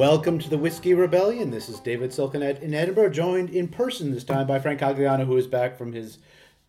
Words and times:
Welcome 0.00 0.38
to 0.38 0.48
the 0.48 0.56
Whiskey 0.56 0.94
Rebellion. 0.94 1.50
This 1.50 1.68
is 1.68 1.78
David 1.78 2.08
Silkenat 2.08 2.62
in 2.62 2.72
Edinburgh, 2.72 3.10
joined 3.10 3.50
in 3.50 3.68
person 3.68 4.12
this 4.12 4.24
time 4.24 4.46
by 4.46 4.58
Frank 4.58 4.80
Cogliano, 4.80 5.26
who 5.26 5.36
is 5.36 5.46
back 5.46 5.76
from 5.76 5.92
his 5.92 6.16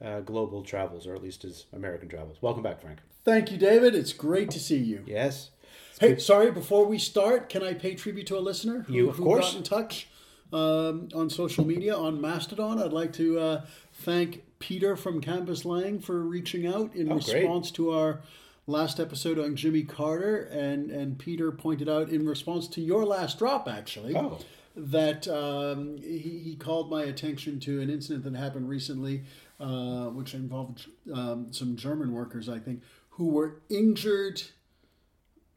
uh, 0.04 0.20
global 0.20 0.64
travels, 0.64 1.08
or 1.08 1.16
at 1.16 1.24
least 1.24 1.44
his 1.44 1.66
American 1.72 2.10
travels. 2.10 2.40
Welcome 2.42 2.62
back, 2.62 2.82
Frank. 2.82 3.00
Thank 3.24 3.50
you, 3.50 3.58
David. 3.58 3.96
It's 3.96 4.12
great 4.12 4.52
to 4.52 4.60
see 4.60 4.80
you. 4.80 5.06
Yes. 5.08 5.52
Hey, 5.98 6.18
sorry, 6.18 6.52
before 6.52 6.86
we 6.86 6.98
start, 6.98 7.48
can 7.48 7.64
I 7.64 7.74
pay 7.74 7.96
tribute 7.96 8.28
to 8.28 8.38
a 8.38 8.42
listener 8.42 8.82
who, 8.82 8.94
You, 8.94 9.10
of 9.12 9.16
who 9.16 9.24
course. 9.24 9.52
got 9.52 9.56
in 9.56 9.64
touch 9.64 10.10
um, 10.52 11.08
on 11.16 11.30
social 11.30 11.66
media, 11.66 11.96
on 11.96 12.20
Mastodon? 12.20 12.84
I'd 12.84 12.92
like 12.92 13.14
to 13.14 13.40
uh, 13.40 13.66
thank 13.94 14.44
Peter 14.60 14.98
from 14.98 15.22
Campus 15.22 15.64
Lang 15.64 16.00
for 16.02 16.20
reaching 16.20 16.68
out 16.68 16.94
in 16.94 17.10
Oh, 17.10 17.20
great. 17.20 17.36
response 17.36 17.72
to 17.72 17.92
our 17.92 18.20
last 18.68 19.00
episode 19.00 19.40
on 19.40 19.56
Jimmy 19.56 19.84
Carter. 19.84 20.44
And, 20.44 20.90
and 20.92 21.18
Peter 21.18 21.52
pointed 21.52 21.90
out 21.90 22.10
in 22.10 22.26
response 22.26 22.68
to 22.70 22.82
your 22.82 23.06
last 23.06 23.40
drop, 23.40 23.68
actually, 23.68 24.16
Oh. 24.16 24.40
that 24.76 25.28
um, 25.28 25.98
he, 26.02 26.42
he 26.44 26.56
called 26.56 26.90
my 26.90 27.04
attention 27.04 27.60
to 27.62 27.82
an 27.82 27.90
incident 27.90 28.24
that 28.24 28.36
happened 28.36 28.70
recently, 28.70 29.24
uh, 29.60 30.06
which 30.08 30.34
involved 30.34 30.88
um, 31.14 31.48
some 31.52 31.76
German 31.76 32.14
workers, 32.14 32.48
I 32.50 32.60
think, 32.60 32.82
who 33.12 33.28
were 33.28 33.62
injured 33.70 34.42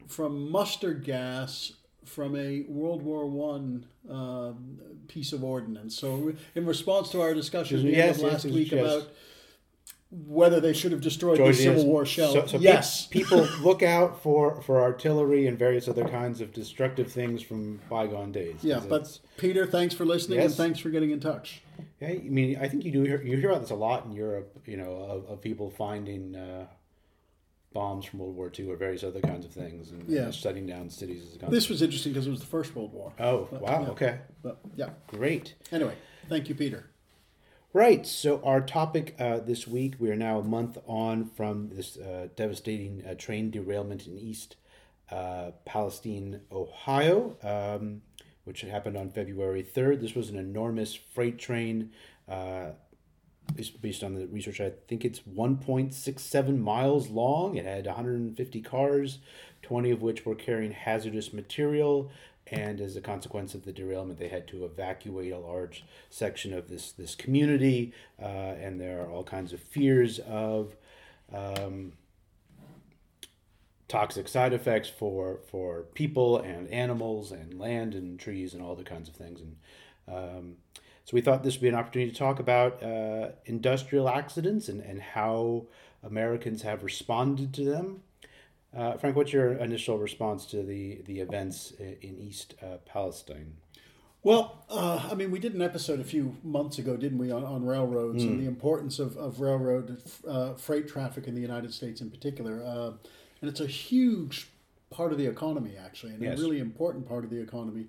from 0.07 0.51
mustard 0.51 1.03
gas 1.03 1.73
from 2.03 2.35
a 2.35 2.61
World 2.67 3.01
War 3.01 3.25
One 3.25 3.87
um, 4.09 4.77
piece 5.07 5.33
of 5.33 5.43
ordnance. 5.43 5.97
So, 5.97 6.33
in 6.53 6.65
response 6.65 7.09
to 7.11 7.21
our 7.21 7.33
discussion 7.33 7.81
Yes, 7.81 8.17
yes, 8.17 8.21
last 8.21 8.45
yes, 8.45 8.53
week 8.53 8.71
about 8.73 9.09
whether 10.11 10.59
they 10.59 10.71
should 10.73 10.91
have 10.91 11.01
destroyed 11.01 11.37
George, 11.37 11.57
the 11.57 11.63
Civil. 11.63 11.85
War 11.87 12.05
shell, 12.05 12.31
So, 12.31 12.45
so 12.45 12.57
pe- 12.57 12.63
yes, 12.63 13.05
people 13.07 13.39
look 13.61 13.83
out 13.83 14.21
for, 14.21 14.61
for 14.61 14.81
artillery 14.81 15.47
and 15.47 15.57
various 15.59 15.87
other 15.87 16.07
kinds 16.07 16.41
of 16.41 16.53
destructive 16.53 17.11
things 17.11 17.41
from 17.41 17.81
bygone 17.89 18.31
days. 18.31 18.55
Yeah, 18.61 18.81
But 18.87 19.19
Peter, 19.37 19.65
thanks 19.65 19.93
for 19.95 20.05
listening 20.05 20.39
and 20.39 20.53
thanks 20.53 20.79
for 20.79 20.89
getting 20.89 21.11
in 21.11 21.19
touch. 21.19 21.61
Yeah, 21.99 22.09
I 22.09 22.21
mean, 22.23 22.57
I 22.61 22.69
think 22.69 22.85
you 22.85 22.91
do 22.91 23.03
hear, 23.03 23.21
you 23.21 23.35
hear 23.37 23.49
about 23.49 23.61
this 23.61 23.71
a 23.71 23.75
lot 23.75 24.05
in 24.05 24.11
Europe. 24.13 24.57
You 24.65 24.77
know, 24.77 24.91
of, 24.93 25.25
of 25.29 25.41
people 25.41 25.69
finding 25.71 26.35
uh, 26.35 26.67
bombs 27.73 28.05
from 28.05 28.19
World 28.19 28.35
War 28.37 28.49
II 28.57 28.69
or 28.71 28.77
various 28.77 29.03
other 29.03 29.19
kinds 29.19 29.45
of 29.45 29.51
things, 29.51 29.91
and, 29.91 30.07
Yeah. 30.09 30.21
and 30.25 30.35
shutting 30.35 30.65
down 30.65 30.89
cities 30.89 31.23
as 31.35 31.41
a. 31.43 31.51
This 31.51 31.67
was 31.67 31.81
interesting 31.81 32.13
because 32.13 32.27
it 32.27 32.31
was 32.31 32.39
the 32.39 32.45
First 32.45 32.73
World 32.75 32.93
War. 32.93 33.11
oh 33.19 33.49
But, 33.51 33.61
wow, 33.61 33.81
yeah. 33.81 33.89
okay, 33.89 34.19
But 34.41 34.59
yeah. 34.75 34.89
great. 35.07 35.55
Anyway, 35.73 35.95
thank 36.29 36.47
you, 36.47 36.55
Peter. 36.55 36.89
Right. 37.75 38.07
So 38.07 38.41
our 38.45 38.61
topic 38.61 39.17
uh, 39.19 39.39
this 39.39 39.67
week, 39.67 39.95
we 39.99 40.09
are 40.09 40.15
now 40.15 40.39
a 40.39 40.43
month 40.45 40.77
on 40.87 41.25
from 41.25 41.67
this 41.73 41.97
uh, 41.97 42.29
devastating 42.33 43.03
uh, 43.05 43.15
train 43.15 43.51
derailment 43.51 44.07
in 44.07 44.17
East 44.17 44.55
uh, 45.11 45.51
Palestine, 45.65 46.39
Ohio, 46.49 47.35
um, 47.43 48.01
which 48.45 48.61
happened 48.61 48.95
on 48.95 49.09
February 49.09 49.61
third. 49.61 49.99
This 49.99 50.15
was 50.15 50.29
an 50.29 50.37
enormous 50.37 50.95
freight 50.95 51.37
train. 51.37 51.91
Uh, 52.29 52.67
based 53.53 53.81
based 53.81 54.05
on 54.05 54.13
the 54.13 54.25
research, 54.27 54.61
I 54.61 54.71
think 54.87 55.03
it's 55.03 55.19
1.67 55.19 56.57
miles 56.57 57.09
long. 57.09 57.57
It 57.57 57.65
had 57.65 57.87
150 57.87 58.61
cars, 58.61 59.19
20 59.63 59.91
of 59.91 60.01
which 60.01 60.25
were 60.25 60.33
carrying 60.33 60.71
hazardous 60.71 61.33
material. 61.33 62.09
And 62.47 62.79
as 62.79 62.95
a 62.95 63.01
consequence 63.01 63.55
of 63.55 63.65
the 63.65 63.71
derailment, 63.71 64.19
they 64.19 64.27
had 64.27 64.47
to 64.49 64.65
evacuate 64.65 65.31
a 65.31 65.39
large 65.39 65.83
section 66.09 66.53
of 66.53 66.69
this, 66.69 66.91
this 66.91 67.15
community. 67.15 67.93
Uh, 68.21 68.25
and 68.25 68.79
there 68.79 69.01
are 69.01 69.09
all 69.09 69.23
kinds 69.23 69.51
of 69.51 69.59
fears 69.59 70.19
of 70.19 70.75
um, 71.33 71.93
toxic 73.87 74.27
side 74.27 74.53
effects 74.53 74.89
for, 74.89 75.39
for 75.49 75.83
people 75.93 76.37
and 76.37 76.67
animals 76.69 77.31
and 77.31 77.59
land 77.59 77.95
and 77.95 78.19
trees 78.19 78.53
and 78.53 78.61
all 78.61 78.75
the 78.75 78.83
kinds 78.83 79.09
of 79.09 79.15
things. 79.15 79.41
And 79.41 79.55
um, 80.07 80.55
so 81.05 81.11
we 81.13 81.21
thought 81.21 81.43
this 81.43 81.55
would 81.55 81.61
be 81.61 81.69
an 81.69 81.75
opportunity 81.75 82.11
to 82.11 82.17
talk 82.17 82.39
about 82.39 82.81
uh, 82.83 83.29
industrial 83.45 84.09
accidents 84.09 84.69
and, 84.69 84.81
and 84.81 85.01
how 85.01 85.67
Americans 86.03 86.63
have 86.63 86.83
responded 86.83 87.53
to 87.53 87.63
them. 87.63 88.01
Uh, 88.75 88.97
Frank, 88.97 89.15
what's 89.15 89.31
your 89.31 89.53
initial 89.53 89.97
response 89.97 90.45
to 90.47 90.61
the, 90.61 91.01
the 91.05 91.19
events 91.21 91.71
in 91.79 92.17
East 92.19 92.55
uh, 92.61 92.77
Palestine? 92.85 93.55
Well, 94.21 94.65
uh, 94.69 95.07
I 95.11 95.13
mean, 95.13 95.29
we 95.31 95.39
did 95.39 95.53
an 95.53 95.61
episode 95.61 95.99
a 95.99 96.03
few 96.03 96.35
months 96.43 96.79
ago, 96.79 96.97
didn't 96.97 97.19
we, 97.19 97.31
on, 97.31 97.43
on 97.43 97.63
railroads 97.63 98.23
and 98.23 98.41
the 98.41 98.47
importance 98.47 98.97
of, 98.97 99.15
of 99.17 99.39
railroad 99.39 100.01
uh, 100.27 100.55
freight 100.55 100.87
traffic 100.87 101.27
in 101.27 101.35
the 101.35 101.41
United 101.41 101.73
States 101.73 102.01
in 102.01 102.09
particular. 102.09 102.63
Uh, 102.65 102.93
and 103.41 103.49
it's 103.49 103.59
a 103.59 103.67
huge 103.67 104.47
part 104.89 105.11
of 105.11 105.19
the 105.19 105.27
economy, 105.27 105.75
actually, 105.77 106.13
and 106.13 106.23
Yes. 106.23 106.39
a 106.39 106.41
really 106.41 106.59
important 106.59 107.07
part 107.07 107.23
of 107.23 107.29
the 107.29 107.39
economy. 107.39 107.85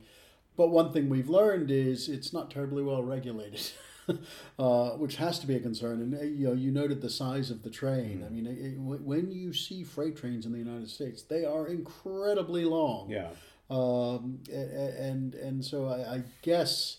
But 0.59 0.69
one 0.69 0.93
thing 0.93 1.09
we've 1.09 1.29
learned 1.31 1.71
is 1.71 2.09
it's 2.09 2.33
not 2.33 2.51
terribly 2.51 2.83
well 2.83 3.03
regulated. 3.03 3.61
Uh, 4.59 4.91
which 4.93 5.17
has 5.17 5.39
to 5.39 5.47
be 5.47 5.55
a 5.55 5.61
concern, 5.61 6.00
and 6.00 6.15
uh, 6.15 6.22
you 6.22 6.47
know 6.47 6.55
you 6.55 6.71
noted 6.71 7.03
the 7.03 7.11
size 7.11 7.50
of 7.50 7.62
the 7.62 7.69
train. 7.69 8.25
I 8.25 8.31
mean, 8.31 8.47
it, 8.47 8.78
when 8.78 9.31
you 9.31 9.53
see 9.53 9.84
freight 9.84 10.17
trains 10.17 10.47
in 10.47 10.53
the 10.53 10.59
United 10.59 10.89
States, 10.89 11.22
they 11.22 11.44
are 11.44 11.67
incredibly 11.67 12.65
long 12.65 13.11
Yeah. 13.11 13.28
um, 13.69 14.41
and 14.50 15.34
and 15.34 15.62
so 15.62 15.89
I, 15.89 16.15
I 16.15 16.22
guess 16.41 16.99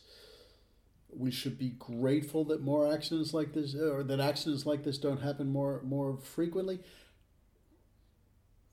we 1.09 1.31
should 1.31 1.57
be 1.57 1.69
grateful 1.79 2.43
that 2.45 2.61
more 2.61 2.91
accidents 2.93 3.33
like 3.33 3.53
this 3.53 3.73
or 3.73 4.03
that 4.03 4.19
accidents 4.19 4.65
like 4.65 4.83
this 4.83 4.97
don't 4.99 5.21
happen 5.21 5.49
more 5.51 5.81
more 5.83 6.17
frequently. 6.17 6.79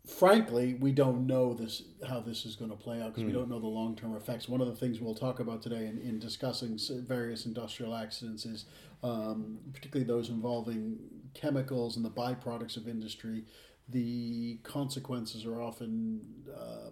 Frankly, 0.06 0.74
we 0.74 0.92
don't 0.92 1.26
know 1.26 1.54
this 1.54 1.82
how 2.06 2.20
this 2.20 2.44
is 2.44 2.56
going 2.56 2.70
to 2.70 2.76
play 2.76 3.00
out 3.00 3.14
because 3.14 3.24
we 3.24 3.32
don't 3.32 3.48
know 3.48 3.58
the 3.58 3.66
long 3.66 3.96
term 3.96 4.14
effects. 4.14 4.48
One 4.48 4.60
of 4.60 4.66
the 4.66 4.76
things 4.76 5.00
we'll 5.00 5.14
talk 5.14 5.40
about 5.40 5.62
today 5.62 5.86
in, 5.86 5.98
in 5.98 6.18
discussing 6.18 6.78
various 7.06 7.46
industrial 7.46 7.94
accidents 7.94 8.44
is 8.44 8.66
um, 9.02 9.58
particularly 9.72 10.06
those 10.06 10.28
involving 10.28 10.98
chemicals 11.32 11.96
and 11.96 12.04
the 12.04 12.10
byproducts 12.10 12.76
of 12.76 12.86
industry. 12.86 13.44
The 13.88 14.58
consequences 14.62 15.46
are 15.46 15.62
often 15.62 16.20
uh, 16.54 16.90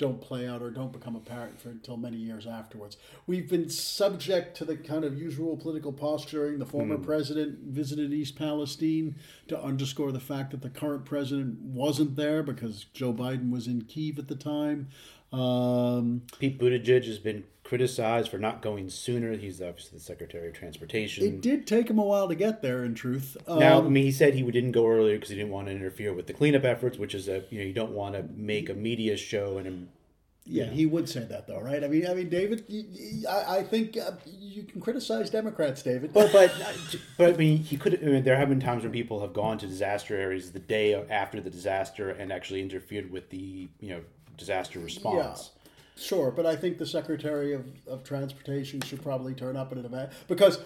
don't 0.00 0.20
play 0.22 0.48
out 0.48 0.62
or 0.62 0.70
don't 0.70 0.94
become 0.94 1.14
apparent 1.14 1.60
for 1.60 1.68
until 1.68 1.98
many 1.98 2.16
years 2.16 2.46
afterwards. 2.46 2.96
We've 3.26 3.48
been 3.48 3.68
subject 3.68 4.56
to 4.56 4.64
the 4.64 4.76
kind 4.76 5.04
of 5.04 5.18
usual 5.18 5.58
political 5.58 5.92
posturing. 5.92 6.58
The 6.58 6.64
former 6.64 6.96
hmm. 6.96 7.04
president 7.04 7.58
visited 7.66 8.10
East 8.10 8.34
Palestine 8.36 9.16
to 9.48 9.62
underscore 9.62 10.10
the 10.10 10.18
fact 10.18 10.52
that 10.52 10.62
the 10.62 10.70
current 10.70 11.04
president 11.04 11.60
wasn't 11.60 12.16
there 12.16 12.42
because 12.42 12.86
Joe 12.94 13.12
Biden 13.12 13.50
was 13.50 13.66
in 13.66 13.82
Kiev 13.82 14.18
at 14.18 14.28
the 14.28 14.34
time. 14.34 14.88
Um, 15.32 16.22
Pete 16.38 16.58
Buttigieg 16.58 17.04
has 17.06 17.18
been 17.18 17.44
criticized 17.62 18.30
for 18.30 18.38
not 18.38 18.62
going 18.62 18.90
sooner. 18.90 19.36
He's 19.36 19.62
obviously 19.62 19.98
the 19.98 20.04
Secretary 20.04 20.48
of 20.48 20.54
Transportation. 20.54 21.24
it 21.24 21.40
did 21.40 21.66
take 21.66 21.88
him 21.88 21.98
a 21.98 22.04
while 22.04 22.26
to 22.28 22.34
get 22.34 22.62
there, 22.62 22.82
in 22.84 22.94
truth. 22.94 23.36
Now, 23.46 23.54
I 23.54 23.72
Um, 23.84 23.92
mean, 23.92 24.04
he 24.04 24.10
said 24.12 24.34
he 24.34 24.42
didn't 24.50 24.72
go 24.72 24.86
earlier 24.88 25.14
because 25.16 25.28
he 25.30 25.36
didn't 25.36 25.52
want 25.52 25.68
to 25.68 25.72
interfere 25.72 26.12
with 26.12 26.26
the 26.26 26.32
cleanup 26.32 26.64
efforts, 26.64 26.98
which 26.98 27.14
is 27.14 27.28
a 27.28 27.44
you 27.50 27.58
know 27.60 27.64
you 27.64 27.72
don't 27.72 27.92
want 27.92 28.14
to 28.16 28.24
make 28.34 28.68
a 28.68 28.74
media 28.74 29.16
show 29.16 29.58
and 29.58 29.88
Yeah, 30.46 30.64
he 30.64 30.84
would 30.84 31.08
say 31.08 31.20
that 31.26 31.46
though, 31.46 31.60
right? 31.60 31.84
I 31.84 31.86
mean, 31.86 32.08
I 32.08 32.14
mean, 32.14 32.28
David, 32.28 32.64
I, 33.28 33.58
I 33.58 33.62
think 33.62 33.96
uh, 33.96 34.12
you 34.26 34.64
can 34.64 34.80
criticize 34.80 35.30
Democrats, 35.30 35.80
David. 35.82 36.12
but 36.12 36.32
but 36.32 36.52
but 37.18 37.34
I 37.34 37.36
mean 37.36 37.58
he 37.58 37.76
could. 37.76 38.02
I 38.02 38.06
mean, 38.06 38.24
there 38.24 38.36
have 38.36 38.48
been 38.48 38.58
times 38.58 38.82
when 38.82 38.90
people 38.90 39.20
have 39.20 39.32
gone 39.32 39.58
to 39.58 39.68
disaster 39.68 40.16
areas 40.16 40.50
the 40.50 40.58
day 40.58 40.94
after 41.08 41.40
the 41.40 41.50
disaster 41.50 42.10
and 42.10 42.32
actually 42.32 42.62
interfered 42.62 43.12
with 43.12 43.30
the 43.30 43.68
you 43.78 43.90
know 43.90 44.00
disaster 44.40 44.80
response. 44.80 45.50
Sure, 45.96 46.30
but 46.30 46.46
I 46.46 46.56
think 46.56 46.78
the 46.78 46.86
Secretary 46.86 47.52
of, 47.52 47.66
of 47.86 48.02
Transportation 48.02 48.80
should 48.80 49.02
probably 49.02 49.34
turn 49.34 49.56
up 49.56 49.70
at 49.70 49.78
an 49.78 49.84
event 49.84 50.10
because 50.28 50.58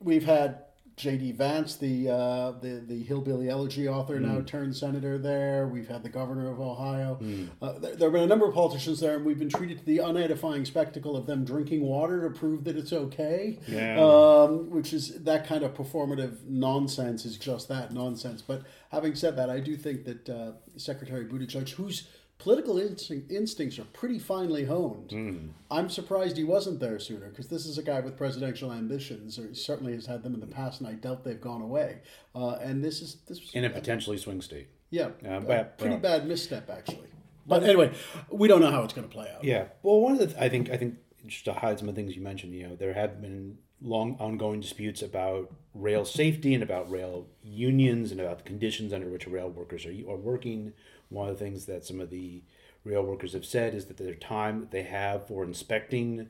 we've 0.00 0.24
had 0.24 0.64
J.D. 0.96 1.32
Vance, 1.32 1.74
the 1.76 2.08
uh, 2.08 2.52
the 2.52 2.82
the 2.86 3.02
hillbilly 3.02 3.48
elegy 3.48 3.88
author, 3.88 4.20
now 4.20 4.40
turned 4.42 4.76
senator 4.76 5.18
there. 5.18 5.66
We've 5.66 5.88
had 5.88 6.04
the 6.04 6.08
governor 6.08 6.48
of 6.50 6.60
Ohio. 6.60 7.18
Uh, 7.60 7.78
there, 7.78 7.96
there 7.96 8.08
have 8.08 8.12
been 8.12 8.22
a 8.22 8.28
number 8.28 8.46
of 8.46 8.54
politicians 8.54 9.00
there, 9.00 9.16
and 9.16 9.24
we've 9.24 9.38
been 9.38 9.48
treated 9.48 9.78
to 9.78 9.84
the 9.84 9.98
unedifying 9.98 10.64
spectacle 10.64 11.16
of 11.16 11.26
them 11.26 11.44
drinking 11.44 11.82
water 11.82 12.22
to 12.22 12.30
prove 12.30 12.62
that 12.64 12.76
it's 12.76 12.92
okay. 12.92 13.58
Yeah. 13.66 13.98
Um, 13.98 14.70
which 14.70 14.92
is 14.92 15.24
that 15.24 15.48
kind 15.48 15.64
of 15.64 15.74
performative 15.74 16.44
nonsense 16.46 17.24
is 17.24 17.38
just 17.38 17.68
that 17.68 17.92
nonsense. 17.92 18.40
But 18.40 18.62
having 18.90 19.16
said 19.16 19.36
that, 19.36 19.50
I 19.50 19.58
do 19.58 19.76
think 19.76 20.04
that 20.04 20.28
uh, 20.28 20.52
Secretary 20.76 21.24
Buttigieg, 21.24 21.70
whose 21.70 22.06
political 22.44 22.78
instinct, 22.78 23.32
instincts 23.32 23.78
are 23.78 23.84
pretty 23.94 24.18
finely 24.18 24.66
honed, 24.66 25.52
I'm 25.70 25.88
surprised 25.88 26.36
he 26.36 26.44
wasn't 26.44 26.78
there 26.78 26.98
sooner 26.98 27.30
because 27.30 27.48
this 27.48 27.64
is 27.64 27.78
a 27.78 27.82
guy 27.82 28.00
with 28.00 28.18
presidential 28.18 28.70
ambitions, 28.70 29.38
or 29.38 29.48
he 29.48 29.54
certainly 29.54 29.94
has 29.94 30.04
had 30.04 30.22
them 30.22 30.34
in 30.34 30.40
the 30.40 30.46
past, 30.46 30.80
and 30.80 30.88
I 30.88 30.92
doubt 30.92 31.24
they've 31.24 31.40
gone 31.40 31.62
away. 31.62 32.00
Uh, 32.34 32.56
and 32.60 32.84
this 32.84 33.00
is 33.00 33.16
this 33.26 33.40
was 33.40 33.50
In 33.54 33.64
a 33.64 33.70
potentially 33.70 34.18
swing 34.18 34.42
state. 34.42 34.68
yeah, 34.90 35.08
Uh, 35.26 35.40
but- 35.40 35.78
pretty 35.78 35.96
bad 35.96 36.28
misstep 36.28 36.68
actually. 36.68 37.08
But 37.46 37.62
anyway, 37.64 37.92
we 38.30 38.46
don't 38.48 38.60
know 38.60 38.70
how 38.70 38.84
it's 38.84 38.92
going 38.94 39.08
to 39.08 39.12
play 39.12 39.28
out. 39.34 39.42
Yeah. 39.44 39.68
Well, 39.82 40.00
one 40.00 40.12
of 40.12 40.18
the 40.18 40.26
th- 40.26 40.38
I 40.38 40.48
think 40.50 40.68
I 40.70 40.76
think 40.76 40.96
just 41.26 41.46
to 41.46 41.54
hide 41.54 41.78
some 41.78 41.88
of 41.88 41.94
the 41.94 42.00
things 42.02 42.14
you 42.14 42.22
mentioned, 42.22 42.54
you 42.54 42.68
know, 42.68 42.76
there 42.76 42.92
have 42.92 43.20
been 43.22 43.56
long 43.82 44.16
ongoing 44.20 44.60
disputes 44.60 45.00
about 45.02 45.52
rail 45.74 46.04
safety 46.06 46.54
and 46.54 46.62
about 46.62 46.90
rail 46.90 47.26
unions 47.42 48.12
and 48.12 48.20
about 48.20 48.38
the 48.38 48.44
conditions 48.44 48.92
under 48.94 49.08
which 49.08 49.26
rail 49.26 49.48
workers 49.50 49.84
are, 49.86 49.90
are 50.10 50.16
working. 50.16 50.72
One 51.14 51.28
of 51.28 51.38
the 51.38 51.44
things 51.44 51.66
that 51.66 51.84
some 51.84 52.00
of 52.00 52.10
the 52.10 52.42
rail 52.84 53.02
workers 53.02 53.32
have 53.32 53.46
said 53.46 53.74
is 53.74 53.86
that 53.86 53.96
their 53.96 54.14
time 54.14 54.60
that 54.60 54.70
they 54.70 54.82
have 54.82 55.26
for 55.26 55.44
inspecting 55.44 56.28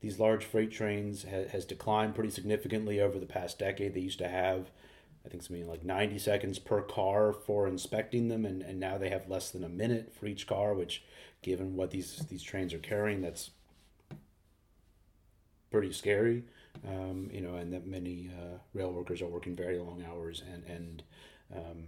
these 0.00 0.20
large 0.20 0.44
freight 0.44 0.70
trains 0.70 1.24
ha- 1.24 1.48
has 1.50 1.64
declined 1.64 2.14
pretty 2.14 2.30
significantly 2.30 3.00
over 3.00 3.18
the 3.18 3.26
past 3.26 3.58
decade. 3.58 3.94
They 3.94 4.00
used 4.00 4.18
to 4.18 4.28
have, 4.28 4.70
I 5.24 5.28
think, 5.28 5.42
something 5.42 5.66
like 5.66 5.84
90 5.84 6.18
seconds 6.18 6.58
per 6.58 6.82
car 6.82 7.32
for 7.32 7.66
inspecting 7.66 8.28
them, 8.28 8.44
and, 8.44 8.62
and 8.62 8.78
now 8.78 8.98
they 8.98 9.08
have 9.08 9.28
less 9.28 9.50
than 9.50 9.64
a 9.64 9.68
minute 9.68 10.12
for 10.12 10.26
each 10.26 10.46
car, 10.46 10.74
which, 10.74 11.02
given 11.42 11.74
what 11.74 11.90
these, 11.90 12.18
these 12.28 12.42
trains 12.42 12.74
are 12.74 12.78
carrying, 12.78 13.22
that's 13.22 13.50
pretty 15.70 15.92
scary. 15.92 16.44
Um, 16.86 17.30
you 17.32 17.40
know, 17.40 17.54
and 17.54 17.72
that 17.72 17.86
many 17.86 18.30
uh, 18.38 18.58
rail 18.74 18.92
workers 18.92 19.22
are 19.22 19.26
working 19.26 19.56
very 19.56 19.78
long 19.78 20.04
hours, 20.06 20.42
and 20.52 20.62
and 20.64 21.02
um, 21.54 21.84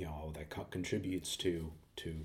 you 0.00 0.06
know 0.06 0.32
that 0.36 0.48
co- 0.50 0.66
contributes 0.70 1.36
to 1.36 1.72
to 1.96 2.24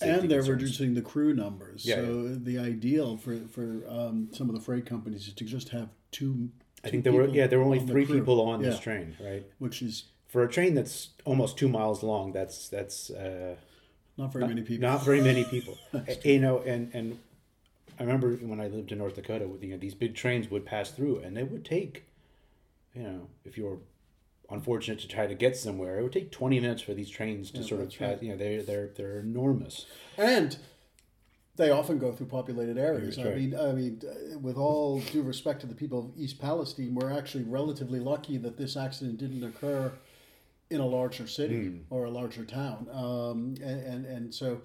and 0.00 0.28
they're 0.28 0.40
concerns. 0.40 0.48
reducing 0.48 0.94
the 0.94 1.02
crew 1.02 1.32
numbers. 1.32 1.84
Yeah, 1.84 1.96
so 1.96 2.34
the 2.34 2.58
ideal 2.58 3.16
for 3.16 3.36
for 3.54 3.84
um, 3.88 4.28
some 4.32 4.48
of 4.50 4.54
the 4.54 4.60
freight 4.60 4.84
companies 4.86 5.28
is 5.28 5.34
to 5.34 5.44
just 5.44 5.68
have 5.70 5.88
two. 6.10 6.50
I 6.84 6.88
two 6.88 6.90
think 6.90 7.04
there 7.04 7.12
were 7.12 7.28
yeah 7.28 7.46
there 7.46 7.58
were 7.60 7.64
only 7.64 7.78
on 7.78 7.86
three 7.86 8.06
people 8.06 8.40
on 8.40 8.60
Yeah, 8.60 8.70
this 8.70 8.80
train, 8.80 9.16
right? 9.20 9.44
which 9.58 9.80
is 9.82 10.04
For 10.26 10.42
a 10.42 10.48
train 10.48 10.74
that's 10.74 11.10
almost 11.24 11.56
two 11.56 11.68
miles 11.68 12.02
long, 12.02 12.32
that's 12.32 12.68
that's 12.68 13.10
uh, 13.10 13.54
not 14.16 14.32
very 14.32 14.46
many 14.48 14.62
people. 14.62 14.88
Not 14.88 15.04
very 15.04 15.20
many 15.20 15.44
people. 15.44 15.78
you 16.24 16.40
know, 16.40 16.58
and 16.72 16.90
and 16.94 17.18
I 17.98 18.02
remember 18.02 18.32
when 18.52 18.60
I 18.60 18.66
lived 18.66 18.90
in 18.90 18.98
North 18.98 19.14
Dakota, 19.14 19.46
with, 19.46 19.62
you 19.62 19.70
know, 19.70 19.76
these 19.76 19.94
big 19.94 20.14
trains 20.16 20.50
would 20.50 20.64
pass 20.66 20.90
through, 20.90 21.18
and 21.20 21.36
they 21.36 21.44
would 21.44 21.64
take, 21.64 22.04
you 22.94 23.02
know, 23.02 23.28
if 23.44 23.56
you 23.56 23.64
were 23.66 23.78
unfortunate 24.50 24.98
to 25.00 25.08
try 25.08 25.26
to 25.26 25.34
get 25.34 25.56
somewhere, 25.56 25.98
it 25.98 26.02
would 26.02 26.12
take 26.12 26.30
twenty 26.30 26.60
minutes 26.60 26.82
for 26.82 26.94
these 26.94 27.08
trains 27.10 27.50
to 27.52 27.60
Yeah, 27.60 27.66
sort 27.66 27.80
of 27.82 28.00
right. 28.00 28.22
You 28.22 28.30
know, 28.30 28.36
they're, 28.36 28.62
they're 28.62 28.88
they're 28.96 29.20
enormous. 29.20 29.86
and 30.18 30.56
they 31.56 31.68
often 31.70 31.98
go 31.98 32.12
through 32.12 32.26
populated 32.26 32.78
areas. 32.78 33.16
That's 33.16 33.28
I 33.28 33.34
mean, 33.34 33.54
I 33.54 33.72
mean, 33.72 34.00
with 34.40 34.56
all 34.56 35.00
due 35.00 35.20
respect 35.22 35.60
to 35.60 35.66
the 35.66 35.74
people 35.74 35.98
of 35.98 36.06
East 36.16 36.38
Palestine, 36.40 36.94
we're 36.94 37.12
actually 37.12 37.44
relatively 37.44 38.00
lucky 38.00 38.38
that 38.38 38.56
this 38.56 38.74
accident 38.76 39.18
didn't 39.18 39.44
occur 39.44 39.92
in 40.70 40.80
a 40.80 40.86
larger 40.86 41.26
city 41.26 41.66
Hmm. 41.68 41.78
or 41.90 42.04
a 42.06 42.10
larger 42.10 42.46
town. 42.46 42.88
Um, 42.90 43.54
and, 43.62 43.80
and 43.86 44.06
and 44.06 44.34
so, 44.34 44.62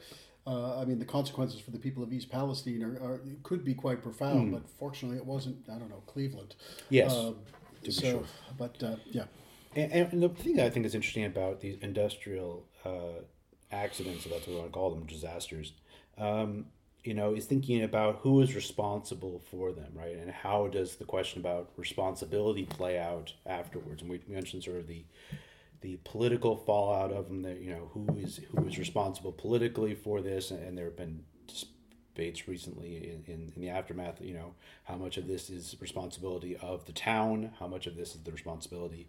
uh, 0.48 0.80
I 0.80 0.86
mean, 0.86 1.00
the 1.00 1.06
consequences 1.06 1.60
for 1.60 1.72
the 1.72 1.78
people 1.80 2.02
of 2.04 2.14
East 2.14 2.30
Palestine 2.30 2.82
are, 2.84 2.96
are 3.04 3.22
could 3.44 3.66
be 3.66 3.74
quite 3.74 4.02
profound. 4.02 4.54
But 4.54 4.70
fortunately, 4.80 5.18
it 5.18 5.26
wasn't. 5.26 5.58
I 5.70 5.78
don't 5.78 5.90
know 5.90 6.04
Cleveland. 6.08 6.56
Yes, 6.90 7.14
Um, 7.14 7.36
so, 7.90 7.92
sure. 8.02 8.24
but 8.58 8.82
uh, 8.82 8.96
yeah. 9.12 9.26
And, 9.78 10.12
and 10.12 10.24
the 10.24 10.30
thing 10.30 10.60
I 10.60 10.72
think 10.72 10.88
is 10.88 10.96
interesting 10.96 11.26
about 11.26 11.62
these 11.62 11.78
industrial 11.82 12.66
uh, 12.84 13.22
accidents, 13.72 14.26
if 14.26 14.32
that's 14.32 14.48
what 14.48 14.54
we 14.54 14.60
want 14.60 14.68
to 14.70 14.74
call 14.74 14.90
them, 14.90 15.06
disasters, 15.06 15.74
um, 16.18 16.66
you 17.04 17.14
know, 17.14 17.36
is 17.36 17.46
thinking 17.46 17.84
about 17.84 18.20
who 18.24 18.42
is 18.42 18.56
responsible 18.56 19.40
for 19.52 19.72
them, 19.72 19.92
right? 19.94 20.16
And 20.16 20.32
how 20.32 20.68
does 20.68 20.96
the 20.96 21.06
question 21.06 21.40
about 21.42 21.70
responsibility 21.78 22.66
play 22.66 22.98
out 22.98 23.34
afterwards? 23.46 24.02
And 24.02 24.10
we 24.10 24.20
mentioned 24.28 24.64
sort 24.64 24.78
of 24.78 24.88
the 24.88 25.06
the 25.82 26.00
political 26.04 26.56
fallout 26.56 27.12
of 27.12 27.28
them. 27.28 27.44
That 27.44 27.62
you 27.62 27.70
know, 27.70 27.92
who 27.94 28.18
is 28.18 28.42
who 28.50 28.66
is 28.66 28.80
responsible 28.80 29.32
politically 29.32 29.94
for 29.94 30.22
this? 30.22 30.50
And, 30.50 30.76
there 30.76 30.86
have 30.86 30.98
been 30.98 31.24
debates 32.16 32.48
recently 32.48 32.98
in, 32.98 33.32
in, 33.32 33.54
in 33.56 33.62
the 33.62 33.70
aftermath. 33.70 34.20
You 34.20 34.34
know, 34.34 34.54
how 34.86 34.96
much 34.96 35.18
of 35.18 35.28
this 35.28 35.52
is 35.52 35.76
responsibility 35.80 36.58
of 36.58 36.86
the 36.86 36.94
town? 36.94 37.52
How 37.60 37.68
much 37.68 37.86
of 37.86 37.96
this 37.96 38.16
is 38.16 38.22
the 38.22 38.32
responsibility 38.32 39.08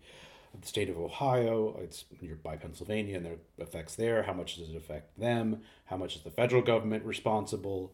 the 0.60 0.66
state 0.66 0.88
of 0.88 0.98
Ohio. 0.98 1.78
It's 1.82 2.04
you're 2.20 2.36
by 2.36 2.56
Pennsylvania 2.56 3.16
and 3.16 3.26
their 3.26 3.36
effects 3.58 3.94
there. 3.94 4.22
How 4.22 4.32
much 4.32 4.56
does 4.56 4.70
it 4.70 4.76
affect 4.76 5.18
them? 5.18 5.62
How 5.86 5.96
much 5.96 6.16
is 6.16 6.22
the 6.22 6.30
federal 6.30 6.62
government 6.62 7.04
responsible? 7.04 7.92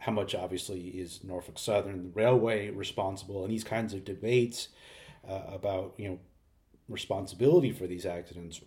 How 0.00 0.12
much 0.12 0.34
obviously 0.34 0.88
is 0.88 1.24
Norfolk 1.24 1.58
Southern 1.58 2.12
Railway 2.14 2.70
responsible? 2.70 3.44
And 3.44 3.52
these 3.52 3.64
kinds 3.64 3.94
of 3.94 4.04
debates 4.04 4.68
uh, 5.28 5.42
about 5.48 5.94
you 5.96 6.08
know 6.08 6.18
responsibility 6.88 7.72
for 7.72 7.86
these 7.86 8.06
accidents, 8.06 8.60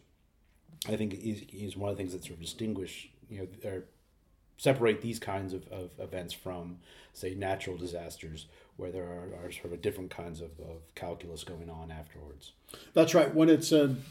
I 0.88 0.96
think 0.96 1.14
is, 1.14 1.44
is 1.54 1.78
one 1.78 1.90
of 1.90 1.98
the 1.98 2.02
things 2.02 2.14
that 2.14 2.24
sort 2.24 2.36
of 2.36 2.42
distinguish 2.42 3.10
you 3.30 3.40
know 3.40 3.70
or 3.70 3.86
separate 4.58 5.02
these 5.02 5.20
kinds 5.20 5.54
of, 5.54 5.66
of 5.70 5.92
events 6.00 6.34
from 6.34 6.80
say 7.14 7.34
natural 7.34 7.78
disasters 7.78 8.48
where 8.80 8.92
there 8.92 9.04
are, 9.04 9.46
are 9.46 9.52
sort 9.52 9.74
of 9.74 9.82
different 9.82 10.10
kinds 10.10 10.40
of, 10.42 10.52
of 10.60 10.78
calculus 10.96 11.44
going 11.44 11.70
on 11.70 11.92
afterwards. 11.92 12.54
That's 12.94 13.14
right. 13.14 13.34
When 13.36 13.50
it's 13.50 13.72
an 13.72 14.04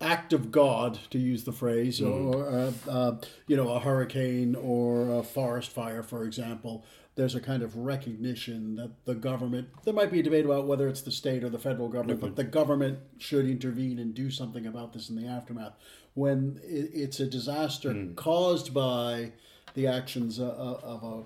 act 0.00 0.32
of 0.32 0.50
God, 0.50 0.98
to 1.10 1.18
use 1.18 1.44
the 1.44 1.52
phrase, 1.52 2.00
Mm-hmm. 2.00 2.34
or 2.34 2.48
uh, 2.48 2.72
uh, 2.90 3.16
you 3.48 3.56
know, 3.56 3.68
a 3.70 3.80
hurricane 3.80 4.54
or 4.54 5.18
a 5.18 5.22
forest 5.22 5.70
fire, 5.70 6.02
for 6.02 6.24
example, 6.24 6.84
there's 7.16 7.34
a 7.34 7.40
kind 7.40 7.62
of 7.62 7.76
recognition 7.76 8.76
that 8.76 9.04
the 9.04 9.14
government. 9.14 9.68
There 9.84 9.92
might 9.92 10.10
be 10.12 10.20
a 10.20 10.22
debate 10.22 10.44
about 10.46 10.66
whether 10.66 10.88
it's 10.88 11.02
the 11.02 11.10
state 11.10 11.42
or 11.44 11.50
the 11.50 11.58
federal 11.58 11.88
government, 11.88 12.20
but 12.20 12.36
the 12.36 12.44
government 12.44 13.00
should 13.18 13.46
intervene 13.46 13.98
and 13.98 14.14
do 14.14 14.30
something 14.30 14.64
about 14.66 14.92
this 14.92 15.10
in 15.10 15.16
the 15.16 15.26
aftermath. 15.26 15.74
When 16.14 16.60
it's 16.64 17.20
a 17.20 17.26
disaster 17.26 17.90
Mm. 17.90 18.14
caused 18.16 18.72
by 18.72 19.32
the 19.74 19.86
actions 19.86 20.40
uh, 20.40 20.44
uh, 20.46 20.80
of 20.82 21.02
a 21.04 21.22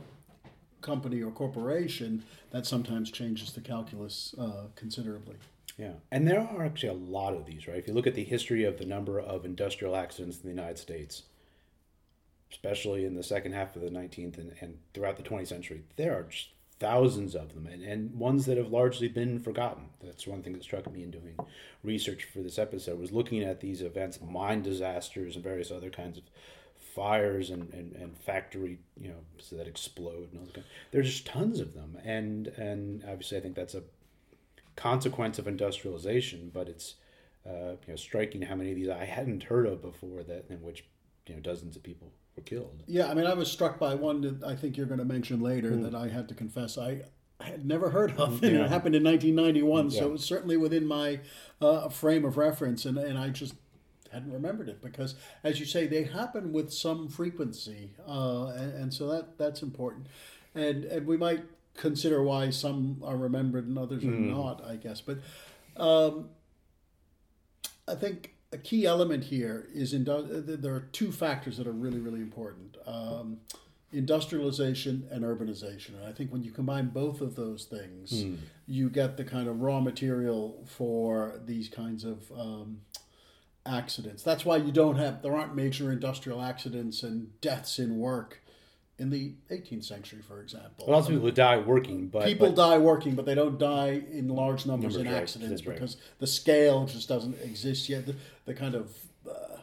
company 0.85 1.23
or 1.23 1.33
corporation, 1.33 2.23
that 2.51 2.67
sometimes 2.67 3.11
changes 3.11 3.53
the 3.53 3.61
calculus 3.61 4.35
uh, 4.39 4.67
considerably. 4.77 5.37
Yeah, 5.77 5.95
and 6.13 6.29
there 6.29 6.41
are 6.41 6.65
actually 6.65 6.91
a 6.91 6.93
lot 6.93 7.35
of 7.35 7.47
these, 7.47 7.67
right? 7.67 7.79
If 7.79 7.89
you 7.89 7.95
look 7.95 8.07
at 8.07 8.15
the 8.15 8.23
history 8.23 8.65
of 8.65 8.79
the 8.79 8.85
number 8.85 9.19
of 9.19 9.45
industrial 9.45 9.97
accidents 9.97 10.37
in 10.37 10.43
the 10.45 10.55
United 10.55 10.79
States, 10.79 11.25
especially 12.53 13.05
in 13.05 13.17
the 13.17 13.25
second 13.25 13.53
half 13.53 13.75
of 13.75 13.83
the 13.83 13.89
19th 13.89 14.39
and, 14.39 14.53
and 14.61 14.79
throughout 14.93 15.17
the 15.17 15.25
20th 15.25 15.49
century, 15.49 15.83
there 15.97 16.17
are 16.17 16.23
just 16.25 16.51
thousands 16.79 17.35
of 17.35 17.55
them, 17.55 17.67
and, 17.67 17.83
and 17.83 18.15
ones 18.15 18.47
that 18.47 18.57
have 18.57 18.71
largely 18.71 19.09
been 19.09 19.41
forgotten. 19.41 19.85
That's 20.03 20.27
one 20.27 20.43
thing 20.43 20.53
that 20.53 20.63
struck 20.63 20.91
me 20.93 21.03
in 21.03 21.11
doing 21.11 21.37
research 21.83 22.25
for 22.25 22.41
this 22.41 22.59
episode 22.59 23.01
was 23.01 23.11
looking 23.11 23.43
at 23.43 23.61
these 23.61 23.81
events, 23.81 24.21
mine 24.21 24.63
disasters, 24.63 25.35
and 25.35 25.43
various 25.43 25.71
other 25.71 25.91
kinds 25.91 26.19
of 26.19 26.25
fires 26.95 27.51
and, 27.51 27.73
and, 27.73 27.93
and 27.97 28.17
factory, 28.19 28.79
you 29.01 29.09
know, 29.09 29.21
so 29.39 29.57
that 29.57 29.67
explode 29.67 30.29
and 30.31 30.39
all 30.41 30.45
that. 30.47 30.55
kind- 30.55 30.67
There's 30.93 31.11
just 31.11 31.27
tons 31.27 31.61
of 31.61 31.75
them, 31.75 31.99
and 32.05 32.47
and 32.49 33.03
obviously 33.09 33.39
I 33.39 33.41
think 33.41 33.55
that's 33.57 33.75
a 33.75 33.83
consequence 34.77 35.39
of 35.39 35.47
industrialization, 35.47 36.51
but 36.53 36.69
it's 36.69 36.95
uh, 37.47 37.73
you 37.87 37.89
know 37.89 37.97
striking 37.97 38.43
how 38.43 38.55
many 38.55 38.71
of 38.71 38.77
these 38.77 38.89
I 38.89 39.05
hadn't 39.05 39.45
heard 39.45 39.67
of 39.67 39.83
before 39.83 40.23
that 40.25 40.47
in 40.49 40.63
which 40.63 40.85
you 41.27 41.35
know 41.35 41.41
dozens 41.41 41.77
of 41.77 41.83
people 41.83 42.13
were 42.37 42.43
killed. 42.43 42.83
Yeah, 42.87 43.09
I 43.11 43.15
mean, 43.15 43.27
I 43.27 43.35
was 43.35 43.51
struck 43.51 43.79
by 43.79 43.95
one 43.95 44.21
that 44.23 44.43
I 44.45 44.55
think 44.57 44.77
you're 44.77 44.87
going 44.87 44.99
to 44.99 45.05
mention 45.05 45.41
later 45.41 45.77
that 45.77 45.95
I 45.95 46.09
had 46.09 46.29
to 46.29 46.35
confess 46.35 46.77
I 46.79 47.03
had 47.41 47.65
never 47.67 47.91
heard 47.91 48.13
of. 48.19 48.43
And 48.43 48.53
Yeah. 48.57 48.65
it 48.65 48.71
happened 48.71 48.95
in 48.95 49.03
1991, 49.05 49.91
so 49.91 50.07
it 50.07 50.13
was 50.13 50.25
certainly 50.25 50.57
within 50.57 50.87
my 50.87 51.21
uh, 51.61 51.89
frame 51.89 52.25
of 52.25 52.37
reference, 52.37 52.85
and, 52.87 52.97
and 52.99 53.19
I 53.19 53.29
just 53.29 53.55
hadn't 54.15 54.33
remembered 54.33 54.69
it 54.69 54.83
because, 54.83 55.15
as 55.43 55.61
you 55.61 55.67
say, 55.67 55.87
they 55.87 56.05
happen 56.05 56.53
with 56.53 56.73
some 56.73 57.09
frequency, 57.09 57.91
uh, 58.09 58.47
and, 58.57 58.73
and 58.75 58.95
so 58.95 59.09
that 59.09 59.37
that's 59.39 59.63
important. 59.63 60.07
And 60.55 60.85
and 60.85 61.07
we 61.07 61.17
might 61.17 61.43
consider 61.77 62.23
why 62.23 62.51
some 62.51 63.03
are 63.05 63.17
remembered 63.17 63.67
and 63.67 63.79
others 63.79 64.05
are 64.05 64.09
not, 64.09 64.65
I 64.65 64.77
guess. 64.77 65.01
But 65.01 65.19
um, 65.77 66.29
I 67.89 67.97
think 67.97 68.35
a 68.53 68.59
key 68.59 68.87
element 68.87 69.25
here 69.25 69.69
is 69.75 69.93
indu- 69.93 70.63
there 70.63 70.75
are 70.75 70.89
two 70.93 71.11
factors 71.11 71.57
that 71.57 71.67
are 71.67 71.73
really, 71.73 71.99
really 71.99 72.21
important 72.21 72.77
um, 72.87 73.39
industrialization 73.93 75.07
and 75.11 75.25
urbanization. 75.25 75.91
And 75.99 76.07
I 76.07 76.13
think 76.13 76.33
when 76.33 76.43
you 76.43 76.51
combine 76.51 76.89
both 76.89 77.21
of 77.21 77.37
those 77.37 77.65
things, 77.65 78.25
you 78.67 78.91
get 78.91 79.17
the 79.17 79.25
kind 79.25 79.49
of 79.49 79.61
raw 79.61 79.81
material 79.81 80.65
for 80.67 81.41
these 81.45 81.69
kinds 81.69 82.05
of 82.05 82.31
um, 82.33 82.81
accidents. 83.67 84.23
That's 84.23 84.45
why 84.45 84.57
you 84.57 84.73
don't 84.73 84.97
have, 84.97 85.23
there 85.23 85.35
aren't 85.37 85.55
major 85.55 85.91
industrial 85.91 86.43
accidents 86.43 87.03
and 87.03 87.39
deaths 87.41 87.79
in 87.79 87.99
work 87.99 88.41
in 88.99 89.11
the 89.11 89.33
18th 89.51 89.85
century, 89.85 90.21
for 90.27 90.41
example. 90.41 90.87
Lots 90.87 91.09
of 91.09 91.15
people 91.15 91.31
die 91.33 91.59
working, 91.59 92.09
but 92.09 92.25
People 92.27 92.49
but- 92.51 92.57
die 92.57 92.79
working, 92.79 93.15
but 93.15 93.25
they 93.27 93.35
don't 93.35 93.59
die 93.59 94.03
in 94.13 94.29
large 94.29 94.67
numbers 94.67 94.95
Numbers, 94.95 94.97
in 94.97 95.13
right. 95.13 95.23
accidents 95.23 95.67
right. 95.67 95.75
because 95.75 95.97
the 96.21 96.27
scale 96.27 96.87
just 96.87 97.09
doesn't 97.09 97.41
exist 97.43 97.89
yet. 97.89 98.07
The, 98.07 98.15
the 98.45 98.55
kind 98.55 98.75
of 98.75 98.95
uh, 99.29 99.57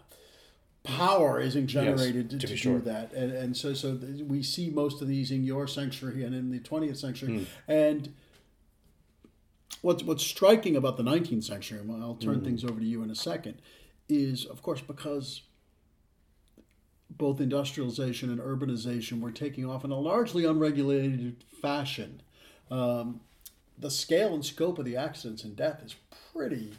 power 0.83 1.39
isn't 1.39 1.67
generated 1.67 2.29
to, 2.31 2.39
to 2.39 2.47
to 2.47 2.53
be 2.53 2.59
do 2.59 2.79
that, 2.79 3.13
and 3.13 3.31
and 3.31 3.55
so 3.55 3.73
so 3.73 3.95
th- 3.95 4.23
we 4.23 4.41
see 4.43 4.69
most 4.69 5.01
of 5.01 5.07
these 5.07 5.31
in 5.31 5.43
your 5.45 5.65
century 5.67 6.23
and 6.23 6.33
in 6.35 6.49
the 6.51 6.59
20th 6.59 6.97
century, 6.97 7.39
Hmm. 7.39 7.43
and. 7.71 8.13
What's, 9.81 10.03
what's 10.03 10.23
striking 10.23 10.75
about 10.75 10.97
the 10.97 11.01
19th 11.03 11.43
century, 11.43 11.79
and 11.79 12.03
I'll 12.03 12.13
turn 12.13 12.35
Hmm. 12.39 12.45
things 12.45 12.63
over 12.63 12.79
to 12.79 12.85
you 12.85 13.01
in 13.01 13.09
a 13.09 13.15
second, 13.15 13.55
is 14.11 14.45
of 14.45 14.61
course 14.61 14.81
because 14.81 15.43
both 17.09 17.39
industrialization 17.39 18.29
and 18.29 18.39
urbanization 18.39 19.21
were 19.21 19.31
taking 19.31 19.65
off 19.65 19.83
in 19.83 19.91
a 19.91 19.99
largely 19.99 20.45
unregulated 20.45 21.43
fashion. 21.61 22.21
Um, 22.69 23.21
the 23.77 23.91
scale 23.91 24.33
and 24.33 24.45
scope 24.45 24.79
of 24.79 24.85
the 24.85 24.95
accidents 24.95 25.43
and 25.43 25.55
death 25.55 25.81
is 25.83 25.95
pretty 26.33 26.73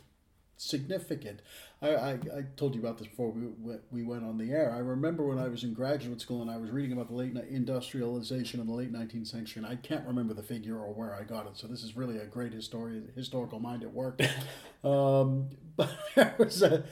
significant. 0.57 1.41
I, 1.83 1.89
I, 1.89 2.11
I, 2.13 2.45
told 2.57 2.75
you 2.75 2.81
about 2.81 2.99
this 2.99 3.09
before 3.09 3.31
we, 3.31 3.77
we 3.91 4.05
went 4.05 4.25
on 4.25 4.39
the 4.39 4.53
air. 4.53 4.73
I 4.73 4.79
remember 4.79 5.27
when 5.27 5.39
I 5.39 5.49
was 5.49 5.65
in 5.65 5.75
graduate 5.75 6.21
school 6.21 6.41
and 6.41 6.51
I 6.51 6.57
was 6.57 6.71
reading 6.71 6.93
about 6.93 7.09
the 7.09 7.15
late 7.15 7.35
industrialization 7.51 8.61
in 8.61 8.69
the 8.69 8.73
late 8.73 8.93
19th 8.93 9.27
century, 9.27 9.63
and 9.63 9.67
I 9.67 9.75
can't 9.75 10.07
remember 10.07 10.33
the 10.33 10.45
figure 10.45 10.79
or 10.79 10.95
where 10.95 11.13
I 11.13 11.25
got 11.25 11.47
it. 11.47 11.57
So 11.57 11.67
this 11.67 11.83
is 11.83 11.97
really 11.97 12.19
a 12.19 12.27
great 12.27 12.53
historian, 12.53 13.11
historical 13.17 13.59
mind 13.59 13.83
at 13.83 13.93
work. 13.93 14.21
um, 14.85 15.49
but 15.77 15.91
there 16.15 16.35
was 16.39 16.63
a 16.63 16.85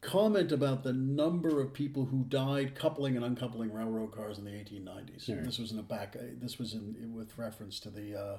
comment 0.00 0.52
about 0.52 0.82
the 0.82 0.92
number 0.92 1.60
of 1.60 1.72
people 1.72 2.06
who 2.06 2.24
died 2.28 2.74
coupling 2.74 3.16
and 3.16 3.24
uncoupling 3.24 3.72
railroad 3.72 4.12
cars 4.12 4.38
in 4.38 4.44
the 4.44 4.50
1890s. 4.50 5.26
Sure. 5.26 5.42
This 5.42 5.58
was 5.58 5.70
in 5.70 5.76
the 5.76 5.82
back. 5.82 6.16
This 6.40 6.58
was 6.58 6.74
in 6.74 7.14
with 7.14 7.36
reference 7.36 7.80
to 7.80 7.90
the 7.90 8.18
uh, 8.18 8.36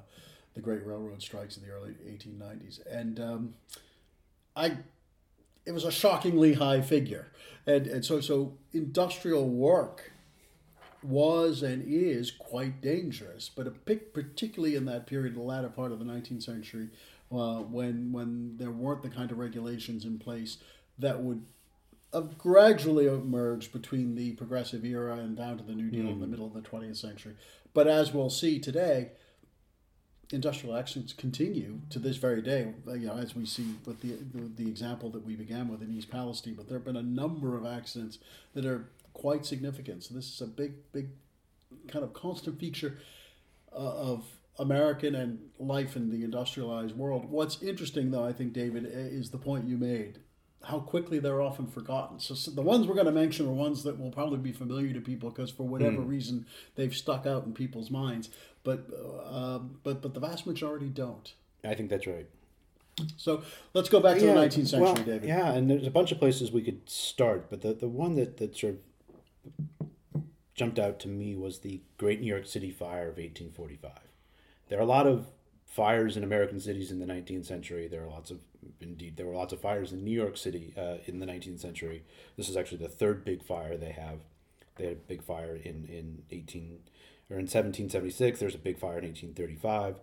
the 0.53 0.61
great 0.61 0.85
railroad 0.85 1.21
strikes 1.21 1.57
in 1.57 1.63
the 1.63 1.69
early 1.69 1.91
1890s, 1.91 2.79
and 2.89 3.19
um, 3.19 3.53
I 4.55 4.77
it 5.65 5.71
was 5.71 5.83
a 5.83 5.91
shockingly 5.91 6.53
high 6.53 6.81
figure. 6.81 7.31
And, 7.65 7.87
and 7.87 8.03
so, 8.03 8.19
so 8.21 8.57
industrial 8.73 9.47
work 9.47 10.11
was 11.03 11.63
and 11.63 11.83
is 11.85 12.31
quite 12.31 12.81
dangerous, 12.81 13.49
but 13.49 13.67
a 13.67 13.71
particularly 13.71 14.75
in 14.75 14.85
that 14.85 15.07
period, 15.07 15.35
the 15.35 15.41
latter 15.41 15.69
part 15.69 15.91
of 15.91 15.99
the 15.99 16.05
19th 16.05 16.43
century, 16.43 16.89
uh, 17.31 17.59
when, 17.59 18.11
when 18.11 18.57
there 18.57 18.71
weren't 18.71 19.01
the 19.01 19.09
kind 19.09 19.31
of 19.31 19.37
regulations 19.37 20.05
in 20.05 20.19
place 20.19 20.57
that 20.99 21.21
would 21.21 21.43
have 22.13 22.37
gradually 22.37 23.07
emerged 23.07 23.71
between 23.71 24.15
the 24.15 24.33
progressive 24.33 24.83
era 24.83 25.15
and 25.15 25.37
down 25.37 25.57
to 25.57 25.63
the 25.63 25.73
New 25.73 25.89
Deal 25.89 26.05
mm. 26.05 26.11
in 26.11 26.19
the 26.19 26.25
mm. 26.25 26.31
middle 26.31 26.45
of 26.45 26.53
the 26.53 26.61
20th 26.61 26.97
century. 26.97 27.35
But 27.73 27.87
as 27.87 28.13
we'll 28.13 28.29
see 28.29 28.59
today, 28.59 29.11
industrial 30.31 30.75
accidents 30.75 31.13
continue 31.13 31.79
to 31.89 31.99
this 31.99 32.17
very 32.17 32.41
day. 32.41 32.73
Uh, 32.87 32.93
you 32.93 33.07
know, 33.07 33.17
as 33.17 33.35
we 33.35 33.45
see 33.45 33.75
with 33.85 34.01
the, 34.01 34.17
the, 34.33 34.63
the 34.63 34.69
example 34.69 35.09
that 35.11 35.25
we 35.25 35.35
began 35.35 35.69
with 35.69 35.81
in 35.81 35.91
East 35.91 36.09
Palestine, 36.09 36.55
but 36.55 36.67
there 36.67 36.77
have 36.77 36.85
been 36.85 36.97
a 36.97 37.03
number 37.03 37.57
of 37.57 37.65
accidents 37.65 38.19
that 38.53 38.65
are 38.65 38.89
quite 39.13 39.45
significant. 39.45 40.03
So 40.03 40.13
this 40.13 40.33
is 40.33 40.41
a 40.41 40.47
big, 40.47 40.73
big 40.91 41.09
kind 41.87 42.03
of 42.03 42.13
constant 42.13 42.59
feature 42.59 42.97
uh, 43.73 43.75
of 43.75 44.25
American 44.59 45.15
and 45.15 45.39
life 45.59 45.95
in 45.95 46.09
the 46.09 46.23
industrialized 46.23 46.95
world. 46.95 47.29
What's 47.29 47.61
interesting, 47.61 48.11
though, 48.11 48.25
I 48.25 48.33
think, 48.33 48.53
David, 48.53 48.85
is 48.85 49.29
the 49.29 49.37
point 49.37 49.67
you 49.67 49.77
made 49.77 50.19
how 50.63 50.79
quickly 50.79 51.19
they're 51.19 51.41
often 51.41 51.67
forgotten. 51.67 52.19
So, 52.19 52.35
so, 52.35 52.51
the 52.51 52.61
ones 52.61 52.85
we're 52.85 52.93
going 52.93 53.07
to 53.07 53.11
mention 53.11 53.47
are 53.47 53.51
ones 53.51 53.83
that 53.83 53.99
will 53.99 54.11
probably 54.11 54.37
be 54.37 54.51
familiar 54.51 54.93
to 54.93 55.01
people 55.01 55.29
because 55.29 55.49
for 55.49 55.63
whatever 55.63 55.97
mm. 55.97 56.07
reason 56.07 56.45
they've 56.75 56.95
stuck 56.95 57.25
out 57.25 57.45
in 57.45 57.53
people's 57.53 57.89
minds. 57.89 58.29
But 58.63 58.87
uh, 59.25 59.59
but 59.83 60.01
but 60.01 60.13
the 60.13 60.19
vast 60.19 60.45
majority 60.45 60.87
don't. 60.87 61.33
I 61.63 61.73
think 61.73 61.89
that's 61.89 62.07
right. 62.07 62.27
So 63.17 63.43
let's 63.73 63.89
go 63.89 63.99
back 63.99 64.17
to 64.19 64.25
yeah, 64.25 64.33
the 64.33 64.39
19th 64.39 64.67
century, 64.67 64.81
well, 64.81 64.95
David. 64.95 65.25
Yeah, 65.25 65.51
and 65.53 65.69
there's 65.69 65.87
a 65.87 65.91
bunch 65.91 66.11
of 66.11 66.19
places 66.19 66.51
we 66.51 66.61
could 66.61 66.89
start, 66.89 67.49
but 67.49 67.61
the, 67.61 67.73
the 67.73 67.87
one 67.87 68.15
that, 68.15 68.37
that 68.37 68.55
sort 68.55 68.75
of 69.79 69.87
jumped 70.53 70.77
out 70.77 70.99
to 70.99 71.07
me 71.07 71.35
was 71.35 71.59
the 71.59 71.81
Great 71.97 72.21
New 72.21 72.27
York 72.27 72.45
City 72.45 72.69
Fire 72.69 73.09
of 73.09 73.17
1845. 73.17 73.91
There 74.69 74.77
are 74.77 74.83
a 74.83 74.85
lot 74.85 75.07
of 75.07 75.27
fires 75.65 76.17
in 76.17 76.23
American 76.23 76.59
cities 76.59 76.91
in 76.91 76.99
the 76.99 77.05
19th 77.05 77.45
century. 77.45 77.87
There 77.87 78.03
are 78.03 78.09
lots 78.09 78.29
of, 78.29 78.39
indeed, 78.79 79.17
there 79.17 79.25
were 79.25 79.35
lots 79.35 79.53
of 79.53 79.61
fires 79.61 79.91
in 79.91 80.03
New 80.03 80.11
York 80.11 80.37
City 80.37 80.73
uh, 80.77 80.97
in 81.05 81.19
the 81.19 81.25
19th 81.25 81.59
century. 81.59 82.03
This 82.37 82.49
is 82.49 82.57
actually 82.57 82.79
the 82.79 82.89
third 82.89 83.23
big 83.25 83.43
fire 83.43 83.77
they 83.77 83.91
have. 83.91 84.19
They 84.75 84.85
had 84.85 84.93
a 84.93 85.07
big 85.07 85.23
fire 85.23 85.55
in, 85.55 85.85
in 85.85 86.23
18 86.31 86.79
or 87.29 87.37
in 87.37 87.43
1776. 87.43 88.39
There's 88.39 88.55
a 88.55 88.59
big 88.59 88.79
fire 88.79 88.99
in 88.99 89.05
1835. 89.05 89.99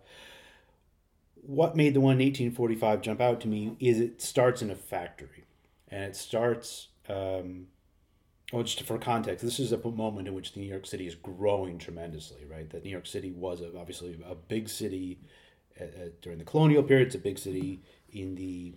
What 1.43 1.77
made 1.77 1.95
the 1.95 2.01
one 2.01 2.21
in 2.21 2.27
1845 2.27 3.01
jump 3.01 3.21
out 3.21 3.41
to 3.43 3.49
me 3.49 3.77
is 3.81 4.01
it 4.01 4.21
starts 4.21 4.63
in 4.63 4.71
a 4.71 4.75
factory, 4.75 5.45
and 5.89 6.05
it 6.05 6.17
starts. 6.17 6.89
Um, 7.09 7.69
well, 8.53 8.63
just 8.63 8.83
for 8.83 8.99
context, 8.99 9.45
this 9.45 9.61
is 9.61 9.73
a 9.73 9.79
moment 9.91 10.27
in 10.27 10.35
which 10.35 10.57
New 10.57 10.63
York 10.63 10.87
City 10.87 11.07
is 11.07 11.15
growing 11.15 11.79
tremendously, 11.79 12.47
right? 12.51 12.69
That 12.71 12.83
New 12.83 12.91
York 12.91 13.07
City 13.07 13.31
was 13.31 13.61
obviously 13.77 14.19
a 14.27 14.35
big 14.35 14.71
city 14.71 15.19
uh, 15.79 15.85
uh, 15.85 16.09
during 16.23 16.39
the 16.39 16.45
colonial 16.45 16.83
period. 16.83 17.09
It's 17.09 17.15
a 17.15 17.21
big 17.21 17.39
city 17.39 17.83
in 18.13 18.35
the 18.35 18.75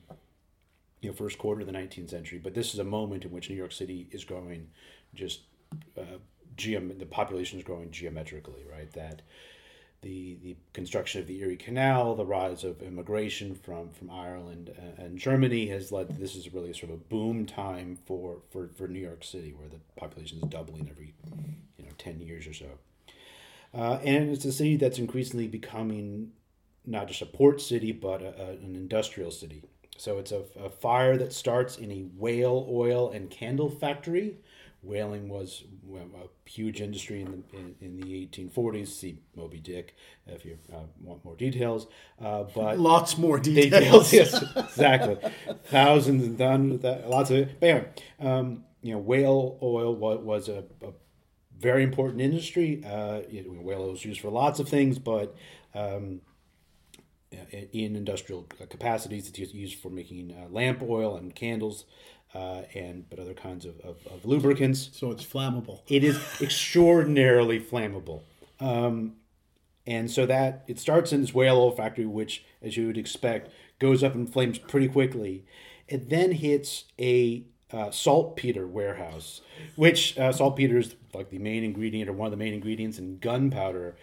you 1.01 1.09
know 1.09 1.15
first 1.15 1.37
quarter 1.37 1.61
of 1.61 1.67
the 1.67 1.73
19th 1.73 2.09
century. 2.09 2.39
But 2.39 2.53
this 2.53 2.73
is 2.73 2.79
a 2.79 2.83
moment 2.83 3.25
in 3.25 3.31
which 3.31 3.49
New 3.49 3.55
York 3.55 3.71
City 3.71 4.07
is 4.11 4.23
growing 4.23 4.67
just 5.13 5.41
uh, 5.97 6.17
geom- 6.55 6.97
the 6.97 7.05
population 7.05 7.59
is 7.59 7.65
growing 7.65 7.91
geometrically, 7.91 8.63
right? 8.69 8.91
That 8.93 9.21
the 10.01 10.37
the 10.41 10.55
construction 10.73 11.21
of 11.21 11.27
the 11.27 11.39
Erie 11.39 11.57
Canal, 11.57 12.15
the 12.15 12.25
rise 12.25 12.63
of 12.63 12.81
immigration 12.81 13.55
from 13.55 13.89
from 13.89 14.09
Ireland 14.09 14.71
and 14.97 15.17
Germany 15.17 15.67
has 15.67 15.91
led. 15.91 16.19
This 16.19 16.35
is 16.35 16.53
really 16.53 16.73
sort 16.73 16.91
of 16.91 16.95
a 16.95 17.03
boom 17.03 17.45
time 17.45 17.97
for 18.05 18.41
for 18.49 18.69
for 18.75 18.87
New 18.87 18.99
York 18.99 19.23
City, 19.23 19.53
where 19.57 19.69
the 19.69 19.79
population 19.95 20.39
is 20.39 20.49
doubling 20.49 20.87
every 20.89 21.13
you 21.77 21.85
know 21.85 21.91
ten 21.97 22.19
years 22.19 22.47
or 22.47 22.53
so. 22.53 22.67
Uh, 23.73 23.99
and 24.03 24.29
it's 24.29 24.43
a 24.43 24.51
city 24.51 24.75
that's 24.75 24.99
increasingly 24.99 25.47
becoming 25.47 26.31
not 26.85 27.07
just 27.07 27.21
a 27.21 27.25
port 27.25 27.61
city, 27.61 27.91
but 27.91 28.21
a, 28.21 28.33
a, 28.41 28.49
an 28.51 28.75
industrial 28.75 29.31
city. 29.31 29.63
So 29.97 30.17
it's 30.17 30.31
a, 30.31 30.43
a, 30.59 30.69
fire 30.69 31.15
that 31.17 31.31
starts 31.31 31.77
in 31.77 31.91
a 31.91 32.05
whale 32.17 32.67
oil 32.71 33.11
and 33.11 33.29
candle 33.29 33.69
factory. 33.69 34.37
Whaling 34.81 35.29
was 35.29 35.63
a 35.93 36.49
huge 36.49 36.81
industry 36.81 37.21
in 37.21 37.43
the 37.51 37.57
in, 37.57 37.75
in 37.81 37.97
the 37.97 38.27
1840s. 38.27 38.87
See 38.87 39.19
Moby 39.35 39.59
Dick 39.59 39.95
if 40.25 40.43
you 40.43 40.57
uh, 40.73 40.85
want 40.99 41.23
more 41.23 41.35
details. 41.35 41.85
Uh, 42.19 42.45
but 42.55 42.79
lots 42.91 43.15
more 43.19 43.37
details. 43.37 44.09
details 44.09 44.13
yes, 44.13 44.43
exactly. 44.57 45.17
Thousands 45.65 46.23
and 46.23 46.35
done 46.35 46.79
that. 46.79 47.07
Lots 47.07 47.29
of 47.29 47.37
it. 47.37 47.59
But 47.59 47.69
anyway, 47.69 47.87
um, 48.19 48.63
you 48.81 48.93
know, 48.93 48.99
whale 48.99 49.59
oil 49.61 49.95
was, 49.95 50.19
was 50.19 50.49
a, 50.49 50.63
a 50.81 50.93
very 51.59 51.83
important 51.83 52.21
industry. 52.21 52.83
Uh, 52.83 53.21
you 53.29 53.43
know, 53.43 53.61
whale 53.61 53.83
oil 53.83 53.91
was 53.91 54.03
used 54.03 54.19
for 54.19 54.31
lots 54.31 54.59
of 54.59 54.67
things, 54.67 54.97
but 54.97 55.35
um, 55.75 56.21
in 57.31 57.95
industrial 57.95 58.47
capacities. 58.69 59.27
It's 59.27 59.53
used 59.53 59.79
for 59.79 59.89
making 59.89 60.33
uh, 60.33 60.49
lamp 60.49 60.81
oil 60.81 61.15
and 61.15 61.33
candles. 61.33 61.85
Uh, 62.33 62.61
and 62.73 63.09
but 63.09 63.19
other 63.19 63.33
kinds 63.33 63.65
of, 63.65 63.77
of, 63.81 63.97
of, 64.07 64.23
lubricants. 64.23 64.89
So 64.93 65.11
it's 65.11 65.25
flammable. 65.25 65.81
It 65.89 66.01
is 66.01 66.17
extraordinarily 66.41 67.59
flammable. 67.59 68.21
Um, 68.61 69.17
and 69.85 70.09
so 70.09 70.25
that 70.27 70.63
it 70.65 70.79
starts 70.79 71.11
in 71.11 71.19
this 71.19 71.33
whale 71.33 71.57
oil 71.57 71.71
factory, 71.71 72.05
which, 72.05 72.45
as 72.61 72.77
you 72.77 72.87
would 72.87 72.97
expect, 72.97 73.51
goes 73.79 74.01
up 74.01 74.15
in 74.15 74.27
flames 74.27 74.59
pretty 74.59 74.87
quickly. 74.87 75.43
It 75.89 76.09
then 76.09 76.31
hits 76.31 76.85
a 76.97 77.43
uh, 77.73 77.91
saltpeter 77.91 78.67
warehouse, 78.67 79.41
which 79.75 80.17
uh, 80.17 80.31
saltpeter 80.31 80.77
is 80.77 80.95
like 81.13 81.29
the 81.29 81.39
main 81.39 81.63
ingredient 81.63 82.09
or 82.09 82.13
one 82.13 82.27
of 82.27 82.31
the 82.31 82.37
main 82.37 82.53
ingredients 82.53 82.97
in 82.97 83.17
gunpowder. 83.19 83.95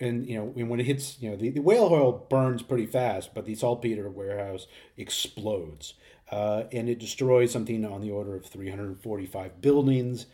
And 0.00 0.26
you 0.26 0.36
know 0.36 0.44
when 0.44 0.80
it 0.80 0.86
hits 0.86 1.20
you 1.20 1.30
know 1.30 1.36
the, 1.36 1.50
the 1.50 1.60
whale 1.60 1.88
oil 1.92 2.26
burns 2.28 2.62
pretty 2.62 2.86
fast 2.86 3.34
but 3.34 3.44
the 3.44 3.54
saltpeter 3.54 4.08
warehouse 4.10 4.66
explodes. 4.96 5.94
Uh, 6.30 6.64
and 6.72 6.88
it 6.88 6.98
destroys 6.98 7.52
something 7.52 7.84
on 7.84 8.00
the 8.00 8.10
order 8.10 8.34
of 8.34 8.46
345 8.46 9.60
buildings. 9.60 10.26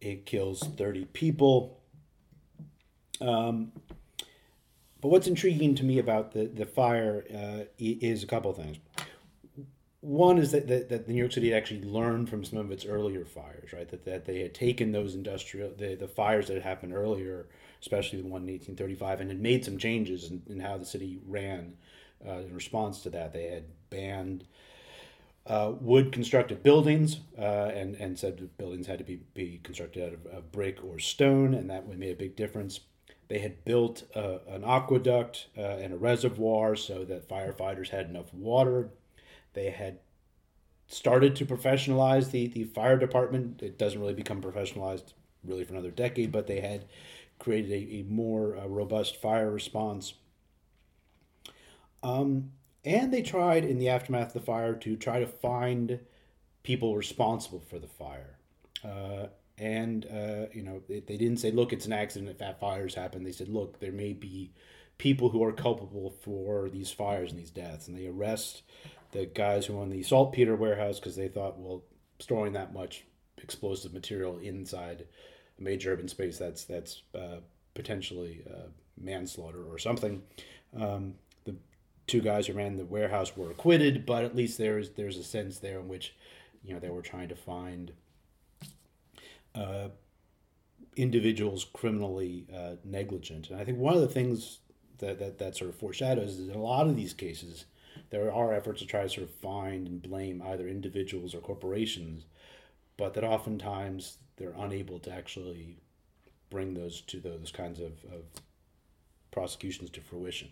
It 0.00 0.26
kills 0.26 0.60
30 0.60 1.04
people. 1.06 1.80
Um, 3.20 3.72
but 5.00 5.08
what's 5.08 5.26
intriguing 5.26 5.74
to 5.76 5.84
me 5.84 5.98
about 5.98 6.32
the, 6.32 6.46
the 6.46 6.64
fire 6.64 7.24
uh, 7.30 7.64
is 7.78 8.22
a 8.22 8.26
couple 8.26 8.50
of 8.50 8.56
things. 8.56 8.78
One 10.00 10.38
is 10.38 10.52
that, 10.52 10.66
that, 10.68 10.88
that 10.88 11.08
New 11.08 11.14
York 11.14 11.32
City 11.32 11.50
had 11.50 11.58
actually 11.58 11.82
learned 11.82 12.28
from 12.28 12.44
some 12.44 12.58
of 12.58 12.70
its 12.70 12.84
earlier 12.84 13.24
fires, 13.24 13.72
right? 13.72 13.88
That, 13.90 14.04
that 14.06 14.24
they 14.24 14.40
had 14.40 14.54
taken 14.54 14.92
those 14.92 15.14
industrial, 15.14 15.72
the, 15.76 15.94
the 15.94 16.08
fires 16.08 16.48
that 16.48 16.62
happened 16.62 16.94
earlier 16.94 17.46
especially 17.84 18.22
the 18.22 18.26
one 18.26 18.48
in 18.48 18.48
1835, 18.48 19.20
and 19.20 19.30
had 19.30 19.40
made 19.42 19.62
some 19.62 19.76
changes 19.76 20.30
in, 20.30 20.42
in 20.46 20.58
how 20.58 20.78
the 20.78 20.86
city 20.86 21.20
ran 21.26 21.74
uh, 22.26 22.38
in 22.38 22.54
response 22.54 23.02
to 23.02 23.10
that. 23.10 23.34
They 23.34 23.48
had 23.48 23.64
banned 23.90 24.44
uh, 25.46 25.72
wood 25.78 26.10
constructed 26.10 26.62
buildings 26.62 27.18
uh, 27.38 27.42
and, 27.74 27.94
and 27.96 28.18
said 28.18 28.48
buildings 28.56 28.86
had 28.86 28.96
to 28.96 29.04
be, 29.04 29.20
be 29.34 29.60
constructed 29.62 30.02
out 30.02 30.14
of, 30.14 30.26
of, 30.34 30.50
brick 30.50 30.82
or 30.82 30.98
stone, 30.98 31.52
and 31.52 31.68
that 31.68 31.86
made 31.86 32.12
a 32.12 32.16
big 32.16 32.36
difference. 32.36 32.80
They 33.28 33.40
had 33.40 33.66
built 33.66 34.04
uh, 34.16 34.38
an 34.48 34.64
aqueduct 34.64 35.48
uh, 35.58 35.60
and 35.60 35.92
a 35.92 35.98
reservoir 35.98 36.76
so 36.76 37.04
that 37.04 37.28
firefighters 37.28 37.90
had 37.90 38.08
enough 38.08 38.32
water. 38.32 38.88
They 39.52 39.68
had 39.68 39.98
started 40.86 41.36
to 41.36 41.44
professionalize 41.44 42.30
the, 42.30 42.46
the 42.46 42.64
fire 42.64 42.96
department. 42.96 43.62
It 43.62 43.78
doesn't 43.78 44.00
really 44.00 44.14
become 44.14 44.40
professionalized 44.40 45.12
really 45.44 45.64
for 45.64 45.74
another 45.74 45.90
decade, 45.90 46.32
but 46.32 46.46
they 46.46 46.60
had 46.60 46.86
created 47.38 47.72
a, 47.72 47.96
a 47.96 48.02
more 48.04 48.56
uh, 48.56 48.66
robust 48.66 49.20
fire 49.20 49.50
response. 49.50 50.14
Um, 52.02 52.50
and 52.84 53.12
they 53.12 53.22
tried 53.22 53.64
in 53.64 53.78
the 53.78 53.88
aftermath 53.88 54.28
of 54.28 54.32
the 54.34 54.40
fire 54.40 54.74
to 54.74 54.96
try 54.96 55.20
to 55.20 55.26
find 55.26 56.00
people 56.62 56.96
responsible 56.96 57.60
for 57.60 57.78
the 57.78 57.86
fire. 57.86 58.38
Uh, 58.84 59.28
and, 59.56 60.06
uh, 60.06 60.46
you 60.52 60.62
know, 60.62 60.82
they, 60.88 61.00
they, 61.00 61.16
didn't 61.16 61.38
say, 61.38 61.50
look, 61.50 61.72
it's 61.72 61.86
an 61.86 61.92
accident 61.92 62.30
if 62.30 62.38
that 62.38 62.60
fires 62.60 62.94
happen. 62.94 63.22
They 63.22 63.32
said, 63.32 63.48
look, 63.48 63.78
there 63.80 63.92
may 63.92 64.12
be 64.12 64.52
people 64.98 65.30
who 65.30 65.42
are 65.44 65.52
culpable 65.52 66.14
for 66.22 66.68
these 66.68 66.90
fires 66.90 67.30
and 67.30 67.40
these 67.40 67.50
deaths, 67.50 67.88
and 67.88 67.96
they 67.96 68.06
arrest 68.06 68.62
the 69.12 69.26
guys 69.26 69.66
who 69.66 69.78
own 69.78 69.90
the 69.90 70.02
saltpeter 70.02 70.56
warehouse 70.56 70.98
because 70.98 71.16
they 71.16 71.28
thought, 71.28 71.58
well, 71.58 71.82
storing 72.18 72.52
that 72.54 72.74
much 72.74 73.04
explosive 73.38 73.92
material 73.92 74.38
inside 74.38 75.06
a 75.58 75.62
major 75.62 75.92
urban 75.92 76.08
space 76.08 76.38
that's 76.38 76.64
that's 76.64 77.02
uh, 77.14 77.38
potentially 77.74 78.44
uh, 78.50 78.68
manslaughter 79.00 79.62
or 79.64 79.78
something. 79.78 80.22
Um, 80.78 81.14
the 81.44 81.56
two 82.06 82.20
guys 82.20 82.46
who 82.46 82.54
ran 82.54 82.76
the 82.76 82.84
warehouse 82.84 83.36
were 83.36 83.50
acquitted, 83.50 84.06
but 84.06 84.24
at 84.24 84.36
least 84.36 84.58
there's 84.58 84.90
there's 84.90 85.16
a 85.16 85.24
sense 85.24 85.58
there 85.58 85.78
in 85.78 85.88
which 85.88 86.14
you 86.62 86.74
know 86.74 86.80
they 86.80 86.90
were 86.90 87.02
trying 87.02 87.28
to 87.28 87.36
find 87.36 87.92
uh, 89.54 89.88
individuals 90.96 91.66
criminally 91.72 92.46
uh, 92.54 92.76
negligent. 92.84 93.50
And 93.50 93.60
I 93.60 93.64
think 93.64 93.78
one 93.78 93.94
of 93.94 94.00
the 94.00 94.08
things 94.08 94.60
that, 94.98 95.18
that 95.18 95.38
that 95.38 95.56
sort 95.56 95.70
of 95.70 95.76
foreshadows 95.76 96.38
is 96.38 96.48
in 96.48 96.54
a 96.54 96.62
lot 96.62 96.86
of 96.86 96.96
these 96.96 97.12
cases 97.12 97.66
there 98.10 98.32
are 98.32 98.52
efforts 98.52 98.80
to 98.80 98.86
try 98.86 99.02
to 99.02 99.08
sort 99.08 99.28
of 99.28 99.34
find 99.34 99.86
and 99.86 100.02
blame 100.02 100.42
either 100.42 100.68
individuals 100.68 101.34
or 101.34 101.40
corporations, 101.40 102.24
but 102.96 103.14
that 103.14 103.24
oftentimes 103.24 104.18
they're 104.36 104.54
unable 104.58 104.98
to 105.00 105.12
actually 105.12 105.78
bring 106.50 106.74
those 106.74 107.00
to 107.02 107.20
those 107.20 107.50
kinds 107.52 107.80
of, 107.80 107.92
of 108.12 108.24
prosecutions 109.30 109.90
to 109.90 110.00
fruition. 110.00 110.48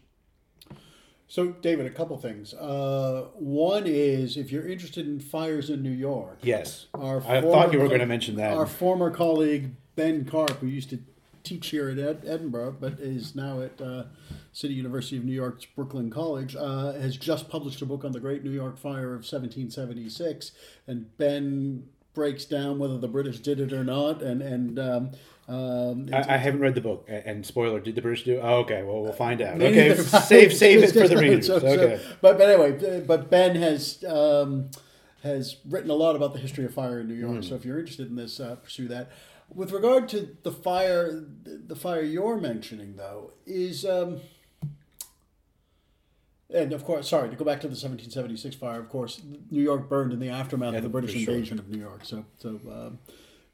So, 1.28 1.46
David, 1.46 1.86
a 1.86 1.90
couple 1.90 2.18
things. 2.18 2.52
Uh, 2.52 3.28
one 3.34 3.84
is 3.86 4.36
if 4.36 4.52
you're 4.52 4.68
interested 4.68 5.06
in 5.06 5.18
fires 5.18 5.70
in 5.70 5.82
New 5.82 5.90
York. 5.90 6.38
Yes, 6.42 6.88
our 6.92 7.22
I 7.26 7.40
thought 7.40 7.72
you 7.72 7.78
were 7.78 7.88
going 7.88 8.00
to 8.00 8.06
mention 8.06 8.36
that. 8.36 8.52
Our 8.52 8.66
former 8.66 9.10
colleague 9.10 9.70
Ben 9.96 10.26
Carp, 10.26 10.58
who 10.58 10.66
used 10.66 10.90
to 10.90 10.98
teach 11.42 11.68
here 11.68 11.88
at 11.88 11.98
Ed- 11.98 12.24
Edinburgh, 12.26 12.76
but 12.80 12.94
is 13.00 13.34
now 13.34 13.62
at 13.62 13.80
uh, 13.80 14.04
City 14.52 14.74
University 14.74 15.16
of 15.16 15.24
New 15.24 15.32
York's 15.32 15.64
Brooklyn 15.64 16.10
College, 16.10 16.54
uh, 16.54 16.92
has 16.92 17.16
just 17.16 17.48
published 17.48 17.80
a 17.82 17.86
book 17.86 18.04
on 18.04 18.12
the 18.12 18.20
Great 18.20 18.44
New 18.44 18.50
York 18.50 18.78
Fire 18.78 19.14
of 19.14 19.24
1776, 19.24 20.52
and 20.86 21.16
Ben 21.16 21.84
breaks 22.14 22.44
down 22.44 22.78
whether 22.78 22.98
the 22.98 23.08
British 23.08 23.40
did 23.40 23.60
it 23.60 23.72
or 23.72 23.84
not, 23.84 24.22
and 24.22 24.42
and 24.42 24.78
um, 24.78 25.10
um, 25.48 26.08
I, 26.12 26.34
I, 26.34 26.36
haven't 26.36 26.60
read 26.60 26.74
the 26.74 26.80
book. 26.80 27.06
And 27.08 27.44
spoiler, 27.44 27.80
did 27.80 27.94
the 27.94 28.02
British 28.02 28.24
do? 28.24 28.40
Oh, 28.42 28.58
okay, 28.60 28.82
well 28.82 29.02
we'll 29.02 29.12
find 29.12 29.42
out. 29.42 29.60
Okay, 29.60 29.94
save 29.96 30.52
save 30.52 30.82
it 30.82 30.92
for 30.92 31.08
the 31.08 31.16
readers. 31.16 31.46
So, 31.46 31.56
okay, 31.56 31.98
so, 31.98 32.14
but 32.20 32.38
but 32.38 32.48
anyway, 32.48 33.00
but 33.00 33.30
Ben 33.30 33.56
has. 33.56 34.04
Um, 34.04 34.70
has 35.22 35.58
written 35.68 35.88
a 35.88 35.94
lot 35.94 36.16
about 36.16 36.32
the 36.32 36.38
history 36.40 36.64
of 36.64 36.74
fire 36.74 36.98
in 36.98 37.06
New 37.06 37.14
York. 37.14 37.38
Mm. 37.38 37.48
So 37.48 37.54
if 37.54 37.64
you're 37.64 37.78
interested 37.78 38.08
in 38.08 38.16
this, 38.16 38.40
uh, 38.40 38.56
pursue 38.56 38.88
that. 38.88 39.10
With 39.54 39.70
regard 39.70 40.08
to 40.10 40.36
the 40.42 40.50
fire, 40.50 41.24
the 41.44 41.76
fire 41.76 42.02
you're 42.02 42.40
mentioning, 42.40 42.96
though, 42.96 43.32
is 43.46 43.84
um, 43.84 44.20
and 46.54 46.72
of 46.72 46.84
course, 46.84 47.08
sorry 47.08 47.30
to 47.30 47.36
go 47.36 47.44
back 47.44 47.60
to 47.60 47.66
the 47.66 47.72
1776 47.72 48.56
fire. 48.56 48.80
Of 48.80 48.88
course, 48.88 49.20
New 49.50 49.62
York 49.62 49.88
burned 49.88 50.12
in 50.12 50.20
the 50.20 50.28
aftermath 50.28 50.72
yeah, 50.72 50.78
of 50.78 50.82
the 50.84 50.88
British 50.88 51.14
invasion 51.14 51.58
sure. 51.58 51.64
of 51.64 51.70
New 51.70 51.78
York. 51.78 52.04
So, 52.04 52.24
so 52.38 52.60
um, 52.70 52.98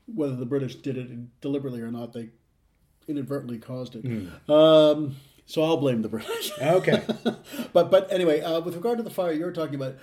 whether 0.06 0.36
the 0.36 0.46
British 0.46 0.76
did 0.76 0.96
it 0.96 1.40
deliberately 1.40 1.80
or 1.80 1.90
not, 1.90 2.12
they 2.12 2.30
inadvertently 3.06 3.58
caused 3.58 3.96
it. 3.96 4.04
Mm. 4.04 4.50
Um, 4.50 5.16
so 5.46 5.62
I'll 5.62 5.78
blame 5.78 6.02
the 6.02 6.08
British. 6.08 6.52
Okay. 6.60 7.02
but 7.72 7.90
but 7.90 8.12
anyway, 8.12 8.40
uh, 8.40 8.60
with 8.60 8.74
regard 8.74 8.98
to 8.98 9.02
the 9.02 9.10
fire 9.10 9.32
you're 9.32 9.52
talking 9.52 9.76
about, 9.76 9.96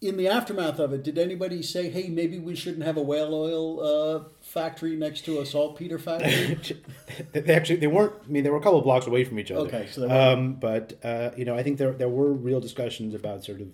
in 0.00 0.16
the 0.16 0.28
aftermath 0.28 0.78
of 0.78 0.92
it, 0.92 1.02
did 1.02 1.18
anybody 1.18 1.62
say, 1.62 1.90
"Hey, 1.90 2.08
maybe 2.08 2.38
we 2.38 2.54
shouldn't 2.54 2.84
have 2.84 2.96
a 2.96 3.02
whale 3.02 3.34
oil 3.34 3.80
uh, 3.80 4.24
factory 4.40 4.96
next 4.96 5.24
to 5.24 5.40
a 5.40 5.46
saltpeter 5.46 5.98
factory"? 5.98 6.58
they 7.32 7.54
actually 7.54 7.76
they 7.76 7.86
weren't. 7.86 8.12
I 8.24 8.28
mean, 8.28 8.44
they 8.44 8.50
were 8.50 8.58
a 8.58 8.62
couple 8.62 8.78
of 8.78 8.84
blocks 8.84 9.06
away 9.06 9.24
from 9.24 9.38
each 9.38 9.50
other. 9.50 9.66
Okay, 9.66 9.88
so 9.90 10.08
um, 10.08 10.54
but 10.54 10.98
uh, 11.04 11.30
you 11.36 11.44
know, 11.44 11.56
I 11.56 11.62
think 11.62 11.78
there 11.78 11.92
there 11.92 12.08
were 12.08 12.32
real 12.32 12.60
discussions 12.60 13.14
about 13.14 13.44
sort 13.44 13.60
of 13.60 13.68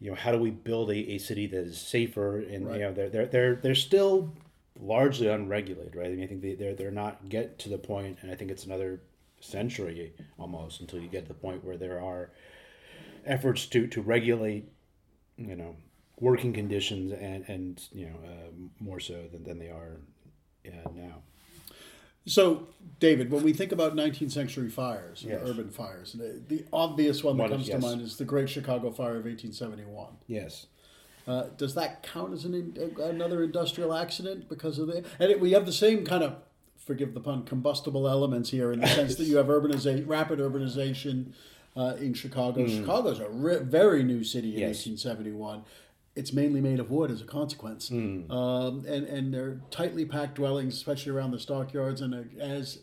you 0.00 0.10
know 0.10 0.16
how 0.16 0.32
do 0.32 0.38
we 0.38 0.50
build 0.50 0.90
a, 0.90 1.12
a 1.12 1.18
city 1.18 1.46
that 1.46 1.64
is 1.64 1.78
safer 1.78 2.38
and 2.38 2.66
right. 2.66 2.76
you 2.76 2.80
know 2.80 2.92
they're 2.92 3.08
they're 3.08 3.26
they're 3.26 3.54
they're 3.56 3.74
still 3.74 4.32
largely 4.80 5.28
unregulated, 5.28 5.96
right? 5.96 6.06
I 6.06 6.10
mean, 6.10 6.24
I 6.24 6.26
think 6.26 6.42
they, 6.42 6.54
they're 6.54 6.74
they're 6.74 6.90
not 6.90 7.28
get 7.28 7.58
to 7.60 7.68
the 7.68 7.78
point, 7.78 8.18
and 8.22 8.30
I 8.30 8.34
think 8.34 8.50
it's 8.50 8.64
another 8.64 9.00
century 9.40 10.14
almost 10.38 10.80
until 10.80 11.00
you 11.00 11.08
get 11.08 11.22
to 11.22 11.28
the 11.28 11.34
point 11.34 11.62
where 11.62 11.76
there 11.76 12.00
are 12.00 12.30
efforts 13.24 13.66
to 13.66 13.86
to 13.88 14.00
regulate, 14.00 14.70
you 15.36 15.56
know, 15.56 15.76
working 16.18 16.52
conditions 16.52 17.12
and 17.12 17.44
and 17.48 17.88
you 17.92 18.06
know 18.06 18.16
uh, 18.24 18.50
more 18.80 19.00
so 19.00 19.24
than, 19.32 19.44
than 19.44 19.58
they 19.58 19.68
are 19.68 20.00
uh, 20.66 20.90
now. 20.94 21.22
So, 22.28 22.66
David, 22.98 23.30
when 23.30 23.44
we 23.44 23.52
think 23.52 23.70
about 23.70 23.94
19th 23.94 24.32
century 24.32 24.68
fires, 24.68 25.24
yes. 25.24 25.40
urban 25.44 25.70
fires, 25.70 26.12
the, 26.12 26.42
the 26.48 26.64
obvious 26.72 27.22
one 27.22 27.36
that 27.36 27.44
one 27.44 27.52
comes 27.52 27.68
yes. 27.68 27.80
to 27.80 27.86
mind 27.86 28.00
is 28.00 28.16
the 28.16 28.24
Great 28.24 28.50
Chicago 28.50 28.90
Fire 28.90 29.18
of 29.18 29.26
1871. 29.26 30.08
Yes. 30.26 30.66
Uh, 31.28 31.44
does 31.56 31.74
that 31.76 32.02
count 32.02 32.32
as 32.32 32.44
an 32.44 32.94
another 33.00 33.42
industrial 33.42 33.94
accident 33.94 34.48
because 34.48 34.78
of 34.78 34.86
the 34.86 35.04
and 35.18 35.30
it, 35.30 35.40
we 35.40 35.52
have 35.52 35.66
the 35.66 35.72
same 35.72 36.04
kind 36.04 36.22
of 36.22 36.36
forgive 36.78 37.14
the 37.14 37.20
pun 37.20 37.42
combustible 37.42 38.08
elements 38.08 38.50
here 38.50 38.70
in 38.70 38.80
the 38.80 38.86
sense 38.86 39.16
that 39.16 39.24
you 39.24 39.36
have 39.36 39.46
urbanization 39.46 40.06
rapid 40.06 40.38
urbanization 40.38 41.32
uh, 41.76 41.94
in 41.98 42.14
Chicago. 42.14 42.64
Mm. 42.64 42.80
Chicago's 42.80 43.20
a 43.20 43.28
re- 43.28 43.58
very 43.58 44.02
new 44.02 44.24
city 44.24 44.54
in 44.54 44.60
yes. 44.60 44.86
1871. 44.86 45.64
It's 46.14 46.32
mainly 46.32 46.60
made 46.60 46.80
of 46.80 46.90
wood 46.90 47.10
as 47.10 47.20
a 47.20 47.26
consequence, 47.26 47.90
mm. 47.90 48.30
um, 48.30 48.84
and 48.88 49.06
and 49.06 49.34
they're 49.34 49.60
tightly 49.70 50.06
packed 50.06 50.36
dwellings, 50.36 50.74
especially 50.74 51.12
around 51.12 51.32
the 51.32 51.38
stockyards. 51.38 52.00
And 52.00 52.14
uh, 52.14 52.42
as 52.42 52.78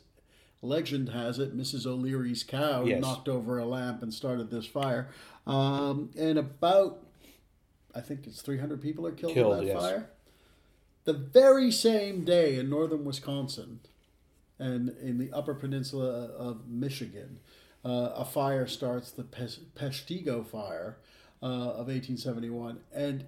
legend 0.62 1.10
has 1.10 1.40
it, 1.40 1.58
Mrs. 1.58 1.88
O'Leary's 1.88 2.44
cow 2.44 2.86
yes. 2.86 3.02
knocked 3.02 3.28
over 3.28 3.58
a 3.58 3.66
lamp 3.66 4.04
and 4.04 4.14
started 4.14 4.52
this 4.52 4.68
fire. 4.68 5.10
Um, 5.48 6.12
and 6.18 6.38
about 6.38 7.04
I 7.96 8.02
think 8.02 8.26
it's 8.26 8.42
300 8.42 8.82
people 8.82 9.06
are 9.06 9.12
killed, 9.12 9.34
killed 9.34 9.54
in 9.54 9.60
that 9.60 9.74
yes. 9.74 9.82
fire. 9.82 10.10
The 11.06 11.14
very 11.14 11.72
same 11.72 12.24
day 12.24 12.58
in 12.58 12.70
northern 12.70 13.04
Wisconsin 13.04 13.82
and 14.58 14.90
in 15.02 15.18
the 15.18 15.32
Upper 15.32 15.54
Peninsula 15.54 16.28
of 16.38 16.68
Michigan, 16.68 17.40
a 17.84 18.26
fire 18.26 18.68
starts, 18.68 19.12
the 19.12 19.24
Peshtigo 19.24 20.46
Fire 20.46 20.98
uh, 21.42 21.46
of 21.46 21.88
1871. 21.88 22.80
And 22.94 23.26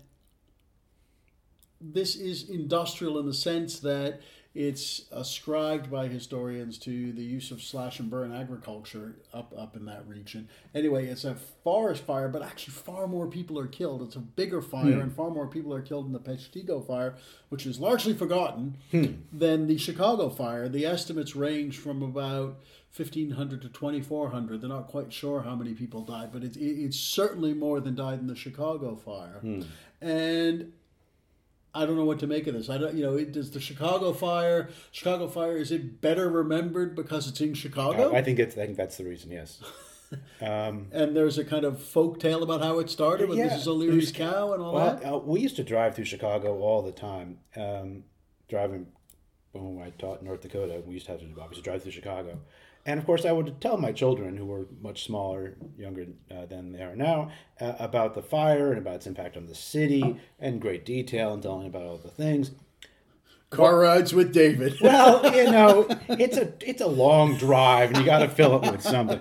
this 1.82 2.16
is 2.16 2.50
industrial 2.50 3.20
in 3.20 3.26
the 3.26 3.34
sense 3.34 3.80
that 3.80 4.22
it's 4.56 5.02
ascribed 5.12 5.92
by 5.92 6.08
historians 6.08 6.78
to 6.78 7.12
the 7.12 7.22
use 7.22 7.52
of 7.52 7.62
slash 7.62 8.00
and 8.00 8.10
burn 8.10 8.34
agriculture 8.34 9.18
up 9.34 9.54
up 9.58 9.76
in 9.76 9.84
that 9.86 10.08
region. 10.08 10.48
Anyway, 10.74 11.08
it's 11.08 11.26
a 11.26 11.36
forest 11.36 12.04
fire, 12.04 12.30
but 12.30 12.42
actually 12.42 12.74
far 12.74 13.06
more 13.06 13.28
people 13.28 13.60
are 13.60 13.68
killed. 13.68 14.02
It's 14.02 14.16
a 14.16 14.20
bigger 14.20 14.62
fire, 14.62 14.94
hmm. 14.94 15.02
and 15.02 15.14
far 15.14 15.30
more 15.30 15.48
people 15.48 15.74
are 15.74 15.82
killed 15.82 16.06
in 16.06 16.14
the 16.14 16.22
Peshtigo 16.22 16.88
fire, 16.88 17.16
which 17.50 17.66
is 17.66 17.82
largely 17.82 18.14
forgotten, 18.14 18.78
hmm. 18.92 19.06
than 19.34 19.68
the 19.68 19.78
Chicago 19.78 20.30
fire. 20.30 20.70
The 20.70 20.86
estimates 20.86 21.36
range 21.36 21.78
from 21.78 22.02
about 22.02 22.56
1500 22.96 23.62
to 23.62 23.70
2400 23.70 24.62
they're 24.62 24.70
not 24.70 24.88
quite 24.88 25.12
sure 25.12 25.42
how 25.42 25.56
many 25.56 25.74
people 25.74 26.02
died 26.02 26.30
but 26.32 26.44
it's, 26.44 26.58
it's 26.58 26.98
certainly 26.98 27.54
more 27.54 27.80
than 27.80 27.96
died 27.96 28.20
in 28.20 28.28
the 28.28 28.36
chicago 28.36 28.96
fire 28.96 29.40
hmm. 29.42 29.62
and 30.02 30.72
I 31.76 31.86
don't 31.86 31.98
know 31.98 32.06
what 32.06 32.20
to 32.20 32.28
make 32.28 32.48
of 32.48 32.54
this. 32.54 32.70
I 32.70 32.78
don't, 32.78 32.96
you 32.96 33.04
know, 33.04 33.18
it, 33.18 33.34
does 33.34 33.52
the 33.52 33.60
Chicago 33.60 34.14
fire, 34.14 34.70
Chicago 34.92 35.28
fire, 35.28 35.58
is 35.58 35.74
it 35.74 36.00
better 36.00 36.30
remembered 36.30 36.96
because 36.96 37.28
it's 37.28 37.42
in 37.42 37.54
Chicago? 37.54 38.14
I, 38.14 38.20
I 38.20 38.24
think 38.24 38.40
it's, 38.40 38.58
I 38.58 38.66
think 38.66 38.78
that's 38.78 38.96
the 38.96 39.04
reason. 39.04 39.30
Yes. 39.30 39.62
Um, 40.40 40.88
and 40.92 41.16
there's 41.16 41.38
a 41.38 41.44
kind 41.44 41.66
of 41.66 41.82
folk 41.82 42.20
tale 42.20 42.44
about 42.44 42.62
how 42.62 42.78
it 42.80 42.90
started 42.90 43.28
with 43.28 43.40
yeah, 43.40 43.50
Mrs. 43.50 43.68
O'Leary's 43.68 44.12
cow 44.12 44.54
and 44.54 44.62
all 44.62 44.74
well, 44.74 44.96
that. 44.96 45.14
Uh, 45.14 45.18
we 45.18 45.42
used 45.42 45.56
to 45.56 45.64
drive 45.64 45.96
through 45.96 46.06
Chicago 46.06 46.60
all 46.60 46.84
the 46.84 46.92
time. 46.92 47.40
Um, 47.56 48.04
driving 48.48 48.86
when 49.52 49.84
I 49.84 49.90
taught 49.92 50.24
North 50.24 50.42
Dakota, 50.42 50.82
we 50.86 50.94
used 50.94 51.08
to 51.08 51.14
have 51.14 51.22
to 51.22 51.42
obviously 51.42 51.64
drive 51.64 51.82
through 51.82 51.92
Chicago, 51.92 52.40
and 52.86 53.00
of 53.00 53.06
course, 53.06 53.26
I 53.26 53.32
would 53.32 53.60
tell 53.60 53.78
my 53.78 53.92
children, 53.92 54.38
who 54.38 54.46
were 54.46 54.68
much 54.82 55.06
smaller, 55.06 55.56
younger 55.78 56.06
uh, 56.30 56.46
than 56.46 56.72
they 56.72 56.84
are 56.84 56.96
now, 56.96 57.32
uh, 57.60 57.74
about 57.80 58.14
the 58.14 58.22
fire 58.22 58.70
and 58.70 58.78
about 58.78 58.96
its 58.96 59.08
impact 59.08 59.38
on 59.38 59.48
the 59.48 59.56
city 59.56 60.20
in 60.40 60.60
great 60.60 60.86
detail 60.86 61.34
and 61.34 61.42
telling 61.42 61.66
about 61.66 61.84
all 61.84 61.98
the 61.98 62.10
things. 62.10 62.52
Car 63.50 63.80
rides 63.80 64.14
with 64.14 64.34
David. 64.34 64.76
well, 64.82 65.36
you 65.36 65.46
know, 65.52 65.88
it's 66.10 66.38
a 66.38 66.54
it's 66.62 66.82
a 66.82 66.88
long 66.88 67.38
drive, 67.38 67.90
and 67.90 67.98
you 67.98 68.06
got 68.06 68.20
to 68.20 68.30
fill 68.30 68.64
it 68.64 68.72
with 68.72 68.82
something. 68.82 69.20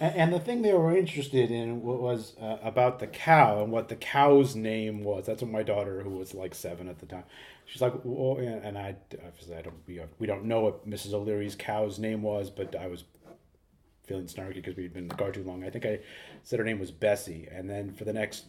And 0.00 0.32
the 0.32 0.38
thing 0.38 0.62
they 0.62 0.74
were 0.74 0.96
interested 0.96 1.50
in 1.50 1.82
was 1.82 2.36
uh, 2.40 2.58
about 2.62 3.00
the 3.00 3.08
cow 3.08 3.62
and 3.62 3.72
what 3.72 3.88
the 3.88 3.96
cow's 3.96 4.54
name 4.54 5.02
was. 5.02 5.26
That's 5.26 5.42
what 5.42 5.50
my 5.50 5.64
daughter, 5.64 6.02
who 6.02 6.10
was 6.10 6.34
like 6.34 6.54
seven 6.54 6.88
at 6.88 7.00
the 7.00 7.06
time, 7.06 7.24
she's 7.68 7.82
like, 7.82 7.94
well, 8.02 8.38
and 8.38 8.76
I 8.76 8.96
obviously 9.24 9.56
I 9.56 9.62
don't 9.62 9.76
we, 9.86 10.00
we 10.18 10.26
don't 10.26 10.44
know 10.44 10.60
what 10.60 10.88
Mrs. 10.88 11.12
O'Leary's 11.12 11.54
cow's 11.54 11.98
name 11.98 12.22
was, 12.22 12.50
but 12.50 12.74
I 12.74 12.86
was 12.88 13.04
feeling 14.06 14.26
snarky 14.26 14.54
because 14.54 14.74
we'd 14.74 14.94
been 14.94 15.04
in 15.04 15.08
the 15.08 15.14
car 15.14 15.30
too 15.30 15.44
long. 15.44 15.62
I 15.62 15.70
think 15.70 15.84
I 15.84 16.00
said 16.42 16.58
her 16.58 16.64
name 16.64 16.80
was 16.80 16.90
Bessie, 16.90 17.46
and 17.50 17.68
then 17.68 17.92
for 17.92 18.04
the 18.04 18.12
next 18.12 18.46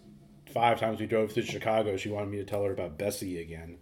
five 0.51 0.79
times 0.79 0.99
we 0.99 1.05
drove 1.05 1.31
through 1.31 1.43
Chicago, 1.43 1.97
she 1.97 2.09
wanted 2.09 2.31
me 2.31 2.37
to 2.37 2.45
tell 2.45 2.63
her 2.63 2.71
about 2.71 2.97
Bessie 2.97 3.39
again, 3.39 3.77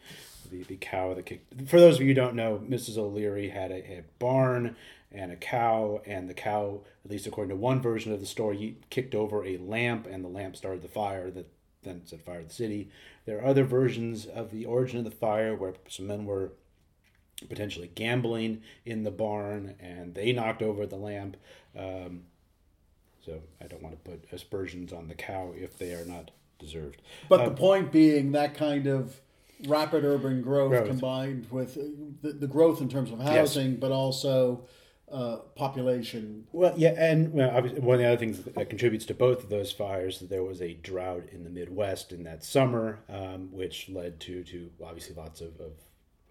the, 0.52 0.64
the 0.64 0.78
cow 0.78 1.14
that 1.14 1.26
kicked. 1.26 1.70
For 1.70 1.80
those 1.80 1.96
of 1.96 2.02
you 2.02 2.08
who 2.08 2.14
don't 2.16 2.36
know, 2.36 2.62
Mrs. 2.68 2.98
O'Leary 2.98 3.50
had 3.50 3.72
a, 3.72 4.00
a 4.00 4.04
barn 4.20 4.76
and 5.12 5.32
a 5.32 5.36
cow, 5.36 6.02
and 6.06 6.30
the 6.30 6.34
cow, 6.34 6.82
at 7.06 7.12
least 7.12 7.28
according 7.28 7.50
to 7.50 7.56
one 7.56 7.82
version 7.82 8.12
of 8.12 8.20
the 8.20 8.26
story, 8.26 8.78
kicked 8.90 9.16
over 9.16 9.46
a 9.46 9.58
lamp, 9.58 10.08
and 10.08 10.24
the 10.24 10.30
lamp 10.30 10.56
started 10.56 10.82
the 10.82 10.88
fire 10.88 11.30
that 11.32 11.48
then 11.88 12.06
set 12.06 12.22
fire 12.22 12.42
to 12.42 12.48
the 12.48 12.54
city. 12.54 12.90
There 13.26 13.40
are 13.40 13.46
other 13.46 13.64
versions 13.64 14.26
of 14.26 14.52
the 14.52 14.66
origin 14.66 15.00
of 15.00 15.06
the 15.06 15.12
fire 15.12 15.56
where 15.56 15.74
some 15.88 16.08
men 16.08 16.26
were 16.26 16.52
potentially 17.50 17.92
gambling 17.94 18.62
in 18.86 19.04
the 19.04 19.12
barn, 19.12 19.76
and 19.80 20.16
they 20.16 20.32
knocked 20.34 20.62
over 20.62 20.86
the 20.86 20.96
lamp. 20.96 21.38
Um, 21.78 22.24
so 23.26 23.42
I 23.62 23.68
don't 23.68 23.84
want 23.84 24.04
to 24.04 24.10
put 24.10 24.26
aspersions 24.32 24.94
on 24.94 25.08
the 25.08 25.14
cow 25.14 25.54
if 25.56 25.78
they 25.78 25.94
are 25.94 26.06
not 26.06 26.32
deserved. 26.60 27.02
But 27.30 27.46
the 27.46 27.52
point 27.52 27.92
being 27.92 28.32
that 28.32 28.56
kind 28.56 28.88
of 28.88 29.20
rapid 29.66 30.06
urban 30.06 30.42
growth, 30.42 30.72
growth. 30.72 30.88
combined 30.88 31.48
with 31.52 31.78
uh, 31.78 31.82
the, 32.22 32.34
the, 32.34 32.48
growth 32.48 32.82
in 32.82 32.90
terms 32.90 33.12
of 33.12 33.20
housing, 33.20 33.72
yes. 33.72 33.80
but 33.80 33.92
also 33.92 34.66
uh, 35.12 35.38
population. 35.56 36.48
Well, 36.52 36.74
yeah, 36.76 36.94
and 36.98 37.34
well, 37.34 37.52
one 37.52 37.96
of 37.96 38.00
the 38.00 38.08
other 38.08 38.18
things 38.18 38.44
that 38.44 38.70
contributes 38.70 39.06
to 39.06 39.14
both 39.14 39.44
of 39.44 39.50
those 39.50 39.72
fires 39.72 40.20
that 40.20 40.30
there 40.30 40.44
was 40.44 40.62
a 40.62 40.74
drought 40.74 41.30
in 41.32 41.44
the 41.44 41.50
Midwest 41.50 42.12
in 42.12 42.24
that 42.24 42.44
summer, 42.44 43.00
um, 43.10 43.50
which 43.52 43.90
led 43.90 44.20
to 44.22 44.44
to 44.44 44.70
obviously 44.84 45.16
lots 45.16 45.42
of, 45.42 45.60
of 45.60 45.72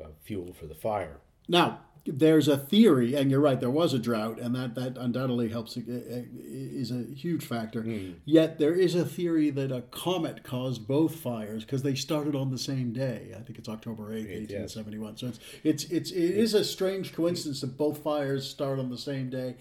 uh, 0.05 0.09
fuel 0.23 0.53
for 0.53 0.67
the 0.67 0.75
fire. 0.75 1.21
Now, 1.49 1.81
there's 2.07 2.49
a 2.49 2.57
theory, 2.57 3.15
and 3.15 3.31
you're 3.31 3.41
right, 3.41 3.59
there 3.59 3.71
was 3.71 3.93
a 3.93 3.99
drought, 3.99 4.39
and 4.39 4.55
that, 4.55 4.75
that 4.75 4.97
undoubtedly 4.97 5.49
helps, 5.49 5.77
uh, 5.77 5.81
uh, 5.81 6.23
is 6.41 6.91
a 6.91 7.05
huge 7.15 7.45
factor. 7.45 7.83
Mm. 7.83 8.15
Yet 8.25 8.59
there 8.59 8.75
is 8.75 8.95
a 8.95 9.05
theory 9.05 9.51
that 9.51 9.73
a 9.73 9.83
comet 9.83 10.45
caused 10.45 10.87
both 10.87 11.17
fires 11.17 11.65
because 11.65 11.83
they 11.83 11.95
started 11.95 12.35
on 12.35 12.51
the 12.51 12.59
same 12.59 12.93
day. 12.93 13.35
I 13.37 13.41
think 13.41 13.59
it's 13.59 13.69
October 13.69 14.05
8th, 14.05 14.29
1871. 14.29 15.11
Yes. 15.11 15.21
So 15.21 15.27
it's, 15.27 15.39
it's, 15.65 15.85
it's, 15.85 16.11
it 16.13 16.17
is 16.17 16.55
a 16.55 16.65
strange 16.65 17.13
coincidence 17.13 17.61
that 17.63 17.77
both 17.77 17.99
fires 17.99 18.49
start 18.49 18.79
on 18.79 18.91
the 18.91 18.99
same 18.99 19.31
day. 19.31 19.57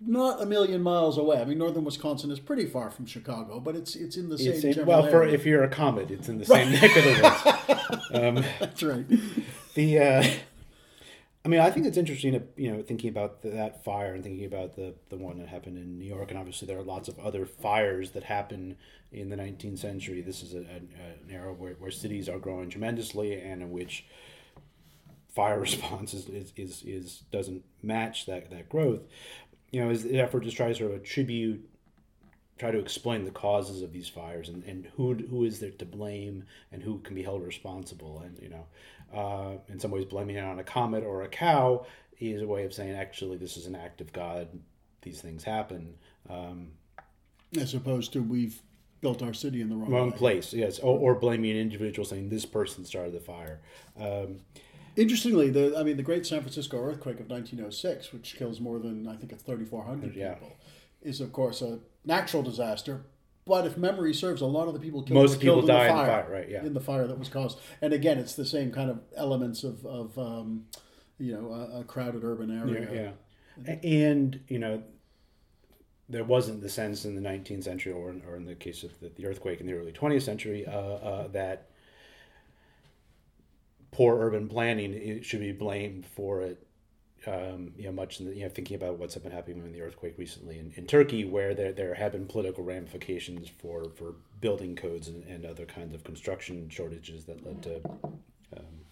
Not 0.00 0.40
a 0.40 0.46
million 0.46 0.80
miles 0.82 1.18
away. 1.18 1.40
I 1.40 1.44
mean, 1.44 1.58
northern 1.58 1.84
Wisconsin 1.84 2.30
is 2.30 2.38
pretty 2.38 2.66
far 2.66 2.88
from 2.88 3.06
Chicago, 3.06 3.58
but 3.58 3.74
it's 3.74 3.96
it's 3.96 4.16
in 4.16 4.28
the 4.28 4.38
same. 4.38 4.52
It's 4.52 4.76
in, 4.76 4.86
well, 4.86 5.04
for 5.10 5.24
if 5.24 5.44
you're 5.44 5.64
a 5.64 5.68
comet, 5.68 6.12
it's 6.12 6.28
in 6.28 6.38
the 6.38 6.44
same 6.44 6.70
neck 6.70 6.96
of 6.96 7.02
the 7.02 7.20
woods. 7.20 8.04
Um, 8.14 8.42
That's 8.58 8.82
right. 8.82 9.04
The 9.74 9.98
uh, 9.98 10.24
I 11.48 11.50
mean, 11.50 11.60
I 11.60 11.70
think 11.70 11.86
it's 11.86 11.96
interesting, 11.96 12.32
to, 12.32 12.42
you 12.56 12.70
know, 12.70 12.82
thinking 12.82 13.08
about 13.08 13.40
that 13.40 13.82
fire 13.82 14.12
and 14.12 14.22
thinking 14.22 14.44
about 14.44 14.76
the 14.76 14.92
the 15.08 15.16
one 15.16 15.38
that 15.38 15.48
happened 15.48 15.78
in 15.78 15.98
New 15.98 16.04
York, 16.04 16.30
and 16.30 16.38
obviously 16.38 16.68
there 16.68 16.76
are 16.76 16.82
lots 16.82 17.08
of 17.08 17.18
other 17.18 17.46
fires 17.46 18.10
that 18.10 18.24
happen 18.24 18.76
in 19.12 19.30
the 19.30 19.36
19th 19.36 19.78
century. 19.78 20.20
This 20.20 20.42
is 20.42 20.52
a, 20.52 20.58
a, 20.58 20.60
an 20.60 21.30
era 21.30 21.54
where, 21.54 21.72
where 21.78 21.90
cities 21.90 22.28
are 22.28 22.38
growing 22.38 22.68
tremendously, 22.68 23.40
and 23.40 23.62
in 23.62 23.70
which 23.70 24.04
fire 25.34 25.58
response 25.68 26.12
is, 26.12 26.28
is, 26.28 26.52
is, 26.54 26.82
is 26.82 27.22
doesn't 27.32 27.64
match 27.82 28.26
that, 28.26 28.50
that 28.50 28.68
growth. 28.68 29.00
You 29.70 29.82
know, 29.82 29.90
is 29.90 30.02
the 30.02 30.20
effort 30.20 30.44
to 30.44 30.50
try 30.50 30.68
to 30.68 30.74
sort 30.74 30.90
of 30.90 30.98
attribute 30.98 31.66
try 32.58 32.72
to 32.72 32.78
explain 32.78 33.24
the 33.24 33.30
causes 33.30 33.82
of 33.82 33.92
these 33.92 34.08
fires 34.08 34.48
and, 34.48 34.64
and 34.64 34.88
who 34.96 35.14
who 35.14 35.44
is 35.44 35.60
there 35.60 35.70
to 35.70 35.86
blame 35.86 36.44
and 36.72 36.82
who 36.82 36.98
can 36.98 37.14
be 37.14 37.22
held 37.22 37.42
responsible 37.42 38.20
and 38.24 38.38
you 38.42 38.48
know 38.48 38.66
uh, 39.14 39.52
in 39.68 39.78
some 39.78 39.90
ways 39.90 40.04
blaming 40.04 40.36
it 40.36 40.44
on 40.44 40.58
a 40.58 40.64
comet 40.64 41.04
or 41.04 41.22
a 41.22 41.28
cow 41.28 41.86
is 42.20 42.42
a 42.42 42.46
way 42.46 42.64
of 42.64 42.74
saying 42.74 42.92
actually 42.92 43.36
this 43.36 43.56
is 43.56 43.66
an 43.66 43.74
act 43.74 44.00
of 44.00 44.12
God. 44.12 44.48
These 45.02 45.20
things 45.20 45.44
happen. 45.44 45.94
Um, 46.28 46.72
as 47.58 47.74
opposed 47.74 48.12
to 48.12 48.22
we've 48.22 48.60
built 49.00 49.22
our 49.22 49.32
city 49.32 49.60
in 49.60 49.68
the 49.68 49.76
wrong, 49.76 49.90
wrong 49.90 50.12
place 50.12 50.52
yes. 50.52 50.78
Or, 50.80 50.98
or, 50.98 51.14
blaming 51.14 51.52
an 51.52 51.56
individual 51.56 52.04
saying 52.04 52.28
this 52.28 52.44
person 52.44 52.84
started 52.84 53.14
the 53.14 53.20
fire. 53.20 53.60
Um, 53.98 54.40
Interestingly, 54.98 55.50
the 55.50 55.78
I 55.78 55.84
mean 55.84 55.96
the 55.96 56.02
Great 56.02 56.26
San 56.26 56.40
Francisco 56.40 56.76
earthquake 56.76 57.20
of 57.20 57.30
1906, 57.30 58.12
which 58.12 58.34
kills 58.34 58.60
more 58.60 58.80
than 58.80 59.06
I 59.06 59.14
think 59.14 59.30
it's 59.30 59.44
3,400 59.44 60.16
yeah. 60.16 60.34
people, 60.34 60.56
is 61.00 61.20
of 61.20 61.32
course 61.32 61.62
a 61.62 61.78
natural 62.04 62.42
disaster. 62.42 63.02
But 63.48 63.66
if 63.66 63.78
memory 63.78 64.12
serves, 64.12 64.42
a 64.42 64.46
lot 64.46 64.68
of 64.68 64.74
the 64.74 64.80
people 64.80 65.02
killed 65.02 65.18
most 65.18 65.40
people 65.40 65.56
killed 65.56 65.68
die 65.68 65.88
in 65.88 65.88
the, 65.88 65.92
fire, 65.94 66.00
in 66.00 66.06
the 66.06 66.12
fire, 66.12 66.32
right? 66.32 66.48
Yeah, 66.50 66.64
in 66.64 66.74
the 66.74 66.80
fire 66.80 67.06
that 67.06 67.18
was 67.18 67.28
caused. 67.30 67.58
And 67.80 67.94
again, 67.94 68.18
it's 68.18 68.34
the 68.34 68.44
same 68.44 68.70
kind 68.70 68.90
of 68.90 69.00
elements 69.16 69.64
of 69.64 69.86
of 69.86 70.18
um, 70.18 70.66
you 71.18 71.32
know 71.32 71.50
a, 71.52 71.80
a, 71.80 71.84
crowded 71.84 72.24
urban 72.24 72.50
area. 72.50 73.14
Yeah, 73.56 73.66
yeah. 73.66 73.90
and 73.90 74.38
you 74.48 74.58
know 74.58 74.82
there 76.10 76.24
wasn't 76.24 76.60
the 76.60 76.68
sense 76.68 77.06
in 77.06 77.14
the 77.14 77.26
19th 77.26 77.64
century, 77.64 77.92
or 77.92 78.10
in, 78.10 78.22
or 78.28 78.36
in 78.36 78.44
the 78.44 78.54
case 78.54 78.82
of 78.82 78.98
the, 79.00 79.08
the 79.16 79.26
earthquake 79.26 79.60
in 79.60 79.66
the 79.66 79.72
early 79.72 79.92
20th 79.92 80.22
century, 80.22 80.66
uh, 80.66 80.70
uh, 80.70 81.28
that 81.28 81.70
poor 83.90 84.18
urban 84.18 84.46
planning 84.46 85.22
should 85.22 85.40
be 85.40 85.52
blamed 85.52 86.04
for 86.04 86.42
it 86.42 86.67
um, 87.26 87.72
you 87.76 87.84
know, 87.84 87.92
much 87.92 88.20
in 88.20 88.26
the, 88.26 88.34
you 88.34 88.42
know, 88.44 88.48
thinking 88.48 88.76
about 88.76 88.98
what's 88.98 89.16
been 89.16 89.32
happening 89.32 89.64
in 89.64 89.72
the 89.72 89.80
earthquake 89.82 90.14
recently 90.16 90.58
in, 90.58 90.72
in 90.76 90.86
Turkey, 90.86 91.24
where 91.24 91.54
there, 91.54 91.72
there 91.72 91.94
have 91.94 92.12
been 92.12 92.26
political 92.26 92.62
ramifications 92.62 93.48
for, 93.48 93.90
for 93.96 94.14
building 94.40 94.76
codes 94.76 95.08
and, 95.08 95.24
and 95.24 95.44
other 95.44 95.66
kinds 95.66 95.94
of 95.94 96.04
construction 96.04 96.68
shortages 96.68 97.24
that 97.24 97.44
led 97.44 97.62
to, 97.62 97.80
um, 98.56 98.84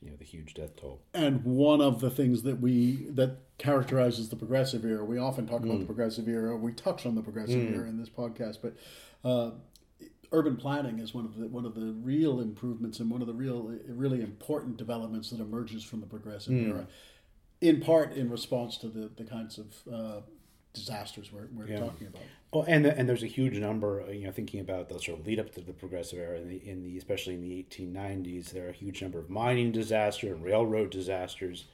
you 0.00 0.10
know, 0.10 0.16
the 0.16 0.24
huge 0.24 0.54
death 0.54 0.76
toll. 0.76 1.00
And 1.14 1.44
one 1.44 1.80
of 1.80 2.00
the 2.00 2.10
things 2.10 2.42
that 2.42 2.60
we 2.60 3.06
that 3.10 3.38
characterizes 3.58 4.28
the 4.28 4.36
progressive 4.36 4.84
era, 4.84 5.04
we 5.04 5.18
often 5.18 5.46
talk 5.46 5.60
about 5.60 5.76
mm. 5.76 5.80
the 5.80 5.86
progressive 5.86 6.28
era. 6.28 6.56
We 6.56 6.72
touch 6.72 7.06
on 7.06 7.14
the 7.14 7.22
progressive 7.22 7.56
mm. 7.56 7.74
era 7.74 7.88
in 7.88 7.98
this 7.98 8.10
podcast, 8.10 8.58
but 8.62 8.76
uh, 9.24 9.52
urban 10.32 10.56
planning 10.56 10.98
is 10.98 11.14
one 11.14 11.24
of 11.24 11.36
the 11.36 11.46
one 11.48 11.64
of 11.64 11.74
the 11.74 11.92
real 12.02 12.40
improvements 12.40 13.00
and 13.00 13.10
one 13.10 13.20
of 13.20 13.26
the 13.26 13.34
real 13.34 13.74
really 13.88 14.20
important 14.20 14.76
developments 14.76 15.30
that 15.30 15.40
emerges 15.40 15.82
from 15.82 16.00
the 16.00 16.06
progressive 16.06 16.52
mm. 16.52 16.68
era, 16.68 16.86
in 17.60 17.80
part 17.80 18.12
in 18.14 18.30
response 18.30 18.76
to 18.78 18.88
the 18.88 19.10
the 19.16 19.24
kinds 19.24 19.58
of 19.58 19.92
uh, 19.92 20.20
disasters 20.76 21.32
we're, 21.32 21.48
we're 21.52 21.68
yeah. 21.68 21.80
talking 21.80 22.06
about. 22.06 22.22
Oh, 22.52 22.62
and 22.62 22.84
the, 22.84 22.96
and 22.96 23.08
there's 23.08 23.22
a 23.22 23.28
huge 23.28 23.58
number. 23.58 24.02
Uh, 24.02 24.12
you 24.12 24.26
know, 24.26 24.32
thinking 24.32 24.60
about 24.60 24.88
the 24.88 25.00
sort 25.00 25.18
of 25.18 25.26
lead 25.26 25.40
up 25.40 25.52
to 25.54 25.60
the 25.60 25.72
progressive 25.72 26.18
era 26.18 26.38
in 26.38 26.48
the, 26.48 26.68
in 26.68 26.84
the 26.84 26.96
especially 26.96 27.34
in 27.34 27.42
the 27.42 27.66
1890s, 27.68 28.50
there 28.50 28.66
are 28.66 28.70
a 28.70 28.72
huge 28.72 29.02
number 29.02 29.18
of 29.18 29.28
mining 29.28 29.72
disasters 29.72 30.32
and 30.32 30.44
railroad 30.44 30.90
disasters. 30.90 31.64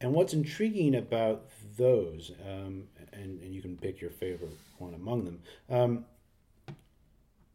And 0.00 0.12
what's 0.12 0.34
intriguing 0.34 0.96
about 0.96 1.48
those, 1.78 2.32
um, 2.46 2.84
and, 3.14 3.40
and 3.40 3.54
you 3.54 3.62
can 3.62 3.78
pick 3.78 4.00
your 4.00 4.10
favorite 4.10 4.52
one 4.76 4.92
among 4.92 5.24
them, 5.24 5.40
um, 5.70 6.04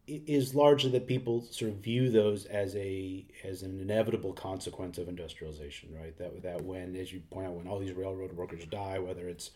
is 0.06 0.54
largely 0.54 0.90
that 0.90 1.06
people 1.06 1.46
sort 1.50 1.70
of 1.70 1.78
view 1.78 2.10
those 2.10 2.44
as 2.46 2.74
a 2.74 3.24
as 3.44 3.62
an 3.62 3.80
inevitable 3.80 4.32
consequence 4.32 4.98
of 4.98 5.08
industrialization, 5.08 5.90
right? 5.94 6.16
That 6.18 6.42
that 6.42 6.64
when, 6.64 6.96
as 6.96 7.12
you 7.12 7.20
point 7.30 7.46
out, 7.46 7.54
when 7.54 7.68
all 7.68 7.78
these 7.78 7.92
railroad 7.92 8.32
workers 8.32 8.64
die, 8.66 8.98
whether 8.98 9.28
it's 9.28 9.50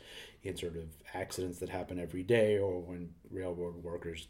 in 0.44 0.56
sort 0.56 0.76
of 0.76 0.84
accidents 1.14 1.58
that 1.58 1.68
happen 1.68 1.98
every 1.98 2.22
day, 2.22 2.58
or 2.58 2.80
when 2.80 3.10
railroad 3.30 3.82
workers 3.82 4.28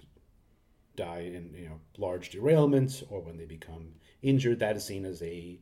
die 0.97 1.31
in 1.35 1.53
you 1.55 1.67
know 1.67 1.81
large 1.99 2.31
derailments, 2.31 3.03
or 3.11 3.21
when 3.21 3.37
they 3.37 3.45
become 3.45 3.89
injured, 4.23 4.61
that 4.61 4.77
is 4.77 4.85
seen 4.85 5.05
as 5.05 5.23
a 5.23 5.59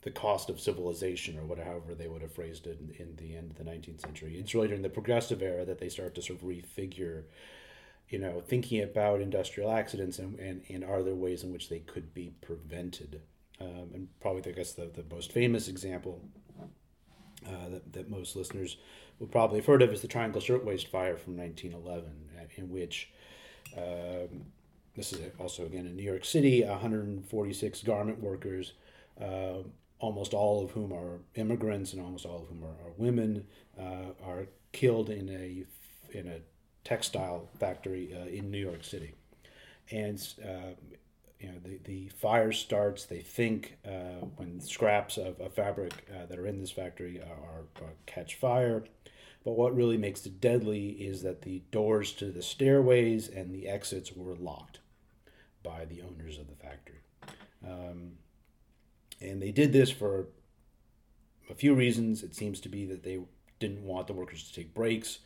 the 0.00 0.10
cost 0.10 0.48
of 0.48 0.60
civilization, 0.60 1.38
or 1.38 1.44
whatever 1.44 1.94
they 1.94 2.08
would 2.08 2.22
have 2.22 2.32
phrased 2.32 2.66
it 2.66 2.78
in, 2.80 2.94
in 2.98 3.16
the 3.16 3.36
end 3.36 3.50
of 3.50 3.58
the 3.58 3.70
19th 3.70 4.00
century. 4.00 4.38
It's 4.38 4.54
really 4.54 4.68
during 4.68 4.82
the 4.82 4.88
progressive 4.88 5.42
era 5.42 5.66
that 5.66 5.78
they 5.78 5.90
start 5.90 6.14
to 6.14 6.22
sort 6.22 6.40
of 6.40 6.46
refigure 6.46 7.24
you 8.08 8.18
know, 8.18 8.40
thinking 8.40 8.82
about 8.82 9.20
industrial 9.20 9.70
accidents 9.70 10.18
and, 10.18 10.38
and, 10.38 10.62
and 10.68 10.84
are 10.84 11.02
there 11.02 11.14
ways 11.14 11.42
in 11.42 11.52
which 11.52 11.68
they 11.68 11.80
could 11.80 12.14
be 12.14 12.32
prevented? 12.40 13.20
Um, 13.60 13.90
and 13.94 14.08
probably, 14.20 14.52
I 14.52 14.54
guess, 14.54 14.72
the, 14.72 14.86
the 14.86 15.04
most 15.12 15.32
famous 15.32 15.68
example 15.68 16.20
uh, 17.46 17.68
that, 17.70 17.92
that 17.92 18.10
most 18.10 18.36
listeners 18.36 18.76
will 19.18 19.26
probably 19.26 19.58
have 19.58 19.66
heard 19.66 19.82
of 19.82 19.92
is 19.92 20.02
the 20.02 20.08
Triangle 20.08 20.40
Shirtwaist 20.40 20.88
Fire 20.88 21.16
from 21.16 21.36
1911, 21.36 22.10
uh, 22.38 22.44
in 22.56 22.70
which 22.70 23.10
um, 23.76 24.46
this 24.96 25.12
is 25.12 25.20
also 25.38 25.64
again 25.64 25.86
in 25.86 25.96
New 25.96 26.02
York 26.02 26.24
City, 26.24 26.64
146 26.64 27.82
garment 27.82 28.20
workers, 28.20 28.72
uh, 29.20 29.58
almost 29.98 30.34
all 30.34 30.64
of 30.64 30.70
whom 30.72 30.92
are 30.92 31.20
immigrants 31.34 31.92
and 31.92 32.02
almost 32.02 32.26
all 32.26 32.42
of 32.42 32.48
whom 32.48 32.64
are, 32.64 32.88
are 32.88 32.92
women, 32.96 33.46
uh, 33.78 34.12
are 34.24 34.46
killed 34.72 35.10
in 35.10 35.28
a 35.28 35.64
in 36.16 36.26
a 36.28 36.40
textile 36.86 37.48
factory 37.58 38.14
uh, 38.14 38.28
in 38.28 38.48
New 38.48 38.58
York 38.58 38.84
City. 38.84 39.12
And 39.90 40.24
uh, 40.40 40.74
you 41.40 41.48
know, 41.48 41.58
the, 41.64 41.78
the 41.84 42.08
fire 42.10 42.52
starts, 42.52 43.04
they 43.04 43.20
think 43.20 43.76
uh, 43.84 44.24
when 44.36 44.60
scraps 44.60 45.16
of, 45.18 45.40
of 45.40 45.52
fabric 45.52 45.92
uh, 46.14 46.26
that 46.26 46.38
are 46.38 46.46
in 46.46 46.60
this 46.60 46.70
factory 46.70 47.20
are, 47.20 47.64
are, 47.84 47.92
catch 48.06 48.36
fire. 48.36 48.84
But 49.44 49.52
what 49.52 49.74
really 49.74 49.96
makes 49.96 50.24
it 50.26 50.40
deadly 50.40 50.90
is 50.90 51.22
that 51.22 51.42
the 51.42 51.62
doors 51.72 52.12
to 52.14 52.26
the 52.26 52.42
stairways 52.42 53.28
and 53.28 53.52
the 53.52 53.68
exits 53.68 54.12
were 54.12 54.36
locked 54.36 54.78
by 55.64 55.84
the 55.86 56.02
owners 56.02 56.38
of 56.38 56.48
the 56.48 56.54
factory. 56.54 57.00
Um, 57.66 58.12
and 59.20 59.42
they 59.42 59.50
did 59.50 59.72
this 59.72 59.90
for 59.90 60.28
a 61.50 61.54
few 61.54 61.74
reasons. 61.74 62.22
It 62.22 62.34
seems 62.34 62.60
to 62.60 62.68
be 62.68 62.86
that 62.86 63.02
they 63.02 63.18
didn't 63.58 63.82
want 63.82 64.06
the 64.06 64.12
workers 64.12 64.44
to 64.44 64.54
take 64.54 64.72
breaks 64.72 65.18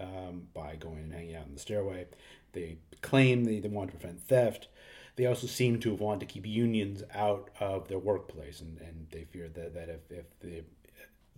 um, 0.00 0.48
by 0.54 0.76
going 0.76 0.98
and 0.98 1.12
hanging 1.12 1.36
out 1.36 1.46
in 1.46 1.54
the 1.54 1.60
stairway. 1.60 2.06
They 2.52 2.78
claim 3.00 3.44
they, 3.44 3.60
they 3.60 3.68
want 3.68 3.90
to 3.90 3.96
prevent 3.96 4.22
theft. 4.22 4.68
They 5.16 5.26
also 5.26 5.46
seem 5.46 5.78
to 5.80 5.90
have 5.90 6.00
wanted 6.00 6.20
to 6.20 6.26
keep 6.26 6.46
unions 6.46 7.02
out 7.14 7.50
of 7.60 7.88
their 7.88 7.98
workplace, 7.98 8.60
and, 8.60 8.78
and 8.80 9.06
they 9.10 9.24
feared 9.24 9.54
that, 9.54 9.74
that 9.74 9.88
if, 9.88 10.10
if 10.10 10.40
the 10.40 10.64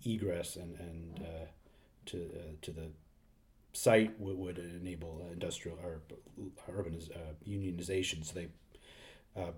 egress 0.06 0.56
and 0.56 0.78
and 0.78 1.20
uh, 1.20 1.46
to 2.06 2.30
uh, 2.36 2.52
to 2.62 2.70
the 2.70 2.90
site 3.72 4.18
would, 4.20 4.38
would 4.38 4.58
enable 4.58 5.28
industrial 5.32 5.78
or 5.82 6.00
urban 6.72 7.00
uh, 7.14 7.18
unionization. 7.48 8.24
So 8.24 8.34
they 8.34 8.48
uh, 9.36 9.52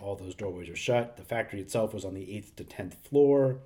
all 0.00 0.16
those 0.16 0.34
doorways 0.34 0.68
are 0.68 0.76
shut. 0.76 1.16
The 1.16 1.24
factory 1.24 1.60
itself 1.60 1.94
was 1.94 2.04
on 2.04 2.14
the 2.14 2.36
eighth 2.36 2.56
to 2.56 2.64
tenth 2.64 2.96
floor. 3.08 3.58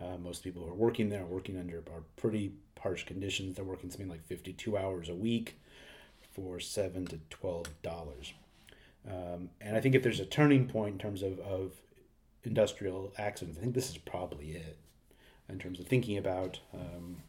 Uh, 0.00 0.18
most 0.18 0.44
people 0.44 0.62
who 0.62 0.70
are 0.70 0.74
working 0.74 1.08
there 1.08 1.22
are 1.22 1.26
working 1.26 1.58
under 1.58 1.78
are 1.78 2.02
pretty 2.16 2.52
harsh 2.80 3.04
conditions. 3.04 3.54
They're 3.54 3.64
working 3.64 3.90
something 3.90 4.08
like 4.08 4.26
fifty-two 4.26 4.76
hours 4.76 5.08
a 5.08 5.14
week 5.14 5.58
for 6.34 6.60
seven 6.60 7.06
to 7.06 7.18
twelve 7.30 7.66
dollars. 7.82 8.34
Um, 9.08 9.50
and 9.60 9.76
I 9.76 9.80
think 9.80 9.94
if 9.94 10.02
there's 10.02 10.20
a 10.20 10.26
turning 10.26 10.66
point 10.66 10.94
in 10.94 10.98
terms 10.98 11.22
of, 11.22 11.38
of 11.40 11.72
industrial 12.44 13.12
accidents, 13.16 13.58
I 13.58 13.62
think 13.62 13.74
this 13.74 13.88
is 13.88 13.98
probably 13.98 14.50
it 14.50 14.76
in 15.48 15.58
terms 15.58 15.78
of 15.78 15.86
thinking 15.86 16.18
about 16.18 16.58
um, 16.74 17.22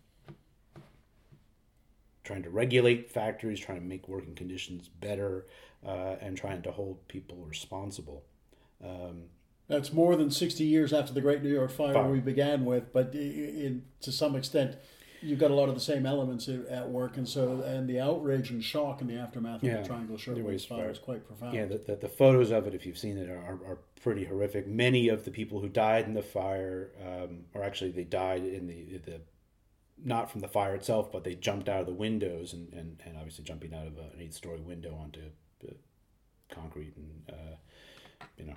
trying 2.24 2.44
to 2.44 2.50
regulate 2.50 3.12
factories, 3.12 3.60
trying 3.60 3.80
to 3.80 3.86
make 3.86 4.08
working 4.10 4.36
conditions 4.36 4.90
better, 4.90 5.46
uh, 5.86 6.16
and 6.20 6.36
trying 6.36 6.64
to 6.64 6.72
hold 6.72 7.08
people 7.08 7.38
responsible. 7.48 8.24
Um, 8.84 9.26
That's 9.68 9.92
more 9.92 10.16
than 10.16 10.32
60 10.32 10.64
years 10.64 10.94
after 10.94 11.14
the 11.14 11.22
Great 11.22 11.44
New 11.44 11.50
York 11.50 11.72
Fire, 11.72 11.94
fire. 11.94 12.10
we 12.10 12.20
began 12.20 12.64
with, 12.64 12.94
but 12.94 13.14
in, 13.14 13.84
to 14.02 14.12
some 14.14 14.36
extent, 14.36 14.78
you've 15.22 15.40
got 15.40 15.52
a 15.52 15.54
lot 15.54 15.68
of 15.68 15.76
the 15.76 15.82
same 15.82 16.06
elements 16.06 16.48
at 16.48 16.90
work, 16.90 17.18
and 17.18 17.28
so 17.28 17.62
and 17.64 17.90
the 17.90 18.00
outrage 18.00 18.50
and 18.50 18.64
shock 18.64 19.02
in 19.02 19.08
the 19.08 19.18
aftermath 19.18 19.62
yeah, 19.62 19.74
of 19.74 19.84
the 19.84 19.88
Triangle 19.90 20.18
Shirtwaist 20.18 20.70
Fire 20.70 20.90
is 20.90 21.00
quite 21.00 21.26
profound. 21.28 21.54
Yeah, 21.54 21.66
the, 21.66 21.80
the, 21.80 21.96
the, 21.98 22.10
photos 22.10 22.52
of 22.52 22.66
it, 22.66 22.74
if 22.74 22.86
you've 22.86 22.98
seen 22.98 23.18
it, 23.18 23.30
are, 23.30 23.60
are 23.66 23.80
pretty 24.02 24.24
horrific. 24.24 24.68
Many 24.68 25.10
of 25.10 25.26
the 25.26 25.32
people 25.32 25.60
who 25.60 25.68
died 25.68 26.06
in 26.06 26.14
the 26.14 26.22
fire, 26.22 26.92
um, 27.06 27.46
or 27.54 27.64
actually 27.64 27.92
they 27.92 28.06
died 28.06 28.46
in 28.46 28.68
the 28.68 29.00
the 29.06 29.22
not 30.02 30.32
from 30.32 30.42
the 30.42 30.48
fire 30.48 30.76
itself, 30.76 31.12
but 31.12 31.24
they 31.24 31.34
jumped 31.34 31.68
out 31.68 31.82
of 31.82 31.88
the 31.88 31.94
windows 31.94 32.54
and, 32.54 32.72
and, 32.72 33.02
and 33.04 33.18
obviously 33.18 33.44
jumping 33.44 33.74
out 33.74 33.88
of 33.88 33.98
an 33.98 34.12
eight 34.20 34.34
story 34.34 34.62
window 34.62 34.96
onto 34.96 35.22
concrete 36.50 36.94
and 36.96 37.36
uh, 37.36 38.26
you 38.38 38.46
know 38.46 38.56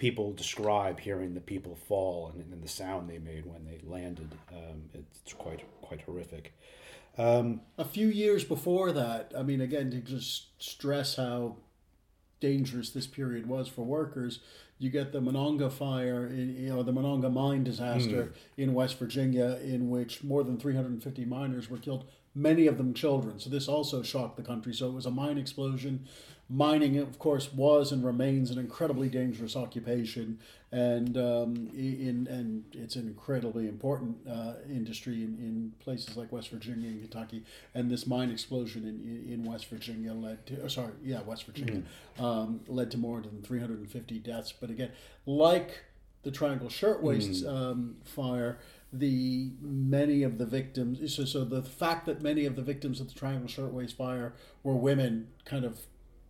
people 0.00 0.32
describe 0.32 0.98
hearing 0.98 1.34
the 1.34 1.40
people 1.40 1.76
fall 1.76 2.32
and, 2.32 2.50
and 2.50 2.62
the 2.62 2.68
sound 2.68 3.08
they 3.08 3.18
made 3.18 3.44
when 3.44 3.66
they 3.66 3.78
landed. 3.86 4.34
Um, 4.50 4.88
it's 4.94 5.34
quite 5.34 5.62
quite 5.82 6.00
horrific. 6.00 6.54
Um, 7.18 7.60
a 7.76 7.84
few 7.84 8.08
years 8.08 8.42
before 8.42 8.92
that, 8.92 9.32
I 9.36 9.42
mean, 9.42 9.60
again, 9.60 9.90
to 9.90 9.98
just 9.98 10.46
stress 10.62 11.16
how 11.16 11.56
dangerous 12.40 12.90
this 12.90 13.06
period 13.06 13.46
was 13.46 13.68
for 13.68 13.82
workers, 13.82 14.40
you 14.78 14.88
get 14.88 15.12
the 15.12 15.20
Monongah 15.20 15.70
fire, 15.70 16.30
you 16.32 16.70
know, 16.70 16.82
the 16.82 16.92
Monongah 16.92 17.30
mine 17.30 17.62
disaster 17.62 18.24
mm. 18.24 18.32
in 18.56 18.72
West 18.72 18.98
Virginia, 18.98 19.58
in 19.62 19.90
which 19.90 20.24
more 20.24 20.42
than 20.42 20.56
350 20.56 21.26
miners 21.26 21.68
were 21.68 21.76
killed, 21.76 22.06
many 22.34 22.66
of 22.66 22.78
them 22.78 22.94
children. 22.94 23.38
So 23.38 23.50
this 23.50 23.68
also 23.68 24.02
shocked 24.02 24.38
the 24.38 24.42
country. 24.42 24.72
So 24.72 24.88
it 24.88 24.94
was 24.94 25.04
a 25.04 25.10
mine 25.10 25.36
explosion 25.36 26.08
mining, 26.50 26.98
of 26.98 27.18
course, 27.18 27.52
was 27.52 27.92
and 27.92 28.04
remains 28.04 28.50
an 28.50 28.58
incredibly 28.58 29.08
dangerous 29.08 29.54
occupation, 29.54 30.40
and 30.72 31.16
um, 31.16 31.70
in 31.72 32.26
and 32.28 32.64
it's 32.72 32.96
an 32.96 33.06
incredibly 33.06 33.68
important 33.68 34.16
uh, 34.28 34.54
industry 34.68 35.22
in, 35.22 35.38
in 35.38 35.72
places 35.78 36.16
like 36.16 36.32
West 36.32 36.50
Virginia 36.50 36.88
and 36.88 37.00
Kentucky. 37.00 37.44
And 37.74 37.90
this 37.90 38.06
mine 38.06 38.30
explosion 38.30 38.84
in, 38.84 39.32
in 39.32 39.44
West 39.44 39.66
Virginia 39.66 40.12
led 40.12 40.44
to, 40.46 40.62
oh, 40.64 40.68
sorry, 40.68 40.92
yeah, 41.02 41.22
West 41.22 41.46
Virginia, 41.46 41.82
mm. 42.18 42.22
um, 42.22 42.60
led 42.66 42.90
to 42.90 42.98
more 42.98 43.20
than 43.20 43.42
350 43.42 44.18
deaths. 44.18 44.52
But 44.52 44.70
again, 44.70 44.90
like 45.26 45.84
the 46.24 46.32
Triangle 46.32 46.68
Shirtwaist 46.68 47.44
mm. 47.44 47.48
um, 47.48 47.96
fire 48.04 48.58
the 48.92 49.50
many 49.60 50.24
of 50.24 50.38
the 50.38 50.46
victims 50.46 51.14
so, 51.14 51.24
so 51.24 51.44
the 51.44 51.62
fact 51.62 52.06
that 52.06 52.22
many 52.22 52.44
of 52.44 52.56
the 52.56 52.62
victims 52.62 53.00
of 53.00 53.06
the 53.06 53.14
triangle 53.14 53.46
shirtwaist 53.46 53.96
fire 53.96 54.34
were 54.64 54.74
women 54.74 55.28
kind 55.44 55.64
of 55.64 55.78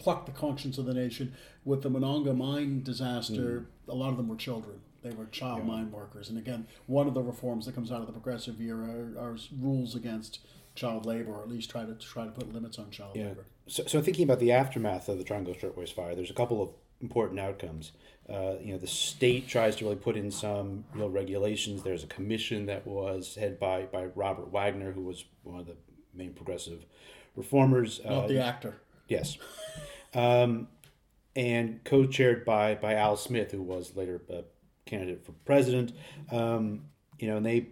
plucked 0.00 0.26
the 0.26 0.32
conscience 0.32 0.78
of 0.78 0.86
the 0.86 0.94
nation. 0.94 1.34
With 1.64 1.82
the 1.82 1.90
Monongah 1.90 2.36
mine 2.36 2.82
disaster, 2.82 3.60
mm. 3.60 3.92
a 3.92 3.94
lot 3.94 4.08
of 4.08 4.16
them 4.16 4.28
were 4.28 4.36
children. 4.36 4.80
They 5.02 5.10
were 5.10 5.26
child 5.26 5.60
yeah. 5.60 5.66
mine 5.66 5.92
workers. 5.92 6.28
And 6.28 6.38
again, 6.38 6.66
one 6.86 7.06
of 7.06 7.14
the 7.14 7.22
reforms 7.22 7.66
that 7.66 7.74
comes 7.74 7.92
out 7.92 8.00
of 8.00 8.06
the 8.06 8.12
progressive 8.12 8.60
era 8.60 8.88
are, 8.88 9.30
are 9.30 9.36
rules 9.58 9.94
against 9.94 10.40
child 10.74 11.06
labor, 11.06 11.32
or 11.32 11.42
at 11.42 11.48
least 11.48 11.70
try 11.70 11.84
to 11.84 11.94
try 11.94 12.24
to 12.24 12.30
put 12.30 12.52
limits 12.52 12.78
on 12.78 12.90
child 12.90 13.12
yeah. 13.14 13.28
labor. 13.28 13.44
So, 13.66 13.84
so 13.86 14.02
thinking 14.02 14.24
about 14.24 14.40
the 14.40 14.52
aftermath 14.52 15.08
of 15.08 15.18
the 15.18 15.24
Triangle 15.24 15.54
Shirtwaist 15.54 15.94
Fire, 15.94 16.14
there's 16.14 16.30
a 16.30 16.34
couple 16.34 16.62
of 16.62 16.70
important 17.00 17.40
outcomes. 17.40 17.92
Uh, 18.28 18.54
you 18.62 18.72
know, 18.72 18.78
the 18.78 18.86
state 18.86 19.48
tries 19.48 19.74
to 19.76 19.84
really 19.84 19.96
put 19.96 20.16
in 20.16 20.30
some 20.30 20.84
real 20.94 21.10
regulations. 21.10 21.82
There's 21.82 22.04
a 22.04 22.08
commission 22.08 22.66
that 22.66 22.86
was 22.86 23.36
headed 23.36 23.58
by 23.58 23.82
by 23.84 24.06
Robert 24.06 24.50
Wagner, 24.50 24.92
who 24.92 25.02
was 25.02 25.24
one 25.42 25.60
of 25.60 25.66
the 25.66 25.76
main 26.14 26.32
progressive 26.32 26.84
reformers. 27.36 28.00
Not 28.04 28.24
uh, 28.24 28.26
the 28.28 28.42
actor. 28.42 28.76
Yes 29.10 29.36
um, 30.14 30.68
and 31.36 31.82
co-chaired 31.84 32.44
by 32.44 32.74
by 32.74 32.94
Al 32.94 33.16
Smith, 33.16 33.52
who 33.52 33.62
was 33.62 33.96
later 33.96 34.20
a 34.28 34.44
candidate 34.86 35.24
for 35.24 35.32
president. 35.44 35.92
Um, 36.30 36.84
you 37.18 37.28
know, 37.28 37.36
and 37.36 37.46
they 37.46 37.68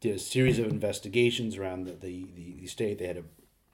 did 0.00 0.16
a 0.16 0.18
series 0.18 0.58
of 0.58 0.66
investigations 0.66 1.56
around 1.56 1.84
the 1.84 1.92
the, 1.92 2.26
the, 2.34 2.56
the 2.60 2.66
state. 2.66 2.98
They 2.98 3.06
had 3.06 3.18
a, 3.18 3.22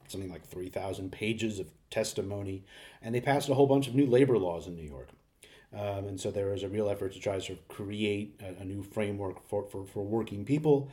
something 0.09 0.31
like 0.31 0.45
three 0.45 0.69
thousand 0.69 1.13
pages 1.13 1.59
of 1.59 1.69
testimony, 1.91 2.65
and 3.03 3.15
they 3.15 3.21
passed 3.21 3.49
a 3.49 3.55
whole 3.55 3.67
bunch 3.67 3.89
of 3.89 3.95
new 3.95 4.07
labor 4.07 4.39
laws 4.39 4.67
in 4.67 4.77
New 4.77 4.89
York. 4.89 5.09
Um, 5.75 6.07
and 6.07 6.21
so 6.21 6.31
there 6.31 6.47
was 6.47 6.63
a 6.63 6.69
real 6.69 6.89
effort 6.89 7.13
to 7.15 7.21
try 7.21 7.35
to 7.35 7.41
sort 7.41 7.59
of 7.59 7.69
create 7.69 8.41
a, 8.41 8.63
a 8.63 8.65
new 8.65 8.83
framework 8.83 9.47
for, 9.47 9.65
for, 9.65 9.85
for 9.85 10.03
working 10.05 10.45
people. 10.45 10.91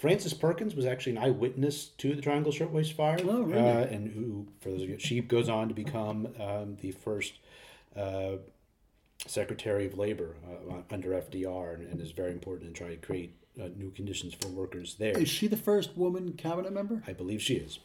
Frances 0.00 0.32
Perkins 0.32 0.74
was 0.74 0.86
actually 0.86 1.12
an 1.16 1.18
eyewitness 1.18 1.88
to 1.98 2.14
the 2.14 2.22
Triangle 2.22 2.50
Shirtwaist 2.50 2.94
Fire, 2.94 3.18
oh, 3.22 3.42
really? 3.42 3.60
uh, 3.60 3.84
and 3.84 4.10
who, 4.10 4.46
for 4.58 4.70
those 4.70 4.82
of 4.84 4.88
you, 4.88 4.98
she 4.98 5.20
goes 5.20 5.50
on 5.50 5.68
to 5.68 5.74
become 5.74 6.26
um, 6.40 6.78
the 6.80 6.90
first 6.92 7.34
uh, 7.94 8.36
Secretary 9.26 9.84
of 9.84 9.98
Labor 9.98 10.36
uh, 10.50 10.76
under 10.90 11.10
FDR, 11.10 11.74
and, 11.74 11.86
and, 11.86 12.00
is 12.00 12.12
very 12.12 12.30
important 12.30 12.68
in 12.68 12.72
trying 12.72 12.92
to 12.92 13.06
create 13.06 13.34
uh, 13.62 13.68
new 13.76 13.90
conditions 13.90 14.32
for 14.32 14.48
workers 14.48 14.96
there. 14.98 15.18
Is 15.18 15.28
she 15.28 15.48
the 15.48 15.58
first 15.58 15.94
woman 15.98 16.32
cabinet 16.32 16.72
member? 16.72 17.02
I 17.06 17.12
believe 17.12 17.42
she 17.42 17.56
is. 17.56 17.78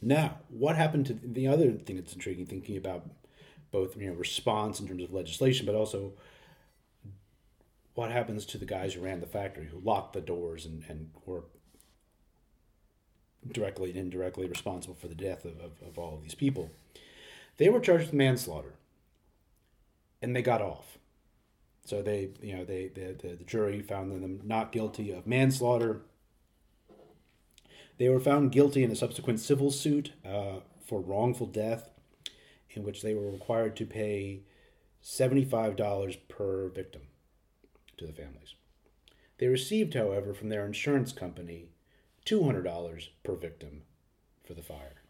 Now, 0.00 0.38
what 0.50 0.76
happened 0.76 1.06
to 1.06 1.14
the 1.14 1.48
other 1.48 1.72
thing 1.72 1.96
that's 1.96 2.12
intriguing, 2.12 2.46
thinking 2.46 2.76
about 2.76 3.10
both 3.72 3.96
you 3.96 4.08
know 4.08 4.14
response 4.14 4.78
in 4.78 4.86
terms 4.86 5.02
of 5.02 5.12
legislation, 5.12 5.66
but 5.66 5.74
also 5.74 6.12
what 7.98 8.12
happens 8.12 8.46
to 8.46 8.58
the 8.58 8.64
guys 8.64 8.94
who 8.94 9.00
ran 9.00 9.18
the 9.18 9.26
factory, 9.26 9.66
who 9.66 9.80
locked 9.80 10.12
the 10.12 10.20
doors 10.20 10.64
and, 10.64 10.84
and 10.88 11.10
were 11.26 11.42
directly 13.50 13.90
and 13.90 13.98
indirectly 13.98 14.46
responsible 14.46 14.94
for 14.94 15.08
the 15.08 15.16
death 15.16 15.44
of, 15.44 15.58
of, 15.58 15.72
of 15.84 15.98
all 15.98 16.14
of 16.14 16.22
these 16.22 16.36
people? 16.36 16.70
They 17.56 17.68
were 17.68 17.80
charged 17.80 18.04
with 18.04 18.12
manslaughter, 18.12 18.74
and 20.22 20.36
they 20.36 20.42
got 20.42 20.62
off. 20.62 20.98
So 21.86 22.00
they, 22.00 22.28
you 22.40 22.56
know, 22.56 22.64
they, 22.64 22.86
they 22.86 23.16
the, 23.20 23.34
the 23.34 23.44
jury 23.44 23.82
found 23.82 24.12
them 24.12 24.42
not 24.44 24.70
guilty 24.70 25.10
of 25.10 25.26
manslaughter. 25.26 26.02
They 27.98 28.08
were 28.08 28.20
found 28.20 28.52
guilty 28.52 28.84
in 28.84 28.92
a 28.92 28.96
subsequent 28.96 29.40
civil 29.40 29.72
suit 29.72 30.12
uh, 30.24 30.60
for 30.86 31.00
wrongful 31.00 31.48
death, 31.48 31.90
in 32.70 32.84
which 32.84 33.02
they 33.02 33.14
were 33.14 33.28
required 33.28 33.74
to 33.74 33.86
pay 33.86 34.42
$75 35.02 36.18
per 36.28 36.68
victim 36.68 37.07
to 37.98 38.06
the 38.06 38.12
families. 38.12 38.54
They 39.38 39.46
received, 39.46 39.94
however, 39.94 40.34
from 40.34 40.48
their 40.48 40.66
insurance 40.66 41.12
company 41.12 41.68
$200 42.26 43.08
per 43.22 43.34
victim 43.34 43.82
for 44.44 44.54
the 44.54 44.62
fire. 44.62 45.02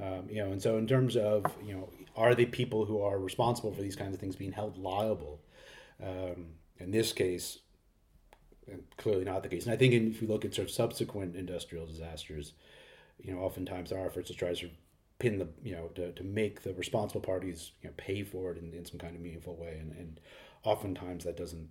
Um, 0.00 0.28
you 0.28 0.42
know, 0.42 0.50
and 0.50 0.60
so 0.60 0.78
in 0.78 0.86
terms 0.86 1.16
of, 1.16 1.44
you 1.64 1.74
know, 1.74 1.90
are 2.16 2.34
the 2.34 2.46
people 2.46 2.84
who 2.86 3.00
are 3.02 3.18
responsible 3.18 3.72
for 3.72 3.82
these 3.82 3.96
kinds 3.96 4.14
of 4.14 4.20
things 4.20 4.36
being 4.36 4.52
held 4.52 4.78
liable? 4.78 5.40
Um, 6.02 6.54
in 6.78 6.90
this 6.90 7.12
case, 7.12 7.58
clearly 8.96 9.24
not 9.24 9.42
the 9.42 9.48
case. 9.48 9.64
And 9.64 9.72
I 9.72 9.76
think 9.76 9.94
if 9.94 10.22
you 10.22 10.28
look 10.28 10.44
at 10.44 10.54
sort 10.54 10.68
of 10.68 10.74
subsequent 10.74 11.36
industrial 11.36 11.86
disasters, 11.86 12.54
you 13.18 13.34
know, 13.34 13.40
oftentimes 13.40 13.92
our 13.92 14.06
efforts 14.06 14.28
to 14.28 14.34
try 14.34 14.52
to 14.54 14.70
pin 15.18 15.38
the, 15.38 15.48
you 15.62 15.74
know, 15.74 15.88
to, 15.94 16.12
to 16.12 16.24
make 16.24 16.62
the 16.62 16.74
responsible 16.74 17.20
parties, 17.20 17.72
you 17.82 17.88
know, 17.88 17.94
pay 17.96 18.22
for 18.22 18.52
it 18.52 18.58
in, 18.58 18.72
in 18.72 18.84
some 18.84 18.98
kind 18.98 19.14
of 19.14 19.20
meaningful 19.20 19.56
way. 19.56 19.78
And, 19.80 19.92
and 19.92 20.20
oftentimes 20.64 21.24
that 21.24 21.36
doesn't 21.36 21.68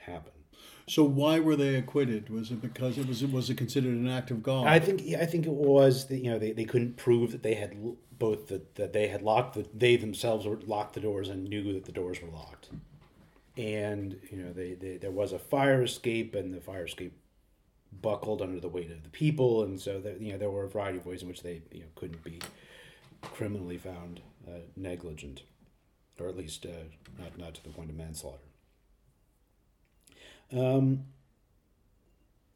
happen. 0.00 0.32
So 0.90 1.04
why 1.04 1.38
were 1.38 1.54
they 1.54 1.76
acquitted? 1.76 2.30
Was 2.30 2.50
it 2.50 2.60
because 2.60 2.98
it 2.98 3.06
was 3.06 3.22
it 3.22 3.30
was 3.30 3.48
it 3.48 3.56
considered 3.56 3.94
an 3.94 4.08
act 4.08 4.32
of 4.32 4.42
God? 4.42 4.66
I 4.66 4.80
think 4.80 5.02
I 5.14 5.24
think 5.24 5.46
it 5.46 5.52
was 5.52 6.08
that 6.08 6.18
you 6.18 6.30
know 6.30 6.38
they, 6.38 6.50
they 6.52 6.64
couldn't 6.64 6.96
prove 6.96 7.30
that 7.32 7.44
they 7.44 7.54
had 7.54 7.76
both 8.18 8.48
that, 8.48 8.74
that 8.74 8.92
they 8.92 9.06
had 9.06 9.22
locked 9.22 9.54
the 9.54 9.66
they 9.72 9.96
themselves 9.96 10.46
were 10.46 10.58
locked 10.66 10.94
the 10.94 11.00
doors 11.00 11.28
and 11.28 11.44
knew 11.44 11.72
that 11.74 11.84
the 11.84 11.92
doors 11.92 12.20
were 12.20 12.30
locked, 12.30 12.70
and 13.56 14.18
you 14.30 14.38
know 14.38 14.52
they, 14.52 14.74
they 14.74 14.96
there 14.96 15.12
was 15.12 15.32
a 15.32 15.38
fire 15.38 15.82
escape 15.84 16.34
and 16.34 16.52
the 16.52 16.60
fire 16.60 16.86
escape 16.86 17.16
buckled 18.02 18.42
under 18.42 18.58
the 18.58 18.68
weight 18.68 18.90
of 18.90 19.02
the 19.04 19.10
people, 19.10 19.62
and 19.62 19.80
so 19.80 20.00
that 20.00 20.20
you 20.20 20.32
know 20.32 20.38
there 20.38 20.50
were 20.50 20.64
a 20.64 20.68
variety 20.68 20.98
of 20.98 21.06
ways 21.06 21.22
in 21.22 21.28
which 21.28 21.42
they 21.42 21.62
you 21.70 21.80
know 21.80 21.88
couldn't 21.94 22.24
be 22.24 22.40
criminally 23.22 23.78
found 23.78 24.20
uh, 24.48 24.58
negligent, 24.76 25.42
or 26.18 26.28
at 26.28 26.36
least 26.36 26.66
uh, 26.66 27.22
not 27.22 27.38
not 27.38 27.54
to 27.54 27.62
the 27.62 27.70
point 27.70 27.90
of 27.90 27.96
manslaughter. 27.96 28.49
Um, 30.52 31.04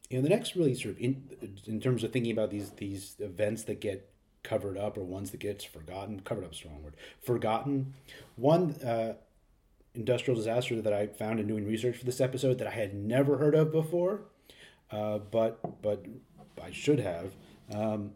you 0.09 0.17
know, 0.17 0.23
the 0.23 0.29
next 0.29 0.55
really 0.55 0.75
sort 0.75 0.95
of 0.95 1.01
in, 1.01 1.23
in 1.65 1.79
terms 1.79 2.03
of 2.03 2.11
thinking 2.11 2.31
about 2.31 2.51
these 2.51 2.71
these 2.71 3.15
events 3.19 3.63
that 3.63 3.81
get 3.81 4.09
covered 4.43 4.77
up 4.77 4.97
or 4.97 5.03
ones 5.03 5.31
that 5.31 5.39
gets 5.39 5.63
forgotten. 5.63 6.19
Covered 6.21 6.43
up, 6.43 6.55
strong 6.55 6.83
word. 6.83 6.95
Forgotten. 7.21 7.93
One 8.35 8.75
uh, 8.75 9.13
industrial 9.93 10.37
disaster 10.37 10.81
that 10.81 10.93
I 10.93 11.07
found 11.07 11.39
in 11.39 11.47
doing 11.47 11.65
research 11.65 11.97
for 11.97 12.05
this 12.05 12.21
episode 12.21 12.59
that 12.59 12.67
I 12.67 12.71
had 12.71 12.93
never 12.93 13.37
heard 13.37 13.55
of 13.55 13.71
before, 13.71 14.21
uh, 14.91 15.17
but 15.17 15.81
but 15.81 16.05
I 16.61 16.71
should 16.71 16.99
have, 16.99 17.31
um, 17.73 18.11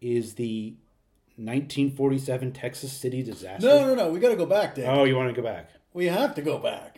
is 0.00 0.34
the 0.34 0.74
1947 1.36 2.52
Texas 2.52 2.92
City 2.92 3.22
disaster. 3.22 3.66
No, 3.66 3.86
no, 3.86 3.94
no. 3.94 4.10
We 4.10 4.20
got 4.20 4.30
to 4.30 4.36
go 4.36 4.46
back, 4.46 4.74
Dave. 4.74 4.86
Oh, 4.88 5.04
you 5.04 5.16
want 5.16 5.34
to 5.34 5.40
go 5.40 5.46
back? 5.46 5.70
We 5.92 6.06
have 6.06 6.34
to 6.34 6.42
go 6.42 6.58
back. 6.58 6.95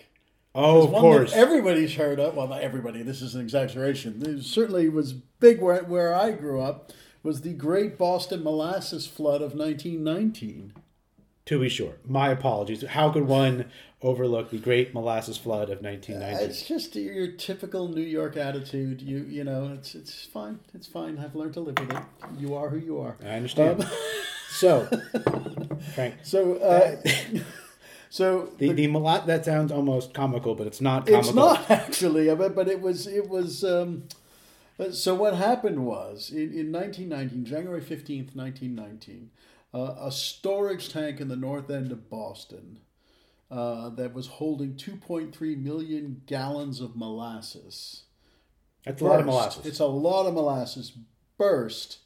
Oh, 0.55 0.85
of 0.85 0.91
course. 0.91 1.33
everybody's 1.35 1.95
heard 1.95 2.19
of. 2.19 2.35
Well, 2.35 2.49
not 2.49 2.63
everybody. 2.63 3.03
This 3.03 3.23
is 3.23 3.35
an 3.35 3.41
exaggeration. 3.41 4.23
It 4.27 4.43
certainly 4.43 4.89
was 4.89 5.13
big 5.13 5.61
where, 5.61 5.85
where 5.85 6.15
I 6.15 6.33
grew 6.33 6.61
up. 6.61 6.93
Was 7.23 7.43
the 7.43 7.53
Great 7.53 7.99
Boston 7.99 8.43
Molasses 8.43 9.07
Flood 9.07 9.43
of 9.43 9.55
1919. 9.55 10.73
To 11.47 11.61
be 11.61 11.69
sure. 11.69 11.95
My 12.05 12.29
apologies. 12.31 12.85
How 12.87 13.11
could 13.11 13.25
one 13.27 13.71
overlook 14.03 14.51
the 14.51 14.59
great 14.59 14.93
molasses 14.95 15.39
flood 15.39 15.71
of 15.71 15.83
1990? 15.83 16.45
It's 16.45 16.63
just 16.63 16.95
your 16.95 17.33
typical 17.33 17.89
New 17.89 18.03
York 18.03 18.37
attitude. 18.37 19.01
You 19.01 19.25
you 19.29 19.45
know, 19.45 19.71
it's 19.73 19.95
it's 19.95 20.27
fine. 20.27 20.61
It's 20.75 20.87
fine. 20.87 21.19
I've 21.19 21.35
learned 21.35 21.55
to 21.55 21.61
live 21.61 21.79
with 21.79 21.91
it. 21.91 22.03
You 22.39 22.55
are 22.55 22.69
who 22.69 22.77
you 22.77 23.01
are. 23.01 23.17
I 23.25 23.31
understand. 23.31 23.83
Um, 23.83 23.91
so, 24.51 24.89
Frank, 25.95 26.17
So, 26.23 26.57
uh, 26.57 26.97
so 28.11 28.53
the, 28.59 28.73
the, 28.73 28.87
mola- 28.87 29.25
that 29.27 29.45
sounds 29.45 29.71
almost 29.71 30.15
comical, 30.15 30.55
but 30.55 30.67
it's 30.67 30.81
not 30.81 31.07
comical. 31.07 31.29
It's 31.29 31.35
not 31.35 31.71
actually, 31.71 32.35
but 32.35 32.55
but 32.55 32.69
it 32.69 32.81
was 32.81 33.07
it 33.07 33.29
was. 33.29 33.65
Um, 33.65 34.05
uh, 34.79 34.93
so 34.93 35.15
what 35.15 35.35
happened 35.35 35.85
was 35.85 36.31
in, 36.31 36.53
in 36.53 36.73
1919, 36.73 37.45
January 37.45 37.81
15th, 37.81 38.37
1919, 38.37 39.31
uh, 39.75 39.97
a 40.01 40.13
storage 40.13 40.93
tank 40.93 41.21
in 41.21 41.29
the 41.29 41.37
north 41.37 41.69
end 41.69 41.91
of 41.91 42.09
Boston 42.09 42.79
uh, 43.51 43.89
that 43.91 44.15
was 44.15 44.27
holding 44.27 44.75
2.3 44.75 45.63
million 45.63 46.23
gallons 46.27 46.81
of 46.81 46.97
molasses. 46.97 48.05
That's 48.85 49.03
a 49.03 49.05
lot 49.05 49.21
of 49.21 49.27
molasses. 49.27 49.67
It's 49.67 49.81
a 49.81 49.87
lot 49.87 50.27
of 50.27 50.35
molasses. 50.35 50.93
Burst 51.37 51.99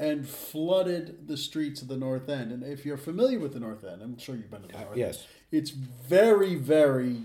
and 0.00 0.28
flooded 0.28 1.28
the 1.28 1.36
streets 1.36 1.82
of 1.82 1.88
the 1.88 1.96
North 1.96 2.28
End. 2.28 2.50
And 2.52 2.62
if 2.64 2.84
you're 2.84 2.96
familiar 2.96 3.38
with 3.38 3.52
the 3.52 3.60
North 3.60 3.84
End, 3.84 4.02
I'm 4.02 4.18
sure 4.18 4.34
you've 4.34 4.50
been 4.50 4.62
to 4.62 4.68
the 4.68 4.72
North 4.74 4.92
Uh, 4.92 4.94
yes. 4.96 5.16
End. 5.18 5.26
It's 5.52 5.70
very, 5.70 6.54
very 6.54 7.18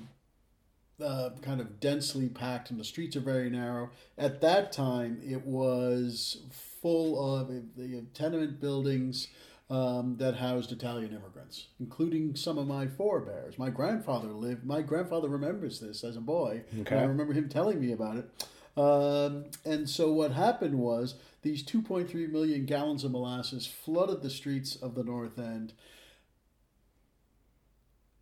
uh, 1.04 1.30
kind 1.42 1.60
of 1.62 1.80
densely 1.80 2.30
packed, 2.30 2.72
and 2.72 2.80
the 2.80 2.84
streets 2.84 3.16
are 3.16 3.22
very 3.22 3.50
narrow. 3.50 3.90
At 4.18 4.42
that 4.42 4.72
time, 4.72 5.20
it 5.24 5.46
was 5.46 6.44
full 6.82 7.38
of 7.40 7.48
the 7.76 8.06
tenement 8.14 8.60
buildings 8.62 9.28
um, 9.70 10.16
that 10.18 10.36
housed 10.36 10.72
Italian 10.72 11.12
immigrants, 11.12 11.68
including 11.80 12.36
some 12.36 12.58
of 12.58 12.68
my 12.68 12.88
forebears. 12.88 13.58
My 13.58 13.70
grandfather 13.72 14.28
lived. 14.30 14.64
My 14.66 14.82
grandfather 14.82 15.28
remembers 15.28 15.80
this 15.80 16.04
as 16.04 16.16
a 16.16 16.22
boy. 16.22 16.64
and 16.72 16.82
Okay. 16.88 16.98
I 16.98 17.04
remember 17.04 17.34
him 17.34 17.50
telling 17.50 17.80
me 17.82 17.92
about 17.92 18.18
it. 18.18 18.30
Um, 18.78 19.46
and 19.64 19.90
so 19.90 20.12
what 20.12 20.32
happened 20.32 20.76
was 20.80 21.16
these 21.44 21.64
2.3 21.64 22.30
million 22.32 22.66
gallons 22.66 23.04
of 23.04 23.12
molasses 23.12 23.66
flooded 23.66 24.22
the 24.22 24.30
streets 24.30 24.76
of 24.76 24.96
the 24.96 25.04
North 25.04 25.40
End. 25.40 25.74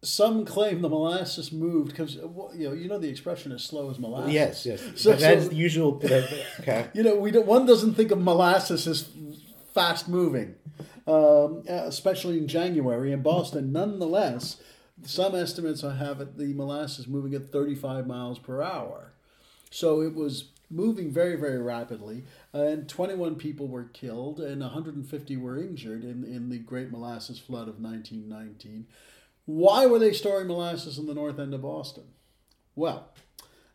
Some 0.04 0.44
claim 0.44 0.82
the 0.82 0.90
molasses 0.90 1.54
moved 1.54 1.92
because 1.92 2.16
you 2.16 2.68
know 2.68 2.74
you 2.74 2.90
know 2.90 2.98
the 3.00 3.08
expression 3.08 3.54
as 3.54 3.64
slow 3.64 3.90
as 3.90 3.98
molasses. 3.98 4.34
Yes, 4.34 4.66
yes. 4.66 4.84
So- 4.96 5.14
that's 5.14 5.44
so- 5.44 5.50
the 5.50 5.56
usual. 5.56 6.02
okay. 6.60 6.88
You 6.94 7.04
know, 7.04 7.16
we 7.16 7.32
don't, 7.32 7.48
one 7.48 7.66
doesn't 7.66 7.94
think 7.96 8.12
of 8.12 8.20
molasses 8.22 8.86
as 8.86 9.10
fast 9.74 10.10
moving, 10.10 10.56
um, 11.08 11.64
especially 11.68 12.38
in 12.38 12.48
January 12.50 13.14
in 13.14 13.22
Boston. 13.22 13.72
Nonetheless, 13.72 14.58
some 15.04 15.34
estimates 15.36 15.86
I 15.86 15.96
have 15.96 16.20
it 16.20 16.38
the 16.38 16.54
molasses 16.54 17.08
moving 17.08 17.34
at 17.34 17.52
35 17.52 18.06
miles 18.06 18.40
per 18.40 18.62
hour. 18.62 19.13
So 19.74 20.02
it 20.02 20.14
was 20.14 20.50
moving 20.70 21.10
very, 21.10 21.36
very 21.36 21.58
rapidly, 21.58 22.26
and 22.54 22.88
21 22.88 23.38
people 23.38 23.68
were 23.68 23.86
killed 23.86 24.40
and 24.40 24.62
150 24.62 25.38
were 25.38 25.58
injured 25.58 26.04
in, 26.04 26.24
in 26.24 26.50
the 26.50 26.60
Great 26.60 26.92
Molasses 26.92 27.40
Flood 27.40 27.68
of 27.68 27.80
1919. 27.80 28.86
Why 29.46 29.88
were 29.88 29.98
they 29.98 30.14
storing 30.14 30.48
molasses 30.48 31.00
in 31.00 31.08
the 31.08 31.16
north 31.16 31.40
end 31.40 31.56
of 31.56 31.64
Boston? 31.64 32.04
Well, 32.76 33.10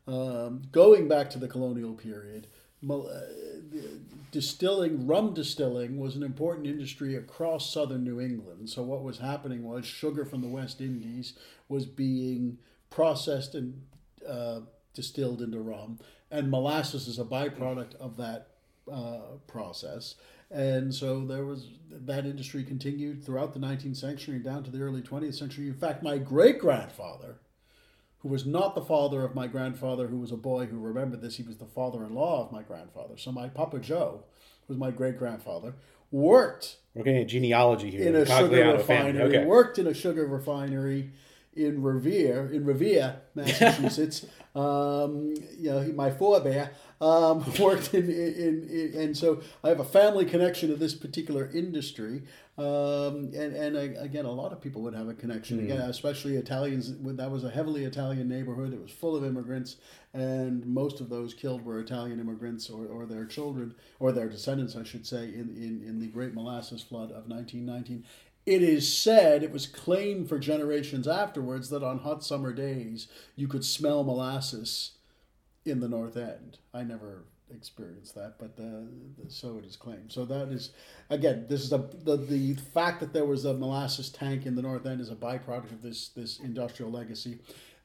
um, 0.07 0.63
going 0.71 1.09
back 1.09 1.31
to 1.31 1.39
the 1.41 1.49
colonial 1.49 1.95
period, 1.95 2.47
uh, 2.89 3.05
distilling, 4.31 5.09
rum 5.09 5.35
distilling 5.35 5.99
was 5.99 6.15
an 6.15 6.23
important 6.23 6.69
industry 6.69 7.17
across 7.17 7.73
southern 7.73 8.05
New 8.05 8.21
England. 8.21 8.71
So 8.71 8.85
what 8.85 9.03
was 9.03 9.19
happening 9.19 9.65
was 9.65 9.85
sugar 9.85 10.25
from 10.25 10.43
the 10.43 10.49
West 10.49 10.81
Indies 10.81 11.33
was 11.69 11.87
being 11.87 12.59
processed 12.89 13.57
and 13.57 13.83
uh, 14.27 14.61
distilled 14.99 15.41
into 15.41 15.61
rum, 15.61 15.97
and 16.29 16.51
molasses 16.51 17.07
is 17.07 17.21
a 17.21 17.25
byproduct 17.25 17.95
of 18.01 18.17
that 18.17 18.49
uh, 18.93 19.37
process. 19.47 20.17
And 20.51 20.93
so 20.93 21.25
there 21.25 21.45
was 21.45 21.69
that 21.91 22.25
industry 22.27 22.65
continued 22.65 23.25
throughout 23.25 23.53
the 23.55 23.61
19th 23.61 23.97
century 23.97 24.35
and 24.37 24.45
down 24.45 24.65
to 24.65 24.73
the 24.73 24.81
early 24.81 25.03
20th 25.03 25.35
century. 25.39 25.69
In 25.69 25.75
fact, 25.75 26.03
my 26.03 26.19
great 26.19 26.59
grandfather, 26.59 27.37
who 28.19 28.29
was 28.29 28.45
not 28.45 28.75
the 28.75 28.81
father 28.83 29.25
of 29.25 29.37
my 29.37 29.47
grandfather, 29.47 30.09
who 30.09 30.19
was 30.19 30.33
a 30.33 30.37
boy 30.37 30.67
who 30.67 30.81
remembered 30.81 31.21
this, 31.21 31.37
he 31.37 31.45
was 31.45 31.59
the 31.59 31.67
father 31.67 32.03
in 32.05 32.13
law 32.13 32.45
of 32.45 32.51
my 32.51 32.63
grandfather. 32.63 33.17
So 33.17 33.31
my 33.31 33.49
Papa 33.49 33.79
Joe 33.79 34.25
was 34.67 34.77
my 34.79 34.91
great 34.91 35.17
grandfather, 35.17 35.75
worked 36.11 36.79
We're 36.95 37.05
getting 37.05 37.23
a 37.23 37.25
genealogy 37.27 37.91
here. 37.93 38.09
in 38.09 38.17
a 38.17 38.27
sugar 38.27 38.73
refinery, 38.73 39.23
Okay. 39.23 39.45
worked 39.45 39.79
in 39.79 39.87
a 39.87 39.95
sugar 39.95 40.27
refinery 40.27 41.13
in 41.55 41.83
Revere, 41.83 42.51
in 42.53 42.65
Revere, 42.65 43.17
Massachusetts. 43.35 44.27
um, 44.59 45.35
you 45.57 45.71
know, 45.71 45.85
my 45.95 46.11
forebear 46.11 46.71
um, 47.01 47.45
worked 47.61 47.95
in, 47.95 48.11
in, 48.11 48.69
in, 48.69 49.01
and 49.01 49.17
so 49.17 49.41
I 49.63 49.69
have 49.69 49.79
a 49.79 49.85
family 49.85 50.25
connection 50.25 50.69
to 50.71 50.77
this 50.77 50.95
particular 50.95 51.49
industry. 51.55 52.23
Um, 52.57 53.31
and, 53.37 53.55
and 53.55 53.77
uh, 53.77 54.01
again, 54.01 54.25
a 54.25 54.33
lot 54.33 54.53
of 54.53 54.61
people 54.61 54.83
would 54.83 54.95
have 54.95 55.09
a 55.09 55.15
connection. 55.15 55.61
Again, 55.61 55.81
especially 55.83 56.37
Italians. 56.37 56.93
That 57.01 57.31
was 57.31 57.45
a 57.45 57.51
heavily 57.51 57.85
Italian 57.85 58.29
neighborhood. 58.29 58.73
It 58.73 58.83
was 58.83 58.91
full 58.91 59.15
of 59.15 59.25
immigrants, 59.25 59.77
and 60.13 60.67
most 60.67 61.01
of 61.01 61.09
those 61.09 61.35
killed 61.35 61.65
were 61.65 61.79
Italian 61.79 62.19
immigrants 62.19 62.69
or, 62.69 62.87
or 62.87 63.07
their 63.07 63.27
children 63.27 63.77
or 64.01 64.11
their 64.11 64.29
descendants, 64.29 64.75
I 64.75 64.83
should 64.83 65.07
say, 65.07 65.27
in, 65.27 65.55
in, 65.57 65.85
in 65.87 66.01
the 66.01 66.09
Great 66.09 66.35
Molasses 66.35 66.83
Flood 66.83 67.13
of 67.13 67.29
1919. 67.29 68.05
It 68.49 68.63
is 68.63 68.97
said, 68.97 69.43
it 69.43 69.53
was 69.53 69.67
claimed 69.67 70.27
for 70.27 70.39
generations 70.39 71.07
afterwards, 71.07 71.69
that 71.69 71.83
on 71.83 71.99
hot 71.99 72.25
summer 72.25 72.51
days 72.51 73.07
you 73.37 73.47
could 73.47 73.63
smell 73.63 74.03
molasses 74.05 74.93
in 75.67 75.81
the 75.81 75.89
North 75.89 76.17
End. 76.17 76.57
I 76.73 76.83
never 76.83 77.25
experienced 77.55 78.15
that, 78.15 78.37
but 78.39 78.55
uh, 78.59 78.87
so 79.29 79.59
it 79.59 79.67
is 79.67 79.77
claimed. 79.77 80.11
So 80.11 80.25
that 80.25 80.49
is, 80.49 80.71
again, 81.11 81.45
this 81.47 81.63
is 81.63 81.75
a 81.75 81.85
the, 82.05 82.17
the 82.17 82.55
fact 82.55 83.01
that 83.01 83.13
there 83.13 83.27
was 83.27 83.45
a 83.45 83.53
molasses 83.53 84.09
tank 84.09 84.47
in 84.47 84.55
the 84.55 84.63
North 84.63 84.87
End 84.87 85.03
is 85.03 85.11
a 85.11 85.15
byproduct 85.15 85.71
of 85.71 85.83
this 85.83 86.09
this 86.09 86.41
industrial 86.41 86.91
legacy. 86.91 87.41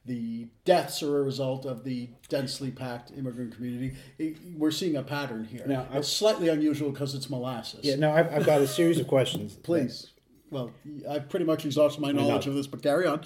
The 0.06 0.48
deaths 0.64 1.02
are 1.02 1.18
a 1.18 1.22
result 1.22 1.66
of 1.66 1.84
the 1.84 2.08
densely 2.30 2.70
packed 2.70 3.10
immigrant 3.10 3.54
community. 3.54 3.96
It- 4.18 4.38
we're 4.56 4.70
seeing 4.70 4.96
a 4.96 5.02
pattern 5.02 5.44
here. 5.44 5.66
Now, 5.66 5.88
it's 5.92 6.08
slightly 6.08 6.48
unusual 6.48 6.90
because 6.90 7.14
it's 7.14 7.28
molasses. 7.28 7.84
Yeah, 7.84 7.96
no, 7.96 8.12
I've, 8.12 8.32
I've 8.32 8.46
got 8.46 8.62
a 8.62 8.66
series 8.66 8.98
of 8.98 9.08
questions. 9.08 9.56
Please. 9.56 10.10
Well, 10.54 10.70
I've 11.10 11.28
pretty 11.28 11.46
much 11.46 11.64
exhausted 11.64 12.00
my 12.00 12.12
knowledge 12.12 12.46
of 12.46 12.54
this, 12.54 12.68
but 12.68 12.80
carry 12.80 13.08
on. 13.08 13.22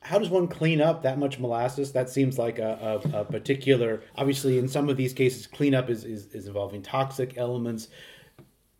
How 0.00 0.20
does 0.20 0.28
one 0.28 0.46
clean 0.46 0.80
up 0.80 1.02
that 1.02 1.18
much 1.18 1.40
molasses? 1.40 1.90
That 1.90 2.08
seems 2.08 2.38
like 2.38 2.60
a, 2.60 3.00
a, 3.12 3.18
a 3.22 3.24
particular. 3.24 4.04
Obviously, 4.14 4.58
in 4.58 4.68
some 4.68 4.88
of 4.88 4.96
these 4.96 5.12
cases, 5.12 5.48
cleanup 5.48 5.90
is, 5.90 6.04
is, 6.04 6.26
is 6.26 6.46
involving 6.46 6.82
toxic 6.82 7.36
elements. 7.36 7.88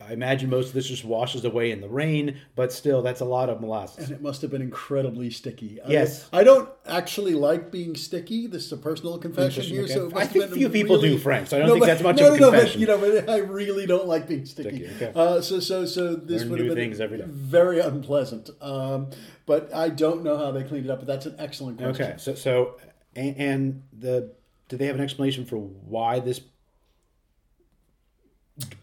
I 0.00 0.12
imagine 0.12 0.48
most 0.48 0.68
of 0.68 0.74
this 0.74 0.86
just 0.86 1.04
washes 1.04 1.44
away 1.44 1.72
in 1.72 1.80
the 1.80 1.88
rain, 1.88 2.38
but 2.54 2.72
still, 2.72 3.02
that's 3.02 3.20
a 3.20 3.24
lot 3.24 3.50
of 3.50 3.60
molasses. 3.60 4.04
And 4.04 4.12
it 4.14 4.22
must 4.22 4.42
have 4.42 4.50
been 4.50 4.62
incredibly 4.62 5.28
sticky. 5.30 5.80
I- 5.80 5.90
Yes. 5.90 6.28
I, 6.32 6.44
don't 6.44 6.68
actually 6.86 7.34
like 7.34 7.72
being 7.72 7.96
sticky. 7.96 8.46
This 8.46 8.66
is 8.66 8.72
a 8.72 8.76
personal 8.76 9.18
confession 9.18 9.64
here. 9.64 9.82
okay. 9.82 9.94
So 9.94 10.06
it 10.06 10.14
I 10.14 10.24
think 10.24 10.52
few 10.52 10.68
people 10.68 10.96
really- 10.96 11.08
do, 11.10 11.18
Frank, 11.18 11.48
so 11.48 11.56
I 11.56 11.60
don't 11.60 11.68
No, 11.68 11.74
think 11.74 11.80
but- 11.82 11.86
that's 11.86 12.02
much 12.02 12.16
no, 12.18 12.28
of 12.28 12.34
a 12.34 12.38
no, 12.38 12.46
no, 12.46 12.50
but, 12.52 12.56
confession. 12.58 12.80
you 12.80 12.86
know, 12.86 12.98
but 12.98 13.28
I 13.28 13.38
really 13.38 13.86
don't 13.86 14.06
like 14.06 14.28
being 14.28 14.46
sticky. 14.46 14.86
Sticky, 14.86 15.04
okay. 15.04 15.12
uh, 15.16 15.40
so, 15.40 15.58
so, 15.58 15.84
so 15.84 16.14
this 16.14 16.42
Learn 16.42 16.50
would 16.50 16.60
have 16.60 16.74
been 17.10 17.32
very 17.32 17.80
unpleasant. 17.80 18.50
Um, 18.60 19.10
but 19.46 19.74
I 19.74 19.88
don't 19.88 20.22
know 20.22 20.36
how 20.38 20.52
they 20.52 20.62
cleaned 20.62 20.84
it 20.84 20.90
up. 20.90 21.00
But 21.00 21.08
that's 21.08 21.26
an 21.26 21.34
excellent 21.38 21.78
question. 21.78 22.06
Okay, 22.06 22.14
so 22.18 22.34
so 22.34 22.76
and, 23.16 23.36
and 23.36 23.82
the 23.98 24.32
do 24.68 24.76
they 24.76 24.86
have 24.86 24.94
an 24.96 25.00
explanation 25.00 25.44
for 25.46 25.56
why 25.56 26.20
this 26.20 26.40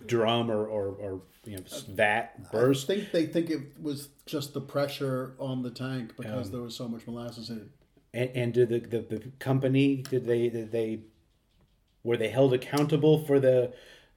drum 0.05 0.49
or 0.51 0.65
or, 0.65 0.87
or 0.87 1.21
you 1.45 1.57
know 1.57 1.63
vat 1.89 2.51
burst. 2.51 2.89
I 2.89 2.95
think 3.01 3.11
they 3.11 3.25
think 3.25 3.49
it 3.49 3.81
was 3.81 4.09
just 4.25 4.53
the 4.53 4.61
pressure 4.61 5.35
on 5.39 5.61
the 5.63 5.71
tank 5.71 6.13
because 6.17 6.47
um, 6.47 6.51
there 6.51 6.61
was 6.61 6.75
so 6.75 6.87
much 6.87 7.05
molasses 7.07 7.49
in 7.49 7.57
it. 7.57 7.67
And, 8.13 8.29
and 8.35 8.53
did 8.53 8.69
the, 8.69 8.79
the, 8.79 9.17
the 9.17 9.31
company 9.39 9.97
did 9.97 10.25
they 10.25 10.49
did 10.49 10.71
they 10.71 11.01
were 12.03 12.17
they 12.17 12.29
held 12.29 12.53
accountable 12.53 13.25
for 13.25 13.39
the 13.39 13.73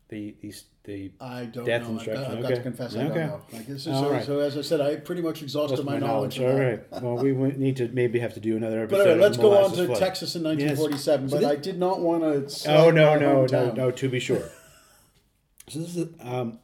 the 0.09 0.37
these 0.41 0.65
the 0.85 1.13
I 1.21 1.45
don't 1.45 1.67
death 1.67 1.87
know. 1.87 1.99
I've 2.01 2.07
got. 2.07 2.17
I've 2.17 2.25
got 2.41 2.45
Okay. 2.47 2.55
to 2.55 2.63
confess, 2.63 2.97
I 2.97 3.01
Okay. 3.01 3.09
don't 3.09 3.27
know. 3.29 3.41
Like, 3.53 3.67
this 3.67 3.77
is, 3.87 3.93
so, 3.93 4.11
right. 4.11 4.25
so 4.25 4.39
as 4.39 4.57
I 4.57 4.63
said, 4.63 4.81
I 4.81 4.97
pretty 4.97 5.21
much 5.21 5.43
exhausted 5.43 5.77
That's 5.77 5.85
my, 5.87 5.99
knowledge. 5.99 6.41
All 6.41 6.49
of 6.49 6.57
that. 6.57 6.87
right. 6.93 7.03
Well, 7.03 7.17
we 7.17 7.33
need 7.33 7.77
to 7.77 7.89
maybe 7.89 8.19
have 8.21 8.33
to 8.35 8.41
do 8.41 8.57
another 8.57 8.85
episode. 8.85 8.97
But 8.97 9.07
anyway, 9.07 9.21
let's 9.23 9.37
go 9.37 9.63
on 9.65 9.71
to 9.73 9.85
Flood. 9.85 9.99
Texas 9.99 10.35
in 10.35 10.45
1947. 10.45 11.29
So 11.29 11.37
but 11.37 11.41
this- 11.43 11.51
I 11.51 11.57
did 11.57 11.79
not 11.79 12.01
want 12.01 12.23
to. 12.49 12.75
Oh 12.75 12.91
no 12.91 13.19
no 13.19 13.45
no 13.45 13.73
no! 13.73 13.91
To 13.91 14.09
be 14.09 14.19
sure. 14.19 14.49
So 15.69 15.79
this 15.81 15.97
is 15.97 16.09
um, 16.21 16.59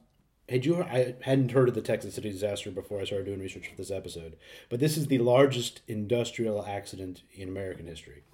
had 0.48 0.64
you? 0.64 0.82
I 0.82 1.14
hadn't 1.22 1.52
heard 1.52 1.68
of 1.68 1.74
the 1.74 1.82
Texas 1.82 2.14
City 2.14 2.30
disaster 2.30 2.70
before 2.70 3.00
I 3.00 3.04
started 3.04 3.26
doing 3.26 3.40
research 3.40 3.68
for 3.68 3.76
this 3.76 3.90
episode, 3.90 4.36
but 4.68 4.80
this 4.80 4.96
is 4.96 5.06
the 5.06 5.18
largest 5.18 5.80
industrial 5.88 6.64
accident 6.64 7.22
in 7.32 7.48
American 7.48 7.86
history, 7.86 8.24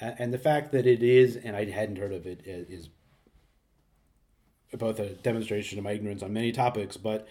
and 0.00 0.32
the 0.32 0.38
fact 0.38 0.72
that 0.72 0.86
it 0.86 1.02
is, 1.02 1.36
and 1.36 1.56
I 1.56 1.64
hadn't 1.66 1.96
heard 1.96 2.12
of 2.12 2.26
it, 2.26 2.42
is 2.44 2.88
both 4.78 5.00
a 5.00 5.08
demonstration 5.08 5.78
of 5.78 5.84
my 5.84 5.92
ignorance 5.92 6.22
on 6.22 6.32
many 6.32 6.52
topics, 6.52 6.96
but 6.96 7.26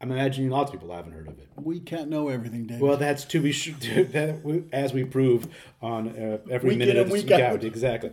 I'm 0.00 0.12
imagining 0.12 0.50
lots 0.50 0.70
of 0.70 0.78
people 0.78 0.94
haven't 0.94 1.12
heard 1.12 1.26
of 1.26 1.38
it. 1.38 1.48
We 1.56 1.80
can't 1.80 2.08
know 2.08 2.28
everything, 2.28 2.66
David. 2.66 2.82
Well, 2.82 2.96
that's 2.96 3.24
to 3.26 3.40
be 3.40 3.52
sure. 3.52 3.74
That 4.04 4.44
we, 4.44 4.64
as 4.72 4.92
we 4.92 5.04
prove 5.04 5.48
on 5.80 6.08
uh, 6.08 6.38
every 6.50 6.76
minute 6.76 6.96
in 6.96 7.02
of 7.02 7.10
this 7.10 7.24
week 7.24 7.32
out. 7.32 7.64
exactly. 7.64 8.12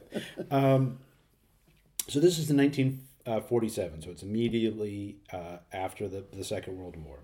Um, 0.49 0.99
so 2.07 2.20
this 2.20 2.39
is 2.39 2.49
in 3.26 3.32
1947, 3.32 4.01
so 4.01 4.09
it's 4.09 4.24
immediately 4.24 5.17
uh, 5.32 5.57
after 5.71 6.07
the, 6.07 6.26
the 6.34 6.43
Second 6.43 6.78
World 6.78 6.95
War, 6.97 7.19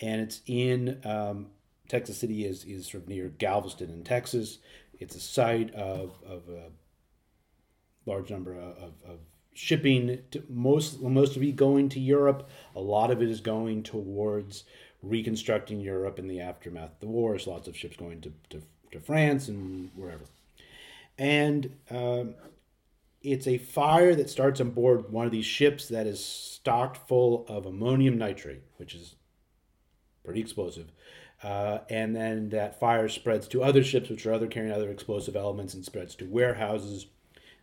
and 0.00 0.20
it's 0.20 0.40
in 0.46 1.00
um, 1.04 1.48
Texas 1.88 2.18
City 2.18 2.44
is 2.44 2.64
is 2.64 2.86
sort 2.86 3.02
of 3.02 3.08
near 3.08 3.28
Galveston 3.28 3.90
in 3.90 4.04
Texas. 4.04 4.58
It's 4.98 5.14
a 5.14 5.20
site 5.20 5.74
of 5.74 6.14
of 6.26 6.48
a 6.48 6.70
large 8.06 8.30
number 8.30 8.54
of, 8.54 8.94
of, 9.06 9.18
shipping. 9.54 10.18
To 10.30 10.42
most 10.48 11.00
most 11.00 11.36
of 11.36 11.42
it 11.42 11.56
going 11.56 11.88
to 11.90 12.00
Europe. 12.00 12.48
A 12.74 12.80
lot 12.80 13.10
of 13.10 13.20
it 13.20 13.28
is 13.28 13.40
going 13.40 13.82
towards 13.82 14.64
reconstructing 15.02 15.80
Europe 15.80 16.18
in 16.18 16.28
the 16.28 16.40
aftermath 16.40 16.92
of 16.92 17.00
the 17.00 17.06
war. 17.06 17.32
There's 17.32 17.46
lots 17.46 17.68
of 17.68 17.76
ships 17.76 17.96
going 17.96 18.20
to, 18.22 18.32
to, 18.50 18.62
to 18.92 19.00
France 19.00 19.48
and 19.48 19.90
wherever. 19.96 20.24
And 21.18 21.76
um, 21.90 22.34
it's 23.22 23.46
a 23.46 23.58
fire 23.58 24.14
that 24.14 24.30
starts 24.30 24.60
on 24.60 24.70
board 24.70 25.10
one 25.10 25.26
of 25.26 25.32
these 25.32 25.46
ships 25.46 25.88
that 25.88 26.06
is 26.06 26.24
stocked 26.24 27.08
full 27.08 27.44
of 27.48 27.66
ammonium 27.66 28.18
nitrate, 28.18 28.62
which 28.76 28.94
is 28.94 29.16
pretty 30.24 30.40
explosive. 30.40 30.92
Uh, 31.42 31.78
and 31.90 32.14
then 32.14 32.50
that 32.50 32.78
fire 32.78 33.08
spreads 33.08 33.48
to 33.48 33.62
other 33.62 33.82
ships, 33.82 34.08
which 34.08 34.24
are 34.26 34.32
other 34.32 34.46
carrying 34.46 34.72
other 34.72 34.90
explosive 34.90 35.34
elements, 35.34 35.74
and 35.74 35.84
spreads 35.84 36.14
to 36.14 36.24
warehouses 36.24 37.06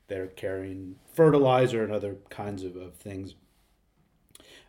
that 0.07 0.18
are 0.18 0.28
carrying 0.28 0.95
fertilizer 1.14 1.84
and 1.84 1.93
other 1.93 2.18
kinds 2.30 2.64
of, 2.64 2.76
of 2.76 2.95
things. 2.95 3.36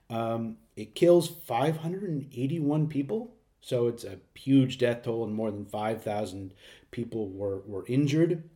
Um, 0.08 0.58
it 0.76 0.94
kills 0.94 1.28
581 1.28 2.88
people, 2.88 3.34
so 3.60 3.88
it's 3.88 4.04
a 4.04 4.18
huge 4.34 4.78
death 4.78 5.02
toll, 5.02 5.24
and 5.24 5.34
more 5.34 5.50
than 5.50 5.64
5,000 5.64 6.54
people 6.90 7.28
were, 7.28 7.60
were 7.66 7.84
injured. 7.86 8.48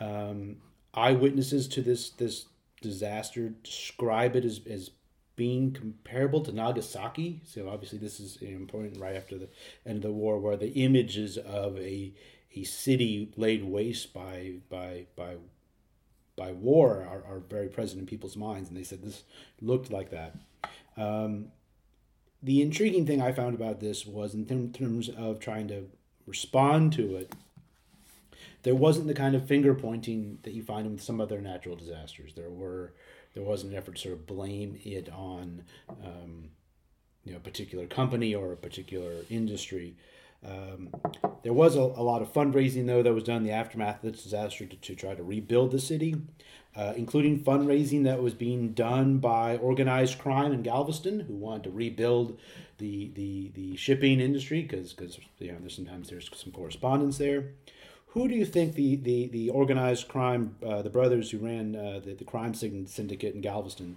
Um, 0.00 0.56
eyewitnesses 0.94 1.68
to 1.68 1.82
this 1.82 2.10
this 2.10 2.46
disaster 2.80 3.50
describe 3.62 4.36
it 4.36 4.44
as, 4.44 4.60
as 4.68 4.90
being 5.36 5.72
comparable 5.72 6.40
to 6.42 6.52
Nagasaki. 6.52 7.40
So 7.44 7.68
obviously, 7.68 7.98
this 7.98 8.20
is 8.20 8.36
important 8.42 9.00
right 9.00 9.16
after 9.16 9.38
the 9.38 9.48
end 9.86 9.96
of 9.96 10.02
the 10.02 10.12
war, 10.12 10.38
where 10.38 10.56
the 10.56 10.72
images 10.72 11.38
of 11.38 11.78
a 11.78 12.12
a 12.54 12.64
city 12.64 13.32
laid 13.36 13.64
waste 13.64 14.12
by 14.12 14.54
by 14.68 15.06
by 15.16 15.36
by 16.36 16.52
war 16.52 17.06
are, 17.08 17.34
are 17.34 17.40
very 17.40 17.68
present 17.68 18.00
in 18.00 18.06
people's 18.06 18.36
minds, 18.36 18.68
and 18.68 18.76
they 18.78 18.84
said 18.84 19.02
this 19.02 19.24
looked 19.60 19.90
like 19.90 20.10
that. 20.10 20.36
Um, 20.96 21.48
the 22.42 22.62
intriguing 22.62 23.06
thing 23.06 23.20
I 23.20 23.32
found 23.32 23.54
about 23.54 23.80
this 23.80 24.06
was 24.06 24.34
in 24.34 24.46
term- 24.46 24.72
terms 24.72 25.08
of 25.08 25.40
trying 25.40 25.68
to 25.68 25.90
respond 26.26 26.92
to 26.94 27.16
it. 27.16 27.32
There 28.68 28.74
wasn't 28.74 29.06
the 29.06 29.14
kind 29.14 29.34
of 29.34 29.46
finger 29.46 29.72
pointing 29.72 30.40
that 30.42 30.52
you 30.52 30.62
find 30.62 30.86
in 30.86 30.98
some 30.98 31.22
other 31.22 31.40
natural 31.40 31.74
disasters. 31.74 32.34
There 32.34 32.50
were 32.50 32.92
there 33.32 33.42
was 33.42 33.62
an 33.62 33.74
effort 33.74 33.96
to 33.96 34.02
sort 34.02 34.12
of 34.12 34.26
blame 34.26 34.78
it 34.84 35.08
on 35.10 35.62
um, 36.04 36.50
you 37.24 37.32
know 37.32 37.38
a 37.38 37.40
particular 37.40 37.86
company 37.86 38.34
or 38.34 38.52
a 38.52 38.58
particular 38.58 39.24
industry. 39.30 39.96
Um, 40.46 40.90
there 41.42 41.54
was 41.54 41.76
a, 41.76 41.80
a 41.80 42.04
lot 42.04 42.20
of 42.20 42.30
fundraising 42.30 42.86
though 42.86 43.02
that 43.02 43.14
was 43.14 43.24
done 43.24 43.38
in 43.38 43.44
the 43.44 43.52
aftermath 43.52 44.04
of 44.04 44.12
this 44.12 44.22
disaster 44.22 44.66
to, 44.66 44.76
to 44.76 44.94
try 44.94 45.14
to 45.14 45.22
rebuild 45.22 45.70
the 45.70 45.80
city, 45.80 46.16
uh, 46.76 46.92
including 46.94 47.42
fundraising 47.42 48.04
that 48.04 48.22
was 48.22 48.34
being 48.34 48.74
done 48.74 49.16
by 49.16 49.56
organized 49.56 50.18
crime 50.18 50.52
in 50.52 50.60
Galveston, 50.60 51.20
who 51.20 51.36
wanted 51.36 51.62
to 51.62 51.70
rebuild 51.70 52.38
the 52.76 53.12
the, 53.14 53.50
the 53.54 53.76
shipping 53.76 54.20
industry 54.20 54.60
because 54.60 54.92
because 54.92 55.18
you 55.38 55.52
know 55.52 55.58
there's 55.58 55.74
sometimes 55.74 56.10
there's 56.10 56.28
some 56.34 56.52
correspondence 56.52 57.16
there. 57.16 57.52
Who 58.08 58.28
do 58.28 58.34
you 58.34 58.44
think 58.44 58.74
the 58.74 58.96
the, 58.96 59.26
the 59.28 59.50
organized 59.50 60.08
crime 60.08 60.56
uh, 60.66 60.82
the 60.82 60.90
brothers 60.90 61.30
who 61.30 61.38
ran 61.38 61.76
uh, 61.76 62.00
the 62.04 62.14
the 62.14 62.24
crime 62.24 62.54
syndicate 62.54 63.34
in 63.34 63.40
Galveston? 63.40 63.96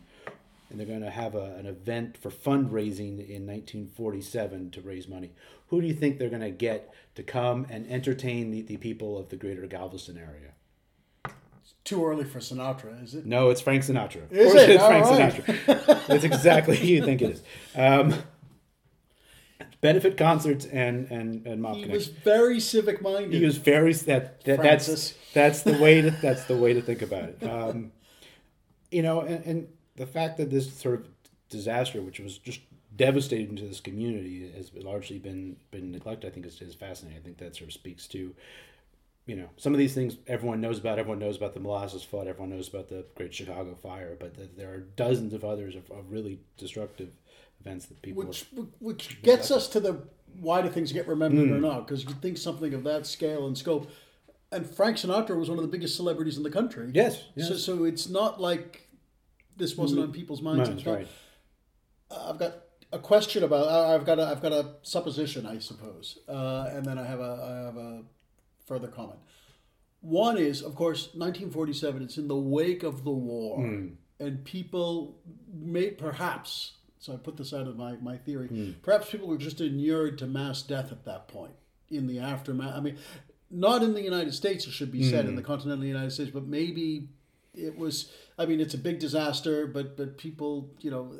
and 0.71 0.79
they're 0.79 0.87
going 0.87 1.01
to 1.01 1.09
have 1.09 1.35
a, 1.35 1.55
an 1.55 1.65
event 1.65 2.17
for 2.17 2.29
fundraising 2.29 3.19
in 3.19 3.45
1947 3.45 4.71
to 4.71 4.81
raise 4.81 5.07
money. 5.07 5.31
Who 5.67 5.81
do 5.81 5.87
you 5.87 5.93
think 5.93 6.17
they're 6.17 6.29
going 6.29 6.41
to 6.41 6.49
get 6.49 6.93
to 7.15 7.23
come 7.23 7.67
and 7.69 7.85
entertain 7.91 8.51
the, 8.51 8.61
the 8.61 8.77
people 8.77 9.17
of 9.17 9.29
the 9.29 9.35
greater 9.35 9.67
Galveston 9.67 10.17
area? 10.17 11.35
Too 11.83 12.05
early 12.05 12.23
for 12.23 12.39
Sinatra, 12.39 13.03
is 13.03 13.15
it? 13.15 13.25
No, 13.25 13.49
it's 13.49 13.59
Frank 13.59 13.83
Sinatra. 13.83 14.31
Is 14.31 14.47
of 14.47 14.53
course 14.53 14.63
it? 14.63 14.69
it's 14.69 14.83
All 14.83 14.89
Frank 14.89 15.05
right. 15.05 15.33
Sinatra. 15.33 16.07
That's 16.07 16.23
exactly 16.23 16.77
who 16.77 16.87
you 16.87 17.03
think 17.03 17.21
it 17.21 17.31
is. 17.31 17.41
Um, 17.75 18.13
benefit 19.81 20.15
concerts 20.17 20.65
and 20.65 21.09
and 21.11 21.45
and 21.45 21.61
mob 21.61 21.75
He 21.75 21.83
connection. 21.83 22.13
was 22.13 22.23
very 22.23 22.59
civic 22.59 23.01
minded. 23.01 23.33
He 23.33 23.43
was 23.45 23.57
very 23.57 23.93
that, 23.93 24.43
that 24.45 24.61
that's 24.61 24.85
Francis. 24.85 25.13
that's 25.33 25.63
the 25.63 25.77
way 25.77 26.01
to 26.01 26.11
that's 26.21 26.45
the 26.45 26.55
way 26.55 26.73
to 26.73 26.81
think 26.81 27.01
about 27.01 27.23
it. 27.29 27.43
Um, 27.43 27.91
you 28.91 29.01
know, 29.01 29.21
and, 29.21 29.45
and 29.45 29.67
the 29.95 30.05
fact 30.05 30.37
that 30.37 30.49
this 30.49 30.71
sort 30.73 30.95
of 31.01 31.07
disaster, 31.49 32.01
which 32.01 32.19
was 32.19 32.37
just 32.37 32.61
devastating 32.95 33.55
to 33.55 33.63
this 33.63 33.79
community, 33.79 34.51
has 34.55 34.71
largely 34.73 35.17
been 35.19 35.57
been 35.71 35.91
neglected. 35.91 36.27
I 36.27 36.33
think 36.33 36.45
is, 36.45 36.61
is 36.61 36.75
fascinating. 36.75 37.19
I 37.19 37.23
think 37.23 37.37
that 37.37 37.55
sort 37.55 37.69
of 37.69 37.73
speaks 37.73 38.07
to, 38.09 38.35
you 39.25 39.35
know, 39.35 39.49
some 39.57 39.73
of 39.73 39.79
these 39.79 39.93
things 39.93 40.17
everyone 40.27 40.61
knows 40.61 40.77
about. 40.77 40.99
Everyone 40.99 41.19
knows 41.19 41.37
about 41.37 41.53
the 41.53 41.59
molasses 41.59 42.03
flood. 42.03 42.27
Everyone 42.27 42.49
knows 42.49 42.67
about 42.67 42.89
the 42.89 43.05
Great 43.15 43.33
Chicago 43.33 43.75
Fire. 43.75 44.15
But 44.19 44.35
that 44.35 44.57
there 44.57 44.73
are 44.73 44.79
dozens 44.79 45.33
of 45.33 45.43
others 45.43 45.75
of, 45.75 45.89
of 45.89 46.11
really 46.11 46.39
destructive 46.57 47.09
events 47.61 47.85
that 47.87 48.01
people. 48.01 48.23
which 48.23 48.45
which 48.79 49.21
gets 49.21 49.51
us 49.51 49.67
to 49.69 49.79
the 49.79 50.03
why 50.39 50.61
do 50.61 50.69
things 50.69 50.91
get 50.91 51.07
remembered 51.07 51.49
or 51.49 51.55
mm. 51.55 51.61
not? 51.61 51.87
Because 51.87 52.03
you 52.03 52.13
think 52.21 52.37
something 52.37 52.73
of 52.73 52.83
that 52.83 53.05
scale 53.05 53.47
and 53.47 53.57
scope, 53.57 53.89
and 54.51 54.65
Frank 54.65 54.97
Sinatra 54.97 55.37
was 55.37 55.49
one 55.49 55.57
of 55.57 55.63
the 55.63 55.69
biggest 55.69 55.95
celebrities 55.95 56.37
in 56.37 56.43
the 56.43 56.49
country. 56.49 56.89
yes, 56.93 57.23
yes. 57.35 57.47
So 57.47 57.55
so 57.55 57.83
it's 57.83 58.09
not 58.09 58.39
like 58.39 58.89
this 59.57 59.77
wasn't 59.77 60.01
mm. 60.01 60.05
on 60.05 60.11
people's 60.11 60.41
minds. 60.41 60.85
Right. 60.85 61.07
I've 62.09 62.39
got 62.39 62.53
a 62.91 62.99
question 62.99 63.43
about. 63.43 63.67
I've 63.67 64.05
got 64.05 64.19
a, 64.19 64.23
I've 64.23 64.41
got 64.41 64.51
a 64.51 64.75
supposition, 64.81 65.45
I 65.45 65.59
suppose, 65.59 66.19
uh, 66.27 66.69
and 66.71 66.85
then 66.85 66.97
I 66.97 67.05
have 67.05 67.19
a 67.19 67.47
I 67.49 67.65
have 67.65 67.77
a 67.77 68.03
further 68.65 68.87
comment. 68.87 69.19
One 70.01 70.37
is, 70.37 70.61
of 70.61 70.75
course, 70.75 71.09
1947. 71.13 72.03
It's 72.03 72.17
in 72.17 72.27
the 72.27 72.35
wake 72.35 72.83
of 72.83 73.03
the 73.03 73.11
war, 73.11 73.59
mm. 73.59 73.95
and 74.19 74.43
people 74.43 75.19
may 75.53 75.91
perhaps. 75.91 76.77
So 77.01 77.13
I 77.13 77.17
put 77.17 77.35
this 77.35 77.51
out 77.51 77.67
of 77.67 77.77
my, 77.77 77.95
my 77.99 78.15
theory. 78.15 78.47
Hmm. 78.47 78.71
Perhaps 78.83 79.09
people 79.09 79.27
were 79.27 79.39
just 79.39 79.59
inured 79.59 80.19
to 80.19 80.27
mass 80.27 80.61
death 80.61 80.91
at 80.91 81.03
that 81.05 81.27
point 81.27 81.53
in 81.89 82.05
the 82.05 82.19
aftermath. 82.19 82.77
I 82.77 82.79
mean, 82.79 82.97
not 83.49 83.81
in 83.81 83.95
the 83.95 84.03
United 84.03 84.35
States, 84.35 84.67
it 84.67 84.71
should 84.71 84.91
be 84.91 85.09
said, 85.09 85.25
in 85.25 85.35
the 85.35 85.41
hmm. 85.41 85.47
continental 85.47 85.83
United 85.83 86.11
States, 86.11 86.29
but 86.31 86.45
maybe 86.45 87.09
it 87.55 87.75
was. 87.75 88.11
I 88.37 88.45
mean, 88.45 88.61
it's 88.61 88.75
a 88.75 88.77
big 88.77 88.99
disaster, 88.99 89.65
but 89.65 89.97
but 89.97 90.19
people, 90.19 90.69
you 90.79 90.91
know, 90.91 91.11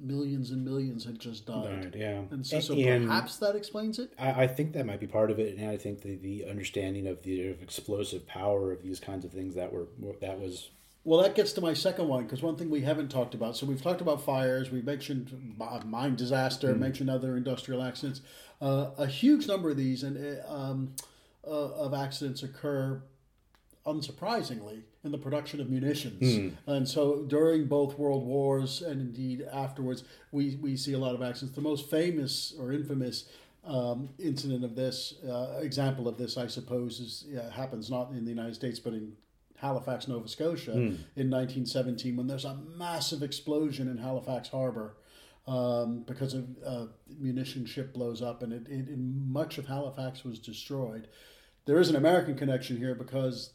millions 0.00 0.52
and 0.52 0.64
millions 0.64 1.04
had 1.04 1.18
just 1.18 1.46
died. 1.46 1.84
Right, 1.86 1.96
yeah. 1.96 2.22
And 2.30 2.46
so, 2.46 2.60
so 2.60 2.74
And- 2.74 3.08
perhaps 3.08 3.38
that 3.38 3.56
explains 3.56 3.98
it. 3.98 4.12
I, 4.18 4.44
I 4.44 4.46
think 4.46 4.72
that 4.74 4.86
might 4.86 5.00
be 5.00 5.08
part 5.08 5.32
of 5.32 5.40
it, 5.40 5.58
and 5.58 5.68
I 5.68 5.76
think 5.76 6.02
the, 6.02 6.14
the 6.14 6.46
understanding 6.46 7.08
of 7.08 7.22
the 7.22 7.40
explosive 7.40 8.24
power 8.24 8.70
of 8.70 8.82
these 8.82 9.00
kinds 9.00 9.24
of 9.24 9.32
things 9.32 9.56
that 9.56 9.72
were 9.72 9.88
that 10.20 10.38
was 10.38 10.70
Well, 11.08 11.22
that 11.22 11.34
gets 11.34 11.52
to 11.54 11.62
my 11.62 11.72
second 11.72 12.06
one 12.06 12.24
because 12.24 12.42
one 12.42 12.56
thing 12.56 12.68
we 12.68 12.82
haven't 12.82 13.08
talked 13.08 13.32
about. 13.32 13.56
So 13.56 13.64
we've 13.64 13.80
talked 13.80 14.02
about 14.02 14.20
fires, 14.22 14.70
we've 14.70 14.84
mentioned 14.84 15.54
mine 15.86 16.16
disaster, 16.16 16.74
mentioned 16.74 17.08
other 17.08 17.34
industrial 17.34 17.82
accidents. 17.82 18.20
Uh, 18.60 18.90
a 18.98 19.06
huge 19.06 19.48
number 19.48 19.70
of 19.70 19.78
these 19.78 20.02
and 20.02 20.18
uh, 20.18 20.52
um, 20.52 20.94
uh, 21.46 21.50
of 21.50 21.94
accidents 21.94 22.42
occur, 22.42 23.00
unsurprisingly, 23.86 24.82
in 25.02 25.10
the 25.10 25.16
production 25.16 25.62
of 25.62 25.70
munitions. 25.70 26.20
And 26.66 26.86
so 26.86 27.22
during 27.22 27.64
both 27.68 27.98
world 27.98 28.26
wars 28.26 28.82
and 28.82 29.00
indeed 29.00 29.46
afterwards, 29.50 30.04
we 30.30 30.58
we 30.60 30.76
see 30.76 30.92
a 30.92 30.98
lot 30.98 31.14
of 31.14 31.22
accidents. 31.22 31.54
The 31.56 31.62
most 31.62 31.88
famous 31.90 32.54
or 32.60 32.70
infamous. 32.70 33.24
um, 33.64 34.10
incident 34.18 34.64
of 34.64 34.76
this, 34.76 35.14
uh, 35.28 35.58
example 35.60 36.06
of 36.08 36.16
this, 36.16 36.38
I 36.38 36.46
suppose, 36.46 37.00
is 37.00 37.26
uh, 37.36 37.50
happens 37.50 37.90
not 37.90 38.10
in 38.12 38.24
the 38.24 38.30
United 38.30 38.54
States 38.54 38.78
but 38.78 38.92
in 38.94 39.12
Halifax, 39.60 40.08
Nova 40.08 40.28
Scotia, 40.28 40.72
in 41.16 41.30
1917, 41.30 42.16
when 42.16 42.26
there's 42.26 42.44
a 42.44 42.56
massive 42.76 43.22
explosion 43.22 43.88
in 43.88 43.98
Halifax 43.98 44.48
Harbor 44.48 44.96
um, 45.48 46.04
because 46.06 46.34
a 46.34 46.44
uh, 46.64 46.86
munition 47.18 47.64
ship 47.64 47.94
blows 47.94 48.20
up, 48.20 48.42
and 48.42 48.52
it, 48.52 48.68
it, 48.68 48.98
much 48.98 49.56
of 49.56 49.66
Halifax 49.66 50.22
was 50.22 50.38
destroyed. 50.38 51.08
There 51.64 51.80
is 51.80 51.88
an 51.88 51.96
American 51.96 52.36
connection 52.36 52.76
here 52.76 52.94
because 52.94 53.54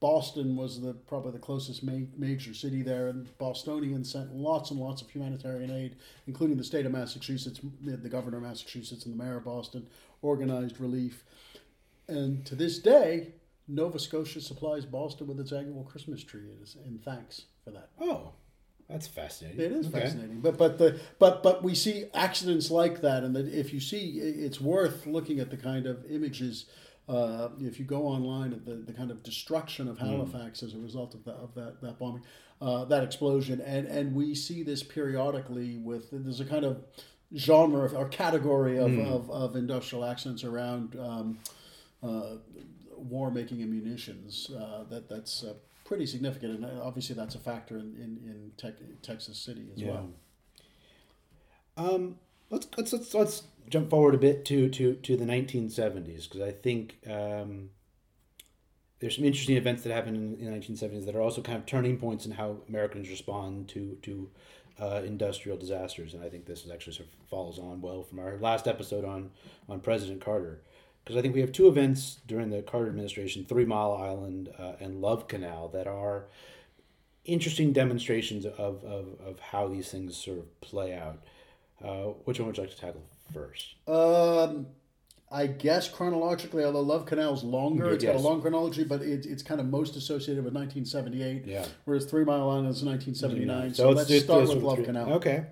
Boston 0.00 0.56
was 0.56 0.80
the 0.80 0.94
probably 0.94 1.32
the 1.32 1.38
closest 1.38 1.84
ma- 1.84 2.06
major 2.16 2.54
city 2.54 2.82
there, 2.82 3.08
and 3.08 3.28
Bostonians 3.38 4.10
sent 4.10 4.34
lots 4.34 4.70
and 4.70 4.80
lots 4.80 5.02
of 5.02 5.10
humanitarian 5.10 5.70
aid, 5.70 5.96
including 6.26 6.56
the 6.56 6.64
state 6.64 6.86
of 6.86 6.92
Massachusetts, 6.92 7.60
the 7.82 8.08
governor 8.08 8.38
of 8.38 8.42
Massachusetts, 8.42 9.04
and 9.04 9.18
the 9.18 9.22
mayor 9.22 9.36
of 9.36 9.44
Boston 9.44 9.86
organized 10.22 10.80
relief. 10.80 11.22
And 12.08 12.44
to 12.46 12.54
this 12.54 12.78
day, 12.78 13.34
Nova 13.68 13.98
Scotia 13.98 14.40
supplies 14.40 14.84
Boston 14.84 15.26
with 15.26 15.40
its 15.40 15.52
annual 15.52 15.84
Christmas 15.84 16.22
tree, 16.22 16.48
and 16.84 17.02
thanks 17.02 17.42
for 17.64 17.70
that. 17.70 17.90
Oh, 18.00 18.32
that's 18.88 19.06
fascinating. 19.06 19.60
It 19.60 19.72
is 19.72 19.86
okay. 19.86 20.00
fascinating, 20.00 20.40
but 20.40 20.58
but 20.58 20.78
the 20.78 21.00
but 21.18 21.42
but 21.42 21.62
we 21.62 21.74
see 21.74 22.06
accidents 22.14 22.70
like 22.70 23.00
that, 23.00 23.22
and 23.22 23.34
that 23.36 23.46
if 23.46 23.72
you 23.72 23.80
see, 23.80 24.18
it's 24.18 24.60
worth 24.60 25.06
looking 25.06 25.40
at 25.40 25.50
the 25.50 25.56
kind 25.56 25.86
of 25.86 26.04
images 26.10 26.66
uh, 27.08 27.48
if 27.60 27.78
you 27.78 27.84
go 27.84 28.06
online 28.06 28.52
at 28.52 28.64
the, 28.64 28.74
the 28.74 28.92
kind 28.92 29.10
of 29.10 29.22
destruction 29.22 29.88
of 29.88 29.98
hmm. 29.98 30.06
Halifax 30.06 30.60
mm. 30.60 30.66
as 30.66 30.74
a 30.74 30.78
result 30.78 31.14
of 31.14 31.24
that 31.24 31.34
of 31.34 31.54
that, 31.54 31.80
that 31.82 31.98
bombing, 31.98 32.22
uh, 32.60 32.84
that 32.86 33.02
explosion, 33.02 33.60
and 33.60 33.86
and 33.86 34.14
we 34.14 34.34
see 34.34 34.62
this 34.62 34.82
periodically 34.82 35.78
with 35.78 36.08
there's 36.12 36.40
a 36.40 36.44
kind 36.44 36.64
of 36.64 36.82
genre 37.34 37.90
or 37.94 38.08
category 38.08 38.76
of, 38.76 38.90
mm. 38.90 39.06
of, 39.06 39.30
of, 39.30 39.56
industrial 39.56 40.04
accidents 40.04 40.44
around 40.44 40.94
um, 41.00 41.38
uh, 42.02 42.34
war 43.02 43.30
making 43.30 43.62
and 43.62 43.70
munitions 43.70 44.50
uh, 44.50 44.84
that 44.90 45.08
that's 45.08 45.44
uh, 45.44 45.54
pretty 45.84 46.06
significant, 46.06 46.64
and 46.64 46.80
obviously 46.80 47.14
that's 47.14 47.34
a 47.34 47.38
factor 47.38 47.76
in 47.76 47.94
in, 47.96 48.52
in 48.60 48.92
Texas 49.02 49.38
City 49.38 49.66
as 49.74 49.82
yeah. 49.82 49.90
well. 49.90 50.10
Um, 51.76 52.18
let's 52.50 52.66
let's 52.76 52.92
let's 52.92 53.14
let's 53.14 53.42
jump 53.68 53.90
forward 53.90 54.14
a 54.14 54.18
bit 54.18 54.44
to 54.46 54.68
to 54.68 54.94
to 54.94 55.16
the 55.16 55.24
1970s 55.24 56.28
because 56.28 56.40
I 56.40 56.52
think 56.52 56.98
um, 57.08 57.70
there's 59.00 59.16
some 59.16 59.24
interesting 59.24 59.56
events 59.56 59.82
that 59.82 59.92
happened 59.92 60.16
in, 60.16 60.46
in, 60.46 60.52
the 60.52 60.58
1970s 60.58 61.06
that 61.06 61.16
are 61.16 61.20
also 61.20 61.42
kind 61.42 61.58
of 61.58 61.66
turning 61.66 61.96
points 61.96 62.24
in 62.24 62.32
how 62.32 62.58
Americans 62.68 63.08
respond 63.08 63.68
to 63.68 63.96
to 64.02 64.30
uh, 64.80 65.02
industrial 65.04 65.58
disasters, 65.58 66.14
and 66.14 66.24
I 66.24 66.28
think 66.28 66.46
this 66.46 66.64
is 66.64 66.70
actually 66.70 66.94
sort 66.94 67.08
of 67.08 67.28
follows 67.28 67.58
on 67.58 67.80
well 67.80 68.02
from 68.02 68.18
our 68.18 68.36
last 68.38 68.66
episode 68.68 69.04
on 69.04 69.30
on 69.68 69.80
President 69.80 70.20
Carter. 70.20 70.62
Because 71.04 71.16
I 71.16 71.22
think 71.22 71.34
we 71.34 71.40
have 71.40 71.52
two 71.52 71.68
events 71.68 72.18
during 72.26 72.50
the 72.50 72.62
Carter 72.62 72.88
administration, 72.88 73.44
Three 73.44 73.64
Mile 73.64 73.92
Island 73.92 74.50
uh, 74.58 74.74
and 74.78 75.00
Love 75.00 75.26
Canal, 75.26 75.68
that 75.68 75.86
are 75.86 76.26
interesting 77.24 77.72
demonstrations 77.72 78.44
of, 78.44 78.84
of, 78.84 79.16
of 79.24 79.38
how 79.40 79.68
these 79.68 79.90
things 79.90 80.16
sort 80.16 80.38
of 80.38 80.60
play 80.60 80.94
out. 80.94 81.18
Uh, 81.82 82.12
which 82.24 82.38
one 82.38 82.46
would 82.46 82.56
you 82.56 82.62
like 82.62 82.72
to 82.72 82.78
tackle 82.78 83.02
first? 83.32 83.74
Um, 83.88 84.66
I 85.30 85.46
guess 85.46 85.88
chronologically, 85.88 86.62
although 86.62 86.82
Love 86.82 87.06
Canal 87.06 87.32
is 87.32 87.42
longer, 87.42 87.90
it's 87.90 88.04
yes. 88.04 88.12
got 88.14 88.20
a 88.20 88.28
long 88.28 88.40
chronology, 88.40 88.84
but 88.84 89.02
it, 89.02 89.24
it's 89.24 89.42
kind 89.42 89.60
of 89.60 89.66
most 89.66 89.96
associated 89.96 90.44
with 90.44 90.54
1978. 90.54 91.46
Yeah. 91.46 91.64
Whereas 91.84 92.04
Three 92.04 92.24
Mile 92.24 92.50
Island 92.50 92.68
is 92.68 92.84
1979. 92.84 93.74
So, 93.74 93.82
so 93.82 93.90
let's, 93.90 94.10
let's 94.10 94.24
start 94.24 94.48
with 94.48 94.62
Love 94.62 94.84
Canal. 94.84 95.14
Okay. 95.14 95.46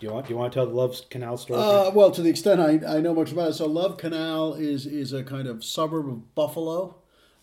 Do 0.00 0.06
you 0.06 0.12
want 0.12 0.26
do 0.26 0.34
you 0.34 0.38
want 0.38 0.52
to 0.52 0.58
tell 0.58 0.66
the 0.66 0.74
Love 0.74 0.96
Canal 1.10 1.36
story? 1.36 1.60
Uh, 1.60 1.90
well, 1.90 2.10
to 2.10 2.22
the 2.22 2.30
extent 2.30 2.60
I, 2.60 2.96
I 2.96 3.00
know 3.00 3.14
much 3.14 3.32
about 3.32 3.50
it, 3.50 3.54
so 3.54 3.66
Love 3.66 3.96
Canal 3.96 4.54
is 4.54 4.86
is 4.86 5.12
a 5.12 5.22
kind 5.22 5.48
of 5.48 5.64
suburb 5.64 6.08
of 6.08 6.34
Buffalo, 6.34 6.96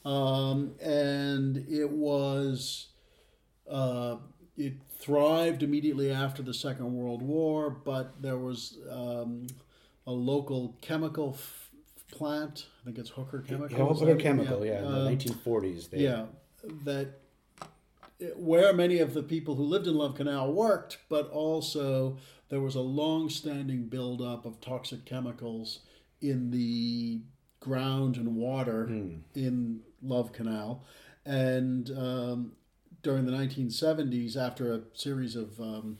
um, 0.03 0.75
and 0.81 1.65
it 1.69 1.89
was 1.89 2.87
uh, 3.69 4.17
it 4.57 4.73
thrived 4.99 5.63
immediately 5.63 6.11
after 6.11 6.41
the 6.41 6.53
Second 6.53 6.93
World 6.93 7.21
War, 7.21 7.69
but 7.69 8.21
there 8.21 8.37
was 8.37 8.77
um, 8.89 9.47
a 10.07 10.11
local 10.11 10.77
chemical 10.81 11.35
f- 11.37 11.69
plant. 12.11 12.67
I 12.81 12.85
think 12.85 12.97
it's 12.97 13.09
Hooker 13.09 13.41
Chemical. 13.41 13.77
Yeah, 13.77 13.85
Hooker 13.85 14.15
Chemical, 14.15 14.65
yeah, 14.65 14.73
yeah 14.73 14.77
in 14.79 14.91
the 14.91 15.01
uh, 15.01 15.09
1940s. 15.09 15.89
They... 15.89 15.97
Yeah, 15.99 16.25
that 16.83 17.19
where 18.35 18.73
many 18.73 18.99
of 18.99 19.13
the 19.13 19.23
people 19.23 19.55
who 19.55 19.63
lived 19.63 19.87
in 19.87 19.95
Love 19.95 20.15
Canal 20.15 20.53
worked, 20.53 20.99
but 21.09 21.29
also 21.29 22.17
there 22.49 22.61
was 22.61 22.75
a 22.75 22.81
long-standing 22.81 23.87
buildup 23.87 24.45
of 24.45 24.61
toxic 24.61 25.05
chemicals 25.05 25.79
in 26.21 26.51
the 26.51 27.21
ground 27.59 28.17
and 28.17 28.35
water 28.35 28.87
mm. 28.89 29.19
in 29.33 29.81
Love 30.01 30.31
Canal, 30.31 30.83
and 31.25 31.89
um, 31.97 32.51
during 33.01 33.25
the 33.25 33.31
1970s, 33.31 34.35
after 34.37 34.73
a 34.73 34.81
series 34.93 35.35
of 35.35 35.59
um, 35.59 35.97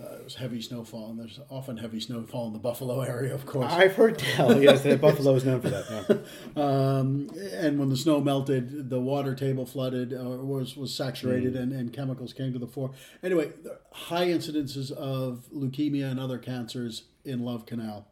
uh, 0.00 0.14
it 0.14 0.24
was 0.24 0.34
heavy 0.34 0.62
snowfall, 0.62 1.10
and 1.10 1.18
there's 1.18 1.40
often 1.50 1.76
heavy 1.76 2.00
snowfall 2.00 2.46
in 2.46 2.52
the 2.52 2.58
Buffalo 2.58 3.02
area, 3.02 3.34
of 3.34 3.44
course. 3.44 3.70
I've 3.70 3.94
heard 3.94 4.18
tell, 4.18 4.60
yes, 4.62 4.82
that 4.82 5.00
Buffalo 5.00 5.34
is 5.34 5.44
known 5.44 5.60
for 5.60 5.68
that. 5.68 6.22
Yeah. 6.56 6.62
um, 6.62 7.30
and 7.52 7.78
when 7.78 7.88
the 7.90 7.96
snow 7.96 8.20
melted, 8.20 8.88
the 8.88 9.00
water 9.00 9.34
table 9.34 9.66
flooded 9.66 10.12
or 10.12 10.38
was, 10.44 10.76
was 10.76 10.94
saturated, 10.94 11.54
mm. 11.54 11.60
and, 11.62 11.72
and 11.72 11.92
chemicals 11.92 12.32
came 12.32 12.52
to 12.52 12.58
the 12.58 12.66
fore. 12.66 12.92
Anyway, 13.22 13.52
high 13.92 14.28
incidences 14.28 14.90
of 14.90 15.46
leukemia 15.54 16.10
and 16.10 16.18
other 16.18 16.38
cancers 16.38 17.04
in 17.24 17.44
Love 17.44 17.66
Canal, 17.66 18.08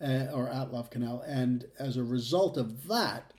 uh, 0.00 0.26
or 0.32 0.48
at 0.48 0.72
Love 0.72 0.90
Canal. 0.90 1.24
And 1.26 1.64
as 1.78 1.96
a 1.96 2.04
result 2.04 2.56
of 2.56 2.86
that, 2.86 3.32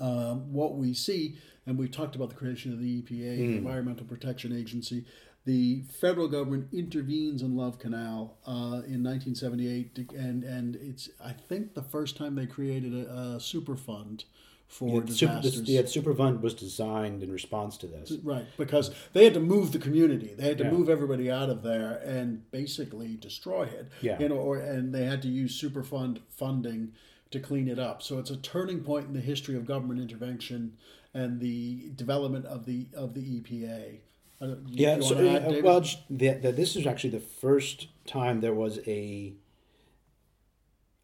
um, 0.00 0.52
what 0.52 0.76
we 0.76 0.94
see, 0.94 1.38
and 1.66 1.76
we 1.76 1.88
talked 1.88 2.14
about 2.14 2.30
the 2.30 2.36
creation 2.36 2.72
of 2.72 2.80
the 2.80 3.02
EPA, 3.02 3.38
mm. 3.38 3.48
the 3.48 3.56
Environmental 3.56 4.06
Protection 4.06 4.56
Agency, 4.56 5.04
the 5.48 5.80
federal 5.98 6.28
government 6.28 6.68
intervenes 6.74 7.40
in 7.40 7.56
Love 7.56 7.78
Canal 7.78 8.36
uh, 8.46 8.84
in 8.84 9.02
1978, 9.02 10.10
and 10.12 10.44
and 10.44 10.76
it's 10.76 11.08
I 11.24 11.32
think 11.32 11.72
the 11.72 11.82
first 11.82 12.18
time 12.18 12.34
they 12.34 12.44
created 12.44 12.92
a, 12.94 13.36
a 13.36 13.40
super 13.40 13.74
fund 13.74 14.24
for 14.66 15.00
yeah, 15.00 15.06
disasters. 15.06 15.54
Super, 15.54 15.70
yeah, 15.70 15.80
Superfund 15.80 16.42
was 16.42 16.52
designed 16.52 17.22
in 17.22 17.32
response 17.32 17.78
to 17.78 17.86
this. 17.86 18.12
Right, 18.22 18.44
because 18.58 18.90
they 19.14 19.24
had 19.24 19.32
to 19.34 19.40
move 19.40 19.72
the 19.72 19.78
community. 19.78 20.34
They 20.36 20.48
had 20.48 20.58
to 20.58 20.64
yeah. 20.64 20.70
move 20.70 20.90
everybody 20.90 21.30
out 21.30 21.48
of 21.48 21.62
there 21.62 21.92
and 22.04 22.48
basically 22.50 23.16
destroy 23.16 23.62
it. 23.62 23.88
Yeah. 24.02 24.18
You 24.18 24.28
know, 24.28 24.36
or 24.36 24.58
and 24.58 24.94
they 24.94 25.06
had 25.06 25.22
to 25.22 25.28
use 25.28 25.58
Superfund 25.58 26.18
funding 26.28 26.92
to 27.30 27.40
clean 27.40 27.68
it 27.68 27.78
up. 27.78 28.02
So 28.02 28.18
it's 28.18 28.30
a 28.30 28.36
turning 28.36 28.80
point 28.80 29.06
in 29.06 29.14
the 29.14 29.22
history 29.22 29.56
of 29.56 29.64
government 29.64 29.98
intervention 29.98 30.76
and 31.14 31.40
the 31.40 31.90
development 31.96 32.44
of 32.44 32.66
the 32.66 32.88
of 32.94 33.14
the 33.14 33.40
EPA. 33.40 34.00
You, 34.40 34.58
yeah, 34.68 35.00
so, 35.00 35.18
add, 35.18 35.46
uh, 35.46 35.60
well, 35.62 35.80
the, 36.08 36.34
the, 36.34 36.52
this 36.52 36.76
is 36.76 36.86
actually 36.86 37.10
the 37.10 37.20
first 37.20 37.88
time 38.06 38.40
there 38.40 38.54
was 38.54 38.78
a 38.86 39.34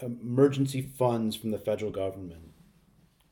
emergency 0.01 0.83
funds 0.83 1.35
from 1.35 1.51
the 1.51 1.59
federal 1.59 1.91
government 1.91 2.53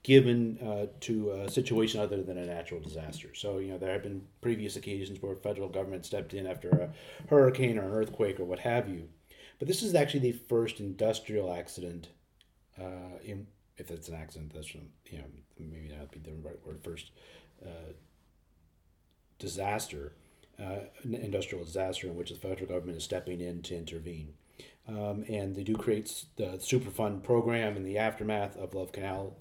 given 0.03 0.59
uh, 0.59 0.86
to 1.00 1.30
a 1.30 1.50
situation 1.50 2.00
other 2.00 2.22
than 2.22 2.36
a 2.36 2.46
natural 2.46 2.80
disaster. 2.80 3.28
So, 3.34 3.59
you 3.59 3.68
know, 3.68 3.78
there 3.78 3.92
have 3.92 4.03
been 4.03 4.22
previous 4.40 4.74
occasions 4.74 5.22
where 5.22 5.36
federal 5.36 5.68
government 5.68 6.05
stepped 6.05 6.34
in 6.34 6.46
after 6.46 6.70
a 6.70 6.90
hurricane 7.28 7.78
or 7.78 7.84
an 7.84 7.92
earthquake 7.92 8.40
or 8.40 8.44
what 8.44 8.59
have 8.61 8.88
you. 8.88 9.09
But 9.61 9.68
this 9.68 9.82
is 9.82 9.94
actually 9.94 10.20
the 10.20 10.32
first 10.32 10.80
industrial 10.80 11.55
accident, 11.55 12.09
uh, 12.80 13.18
in, 13.22 13.46
if 13.76 13.92
it's 13.92 14.09
an 14.09 14.16
accident, 14.16 14.53
that's, 14.53 14.74
you 14.74 14.80
know, 15.12 15.24
maybe 15.61 15.94
not 15.96 16.11
be 16.11 16.18
the 16.18 16.32
right 16.42 16.59
word, 16.66 16.80
first 16.82 17.12
uh, 17.64 17.92
disaster, 19.43 20.12
uh, 20.59 20.86
industrial 21.05 21.64
disaster, 21.64 22.07
in 22.07 22.16
which 22.16 22.30
the 22.30 22.36
federal 22.36 22.68
government 22.68 22.97
is 22.97 23.05
stepping 23.05 23.40
in 23.40 23.62
to 23.62 23.76
intervene. 23.76 24.34
Um, 24.88 25.24
and 25.28 25.55
they 25.55 25.62
do 25.62 25.74
create 25.74 26.24
the 26.36 26.59
Superfund 26.59 27.22
program 27.22 27.76
in 27.76 27.84
the 27.84 27.99
aftermath 27.99 28.57
of 28.57 28.74
Love 28.74 28.93
Canal. 28.93 29.36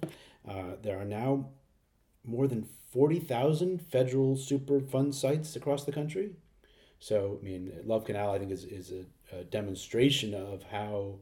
Uh, 0.47 0.76
there 0.82 0.99
are 0.99 1.06
now 1.06 1.49
more 2.24 2.47
than 2.47 2.68
40,000 2.91 3.82
federal 3.82 4.36
Superfund 4.36 5.14
sites 5.14 5.56
across 5.56 5.86
the 5.86 5.91
country. 5.91 6.32
So, 6.99 7.39
I 7.41 7.45
mean, 7.45 7.74
Love 7.86 8.06
Canal, 8.06 8.32
I 8.32 8.39
think, 8.39 8.52
is, 8.52 8.64
is 8.66 8.91
a, 8.91 9.38
a 9.38 9.43
demonstration 9.43 10.34
of 10.34 10.64
how 10.64 11.16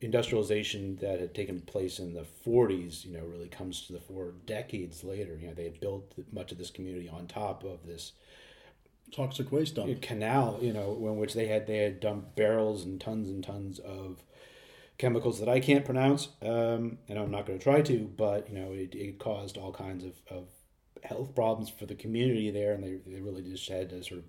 industrialization 0.00 0.96
that 0.96 1.20
had 1.20 1.34
taken 1.34 1.60
place 1.60 1.98
in 1.98 2.14
the 2.14 2.24
40s, 2.46 3.04
you 3.04 3.12
know, 3.12 3.24
really 3.24 3.48
comes 3.48 3.86
to 3.86 3.92
the 3.92 4.00
fore 4.00 4.32
decades 4.46 5.04
later. 5.04 5.36
You 5.40 5.48
know, 5.48 5.54
they 5.54 5.64
had 5.64 5.80
built 5.80 6.12
much 6.32 6.52
of 6.52 6.58
this 6.58 6.70
community 6.70 7.08
on 7.08 7.26
top 7.26 7.64
of 7.64 7.86
this 7.86 8.12
toxic 9.14 9.52
waste 9.52 9.74
dump 9.74 10.00
canal, 10.00 10.58
you 10.60 10.72
know, 10.72 10.92
in 10.92 11.16
which 11.16 11.34
they 11.34 11.48
had 11.48 11.66
they 11.66 11.78
had 11.78 12.00
dumped 12.00 12.36
barrels 12.36 12.84
and 12.84 13.00
tons 13.00 13.28
and 13.28 13.44
tons 13.44 13.78
of 13.80 14.22
chemicals 14.98 15.40
that 15.40 15.48
I 15.48 15.60
can't 15.60 15.84
pronounce, 15.84 16.28
um, 16.42 16.98
and 17.08 17.18
I'm 17.18 17.30
not 17.30 17.46
going 17.46 17.58
to 17.58 17.62
try 17.62 17.80
to, 17.82 18.10
but 18.16 18.50
you 18.50 18.58
know, 18.58 18.72
it, 18.72 18.94
it 18.94 19.18
caused 19.18 19.56
all 19.56 19.72
kinds 19.72 20.04
of, 20.04 20.12
of 20.30 20.46
health 21.02 21.34
problems 21.34 21.70
for 21.70 21.86
the 21.86 21.94
community 21.94 22.50
there, 22.50 22.74
and 22.74 22.84
they, 22.84 22.98
they 23.06 23.20
really 23.20 23.42
just 23.42 23.68
had 23.68 23.90
to 23.90 24.04
sort 24.04 24.20
of 24.20 24.24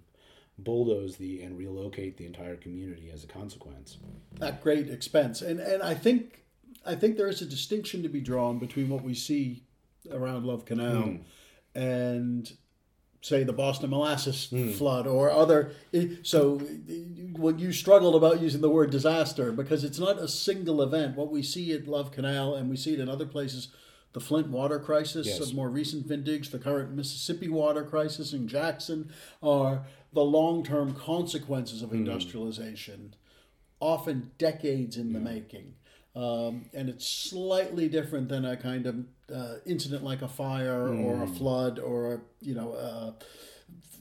bulldoze 0.64 1.18
the 1.18 1.41
and 1.41 1.57
relocate 1.57 2.18
the 2.18 2.26
entire 2.26 2.55
community 2.55 3.09
as 3.14 3.24
a 3.24 3.28
consequence. 3.28 3.97
At 4.41 4.62
great 4.62 4.89
expense, 4.89 5.41
and 5.41 5.59
and 5.59 5.82
I 5.84 5.93
think 5.93 6.43
I 6.86 6.95
think 6.95 7.18
there 7.18 7.28
is 7.28 7.41
a 7.41 7.45
distinction 7.45 8.01
to 8.03 8.09
be 8.09 8.22
drawn 8.22 8.59
between 8.59 8.89
what 8.89 9.03
we 9.03 9.14
see 9.14 9.64
around 10.12 10.45
Love 10.45 10.66
Canal 10.66 11.03
Mm. 11.03 11.20
and 11.76 12.51
say 13.24 13.43
the 13.43 13.53
Boston 13.53 13.91
molasses 13.91 14.47
Hmm. 14.49 14.72
flood 14.72 15.05
or 15.05 15.30
other 15.30 15.74
so 16.24 16.57
when 17.38 17.59
you 17.59 17.72
struggled 17.72 18.16
about 18.16 18.41
using 18.41 18.62
the 18.62 18.70
word 18.70 18.89
disaster 18.89 19.51
because 19.51 19.84
it's 19.84 19.99
not 19.99 20.18
a 20.18 20.28
single 20.28 20.82
event 20.82 21.16
what 21.16 21.30
we 21.32 21.43
see 21.43 21.72
at 21.72 21.88
Love 21.88 22.12
Canal 22.12 22.55
and 22.55 22.68
we 22.68 22.76
see 22.76 22.93
it 22.93 22.99
in 22.99 23.07
other 23.07 23.28
places 23.28 23.68
the 24.14 24.20
Flint 24.20 24.49
water 24.49 24.80
crisis 24.80 25.28
Yes. 25.28 25.39
of 25.39 25.53
more 25.53 25.70
recent 25.70 26.05
vintage 26.05 26.49
the 26.49 26.59
current 26.59 26.93
Mississippi 26.93 27.47
water 27.47 27.84
crisis 27.84 28.34
in 28.34 28.47
Jackson 28.47 29.09
are 29.41 29.86
the 30.14 30.24
long-term 30.24 30.93
consequences 30.95 31.82
of 31.82 31.89
Hmm. 31.89 31.97
industrialization 31.97 33.16
often 33.80 34.32
decades 34.38 34.97
in 34.97 35.14
the 35.14 35.20
making. 35.20 35.74
Um, 36.16 36.66
and 36.74 36.89
it's 36.89 37.07
slightly 37.07 37.88
different 37.88 38.28
than 38.28 38.43
a 38.43 38.57
kind 38.57 38.86
of 38.86 39.05
uh, 39.34 39.55
incident 39.66 40.03
like 40.03 40.22
a 40.22 40.28
fire 40.28 40.89
or 40.89 41.24
a 41.24 41.28
flood 41.28 41.80
or 41.80 42.14
a, 42.16 42.22
you 42.41 42.53
know 42.53 42.74
uh, 42.74 43.14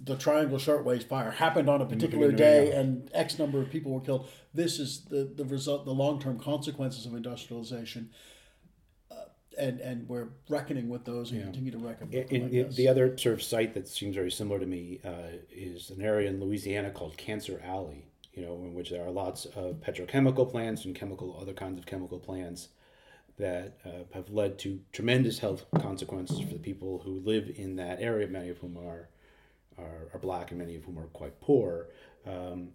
the 0.03 0.17
Triangle 0.17 0.59
Shirtwaist 0.59 1.07
Fire 1.09 1.31
happened 1.31 1.69
on 1.71 1.81
a 1.81 1.87
particular 1.87 2.31
yeah, 2.31 2.37
day 2.37 2.73
and 2.73 3.09
X 3.15 3.39
number 3.39 3.61
of 3.61 3.71
people 3.71 3.93
were 3.93 4.01
killed. 4.01 4.29
This 4.53 4.81
is 4.81 5.03
the 5.03 5.25
the 5.37 5.45
result, 5.45 5.85
the 5.85 5.93
long 5.95 6.19
term 6.21 6.39
consequences 6.39 7.07
of 7.07 7.15
industrialization. 7.15 8.11
And, 9.59 9.81
and 9.81 10.09
we're 10.09 10.29
reckoning 10.49 10.89
with 10.89 11.05
those 11.05 11.33
and 11.33 11.43
continue 11.43 11.73
to 11.73 11.79
reckon 11.79 12.11
with 12.11 12.31
in- 12.31 12.71
the 12.71 12.89
other 12.89 13.17
sort 13.19 13.35
of 13.35 13.43
site 13.43 13.75
that 13.75 13.89
seems 13.89 14.15
very 14.15 14.31
similar 14.31 14.61
to 14.61 14.67
me 14.67 15.01
uh, 15.05 15.39
is 15.51 15.91
an 15.91 16.01
area 16.03 16.29
in 16.29 16.41
Louisiana 16.41 16.91
called 16.91 17.17
Cancer 17.17 17.61
Alley. 17.65 18.07
You 18.33 18.47
know, 18.47 18.55
in 18.55 18.75
which 18.75 18.91
there 18.91 19.05
are 19.05 19.11
lots 19.11 19.45
of 19.45 19.81
petrochemical 19.81 20.49
plants 20.49 20.85
and 20.85 20.95
chemical 20.95 21.37
other 21.41 21.53
kinds 21.53 21.79
of 21.79 21.87
chemical 21.87 22.19
plants 22.21 22.69
that 23.39 23.79
uh, 23.85 24.05
have 24.15 24.31
led 24.31 24.59
to 24.61 24.81
tremendous 24.93 25.41
health 25.41 25.65
consequences 25.81 26.39
for 26.39 26.53
the 26.53 26.59
people 26.59 27.03
who 27.05 27.21
live 27.25 27.51
in 27.57 27.75
that 27.77 28.01
area. 28.01 28.29
Many 28.29 28.51
of 28.51 28.59
whom 28.59 28.77
are 28.79 29.09
are, 29.77 30.09
are 30.15 30.21
black, 30.21 30.51
and 30.51 30.61
many 30.61 30.77
of 30.77 30.85
whom 30.85 30.99
are 30.99 31.07
quite 31.09 31.41
poor. 31.41 31.89
Um, 32.27 32.69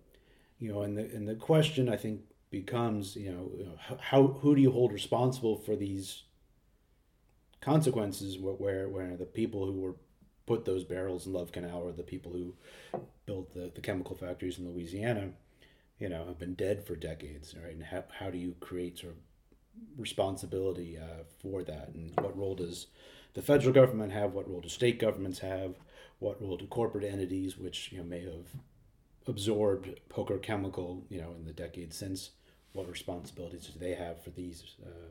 you 0.60 0.74
know, 0.74 0.82
and 0.82 0.98
the 0.98 1.04
and 1.04 1.28
the 1.28 1.36
question 1.36 1.88
I 1.88 1.96
think 1.96 2.22
becomes, 2.52 3.16
you 3.16 3.32
know, 3.32 3.98
how 4.00 4.28
who 4.28 4.56
do 4.56 4.62
you 4.62 4.72
hold 4.72 4.92
responsible 4.92 5.58
for 5.58 5.76
these 5.76 6.24
consequences 7.66 8.38
where, 8.38 8.88
where 8.88 9.18
the 9.18 9.26
people 9.26 9.66
who 9.66 9.82
were 9.82 9.95
put 10.45 10.66
those 10.66 10.84
barrels 10.84 11.26
in 11.26 11.34
Love 11.34 11.51
Canal 11.51 11.82
or 11.82 11.91
the 11.91 12.03
people 12.03 12.32
who 12.32 12.53
built 13.26 13.51
the, 13.55 13.72
the 13.74 13.82
chemical 13.82 14.16
factories 14.16 14.59
in 14.59 14.72
Louisiana, 14.72 15.32
you 15.97 16.07
know, 16.07 16.26
have 16.28 16.38
been 16.38 16.53
dead 16.53 16.86
for 16.86 16.95
decades, 16.95 17.55
right? 17.63 17.74
And 17.74 17.84
how, 17.84 18.03
how 18.20 18.30
do 18.30 18.38
you 18.38 18.53
create 18.59 18.99
sort 18.99 19.13
of 19.13 19.18
responsibility 19.97 20.99
uh, 20.99 21.24
for 21.41 21.63
that? 21.63 21.89
And 21.95 22.11
what 22.20 22.38
role 22.38 22.53
does 22.53 22.86
the 23.34 23.41
federal 23.41 23.74
government 23.74 24.11
have? 24.11 24.34
What 24.34 24.47
role 24.47 24.61
do 24.61 24.70
state 24.70 24.99
governments 24.99 25.39
have? 25.39 25.74
What 26.20 26.39
role 26.39 26.57
do 26.57 26.68
corporate 26.68 27.03
entities, 27.03 27.57
which 27.57 27.91
you 27.91 27.97
know 27.97 28.03
may 28.03 28.22
have 28.22 28.45
absorbed 29.28 29.99
Hooker 30.13 30.38
chemical, 30.38 31.03
you 31.09 31.20
know, 31.20 31.34
in 31.36 31.45
the 31.45 31.51
decades 31.51 31.97
since, 31.97 32.30
what 32.74 32.88
responsibilities 32.88 33.68
do 33.68 33.80
they 33.80 33.95
have 33.95 34.24
for 34.24 34.30
these, 34.30 34.76
uh, 34.86 35.09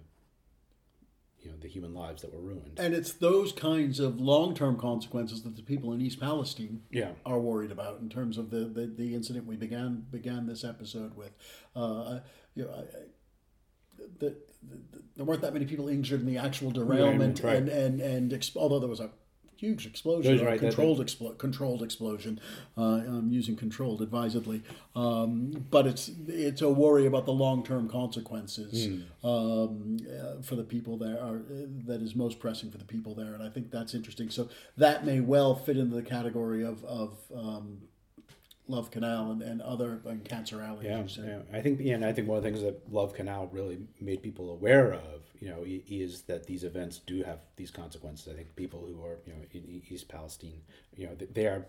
you 1.45 1.51
know, 1.51 1.57
the 1.61 1.69
human 1.69 1.93
lives 1.95 2.23
that 2.23 2.33
were 2.33 2.41
ruined? 2.41 2.79
and 2.79 2.95
it's 2.95 3.13
those 3.13 3.53
kinds 3.53 4.01
of 4.01 4.21
long 4.21 4.55
term 4.55 4.77
consequences 4.79 5.43
that 5.43 5.57
the 5.57 5.63
people 5.63 5.93
in 5.93 6.01
East 6.01 6.19
Palestine 6.21 6.83
Yeah. 6.91 7.13
are 7.27 7.39
worried 7.39 7.71
about 7.71 8.01
in 8.01 8.09
terms 8.09 8.39
of 8.39 8.51
the, 8.51 8.65
the, 8.65 8.87
the 8.87 9.15
incident 9.15 9.47
we 9.47 9.57
began 9.57 10.07
began 10.11 10.47
this 10.47 10.65
episode 10.65 11.15
with. 11.17 11.33
Uh, 11.77 12.21
you 12.55 12.65
know, 12.65 12.71
I, 12.71 12.81
I, 12.81 14.07
the, 14.19 14.37
the, 14.63 15.03
there 15.17 15.25
weren't 15.25 15.43
that 15.43 15.53
many 15.53 15.67
people 15.67 15.89
injured 15.89 16.21
in 16.21 16.27
the 16.27 16.39
actual 16.39 16.71
derailment, 16.71 17.43
right. 17.43 17.57
and 17.57 17.69
and 17.69 18.01
and 18.01 18.33
ex- 18.33 18.57
although 18.57 18.81
there 18.81 18.89
was 18.89 19.01
a 19.01 19.11
huge 19.57 19.87
explosion, 19.87 20.45
right, 20.45 20.59
controlled 20.59 21.39
controlled 21.39 21.83
explosion. 21.83 22.41
Uh, 22.77 22.83
I'm 23.07 23.31
using 23.33 23.57
controlled 23.57 24.03
advisedly, 24.03 24.63
um, 24.95 25.65
but 25.71 25.87
it's 25.87 26.11
it's 26.29 26.63
a 26.63 26.69
worry 26.69 27.07
about 27.07 27.27
the 27.27 27.33
long 27.33 27.65
term 27.65 27.89
consequences 27.89 28.87
Hmm. 28.87 29.27
um, 29.29 29.97
uh, 30.09 30.43
for 30.43 30.57
the 30.57 30.65
people 30.65 30.97
there 30.97 31.21
are 31.21 31.43
that 31.87 32.03
is 32.03 32.15
most 32.15 32.39
pressing 32.39 32.71
for 32.71 32.79
the 32.79 32.85
people 32.85 33.15
there, 33.15 33.35
and 33.35 33.43
I 33.43 33.49
think 33.49 33.71
that's 33.71 33.95
interesting. 33.95 34.31
So 34.31 34.49
that 34.77 35.05
may 35.05 35.21
well 35.21 35.55
fit 35.55 35.77
into 35.77 35.95
the 35.95 36.03
category 36.03 36.65
of 36.65 36.85
of 36.85 37.19
um, 37.35 37.83
Love 38.67 38.91
Canal 38.91 39.31
and, 39.31 39.43
and 39.43 39.61
other 39.61 40.01
and 40.07 40.25
Cancer 40.25 40.63
Alley. 40.63 40.87
Yeah, 40.87 41.03
yeah. 41.19 41.41
I 41.53 41.61
think, 41.61 41.81
yeah, 41.83 41.95
and 41.97 42.05
I 42.05 42.13
think 42.15 42.29
one 42.29 42.39
of 42.39 42.45
the 42.45 42.51
things 42.51 42.63
that 42.63 42.91
Love 42.93 43.13
Canal 43.13 43.49
really 43.53 43.79
made 44.01 44.23
people 44.23 44.51
aware 44.51 44.95
of, 44.95 45.21
you 45.45 45.51
know, 45.51 45.63
is 45.67 46.23
that 46.23 46.47
these 46.47 46.65
events 46.65 47.01
do 47.07 47.23
have 47.23 47.41
these 47.57 47.71
consequences. 47.71 48.33
I 48.33 48.35
think 48.35 48.57
people 48.57 48.81
who 48.81 49.05
are, 49.05 49.19
you 49.27 49.35
know, 49.35 49.41
in 49.53 49.83
East 49.91 50.09
Palestine, 50.09 50.63
you 50.97 51.07
know, 51.07 51.15
they 51.15 51.45
are 51.47 51.67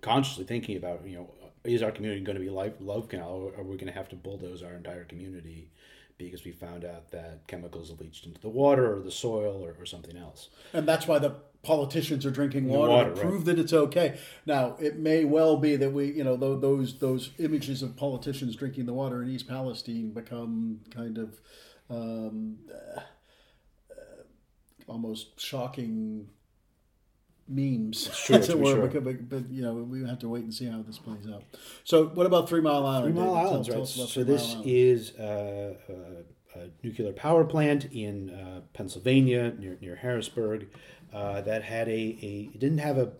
consciously 0.00 0.44
thinking 0.44 0.78
about, 0.78 1.06
you 1.06 1.16
know, 1.16 1.30
is 1.62 1.82
our 1.82 1.90
community 1.90 2.22
going 2.22 2.38
to 2.38 2.42
be 2.42 2.48
like 2.48 2.74
Love 2.80 3.10
Canal, 3.10 3.52
or 3.54 3.60
are 3.60 3.62
we 3.62 3.76
going 3.76 3.92
to 3.92 3.92
have 3.92 4.08
to 4.08 4.16
bulldoze 4.16 4.62
our 4.62 4.72
entire 4.72 5.04
community 5.04 5.68
because 6.16 6.42
we 6.42 6.52
found 6.52 6.86
out 6.86 7.10
that 7.10 7.46
chemicals 7.46 7.90
have 7.90 8.00
leached 8.00 8.24
into 8.24 8.40
the 8.40 8.48
water 8.48 8.96
or 8.96 9.00
the 9.00 9.10
soil 9.10 9.62
or, 9.62 9.76
or 9.78 9.84
something 9.84 10.16
else? 10.16 10.48
And 10.72 10.88
that's 10.88 11.06
why 11.06 11.18
the 11.18 11.34
politicians 11.62 12.24
are 12.24 12.30
drinking 12.30 12.66
water, 12.66 12.92
water, 12.92 13.10
to 13.10 13.14
right. 13.16 13.28
prove 13.28 13.44
that 13.44 13.58
it's 13.58 13.74
okay. 13.74 14.18
Now, 14.46 14.76
it 14.80 14.96
may 14.96 15.26
well 15.26 15.58
be 15.58 15.76
that 15.76 15.92
we, 15.92 16.12
you 16.12 16.24
know, 16.24 16.34
those 16.34 16.98
those 16.98 17.32
images 17.38 17.82
of 17.82 17.94
politicians 17.94 18.56
drinking 18.56 18.86
the 18.86 18.94
water 18.94 19.22
in 19.22 19.28
East 19.28 19.46
Palestine 19.46 20.12
become 20.12 20.80
kind 20.90 21.18
of 21.18 21.42
um, 21.90 22.58
uh, 22.72 23.00
uh, 23.90 24.22
almost 24.86 25.40
shocking 25.40 26.28
memes, 27.48 28.08
true, 28.24 28.36
as 28.36 28.48
it 28.48 28.58
were. 28.58 28.66
sure. 28.66 28.86
But, 28.86 29.04
but, 29.04 29.28
but, 29.28 29.50
you 29.50 29.62
know, 29.62 29.74
we 29.74 30.06
have 30.06 30.20
to 30.20 30.28
wait 30.28 30.44
and 30.44 30.54
see 30.54 30.66
how 30.66 30.82
this 30.82 30.98
plays 30.98 31.26
out. 31.32 31.42
So, 31.84 32.06
what 32.06 32.26
about 32.26 32.48
Three 32.48 32.60
Mile 32.60 32.86
Island? 32.86 33.14
Three 33.14 33.22
Mile 33.22 33.34
David? 33.34 33.44
Tell- 33.44 33.50
Islands, 33.50 33.68
tell 33.68 33.78
right? 33.78 34.08
So 34.10 34.24
this 34.24 34.50
Island. 34.52 34.64
is 34.66 35.12
uh, 35.18 35.74
a, 35.88 36.58
a 36.60 36.68
nuclear 36.82 37.12
power 37.12 37.44
plant 37.44 37.86
in 37.92 38.30
uh, 38.30 38.60
Pennsylvania 38.72 39.52
near 39.58 39.76
near 39.80 39.96
Harrisburg 39.96 40.68
uh, 41.12 41.40
that 41.42 41.64
had 41.64 41.88
a, 41.88 41.92
a 41.92 42.50
it 42.54 42.60
didn't 42.60 42.78
have 42.78 42.98
a 42.98 43.12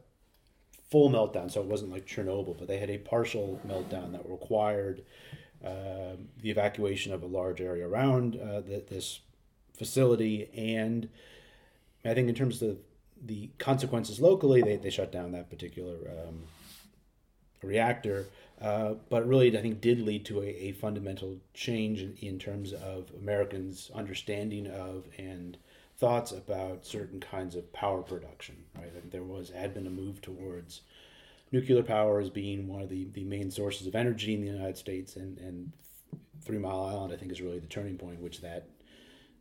full 0.90 1.10
meltdown, 1.10 1.50
so 1.50 1.60
it 1.60 1.66
wasn't 1.66 1.90
like 1.90 2.06
Chernobyl, 2.06 2.58
but 2.58 2.66
they 2.66 2.78
had 2.78 2.90
a 2.90 2.98
partial 2.98 3.60
meltdown 3.66 4.12
that 4.12 4.28
required 4.28 5.02
uh, 5.32 5.36
the 5.62 6.50
evacuation 6.50 7.12
of 7.12 7.22
a 7.22 7.26
large 7.26 7.60
area 7.60 7.86
around 7.86 8.36
uh, 8.36 8.60
the, 8.60 8.82
this 8.88 9.20
facility 9.76 10.48
and 10.56 11.08
I 12.04 12.14
think 12.14 12.28
in 12.28 12.34
terms 12.34 12.62
of 12.62 12.78
the 13.22 13.50
consequences 13.58 14.20
locally, 14.20 14.62
they, 14.62 14.76
they 14.76 14.90
shut 14.90 15.12
down 15.12 15.32
that 15.32 15.50
particular 15.50 15.96
um, 16.10 16.42
reactor. 17.62 18.26
Uh, 18.60 18.94
but 19.08 19.26
really, 19.26 19.56
I 19.56 19.62
think 19.62 19.80
did 19.80 20.00
lead 20.00 20.24
to 20.26 20.42
a, 20.42 20.46
a 20.46 20.72
fundamental 20.72 21.36
change 21.54 22.02
in, 22.02 22.16
in 22.20 22.38
terms 22.38 22.72
of 22.72 23.10
Americans' 23.18 23.90
understanding 23.94 24.66
of 24.66 25.04
and 25.18 25.56
thoughts 25.98 26.32
about 26.32 26.86
certain 26.86 27.20
kinds 27.20 27.56
of 27.56 27.72
power 27.72 28.02
production. 28.02 28.56
Right, 28.76 28.92
and 28.94 29.10
there 29.10 29.22
was 29.22 29.50
had 29.50 29.74
been 29.74 29.86
a 29.86 29.90
move 29.90 30.20
towards 30.20 30.82
nuclear 31.52 31.82
power 31.82 32.20
as 32.20 32.30
being 32.30 32.68
one 32.68 32.80
of 32.82 32.88
the, 32.88 33.08
the 33.12 33.24
main 33.24 33.50
sources 33.50 33.86
of 33.86 33.94
energy 33.94 34.34
in 34.34 34.40
the 34.40 34.46
United 34.46 34.76
States, 34.76 35.16
and 35.16 35.38
and 35.38 35.72
Three 36.42 36.58
Mile 36.58 36.82
Island, 36.84 37.12
I 37.12 37.16
think, 37.16 37.32
is 37.32 37.40
really 37.42 37.58
the 37.58 37.66
turning 37.66 37.98
point, 37.98 38.20
which 38.20 38.40
that 38.40 38.68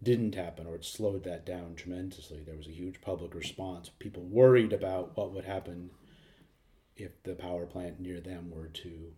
didn't 0.01 0.36
happen 0.36 0.66
or 0.68 0.76
it 0.76 0.86
slowed 0.86 1.24
that 1.26 1.45
down 1.45 1.76
tremendously. 1.76 2.39
There 2.45 2.55
was 2.55 2.68
a 2.68 2.72
huge 2.72 3.01
public 3.01 3.34
response. 3.36 3.89
People 3.99 4.24
worried 4.24 4.72
about 4.74 5.16
what 5.18 5.34
would 5.34 5.43
happen 5.45 5.89
if 6.95 7.22
the 7.24 7.34
power 7.36 7.66
plant 7.66 7.99
near 7.99 8.20
them 8.22 8.51
were 8.53 8.68
to 8.68 9.12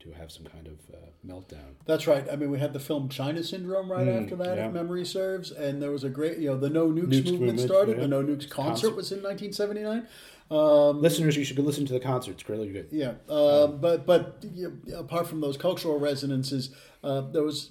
to 0.00 0.12
have 0.12 0.32
some 0.32 0.46
kind 0.46 0.66
of 0.66 0.78
uh, 0.94 0.96
meltdown. 1.26 1.74
That's 1.84 2.06
right. 2.06 2.26
I 2.32 2.34
mean, 2.36 2.50
we 2.50 2.58
had 2.58 2.72
the 2.72 2.80
film 2.80 3.10
China 3.10 3.42
Syndrome 3.44 3.92
right 3.92 4.06
Mm, 4.06 4.22
after 4.22 4.36
that, 4.36 4.56
yeah. 4.56 4.68
if 4.68 4.72
memory 4.72 5.04
serves, 5.04 5.50
and 5.50 5.82
there 5.82 5.90
was 5.90 6.04
a 6.04 6.08
great, 6.08 6.38
you 6.38 6.48
know, 6.48 6.56
the 6.56 6.70
No 6.70 6.88
Nukes, 6.88 7.08
Nukes 7.08 7.24
movement, 7.26 7.40
movement, 7.40 7.60
started. 7.60 7.96
yeah. 7.96 8.02
The 8.04 8.08
No 8.08 8.22
Nukes 8.22 8.48
concert, 8.48 8.88
Concert. 8.88 8.96
was 8.96 9.12
in 9.12 9.18
1979. 9.22 10.06
Um, 10.50 11.00
Listeners, 11.00 11.36
you 11.36 11.44
should 11.44 11.56
go 11.56 11.62
listen 11.62 11.86
to 11.86 11.92
the 11.92 12.00
concerts. 12.00 12.48
Really 12.48 12.70
good. 12.70 12.88
yeah, 12.90 13.14
uh, 13.28 13.68
but 13.68 14.04
but 14.06 14.44
you 14.52 14.76
know, 14.86 14.98
apart 14.98 15.26
from 15.28 15.40
those 15.40 15.56
cultural 15.56 15.98
resonances, 15.98 16.70
uh, 17.04 17.20
there 17.20 17.42
was 17.44 17.70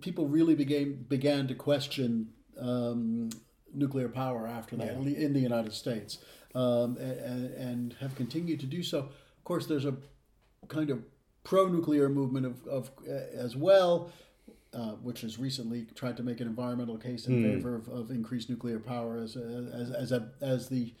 people 0.00 0.26
really 0.28 0.54
began 0.54 1.04
began 1.08 1.48
to 1.48 1.54
question 1.54 2.28
um, 2.60 3.30
nuclear 3.74 4.08
power 4.08 4.46
after 4.46 4.76
that 4.76 5.02
Yeah. 5.02 5.16
in 5.24 5.32
the 5.32 5.40
United 5.40 5.72
States, 5.72 6.18
um, 6.54 6.96
and, 6.98 7.50
and 7.54 7.92
have 8.00 8.14
continued 8.14 8.60
to 8.60 8.66
do 8.66 8.82
so. 8.82 8.98
Of 9.00 9.44
course, 9.44 9.66
there's 9.66 9.84
a 9.84 9.94
kind 10.68 10.90
of 10.90 11.02
pro-nuclear 11.44 12.08
movement 12.08 12.46
of, 12.46 12.66
of 12.66 12.90
uh, 13.08 13.12
as 13.36 13.56
well, 13.56 14.10
uh, 14.74 14.92
which 15.02 15.20
has 15.22 15.38
recently 15.38 15.86
tried 15.94 16.16
to 16.18 16.22
make 16.22 16.40
an 16.40 16.46
environmental 16.46 16.98
case 16.98 17.26
in 17.26 17.42
favor 17.42 17.74
of, 17.74 17.88
of 17.88 18.10
increased 18.10 18.48
nuclear 18.48 18.78
power 18.78 19.18
as 19.18 19.34
a, 19.36 19.70
as 19.74 19.90
as 19.90 20.12
a, 20.12 20.30
as 20.40 20.68
the 20.68 20.92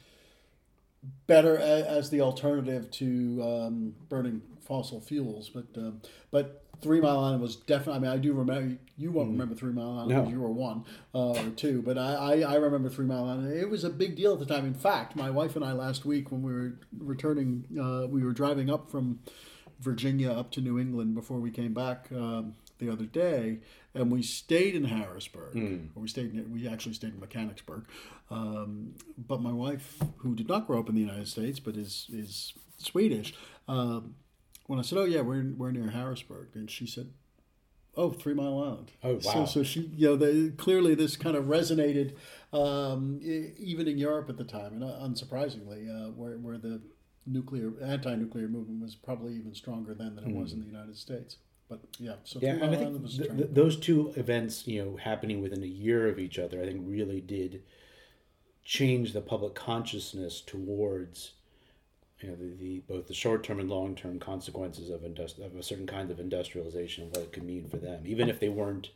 better 1.26 1.56
a, 1.56 1.82
as 1.82 2.10
the 2.10 2.20
alternative 2.20 2.90
to 2.92 3.42
um, 3.42 3.94
burning 4.08 4.42
fossil 4.60 5.00
fuels. 5.00 5.48
But 5.48 5.66
um, 5.76 6.00
but 6.30 6.62
Three 6.80 7.00
Mile 7.00 7.18
Island 7.18 7.40
was 7.40 7.56
definitely. 7.56 7.94
I 7.94 7.98
mean, 8.00 8.10
I 8.10 8.16
do 8.18 8.32
remember. 8.34 8.76
You 8.98 9.10
won't 9.12 9.30
remember 9.30 9.54
Three 9.54 9.72
Mile 9.72 9.90
Island 9.92 10.08
No. 10.10 10.16
because 10.20 10.32
you 10.32 10.40
were 10.40 10.50
one 10.50 10.84
uh, 11.14 11.30
or 11.30 11.50
two, 11.56 11.82
but 11.82 11.96
I, 11.98 12.14
I, 12.14 12.40
I 12.40 12.54
remember 12.56 12.88
Three 12.88 13.06
Mile 13.06 13.24
Island. 13.24 13.52
It 13.52 13.68
was 13.70 13.84
a 13.84 13.90
big 13.90 14.16
deal 14.16 14.32
at 14.32 14.38
the 14.38 14.46
time. 14.46 14.66
In 14.66 14.74
fact, 14.74 15.16
my 15.16 15.30
wife 15.30 15.56
and 15.56 15.64
I 15.64 15.72
last 15.72 16.04
week 16.04 16.30
when 16.30 16.42
we 16.42 16.52
were 16.52 16.72
returning, 16.98 17.64
uh, 17.80 18.06
we 18.08 18.22
were 18.24 18.32
driving 18.32 18.70
up 18.70 18.90
from 18.90 19.20
Virginia 19.80 20.30
up 20.30 20.50
to 20.52 20.60
New 20.60 20.78
England 20.78 21.14
before 21.14 21.38
we 21.38 21.50
came 21.50 21.72
back 21.74 22.08
um, 22.12 22.54
the 22.78 22.90
other 22.90 23.04
day, 23.04 23.58
and 23.94 24.10
we 24.10 24.22
stayed 24.22 24.74
in 24.74 24.84
Harrisburg. 24.84 25.54
Or 25.94 26.02
we 26.02 26.08
stayed. 26.08 26.34
In, 26.34 26.52
we 26.52 26.68
actually 26.68 26.94
stayed 26.94 27.14
in 27.14 27.20
Mechanicsburg. 27.20 27.84
Um, 28.30 28.94
but 29.16 29.40
my 29.40 29.52
wife, 29.52 29.98
who 30.18 30.34
did 30.34 30.48
not 30.48 30.66
grow 30.66 30.80
up 30.80 30.88
in 30.88 30.94
the 30.94 31.00
United 31.00 31.28
States 31.28 31.60
but 31.60 31.76
is 31.76 32.06
is 32.12 32.54
Swedish, 32.78 33.34
um, 33.68 34.16
when 34.66 34.78
I 34.78 34.82
said, 34.82 34.98
"Oh 34.98 35.04
yeah, 35.04 35.20
we're 35.20 35.52
we're 35.56 35.70
near 35.70 35.90
Harrisburg," 35.90 36.48
and 36.54 36.68
she 36.70 36.86
said, 36.86 37.10
"Oh, 37.96 38.10
Three 38.10 38.34
Mile 38.34 38.58
Island." 38.58 38.90
Oh, 39.04 39.20
So, 39.20 39.40
wow. 39.40 39.44
so 39.44 39.62
she, 39.62 39.90
you 39.96 40.08
know, 40.08 40.16
the, 40.16 40.50
clearly 40.56 40.94
this 40.96 41.16
kind 41.16 41.36
of 41.36 41.44
resonated 41.44 42.14
um, 42.52 43.20
even 43.22 43.86
in 43.86 43.96
Europe 43.98 44.28
at 44.28 44.36
the 44.38 44.44
time, 44.44 44.72
and 44.74 44.84
uh, 44.84 44.98
unsurprisingly, 45.00 45.88
uh, 45.88 46.10
where 46.10 46.36
where 46.38 46.58
the 46.58 46.80
nuclear 47.28 47.72
anti-nuclear 47.82 48.48
movement 48.48 48.80
was 48.82 48.94
probably 48.94 49.34
even 49.34 49.54
stronger 49.54 49.94
then 49.94 50.14
than 50.14 50.24
it 50.24 50.30
was 50.30 50.52
in 50.52 50.60
the 50.60 50.66
United 50.66 50.96
States. 50.96 51.36
But 51.68 51.80
yeah, 51.98 52.14
so 52.24 52.38
Hmm. 52.38 52.46
Yeah, 52.46 52.58
I 52.62 52.76
think 52.76 53.06
th- 53.08 53.30
th- 53.36 53.48
those 53.50 53.76
two 53.76 54.12
events, 54.16 54.66
you 54.68 54.84
know, 54.84 54.96
happening 54.96 55.40
within 55.40 55.62
a 55.62 55.66
year 55.66 56.08
of 56.08 56.18
each 56.18 56.38
other, 56.38 56.62
I 56.62 56.66
think 56.66 56.82
really 56.84 57.20
did 57.20 57.62
change 58.66 59.12
the 59.12 59.20
public 59.20 59.54
consciousness 59.54 60.40
towards, 60.40 61.32
you 62.20 62.28
know, 62.28 62.34
the, 62.34 62.52
the 62.58 62.80
both 62.80 63.06
the 63.06 63.14
short 63.14 63.44
term 63.44 63.60
and 63.60 63.70
long 63.70 63.94
term 63.94 64.18
consequences 64.18 64.90
of 64.90 65.02
industri- 65.02 65.46
of 65.46 65.54
a 65.54 65.62
certain 65.62 65.86
kind 65.86 66.10
of 66.10 66.18
industrialization 66.18 67.04
and 67.04 67.12
what 67.12 67.22
it 67.22 67.32
could 67.32 67.44
mean 67.44 67.68
for 67.68 67.76
them, 67.76 68.02
even 68.04 68.28
if 68.28 68.40
they 68.40 68.48
weren't 68.48 68.90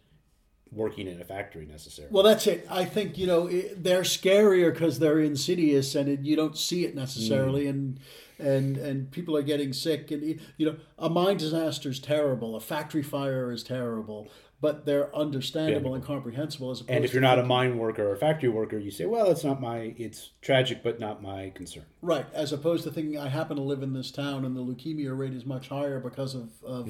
working 0.72 1.06
in 1.06 1.20
a 1.20 1.24
factory 1.24 1.66
necessarily. 1.66 2.12
Well, 2.12 2.24
that's 2.24 2.48
it. 2.48 2.66
I 2.68 2.84
think 2.84 3.16
you 3.16 3.28
know 3.28 3.46
it, 3.46 3.82
they're 3.82 4.02
scarier 4.02 4.72
because 4.72 4.98
they're 4.98 5.20
insidious 5.20 5.94
and 5.94 6.08
it, 6.08 6.20
you 6.20 6.34
don't 6.34 6.58
see 6.58 6.84
it 6.84 6.96
necessarily, 6.96 7.66
mm. 7.66 7.70
and 7.70 8.00
and 8.40 8.76
and 8.76 9.10
people 9.12 9.36
are 9.36 9.42
getting 9.42 9.72
sick. 9.72 10.10
And 10.10 10.40
you 10.56 10.66
know, 10.66 10.76
a 10.98 11.08
mine 11.08 11.36
disaster 11.36 11.90
is 11.90 12.00
terrible. 12.00 12.56
A 12.56 12.60
factory 12.60 13.04
fire 13.04 13.52
is 13.52 13.62
terrible, 13.62 14.28
but 14.60 14.84
they're 14.84 15.14
understandable 15.16 15.94
and 15.94 16.04
comprehensible. 16.04 16.70
As 16.70 16.80
opposed 16.80 16.90
and 16.90 17.04
if 17.04 17.12
you're 17.12 17.22
not 17.22 17.38
a 17.38 17.44
mine 17.44 17.78
worker 17.78 18.06
or 18.06 18.12
a 18.12 18.16
factory 18.18 18.48
worker, 18.48 18.78
you 18.78 18.90
say, 18.90 19.06
"Well, 19.06 19.30
it's 19.30 19.44
not 19.44 19.60
my. 19.60 19.94
It's 19.96 20.30
tragic, 20.42 20.82
but 20.82 21.00
not 21.00 21.22
my 21.22 21.50
concern." 21.54 21.84
right, 22.02 22.26
as 22.32 22.52
opposed 22.52 22.84
to 22.84 22.90
thinking 22.90 23.18
I 23.18 23.28
happen 23.28 23.56
to 23.56 23.62
live 23.62 23.82
in 23.82 23.92
this 23.92 24.10
town 24.10 24.44
and 24.44 24.56
the 24.56 24.60
leukemia 24.60 25.16
rate 25.16 25.32
is 25.32 25.46
much 25.46 25.68
higher 25.68 26.00
because 26.00 26.34
of 26.34 26.50
of 26.64 26.88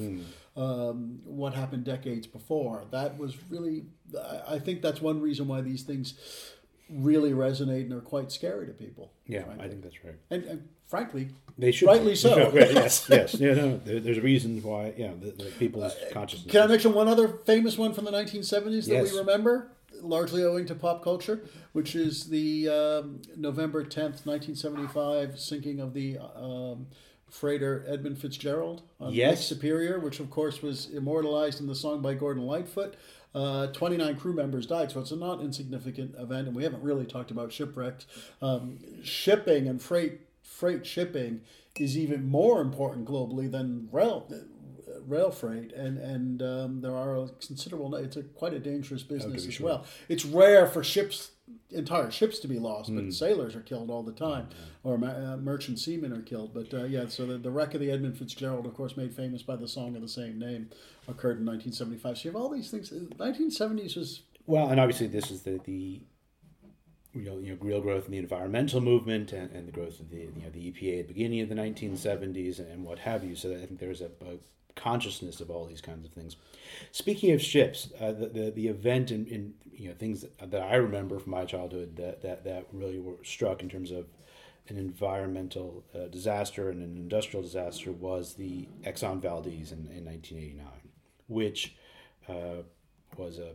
um, 0.57 1.19
what 1.23 1.53
happened 1.53 1.85
decades 1.85 2.27
before. 2.27 2.85
That 2.91 3.17
was 3.17 3.37
really. 3.49 3.85
I 4.47 4.59
think 4.59 4.81
that's 4.81 5.01
one 5.01 5.21
reason 5.21 5.47
why 5.47 5.61
these 5.61 5.83
things 5.83 6.15
really 6.91 7.31
resonate 7.31 7.81
and 7.83 7.93
are 7.93 8.01
quite 8.01 8.31
scary 8.31 8.65
to 8.67 8.73
people. 8.73 9.11
Yeah, 9.27 9.43
frankly. 9.43 9.65
I 9.65 9.69
think 9.69 9.83
that's 9.83 10.03
right. 10.03 10.15
and, 10.29 10.43
and 10.43 10.69
frankly, 10.87 11.29
They 11.57 11.71
should 11.71 11.87
Rightly 11.87 12.15
so. 12.15 12.49
Right, 12.53 12.73
yes, 12.73 13.07
yes. 13.09 13.33
Yeah, 13.35 13.53
no, 13.53 13.77
there, 13.77 13.99
there's 13.99 14.19
reasons 14.19 14.63
why. 14.63 14.93
Yeah, 14.97 15.11
the, 15.19 15.31
the 15.31 15.51
people's 15.59 15.93
consciousness. 16.11 16.51
Can 16.51 16.61
I 16.61 16.67
mention 16.67 16.93
one 16.93 17.07
other 17.07 17.27
famous 17.45 17.77
one 17.77 17.93
from 17.93 18.05
the 18.05 18.11
1970s 18.11 18.85
that 18.87 18.93
Yes. 18.93 19.11
we 19.13 19.19
remember, 19.19 19.71
largely 20.01 20.43
owing 20.43 20.65
to 20.65 20.75
pop 20.75 21.03
culture, 21.03 21.41
which 21.73 21.95
is 21.95 22.25
the 22.25 22.67
um, 22.69 23.21
November 23.37 23.83
10th, 23.85 24.25
1975 24.25 25.39
sinking 25.39 25.79
of 25.79 25.93
the 25.93 26.17
um, 26.35 26.87
freighter 27.29 27.85
Edmund 27.87 28.17
Fitzgerald 28.17 28.81
on 28.99 29.13
Yes. 29.13 29.29
Lake 29.29 29.37
Superior, 29.47 29.99
which 29.99 30.19
of 30.19 30.29
course 30.29 30.61
was 30.61 30.89
immortalized 30.89 31.61
in 31.61 31.67
the 31.67 31.75
song 31.75 32.01
by 32.01 32.13
Gordon 32.13 32.43
Lightfoot. 32.43 32.95
Uh, 33.33 33.67
29 33.67 34.17
crew 34.17 34.33
members 34.33 34.65
died, 34.65 34.91
so 34.91 34.99
it's 34.99 35.11
a 35.11 35.15
not 35.15 35.41
insignificant 35.41 36.13
event, 36.17 36.47
and 36.47 36.55
we 36.55 36.63
haven't 36.63 36.83
really 36.83 37.05
talked 37.05 37.31
about 37.31 37.51
shipwrecks. 37.51 38.05
Um, 38.41 38.79
shipping 39.03 39.67
and 39.67 39.81
freight 39.81 40.21
freight 40.43 40.85
shipping 40.85 41.41
is 41.79 41.97
even 41.97 42.27
more 42.27 42.61
important 42.61 43.07
globally 43.07 43.49
than 43.49 43.87
rail 43.91 44.27
rail 45.07 45.31
freight, 45.31 45.71
and 45.73 45.97
and 45.97 46.41
um, 46.41 46.81
there 46.81 46.95
are 46.95 47.15
a 47.15 47.27
considerable. 47.45 47.95
It's 47.95 48.17
a 48.17 48.23
quite 48.23 48.53
a 48.53 48.59
dangerous 48.59 49.03
business 49.03 49.43
be 49.43 49.49
as 49.49 49.53
sure. 49.55 49.65
well. 49.65 49.85
It's 50.09 50.25
rare 50.25 50.67
for 50.67 50.83
ships, 50.83 51.31
entire 51.71 52.11
ships, 52.11 52.39
to 52.39 52.47
be 52.47 52.59
lost, 52.59 52.93
but 52.93 53.13
sailors 53.13 53.55
are 53.55 53.61
killed 53.61 53.89
all 53.89 54.03
the 54.03 54.11
time, 54.11 54.49
or 54.83 54.95
uh, 54.95 55.37
merchant 55.37 55.79
seamen 55.79 56.11
are 56.13 56.21
killed. 56.21 56.53
But 56.53 56.73
uh, 56.73 56.83
yeah, 56.85 57.07
so 57.07 57.25
the, 57.25 57.37
the 57.37 57.51
wreck 57.51 57.73
of 57.73 57.81
the 57.81 57.91
Edmund 57.91 58.17
Fitzgerald, 58.17 58.65
of 58.65 58.73
course, 58.73 58.97
made 58.97 59.13
famous 59.13 59.41
by 59.41 59.55
the 59.55 59.67
song 59.67 59.95
of 59.95 60.01
the 60.01 60.07
same 60.07 60.39
name, 60.39 60.69
occurred 61.07 61.39
in 61.39 61.45
1975. 61.45 62.17
So 62.17 62.23
you 62.23 62.31
have 62.31 62.41
all 62.41 62.49
these 62.49 62.71
things. 62.71 62.89
1970s 62.89 63.95
was 63.97 64.21
Well, 64.45 64.69
and 64.69 64.79
obviously 64.79 65.07
this 65.07 65.31
is 65.31 65.43
the 65.43 65.59
the 65.63 66.01
you 67.13 67.23
know, 67.23 67.37
you 67.39 67.51
know 67.51 67.57
real 67.59 67.81
growth 67.81 68.05
in 68.05 68.11
the 68.11 68.17
environmental 68.17 68.79
movement 68.79 69.33
and, 69.33 69.51
and 69.51 69.67
the 69.67 69.71
growth 69.71 69.99
of 69.99 70.09
the 70.09 70.17
you 70.17 70.41
know 70.43 70.49
the 70.49 70.71
EPA 70.71 71.01
at 71.01 71.07
the 71.07 71.13
beginning 71.13 71.41
of 71.41 71.49
the 71.49 71.55
1970s 71.55 72.59
and 72.59 72.83
what 72.83 72.99
have 72.99 73.23
you. 73.23 73.35
So 73.35 73.51
I 73.51 73.65
think 73.65 73.79
there's 73.79 74.01
a, 74.01 74.11
a 74.21 74.37
consciousness 74.75 75.39
of 75.41 75.49
all 75.49 75.65
these 75.65 75.81
kinds 75.81 76.05
of 76.05 76.11
things. 76.11 76.35
Speaking 76.91 77.31
of 77.31 77.41
ships, 77.41 77.89
uh, 77.99 78.11
the, 78.11 78.27
the 78.27 78.51
the 78.51 78.67
event 78.67 79.11
in, 79.11 79.25
in 79.27 79.53
you 79.71 79.89
know 79.89 79.95
things 79.95 80.21
that, 80.21 80.51
that 80.51 80.61
I 80.61 80.75
remember 80.75 81.19
from 81.19 81.31
my 81.31 81.45
childhood 81.45 81.95
that 81.97 82.21
that, 82.21 82.43
that 82.45 82.67
really 82.71 82.99
were 82.99 83.23
struck 83.23 83.61
in 83.61 83.69
terms 83.69 83.91
of 83.91 84.05
an 84.67 84.77
environmental 84.77 85.83
uh, 85.93 86.07
disaster 86.07 86.69
and 86.69 86.81
an 86.81 86.95
industrial 86.95 87.41
disaster 87.41 87.91
was 87.91 88.35
the 88.35 88.67
Exxon 88.83 89.21
Valdez 89.21 89.71
in, 89.71 89.79
in 89.91 90.05
1989, 90.05 90.67
which 91.27 91.75
uh, 92.29 92.63
was 93.17 93.39
a 93.39 93.53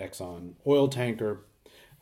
Exxon 0.00 0.54
oil 0.66 0.88
tanker 0.88 1.40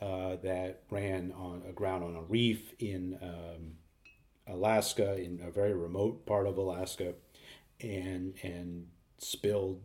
uh, 0.01 0.37
that 0.43 0.83
ran 0.91 1.33
on 1.33 1.63
aground 1.69 2.03
on 2.03 2.17
a 2.17 2.23
reef 2.23 2.75
in 2.79 3.19
um, 3.23 3.73
Alaska, 4.47 5.17
in 5.17 5.41
a 5.47 5.51
very 5.51 5.75
remote 5.75 6.27
part 6.27 6.47
of 6.47 6.57
Alaska, 6.57 7.15
and 7.83 8.35
and 8.43 8.87
spilled 9.19 9.81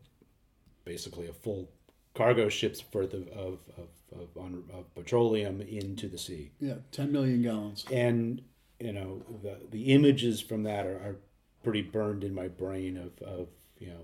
basically 0.85 1.27
a 1.27 1.33
full 1.33 1.69
cargo 2.13 2.49
ship's 2.49 2.83
worth 2.93 3.13
of 3.13 3.27
of, 3.29 3.59
of, 3.77 4.19
of, 4.19 4.27
on, 4.37 4.63
of 4.73 4.93
petroleum 4.95 5.61
into 5.61 6.07
the 6.07 6.17
sea 6.17 6.51
yeah 6.59 6.75
10 6.91 7.11
million 7.11 7.41
gallons. 7.41 7.85
and 7.91 8.41
you 8.79 8.93
know 8.93 9.21
the 9.43 9.57
the 9.71 9.93
images 9.93 10.41
from 10.41 10.63
that 10.63 10.85
are, 10.85 10.97
are 10.97 11.15
pretty 11.63 11.81
burned 11.81 12.23
in 12.23 12.33
my 12.33 12.47
brain 12.47 12.97
of, 12.97 13.27
of 13.27 13.47
you 13.79 13.89
know 13.89 14.03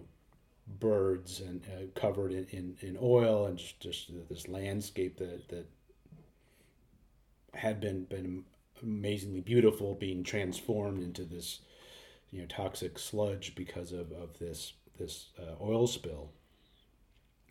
birds 0.79 1.41
and 1.41 1.61
uh, 1.67 1.99
covered 1.99 2.31
in, 2.31 2.45
in, 2.51 2.75
in 2.81 2.97
oil 3.01 3.47
and 3.47 3.57
just, 3.57 3.79
just 3.79 4.11
this 4.29 4.47
landscape 4.47 5.17
that 5.17 5.47
that 5.49 5.65
had 7.53 7.79
been 7.79 8.05
been 8.05 8.43
amazingly 8.81 9.41
beautiful 9.41 9.95
being 9.95 10.23
transformed 10.23 11.01
into 11.01 11.23
this 11.23 11.59
you 12.33 12.41
know 12.41 12.47
toxic 12.47 12.99
sludge 12.99 13.55
because 13.55 13.93
of, 13.93 14.11
of 14.11 14.39
this 14.39 14.73
this 14.97 15.27
uh, 15.39 15.63
oil 15.63 15.87
spill 15.87 16.31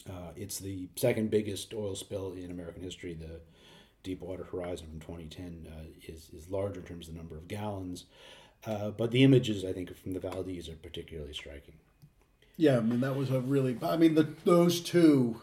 uh, 0.08 0.32
it's 0.36 0.58
the 0.58 0.88
second 0.96 1.30
biggest 1.30 1.72
oil 1.74 1.94
spill 1.94 2.32
in 2.32 2.50
American 2.50 2.82
history. 2.82 3.14
The 3.14 3.40
Deepwater 4.02 4.44
Horizon 4.44 4.88
from 4.88 5.00
2010 5.00 5.68
uh, 5.70 5.84
is, 6.12 6.30
is 6.36 6.50
larger 6.50 6.80
in 6.80 6.86
terms 6.86 7.08
of 7.08 7.14
the 7.14 7.18
number 7.18 7.36
of 7.36 7.48
gallons. 7.48 8.04
Uh, 8.66 8.90
but 8.90 9.10
the 9.10 9.24
images, 9.24 9.64
I 9.64 9.72
think, 9.72 9.94
from 9.96 10.12
the 10.12 10.20
Valdez 10.20 10.68
are 10.68 10.76
particularly 10.76 11.34
striking. 11.34 11.74
Yeah, 12.56 12.78
I 12.78 12.80
mean 12.80 13.00
that 13.00 13.16
was 13.16 13.30
a 13.30 13.40
really. 13.40 13.78
I 13.82 13.96
mean 13.96 14.14
the 14.14 14.28
those 14.44 14.80
two, 14.80 15.40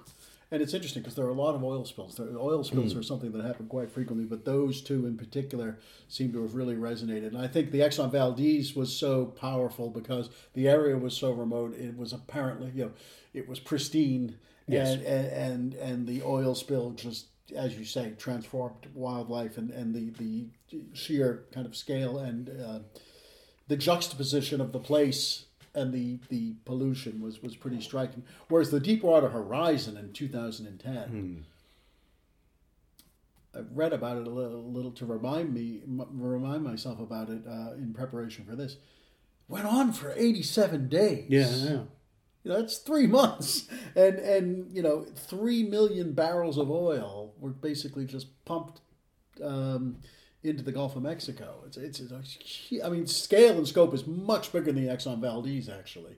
and 0.52 0.62
it's 0.62 0.74
interesting 0.74 1.02
because 1.04 1.16
there 1.16 1.26
are 1.26 1.30
a 1.30 1.34
lot 1.34 1.56
of 1.56 1.64
oil 1.64 1.86
spills. 1.86 2.16
There, 2.16 2.28
oil 2.38 2.64
spills 2.64 2.96
are 2.96 3.04
something 3.04 3.32
that 3.34 3.46
happen 3.46 3.68
quite 3.68 3.92
frequently, 3.92 4.26
but 4.26 4.46
those 4.46 4.82
two 4.82 5.06
in 5.06 5.18
particular 5.18 5.80
seem 6.08 6.32
to 6.34 6.42
have 6.42 6.56
really 6.56 6.76
resonated. 6.76 7.28
And 7.28 7.38
I 7.38 7.48
think 7.48 7.72
the 7.72 7.80
Exxon 7.82 8.12
Valdez 8.12 8.76
was 8.76 8.96
so 8.96 9.26
powerful 9.26 9.90
because 9.90 10.30
the 10.54 10.68
area 10.68 10.98
was 10.98 11.16
so 11.16 11.32
remote. 11.32 11.76
It 11.78 11.96
was 11.98 12.14
apparently 12.14 12.72
you 12.74 12.86
know 12.86 12.92
it 13.34 13.48
was 13.48 13.60
pristine, 13.60 14.38
Yes. 14.68 14.90
and, 14.94 15.04
and 15.04 15.28
and 15.28 15.74
and 15.76 16.08
the 16.08 16.22
oil 16.24 16.56
spill 16.56 16.92
just. 16.92 17.28
As 17.56 17.76
you 17.76 17.84
say, 17.84 18.14
transformed 18.16 18.86
wildlife 18.94 19.58
and, 19.58 19.72
and 19.72 19.96
the, 19.96 20.12
the 20.12 20.46
sheer 20.94 21.46
kind 21.52 21.66
of 21.66 21.76
scale 21.76 22.20
and 22.20 22.48
uh, 22.48 22.80
the 23.68 23.76
juxtaposition 23.76 24.62
of 24.62 24.72
the 24.72 24.78
place 24.78 25.46
and 25.76 25.94
the 25.94 26.20
the 26.30 26.56
pollution 26.66 27.22
was 27.22 27.42
was 27.42 27.56
pretty 27.56 27.82
striking. 27.82 28.24
Whereas 28.48 28.72
the 28.72 28.80
Deepwater 28.80 29.30
Horizon 29.30 29.98
in 29.98 30.12
2010, 30.14 31.46
I 33.56 33.60
read 33.74 33.94
about 33.94 34.18
it 34.18 34.28
a 34.28 34.30
little, 34.30 34.60
a 34.60 34.62
little 34.62 34.92
to 34.92 35.06
remind 35.06 35.54
me 35.54 35.82
m- 35.84 36.06
remind 36.12 36.64
myself 36.64 37.00
about 37.00 37.30
it 37.30 37.42
uh, 37.48 37.74
in 37.74 37.94
preparation 37.94 38.46
for 38.46 38.56
this. 38.56 38.78
Went 39.48 39.66
on 39.66 39.92
for 39.94 40.14
87 40.16 40.90
days. 40.90 41.26
Yeah, 41.28 41.50
yeah. 41.50 41.82
You 42.44 42.52
know, 42.52 42.62
that's 42.62 42.78
three 42.78 43.08
months, 43.08 43.68
and 43.96 44.18
and 44.20 44.72
you 44.72 44.82
know, 44.82 45.06
three 45.16 45.64
million 45.64 46.14
barrels 46.14 46.58
of 46.58 46.70
oil 46.70 47.34
were 47.40 47.50
basically 47.50 48.06
just 48.06 48.28
pumped 48.46 48.82
um, 49.44 49.98
into 50.44 50.64
the 50.64 50.72
Gulf 50.72 50.96
of 50.96 51.04
Mexico. 51.04 51.56
It's 51.66 51.78
it's, 51.78 52.00
it's 52.00 52.72
a, 52.72 52.86
I 52.86 52.90
mean 52.90 53.08
scale 53.08 53.58
and 53.58 53.68
scope 53.68 53.94
is 53.94 54.08
much 54.08 54.52
bigger 54.52 54.72
than 54.72 54.86
the 54.86 54.92
Exxon 54.92 55.20
Valdez 55.20 55.68
actually. 55.70 56.16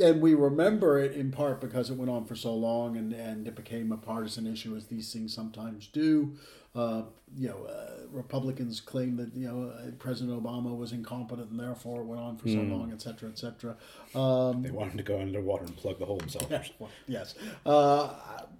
And 0.00 0.20
we 0.20 0.34
remember 0.34 1.00
it 1.00 1.12
in 1.12 1.32
part 1.32 1.60
because 1.60 1.90
it 1.90 1.96
went 1.96 2.08
on 2.08 2.24
for 2.24 2.36
so 2.36 2.54
long 2.54 2.96
and, 2.96 3.12
and 3.12 3.48
it 3.48 3.56
became 3.56 3.90
a 3.90 3.96
partisan 3.96 4.46
issue, 4.46 4.76
as 4.76 4.86
these 4.86 5.12
things 5.12 5.34
sometimes 5.34 5.88
do. 5.88 6.36
Uh, 6.72 7.02
you 7.36 7.48
know, 7.48 7.64
uh, 7.64 8.06
Republicans 8.12 8.80
claim 8.80 9.16
that 9.16 9.34
you 9.34 9.48
know 9.48 9.70
uh, 9.70 9.90
President 9.98 10.40
Obama 10.40 10.76
was 10.76 10.92
incompetent 10.92 11.50
and 11.50 11.58
therefore 11.58 12.02
it 12.02 12.04
went 12.04 12.20
on 12.20 12.36
for 12.36 12.46
so 12.46 12.60
Hmm. 12.60 12.70
long, 12.70 12.92
et 12.92 13.02
cetera, 13.02 13.28
et 13.28 13.38
cetera. 13.38 13.76
Um, 14.14 14.62
They 14.62 14.70
wanted 14.70 14.98
to 14.98 15.02
go 15.02 15.18
underwater 15.20 15.64
and 15.64 15.76
plug 15.76 15.98
the 15.98 16.06
hole 16.06 16.20
himself. 16.20 16.48
yes, 16.48 16.70
yes. 17.08 17.34
Uh, 17.66 18.14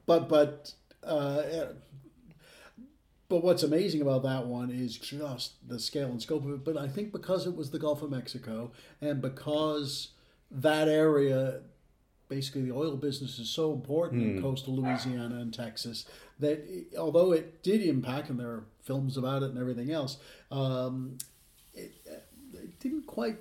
but 0.06 0.28
but 0.28 0.72
uh, 1.04 1.42
but 3.28 3.44
what's 3.44 3.62
amazing 3.62 4.00
about 4.00 4.22
that 4.22 4.46
one 4.46 4.70
is 4.70 4.96
just 4.96 5.52
the 5.68 5.78
scale 5.78 6.08
and 6.08 6.20
scope 6.22 6.44
of 6.44 6.50
it. 6.52 6.64
But 6.64 6.76
I 6.78 6.88
think 6.88 7.12
because 7.12 7.46
it 7.46 7.54
was 7.54 7.70
the 7.70 7.78
Gulf 7.78 8.02
of 8.02 8.10
Mexico 8.10 8.72
and 9.02 9.20
because 9.20 10.08
that 10.50 10.88
area, 10.88 11.60
basically 12.28 12.62
the 12.62 12.72
oil 12.72 12.96
business 12.96 13.38
is 13.38 13.50
so 13.50 13.72
important 13.72 14.22
in 14.22 14.42
coastal 14.42 14.74
Louisiana 14.76 15.36
and 15.36 15.52
Texas 15.52 16.06
that 16.40 16.64
it- 16.68 16.96
although 16.96 17.32
it 17.32 17.62
did 17.62 17.82
impact, 17.82 18.30
and 18.30 18.40
there 18.40 18.48
are 18.48 18.64
films 18.82 19.16
about 19.18 19.42
it 19.42 19.50
and 19.50 19.58
everything 19.58 19.90
else, 19.90 20.16
um, 20.50 21.18
it, 21.74 21.92
it 22.54 22.78
didn't 22.80 23.06
quite. 23.06 23.38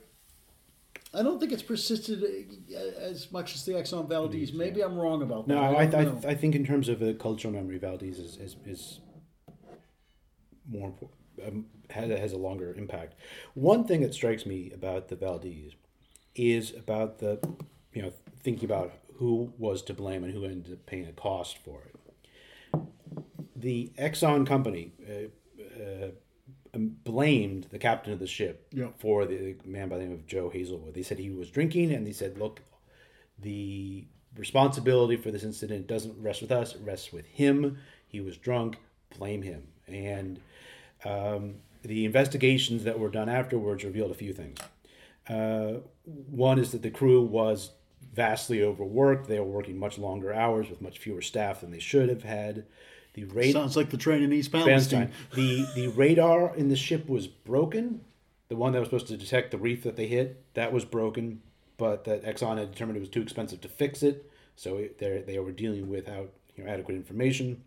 I 1.14 1.24
don't 1.24 1.40
think 1.40 1.54
it's 1.54 1.64
persisted 1.64 2.22
uh, 2.22 2.78
as 3.00 3.32
much 3.32 3.56
as 3.56 3.64
the 3.64 3.72
Exxon 3.72 4.10
Valdez. 4.10 4.52
Maybe 4.52 4.82
I'm 4.84 4.98
wrong 4.98 5.22
about 5.22 5.48
that. 5.48 5.54
No, 5.54 5.62
I, 5.78 5.86
don't 5.86 6.26
I. 6.26 6.30
I 6.32 6.36
think 6.36 6.54
in 6.56 6.66
terms 6.66 6.90
of 6.90 7.02
a 7.02 7.14
cultural 7.14 7.54
memory, 7.54 7.78
Valdez 7.78 8.20
is, 8.20 8.36
is, 8.38 8.56
is 8.66 9.00
more 10.70 10.88
important, 10.88 11.20
um, 11.46 11.66
has, 11.90 12.10
has 12.20 12.34
a 12.34 12.38
longer 12.38 12.74
impact. 12.78 13.16
One 13.54 13.86
thing 13.86 14.02
that 14.02 14.14
strikes 14.14 14.46
me 14.46 14.72
about 14.74 15.08
the 15.10 15.16
Valdez 15.16 15.74
is 16.36 16.74
about 16.76 17.20
the, 17.20 17.40
you 17.94 18.02
know, 18.02 18.14
thinking 18.42 18.66
about 18.66 18.94
who 19.16 19.52
was 19.58 19.82
to 19.84 19.94
blame 19.94 20.24
and 20.24 20.34
who 20.34 20.46
ended 20.46 20.74
up 20.74 20.86
paying 20.86 21.08
a 21.08 21.12
cost 21.12 21.58
for 21.58 21.82
it. 21.88 22.82
The 23.56 23.92
Exxon 23.98 24.46
company 24.46 24.92
uh, 25.10 25.82
uh, 25.82 26.10
um, 26.76 26.96
blamed 27.04 27.68
the 27.72 27.80
captain 27.80 28.14
of 28.14 28.20
the 28.20 28.28
ship 28.28 28.68
Yeah. 28.72 28.90
for 29.00 29.26
the 29.26 29.56
man 29.66 29.90
by 29.90 29.98
the 29.98 30.04
name 30.04 30.14
of 30.14 30.28
Joe 30.28 30.50
Hazelwood. 30.50 30.94
They 30.94 31.02
said 31.02 31.18
he 31.18 31.32
was 31.32 31.50
drinking, 31.50 31.92
and 31.92 32.06
they 32.06 32.12
said, 32.12 32.38
"Look, 32.38 32.62
the 33.40 34.06
responsibility 34.36 35.16
for 35.16 35.32
this 35.32 35.44
incident 35.44 35.88
doesn't 35.88 36.22
rest 36.22 36.42
with 36.42 36.52
us; 36.52 36.76
it 36.76 36.82
rests 36.84 37.12
with 37.12 37.26
him. 37.26 37.78
He 38.08 38.22
was 38.22 38.38
drunk. 38.38 38.78
Blame 39.18 39.42
him." 39.42 39.68
And 39.88 40.40
um, 41.06 41.56
the 41.84 42.06
investigations 42.06 42.84
that 42.84 43.00
were 43.00 43.10
done 43.10 43.30
afterwards 43.30 43.84
revealed 43.84 44.12
a 44.12 44.16
few 44.16 44.34
things. 44.34 44.60
Uh, 45.30 45.82
one 46.06 46.60
is 46.60 46.72
that 46.72 46.82
the 46.82 46.90
crew 46.90 47.22
was 47.22 47.72
vastly 48.14 48.64
overworked. 48.64 49.28
They 49.28 49.40
were 49.40 49.46
working 49.46 49.78
much 49.78 49.98
longer 49.98 50.34
hours 50.34 50.70
with 50.70 50.82
much 50.82 51.00
fewer 51.00 51.22
staff 51.22 51.62
than 51.62 51.72
they 51.72 51.80
should 51.80 52.10
have 52.10 52.24
had. 52.24 52.66
The 53.14 53.26
rate 53.26 53.54
Sounds 53.54 53.76
like 53.76 53.90
the 53.90 53.98
train 53.98 54.22
in 54.22 54.32
East 54.32 54.52
Palestine. 54.52 55.12
The 55.34 55.66
the 55.76 55.88
radar 55.88 56.56
in 56.56 56.70
the 56.70 56.76
ship 56.76 57.10
was 57.10 57.28
broken. 57.28 58.02
The 58.50 58.56
one 58.56 58.74
that 58.74 58.80
was 58.80 58.88
supposed 58.88 59.08
to 59.08 59.18
detect 59.18 59.52
the 59.52 59.58
reef 59.58 59.84
that 59.84 59.96
they 59.96 60.08
hit 60.08 60.54
that 60.54 60.72
was 60.72 60.86
broken, 60.86 61.42
but 61.78 62.06
that 62.06 62.24
Exxon 62.24 62.58
had 62.58 62.72
determined 62.72 62.98
it 62.98 63.02
was 63.02 63.10
too 63.10 63.22
expensive 63.22 63.60
to 63.62 63.68
fix 63.68 64.04
it, 64.04 64.32
so 64.56 64.78
it, 64.78 65.00
they 65.00 65.24
they 65.26 65.40
were 65.40 65.52
dealing 65.52 65.90
without 65.90 66.32
you 66.56 66.64
know 66.64 66.70
adequate 66.70 66.96
information. 66.96 67.64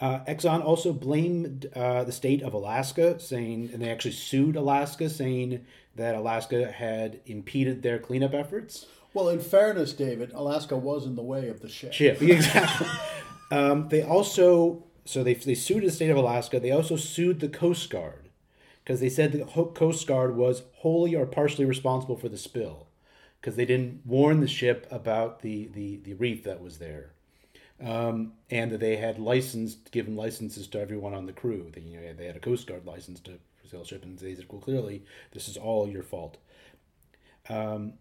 Uh, 0.00 0.20
Exxon 0.24 0.64
also 0.64 0.92
blamed 0.92 1.66
uh, 1.74 2.04
the 2.04 2.12
state 2.12 2.42
of 2.42 2.52
Alaska, 2.52 3.18
saying, 3.20 3.70
and 3.72 3.80
they 3.80 3.90
actually 3.90 4.12
sued 4.12 4.56
Alaska, 4.56 5.08
saying 5.08 5.64
that 5.96 6.14
Alaska 6.14 6.70
had 6.70 7.20
impeded 7.26 7.82
their 7.82 7.98
cleanup 7.98 8.34
efforts. 8.34 8.86
Well, 9.12 9.28
in 9.28 9.38
fairness, 9.40 9.92
David, 9.92 10.32
Alaska 10.34 10.76
was 10.76 11.06
in 11.06 11.14
the 11.14 11.22
way 11.22 11.48
of 11.48 11.60
the 11.60 11.68
ship. 11.68 11.92
Chip, 11.92 12.20
exactly. 12.22 12.88
um, 13.52 13.88
they 13.88 14.02
also 14.02 14.84
so 15.04 15.22
they 15.22 15.34
they 15.34 15.54
sued 15.54 15.84
the 15.84 15.90
state 15.90 16.10
of 16.10 16.16
Alaska. 16.16 16.58
They 16.58 16.70
also 16.70 16.96
sued 16.96 17.40
the 17.40 17.48
Coast 17.48 17.90
Guard 17.90 18.28
because 18.82 19.00
they 19.00 19.08
said 19.08 19.32
the 19.32 19.44
Coast 19.44 20.06
Guard 20.06 20.36
was 20.36 20.62
wholly 20.76 21.14
or 21.14 21.26
partially 21.26 21.64
responsible 21.64 22.16
for 22.16 22.28
the 22.28 22.38
spill 22.38 22.88
because 23.40 23.56
they 23.56 23.66
didn't 23.66 24.00
warn 24.04 24.40
the 24.40 24.48
ship 24.48 24.86
about 24.90 25.40
the 25.42 25.68
the, 25.68 25.98
the 25.98 26.14
reef 26.14 26.44
that 26.44 26.62
was 26.62 26.78
there. 26.78 27.12
Um, 27.82 28.34
and 28.50 28.70
that 28.70 28.80
they 28.80 28.96
had 28.96 29.18
licensed, 29.18 29.90
given 29.90 30.14
licenses 30.14 30.68
to 30.68 30.80
everyone 30.80 31.12
on 31.12 31.26
the 31.26 31.32
crew. 31.32 31.70
They, 31.72 31.80
you 31.80 32.00
know, 32.00 32.12
they 32.12 32.26
had 32.26 32.36
a 32.36 32.40
Coast 32.40 32.66
Guard 32.66 32.86
license 32.86 33.18
to 33.20 33.38
sail 33.68 33.84
ship, 33.84 34.04
and 34.04 34.18
they 34.18 34.34
said, 34.34 34.46
"Well, 34.48 34.60
clearly, 34.60 35.04
this 35.32 35.48
is 35.48 35.56
all 35.56 35.88
your 35.88 36.02
fault." 36.02 36.38
Um, 37.48 37.94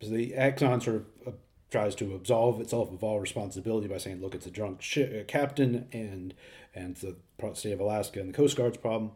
so 0.00 0.10
the 0.10 0.32
Exxon 0.32 0.82
sort 0.82 0.96
of 0.96 1.04
uh, 1.26 1.30
tries 1.70 1.94
to 1.96 2.14
absolve 2.14 2.60
itself 2.60 2.92
of 2.92 3.02
all 3.02 3.18
responsibility 3.20 3.88
by 3.88 3.98
saying, 3.98 4.20
"Look, 4.20 4.34
it's 4.34 4.46
a 4.46 4.50
drunk 4.50 4.82
shi 4.82 5.20
uh, 5.20 5.24
captain, 5.24 5.88
and 5.92 6.34
and 6.74 6.96
the 6.96 7.16
state 7.54 7.72
of 7.72 7.80
Alaska 7.80 8.20
and 8.20 8.28
the 8.28 8.36
Coast 8.36 8.56
Guard's 8.56 8.76
problem." 8.76 9.12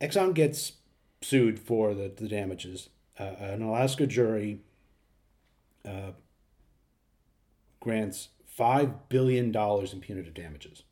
Exxon 0.00 0.34
gets 0.34 0.72
sued 1.22 1.58
for 1.58 1.94
the, 1.94 2.08
the 2.14 2.28
damages. 2.28 2.88
Uh, 3.18 3.34
an 3.38 3.62
Alaska 3.62 4.06
jury 4.06 4.60
uh, 5.86 6.12
grants 7.80 8.28
five 8.60 9.08
billion 9.08 9.50
dollars 9.50 9.92
in 9.92 10.00
punitive 10.00 10.34
damages. 10.34 10.82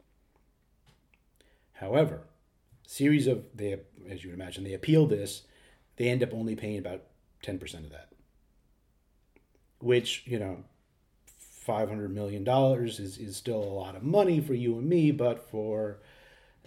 However, 1.75 2.23
series 2.87 3.27
of 3.27 3.45
they, 3.55 3.79
as 4.09 4.25
you 4.25 4.31
would 4.31 4.39
imagine, 4.39 4.64
they 4.64 4.75
appeal 4.75 5.07
this. 5.07 5.43
They 5.97 6.09
end 6.09 6.23
up 6.23 6.33
only 6.33 6.57
paying 6.57 6.79
about 6.79 7.03
ten 7.43 7.59
percent 7.59 7.85
of 7.85 7.93
that 7.93 8.09
which 9.81 10.25
you 10.27 10.39
know, 10.39 10.64
five 11.27 11.89
hundred 11.89 12.14
million 12.14 12.45
dollars 12.45 12.99
is 12.99 13.19
is 13.19 13.37
still 13.37 13.62
a 13.62 13.64
lot 13.64 13.97
of 13.97 14.03
money 14.03 14.41
for 14.41 14.55
you 14.55 14.79
and 14.79 14.89
me, 14.89 15.11
but 15.11 15.49
for 15.51 15.99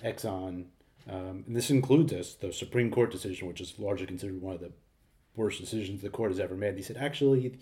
Exxon, 0.03 0.65
um, 1.09 1.43
and 1.47 1.55
this 1.55 1.69
includes 1.69 2.13
us, 2.13 2.33
the 2.33 2.51
Supreme 2.51 2.91
Court 2.91 3.11
decision, 3.11 3.47
which 3.47 3.61
is 3.61 3.77
largely 3.77 4.07
considered 4.07 4.41
one 4.41 4.55
of 4.55 4.61
the 4.61 4.71
worst 5.35 5.59
decisions 5.59 6.01
the 6.01 6.09
court 6.09 6.31
has 6.31 6.39
ever 6.39 6.55
made. 6.55 6.77
They 6.77 6.81
said 6.81 6.97
actually, 6.97 7.59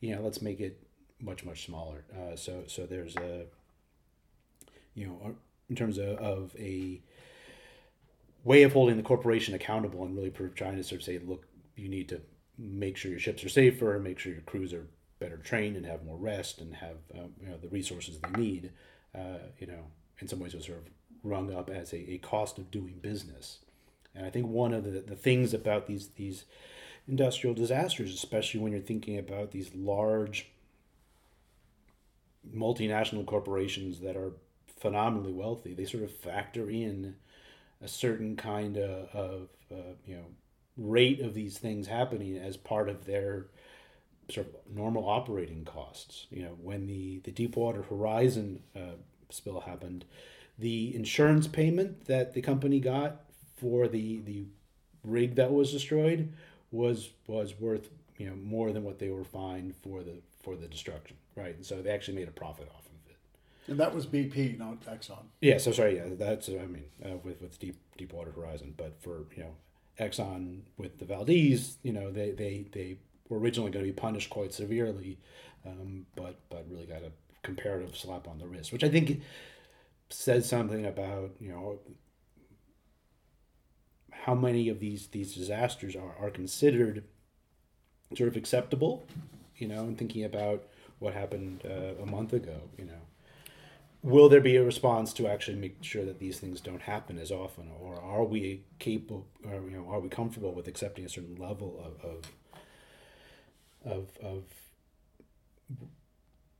you 0.00 0.14
know, 0.14 0.22
let's 0.22 0.42
make 0.42 0.60
it 0.60 0.85
much 1.20 1.44
much 1.44 1.64
smaller. 1.64 2.04
Uh, 2.12 2.36
so 2.36 2.64
so 2.66 2.86
there's 2.86 3.16
a, 3.16 3.46
you 4.94 5.06
know, 5.06 5.36
in 5.68 5.76
terms 5.76 5.98
of, 5.98 6.18
of 6.18 6.54
a 6.58 7.00
way 8.44 8.62
of 8.62 8.72
holding 8.72 8.96
the 8.96 9.02
corporation 9.02 9.54
accountable 9.54 10.04
and 10.04 10.16
really 10.16 10.32
trying 10.54 10.76
to 10.76 10.84
sort 10.84 11.00
of 11.00 11.04
say, 11.04 11.18
look, 11.18 11.46
you 11.74 11.88
need 11.88 12.08
to 12.08 12.20
make 12.58 12.96
sure 12.96 13.10
your 13.10 13.20
ships 13.20 13.44
are 13.44 13.48
safer, 13.48 13.98
make 13.98 14.18
sure 14.18 14.32
your 14.32 14.42
crews 14.42 14.72
are 14.72 14.86
better 15.18 15.36
trained 15.38 15.76
and 15.76 15.86
have 15.86 16.04
more 16.04 16.16
rest 16.16 16.60
and 16.60 16.74
have 16.74 16.96
um, 17.14 17.32
you 17.40 17.48
know 17.48 17.56
the 17.56 17.68
resources 17.68 18.18
they 18.18 18.40
need. 18.40 18.70
Uh, 19.14 19.38
you 19.58 19.66
know, 19.66 19.86
in 20.20 20.28
some 20.28 20.38
ways, 20.38 20.54
it 20.54 20.58
was 20.58 20.66
sort 20.66 20.78
of 20.78 20.84
rung 21.22 21.52
up 21.52 21.70
as 21.70 21.92
a, 21.92 22.12
a 22.12 22.18
cost 22.18 22.58
of 22.58 22.70
doing 22.70 22.98
business. 23.00 23.58
And 24.14 24.26
I 24.26 24.30
think 24.30 24.46
one 24.46 24.72
of 24.72 24.84
the, 24.84 25.00
the 25.00 25.16
things 25.16 25.52
about 25.52 25.86
these 25.86 26.08
these 26.16 26.44
industrial 27.08 27.54
disasters, 27.54 28.14
especially 28.14 28.60
when 28.60 28.72
you're 28.72 28.80
thinking 28.80 29.18
about 29.18 29.52
these 29.52 29.74
large 29.74 30.50
multinational 32.54 33.26
corporations 33.26 34.00
that 34.00 34.16
are 34.16 34.32
phenomenally 34.66 35.32
wealthy, 35.32 35.74
they 35.74 35.84
sort 35.84 36.02
of 36.02 36.10
factor 36.10 36.68
in 36.70 37.16
a 37.82 37.88
certain 37.88 38.36
kind 38.36 38.76
of, 38.76 39.08
of 39.14 39.48
uh, 39.70 39.94
you 40.06 40.16
know 40.16 40.26
rate 40.76 41.20
of 41.20 41.34
these 41.34 41.58
things 41.58 41.86
happening 41.86 42.36
as 42.36 42.56
part 42.56 42.88
of 42.88 43.06
their 43.06 43.46
sort 44.30 44.46
of 44.46 44.54
normal 44.74 45.08
operating 45.08 45.64
costs. 45.64 46.26
You 46.30 46.42
know, 46.42 46.56
when 46.60 46.86
the 46.86 47.20
the 47.24 47.32
Deepwater 47.32 47.82
Horizon 47.82 48.62
uh, 48.74 48.96
spill 49.30 49.60
happened, 49.60 50.04
the 50.58 50.94
insurance 50.94 51.46
payment 51.46 52.06
that 52.06 52.34
the 52.34 52.42
company 52.42 52.80
got 52.80 53.22
for 53.56 53.88
the 53.88 54.20
the 54.20 54.44
rig 55.04 55.36
that 55.36 55.52
was 55.52 55.72
destroyed 55.72 56.32
was 56.70 57.10
was 57.26 57.58
worth 57.58 57.88
you 58.18 58.28
know 58.28 58.36
more 58.36 58.72
than 58.72 58.84
what 58.84 58.98
they 58.98 59.10
were 59.10 59.24
fined 59.24 59.74
for 59.82 60.02
the 60.02 60.20
for 60.42 60.56
the 60.56 60.68
destruction, 60.68 61.16
right? 61.36 61.54
And 61.54 61.64
so 61.64 61.82
they 61.82 61.90
actually 61.90 62.16
made 62.16 62.28
a 62.28 62.32
profit 62.32 62.68
off 62.74 62.86
of 62.86 63.10
it. 63.10 63.16
And 63.68 63.78
that 63.80 63.94
was 63.94 64.06
BP, 64.06 64.58
not 64.58 64.80
Exxon. 64.86 65.24
Yeah, 65.40 65.58
so 65.58 65.72
sorry. 65.72 65.96
Yeah, 65.96 66.04
that's 66.12 66.48
I 66.48 66.66
mean 66.66 66.84
uh, 67.04 67.16
with 67.22 67.40
with 67.42 67.58
Deep 67.58 67.76
Deepwater 67.96 68.32
Horizon, 68.32 68.74
but 68.76 69.00
for 69.00 69.26
you 69.36 69.44
know 69.44 69.54
Exxon 70.00 70.62
with 70.76 70.98
the 70.98 71.04
Valdez, 71.04 71.78
you 71.82 71.92
know 71.92 72.10
they 72.10 72.30
they 72.30 72.66
they 72.72 72.96
were 73.28 73.38
originally 73.38 73.70
going 73.70 73.84
to 73.84 73.90
be 73.90 73.96
punished 73.96 74.30
quite 74.30 74.52
severely, 74.52 75.18
um, 75.64 76.06
but 76.14 76.40
but 76.48 76.66
really 76.70 76.86
got 76.86 77.02
a 77.02 77.12
comparative 77.42 77.96
slap 77.96 78.28
on 78.28 78.38
the 78.38 78.46
wrist, 78.46 78.72
which 78.72 78.84
I 78.84 78.88
think 78.88 79.20
says 80.08 80.48
something 80.48 80.86
about 80.86 81.32
you 81.40 81.50
know 81.50 81.78
how 84.12 84.34
many 84.34 84.68
of 84.68 84.80
these 84.80 85.08
these 85.08 85.34
disasters 85.34 85.94
are, 85.96 86.14
are 86.20 86.30
considered 86.30 87.04
sort 88.16 88.28
of 88.28 88.36
acceptable, 88.36 89.06
you 89.56 89.66
know, 89.66 89.80
and 89.80 89.98
thinking 89.98 90.24
about 90.24 90.64
what 90.98 91.14
happened 91.14 91.62
uh, 91.64 92.02
a 92.02 92.06
month 92.06 92.32
ago, 92.32 92.60
you 92.78 92.84
know 92.84 93.00
will 94.06 94.28
there 94.28 94.40
be 94.40 94.56
a 94.56 94.64
response 94.64 95.12
to 95.12 95.26
actually 95.26 95.56
make 95.56 95.82
sure 95.82 96.04
that 96.04 96.20
these 96.20 96.38
things 96.38 96.60
don't 96.60 96.82
happen 96.82 97.18
as 97.18 97.32
often, 97.32 97.70
or 97.80 98.00
are 98.00 98.24
we 98.24 98.62
capable, 98.78 99.26
or 99.44 99.54
you 99.68 99.70
know, 99.70 99.88
are 99.90 99.98
we 99.98 100.08
comfortable 100.08 100.54
with 100.54 100.68
accepting 100.68 101.04
a 101.04 101.08
certain 101.08 101.34
level 101.36 101.82
of 101.84 102.10
of 102.10 102.32
of, 103.84 104.08
of 104.22 104.44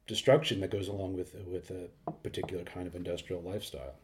destruction 0.06 0.60
that 0.60 0.70
goes 0.70 0.88
along 0.88 1.16
with 1.16 1.34
with 1.46 1.70
a 1.70 1.88
particular 2.22 2.64
kind 2.64 2.86
of 2.86 2.96
industrial 2.96 3.42
lifestyle? 3.42 3.94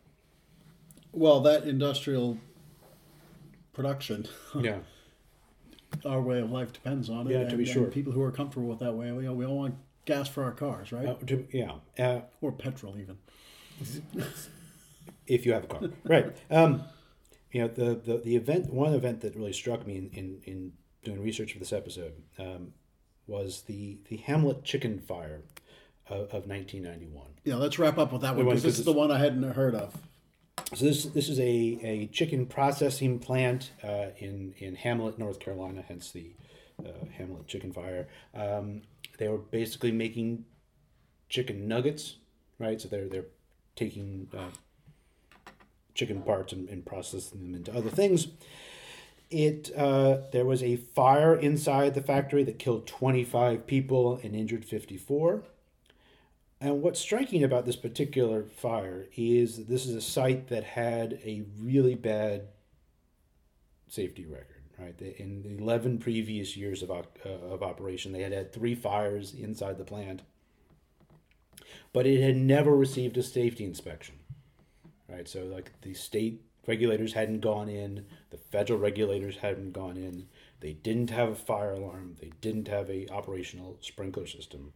Well, 1.11 1.41
that 1.41 1.65
industrial 1.65 2.39
production, 3.73 4.29
Yeah, 4.61 4.79
our 6.05 6.23
way 6.23 6.39
of 6.39 6.51
life 6.53 6.73
depends 6.73 7.11
on 7.11 7.27
it. 7.27 7.33
Yeah, 7.33 7.49
to 7.49 7.57
be 7.57 7.65
sure. 7.65 7.89
People 7.89 8.13
who 8.13 8.23
are 8.23 8.33
comfortable 8.33 8.69
with 8.69 8.79
that 8.79 8.95
way, 8.95 9.09
know, 9.09 9.33
we 9.33 9.45
all 9.45 9.59
want 9.59 9.75
gas 10.05 10.29
for 10.29 10.45
our 10.45 10.53
cars, 10.53 10.93
right? 10.93 11.07
Uh, 11.09 11.15
to- 11.27 11.47
yeah. 11.53 11.73
Uh, 11.99 12.21
Or 12.41 12.53
petrol, 12.53 12.97
even. 12.99 13.19
if 15.27 15.47
you 15.47 15.53
have 15.53 15.65
a 15.65 15.67
car, 15.67 15.81
right? 16.05 16.37
Um, 16.51 16.83
you 17.51 17.63
know, 17.63 17.69
the, 17.69 17.95
the 17.95 18.19
the 18.19 18.37
event. 18.37 18.73
One 18.73 18.95
event 18.95 19.21
that 19.23 19.35
really 19.37 19.53
struck 19.53 19.87
me 19.87 19.97
in 19.97 20.11
in, 20.13 20.41
in 20.45 20.73
doing 21.05 21.23
research 21.23 21.53
for 21.53 21.59
this 21.59 21.73
episode 21.73 22.15
um, 22.39 22.73
was 23.27 23.63
the 23.63 23.99
the 24.09 24.17
Hamlet 24.19 24.65
chicken 24.65 24.99
fire 25.01 25.43
of, 26.09 26.21
of 26.33 26.47
1991. 26.47 27.27
Yeah, 27.45 27.57
let's 27.57 27.79
wrap 27.79 27.99
up 27.99 28.13
with 28.13 28.23
that 28.23 28.37
one 28.37 28.47
because 28.47 28.63
this 28.63 28.79
is 28.79 28.85
the 28.85 28.93
one 28.93 29.11
I 29.11 29.19
hadn't 29.19 29.43
heard 29.53 29.75
of. 29.75 29.97
So 30.75 30.85
this 30.85 31.05
this 31.07 31.29
is 31.29 31.39
a, 31.41 31.43
a 31.83 32.07
chicken 32.09 32.47
processing 32.47 33.19
plant 33.19 33.73
uh, 33.83 34.07
in 34.19 34.55
in 34.59 34.75
Hamlet, 34.77 35.19
North 35.19 35.41
Carolina. 35.41 35.85
Hence 35.87 36.11
the 36.13 36.33
uh, 36.85 36.89
Hamlet 37.17 37.47
chicken 37.47 37.73
fire. 37.73 38.09
Um, 38.35 38.83
they 39.23 39.29
were 39.29 39.39
basically 39.39 39.93
making 39.93 40.45
chicken 41.29 41.69
nuggets, 41.69 42.17
right? 42.59 42.81
So 42.81 42.89
they're 42.89 43.09
they're 43.09 43.27
taking 43.77 44.29
uh, 44.37 44.51
chicken 45.95 46.23
parts 46.23 46.53
and, 46.53 46.69
and 46.69 46.85
processing 46.85 47.41
them 47.41 47.55
into 47.55 47.73
other 47.73 47.89
things. 47.89 48.27
It 49.31 49.71
uh, 49.77 50.23
there 50.33 50.45
was 50.45 50.61
a 50.61 50.75
fire 50.75 51.37
inside 51.37 51.95
the 51.95 52.03
factory 52.03 52.43
that 52.43 52.59
killed 52.59 52.89
twenty 52.89 53.23
five 53.23 53.65
people 53.69 54.19
and 54.25 54.35
injured 54.35 54.65
fifty 54.65 54.97
four. 54.97 55.45
And 56.61 56.83
what's 56.83 56.99
striking 56.99 57.45
about 57.45 57.65
this 57.65 57.77
particular 57.77 58.47
fire 58.57 59.07
is 59.17 59.67
this 59.67 59.87
is 59.87 59.95
a 59.95 60.01
site 60.01 60.49
that 60.49 60.65
had 60.65 61.21
a 61.25 61.45
really 61.61 61.95
bad 61.95 62.49
safety 63.89 64.27
record. 64.27 64.52
Right, 64.83 65.01
in 65.01 65.43
the 65.43 65.63
eleven 65.63 65.99
previous 65.99 66.57
years 66.57 66.83
of 66.83 66.91
uh, 66.91 67.05
of 67.25 67.63
operation, 67.63 68.11
they 68.11 68.23
had 68.23 68.33
had 68.33 68.53
three 68.53 68.75
fires 68.75 69.33
inside 69.33 69.79
the 69.79 69.85
plant, 69.85 70.23
but 71.93 72.05
it 72.05 72.21
had 72.21 72.37
never 72.37 72.75
received 72.75 73.17
a 73.17 73.23
safety 73.23 73.65
inspection. 73.65 74.17
Right, 75.09 75.29
so 75.29 75.45
like 75.45 75.81
the 75.83 75.95
state 75.95 76.43
regulators 76.67 77.13
hadn't 77.13 77.41
gone 77.41 77.69
in, 77.69 78.07
the 78.31 78.39
federal 78.39 78.81
regulators 78.81 79.37
hadn't 79.37 79.73
gone 79.73 79.97
in. 79.97 80.27
They 80.59 80.73
didn't 80.73 81.11
have 81.11 81.29
a 81.29 81.37
fire 81.37 81.75
alarm. 81.75 82.17
They 82.21 82.33
didn't 82.41 82.67
have 82.67 82.91
a 82.91 83.09
operational 83.09 83.79
sprinkler 83.81 84.27
system. 84.27 84.73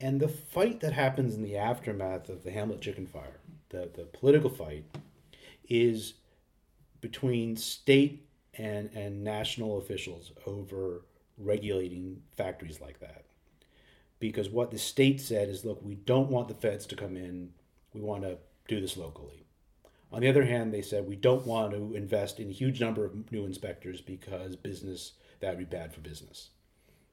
And 0.00 0.20
the 0.20 0.28
fight 0.28 0.80
that 0.80 0.92
happens 0.92 1.34
in 1.34 1.42
the 1.42 1.56
aftermath 1.56 2.28
of 2.28 2.44
the 2.44 2.50
Hamlet 2.50 2.80
chicken 2.82 3.06
fire, 3.06 3.40
the, 3.70 3.88
the 3.94 4.04
political 4.04 4.50
fight, 4.50 4.84
is 5.68 6.14
between 7.00 7.56
state 7.56 8.26
and, 8.54 8.90
and 8.94 9.22
national 9.24 9.78
officials 9.78 10.32
over 10.46 11.02
regulating 11.38 12.22
factories 12.36 12.80
like 12.80 13.00
that. 13.00 13.24
Because 14.20 14.50
what 14.50 14.70
the 14.70 14.78
state 14.78 15.20
said 15.20 15.48
is 15.48 15.64
look, 15.64 15.80
we 15.82 15.94
don't 15.94 16.30
want 16.30 16.48
the 16.48 16.54
feds 16.54 16.86
to 16.86 16.96
come 16.96 17.16
in, 17.16 17.50
we 17.94 18.00
want 18.00 18.22
to 18.24 18.38
do 18.68 18.80
this 18.80 18.96
locally. 18.96 19.44
On 20.12 20.20
the 20.22 20.28
other 20.28 20.44
hand, 20.44 20.72
they 20.72 20.82
said 20.82 21.06
we 21.06 21.16
don't 21.16 21.46
want 21.46 21.72
to 21.72 21.94
invest 21.94 22.40
in 22.40 22.48
a 22.48 22.52
huge 22.52 22.80
number 22.80 23.04
of 23.04 23.30
new 23.32 23.46
inspectors 23.46 24.00
because 24.00 24.56
business 24.56 25.12
that 25.40 25.50
would 25.50 25.58
be 25.58 25.76
bad 25.76 25.92
for 25.94 26.00
business 26.00 26.50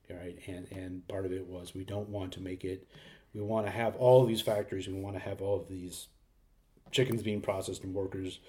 All 0.09 0.17
right, 0.17 0.37
And 0.47 0.67
and 0.71 1.07
part 1.07 1.25
of 1.25 1.31
it 1.33 1.47
was 1.47 1.75
we 1.75 1.83
don't 1.85 2.09
want 2.09 2.33
to 2.33 2.41
make 2.41 2.63
it. 2.65 2.87
We 3.33 3.41
want 3.41 3.65
to 3.67 3.71
have 3.71 3.95
all 3.97 4.25
these 4.25 4.41
factories. 4.41 4.87
We 4.87 4.93
want 4.93 5.15
to 5.15 5.21
have 5.21 5.41
all 5.41 5.59
of 5.61 5.67
these 5.67 6.07
chickens 6.91 7.23
being 7.23 7.41
processed 7.41 7.83
and 7.83 7.93
workers 7.93 8.39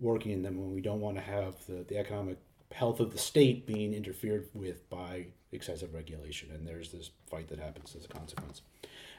working 0.00 0.32
in 0.32 0.42
them. 0.42 0.58
when 0.58 0.74
we 0.74 0.80
don't 0.80 1.00
want 1.00 1.16
to 1.16 1.22
have 1.22 1.54
the, 1.66 1.84
the 1.88 1.98
economic 1.98 2.38
health 2.72 3.00
of 3.00 3.12
the 3.12 3.18
state 3.18 3.66
being 3.66 3.94
interfered 3.94 4.48
with 4.52 4.88
by 4.90 5.26
excessive 5.52 5.94
regulation. 5.94 6.50
And 6.52 6.66
there's 6.66 6.92
this 6.92 7.10
fight 7.30 7.48
that 7.48 7.58
happens 7.58 7.94
as 7.96 8.04
a 8.04 8.08
consequence. 8.08 8.62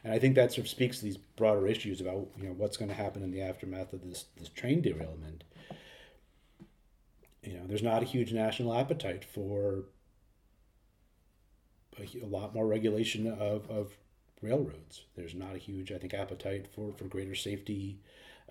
And 0.04 0.14
I 0.14 0.20
think 0.20 0.36
that 0.36 0.52
sort 0.52 0.66
of 0.66 0.70
speaks 0.70 1.00
to 1.00 1.06
these 1.06 1.18
broader 1.18 1.68
issues 1.68 2.02
about 2.02 2.28
you 2.38 2.48
know 2.48 2.54
what's 2.54 2.78
going 2.78 2.90
to 2.90 2.96
happen 2.96 3.24
in 3.24 3.32
the 3.32 3.42
aftermath 3.42 3.94
of 3.94 4.08
this 4.08 4.26
this 4.38 4.50
train 4.50 4.82
derailment. 4.82 5.44
You 7.44 7.54
know, 7.54 7.64
there's 7.66 7.84
not 7.84 8.04
a 8.04 8.06
huge 8.06 8.34
national 8.34 8.74
appetite 8.74 9.24
for 9.24 9.86
a, 11.98 12.24
a 12.24 12.28
lot 12.28 12.54
more 12.54 12.68
regulation 12.68 13.28
of, 13.28 13.70
of 13.70 13.98
railroads. 14.42 15.04
There's 15.16 15.34
not 15.34 15.56
a 15.56 15.60
huge, 15.60 15.92
I 15.92 15.98
think, 15.98 16.14
appetite 16.14 16.68
for, 16.68 16.92
for 16.94 17.06
greater 17.06 17.36
safety 17.36 18.00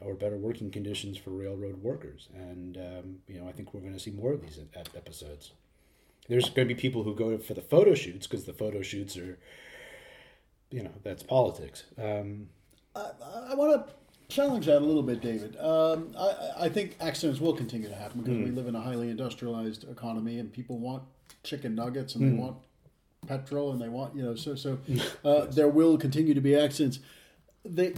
or 0.00 0.14
better 0.14 0.36
working 0.36 0.70
conditions 0.70 1.16
for 1.16 1.30
railroad 1.30 1.82
workers. 1.82 2.28
And, 2.34 2.76
um, 2.76 3.16
you 3.26 3.40
know, 3.40 3.48
I 3.48 3.52
think 3.52 3.72
we're 3.72 3.80
going 3.80 3.94
to 3.94 4.00
see 4.00 4.10
more 4.10 4.32
of 4.32 4.42
these 4.42 4.58
ep- 4.58 4.76
ep- 4.76 4.96
episodes. 4.96 5.52
There's 6.28 6.50
going 6.50 6.68
to 6.68 6.74
be 6.74 6.80
people 6.80 7.02
who 7.02 7.14
go 7.14 7.38
for 7.38 7.54
the 7.54 7.62
photo 7.62 7.94
shoots 7.94 8.26
because 8.26 8.44
the 8.44 8.52
photo 8.52 8.82
shoots 8.82 9.16
are, 9.16 9.38
you 10.70 10.82
know, 10.82 10.90
that's 11.02 11.22
politics. 11.22 11.84
Um, 11.96 12.48
I, 12.94 13.10
I 13.50 13.54
want 13.54 13.86
to 13.86 13.94
challenge 14.28 14.66
that 14.66 14.78
a 14.78 14.84
little 14.84 15.02
bit, 15.02 15.20
David. 15.20 15.56
Um, 15.58 16.14
I, 16.18 16.64
I 16.64 16.68
think 16.68 16.96
accidents 17.00 17.40
will 17.40 17.54
continue 17.54 17.88
to 17.88 17.94
happen 17.94 18.20
because 18.20 18.36
we 18.38 18.50
live 18.50 18.66
in 18.66 18.74
a 18.74 18.80
highly 18.80 19.08
industrialized 19.08 19.88
economy, 19.88 20.38
and 20.38 20.52
people 20.52 20.78
want 20.78 21.04
chicken 21.42 21.74
nuggets 21.74 22.16
and 22.16 22.24
they 22.26 22.36
want 22.36 22.56
petrol 23.26 23.72
and 23.72 23.80
they 23.80 23.88
want 23.88 24.14
you 24.14 24.22
know 24.22 24.34
so 24.34 24.54
so 24.54 24.78
uh, 25.24 25.46
there 25.46 25.68
will 25.68 25.96
continue 25.96 26.34
to 26.34 26.40
be 26.40 26.56
accidents. 26.56 26.98
They, 27.64 27.94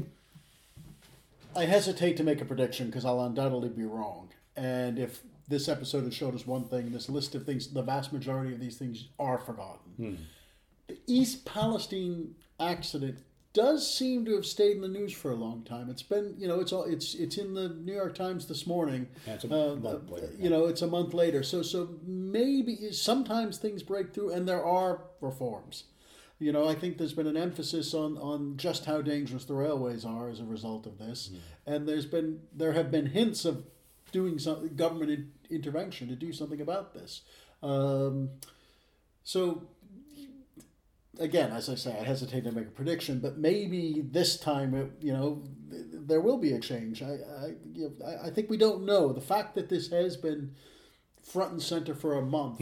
I 1.58 1.64
hesitate 1.64 2.16
to 2.18 2.22
make 2.22 2.40
a 2.40 2.44
prediction 2.44 2.86
because 2.86 3.04
I'll 3.04 3.20
undoubtedly 3.20 3.68
be 3.70 3.84
wrong. 3.84 4.28
And 4.56 4.96
if 4.96 5.22
this 5.48 5.68
episode 5.68 6.04
has 6.04 6.14
showed 6.14 6.34
us 6.36 6.46
one 6.46 6.68
thing, 6.68 6.92
this 6.92 7.08
list 7.08 7.34
of 7.34 7.44
things, 7.44 7.72
the 7.72 7.82
vast 7.82 8.12
majority 8.12 8.54
of 8.54 8.60
these 8.60 8.76
things 8.76 9.08
are 9.18 9.38
forgotten. 9.38 10.18
The 10.86 10.98
East 11.08 11.44
Palestine 11.44 12.36
accident 12.60 13.18
does 13.54 13.92
seem 13.92 14.24
to 14.26 14.36
have 14.36 14.46
stayed 14.46 14.76
in 14.76 14.82
the 14.82 14.88
news 14.88 15.12
for 15.12 15.32
a 15.32 15.34
long 15.34 15.64
time. 15.64 15.90
It's 15.90 16.02
been, 16.02 16.36
you 16.38 16.46
know, 16.46 16.60
it's 16.60 16.72
all 16.72 16.84
it's 16.84 17.14
it's 17.14 17.38
in 17.38 17.54
the 17.54 17.70
New 17.70 17.94
York 17.94 18.14
Times 18.14 18.46
this 18.46 18.64
morning. 18.64 19.08
Yeah, 19.26 19.38
Uh, 19.44 19.74
month 19.74 20.10
uh, 20.10 20.14
later, 20.14 20.32
You 20.38 20.50
know, 20.50 20.66
it's 20.66 20.82
a 20.82 20.86
month 20.86 21.12
later. 21.12 21.42
So 21.42 21.62
so 21.62 21.96
maybe 22.06 22.92
sometimes 22.92 23.58
things 23.58 23.82
break 23.82 24.14
through, 24.14 24.30
and 24.30 24.46
there 24.46 24.64
are 24.64 25.02
reforms. 25.20 25.84
You 26.38 26.52
know, 26.52 26.68
I 26.68 26.74
think 26.74 26.98
there's 26.98 27.14
been 27.14 27.26
an 27.26 27.36
emphasis 27.36 27.94
on, 27.94 28.16
on 28.18 28.56
just 28.56 28.84
how 28.84 29.02
dangerous 29.02 29.44
the 29.44 29.54
railways 29.54 30.04
are 30.04 30.28
as 30.28 30.38
a 30.38 30.44
result 30.44 30.86
of 30.86 30.98
this, 30.98 31.30
and 31.66 31.88
there's 31.88 32.06
been 32.06 32.40
there 32.54 32.72
have 32.72 32.90
been 32.90 33.06
hints 33.06 33.44
of 33.44 33.64
doing 34.12 34.38
some 34.38 34.74
government 34.76 35.10
in, 35.10 35.32
intervention 35.50 36.08
to 36.08 36.14
do 36.14 36.32
something 36.32 36.60
about 36.60 36.94
this. 36.94 37.22
Um, 37.62 38.30
so 39.24 39.64
again, 41.18 41.50
as 41.52 41.68
I 41.68 41.74
say, 41.74 41.96
I 41.98 42.04
hesitate 42.04 42.44
to 42.44 42.52
make 42.52 42.68
a 42.68 42.70
prediction, 42.70 43.18
but 43.18 43.38
maybe 43.38 44.00
this 44.00 44.38
time, 44.38 44.74
it, 44.74 44.92
you 45.00 45.12
know, 45.12 45.42
th- 45.70 45.86
there 45.92 46.20
will 46.20 46.38
be 46.38 46.52
a 46.52 46.60
change. 46.60 47.02
I, 47.02 47.14
I, 47.14 47.54
you 47.74 47.92
know, 47.98 48.06
I 48.06 48.28
I 48.28 48.30
think 48.30 48.48
we 48.48 48.56
don't 48.56 48.84
know. 48.84 49.12
The 49.12 49.20
fact 49.20 49.54
that 49.56 49.68
this 49.68 49.90
has 49.90 50.16
been 50.16 50.54
front 51.22 51.52
and 51.52 51.62
center 51.62 51.94
for 51.94 52.14
a 52.14 52.22
month, 52.22 52.60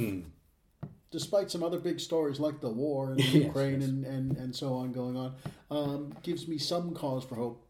despite 1.17 1.51
some 1.51 1.62
other 1.62 1.79
big 1.79 1.99
stories 1.99 2.39
like 2.39 2.61
the 2.61 2.69
war 2.69 3.12
in 3.12 3.19
Yes, 3.19 3.33
Ukraine 3.33 3.81
yes. 3.81 3.89
And, 3.89 4.05
and, 4.05 4.37
and 4.37 4.55
so 4.55 4.75
on 4.75 4.93
going 4.93 5.17
on, 5.17 5.35
um, 5.71 6.12
gives 6.23 6.47
me 6.47 6.59
some 6.59 6.93
cause 6.93 7.25
for 7.25 7.37
hope. 7.37 7.67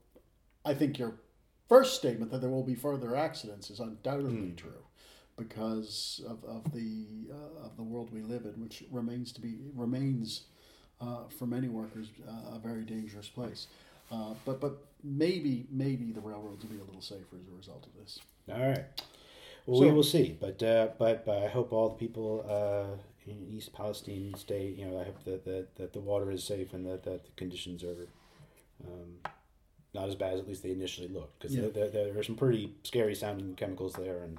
I 0.65 0.75
think 0.75 0.99
your 0.99 1.15
first 1.69 1.95
statement 1.95 2.33
that 2.33 2.41
there 2.41 2.51
will 2.51 2.65
be 2.65 2.75
further 2.75 3.15
accidents 3.15 3.71
is 3.71 3.79
undoubtedly 3.79 4.53
true 4.57 4.83
because 5.39 6.21
of, 6.27 6.43
of 6.45 6.73
the 6.73 7.07
uh, 7.31 7.67
of 7.67 7.77
the 7.77 7.85
world 7.85 8.13
we 8.13 8.23
live 8.23 8.47
in, 8.47 8.61
which 8.61 8.83
remains 8.91 9.31
to 9.31 9.41
be 9.41 9.59
remains 9.77 10.47
uh, 11.01 11.29
for 11.39 11.47
many 11.47 11.69
workers 11.69 12.09
uh, 12.29 12.57
a 12.57 12.59
very 12.59 12.83
dangerous 12.83 13.29
place. 13.29 13.69
Uh, 14.11 14.35
but 14.45 14.61
but 14.61 14.75
maybe 15.05 15.69
maybe 15.71 16.11
the 16.11 16.21
railroads 16.21 16.65
will 16.65 16.73
be 16.73 16.81
a 16.81 16.85
little 16.85 17.01
safer 17.01 17.37
as 17.41 17.47
a 17.47 17.57
result 17.57 17.87
of 17.87 17.93
this. 18.01 18.19
All 18.53 18.69
right. 18.69 18.87
Well, 19.67 19.81
we 19.81 19.93
will 19.93 20.03
see, 20.03 20.37
but 20.41 20.61
uh, 20.65 20.89
but 20.99 21.25
but 21.25 21.45
I 21.45 21.49
hope 21.49 21.73
all 21.73 21.91
the 21.91 21.97
people 22.07 22.45
uh, 22.49 22.97
East 23.27 23.73
Palestine 23.73 24.35
state. 24.37 24.77
You 24.77 24.87
know, 24.87 25.01
I 25.01 25.05
hope 25.05 25.25
that 25.25 25.45
that, 25.45 25.77
that 25.77 25.93
the 25.93 26.01
water 26.01 26.31
is 26.31 26.45
safe 26.45 26.73
and 26.73 26.87
that, 26.87 27.03
that 27.05 27.25
the 27.25 27.31
conditions 27.37 27.83
are 27.83 28.09
um, 28.87 29.19
not 29.95 30.09
as 30.09 30.15
bad 30.15 30.35
as 30.35 30.41
at 30.41 30.49
least 30.49 30.63
they 30.63 30.71
initially 30.73 31.09
looked. 31.09 31.41
Because 31.41 31.55
Yeah. 31.57 31.63
there, 31.63 31.89
there, 31.89 32.05
there 32.13 32.19
are 32.19 32.23
some 32.23 32.37
pretty 32.37 32.73
scary 32.83 33.15
sounding 33.15 33.55
chemicals 33.55 33.95
there, 33.95 34.23
and 34.23 34.39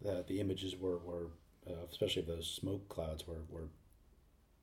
the, 0.00 0.24
the 0.26 0.40
images 0.40 0.76
were 0.78 0.98
were 0.98 1.26
uh, 1.68 1.74
especially 1.90 2.22
those 2.22 2.48
smoke 2.48 2.88
clouds 2.88 3.26
were 3.26 3.42
were 3.50 3.68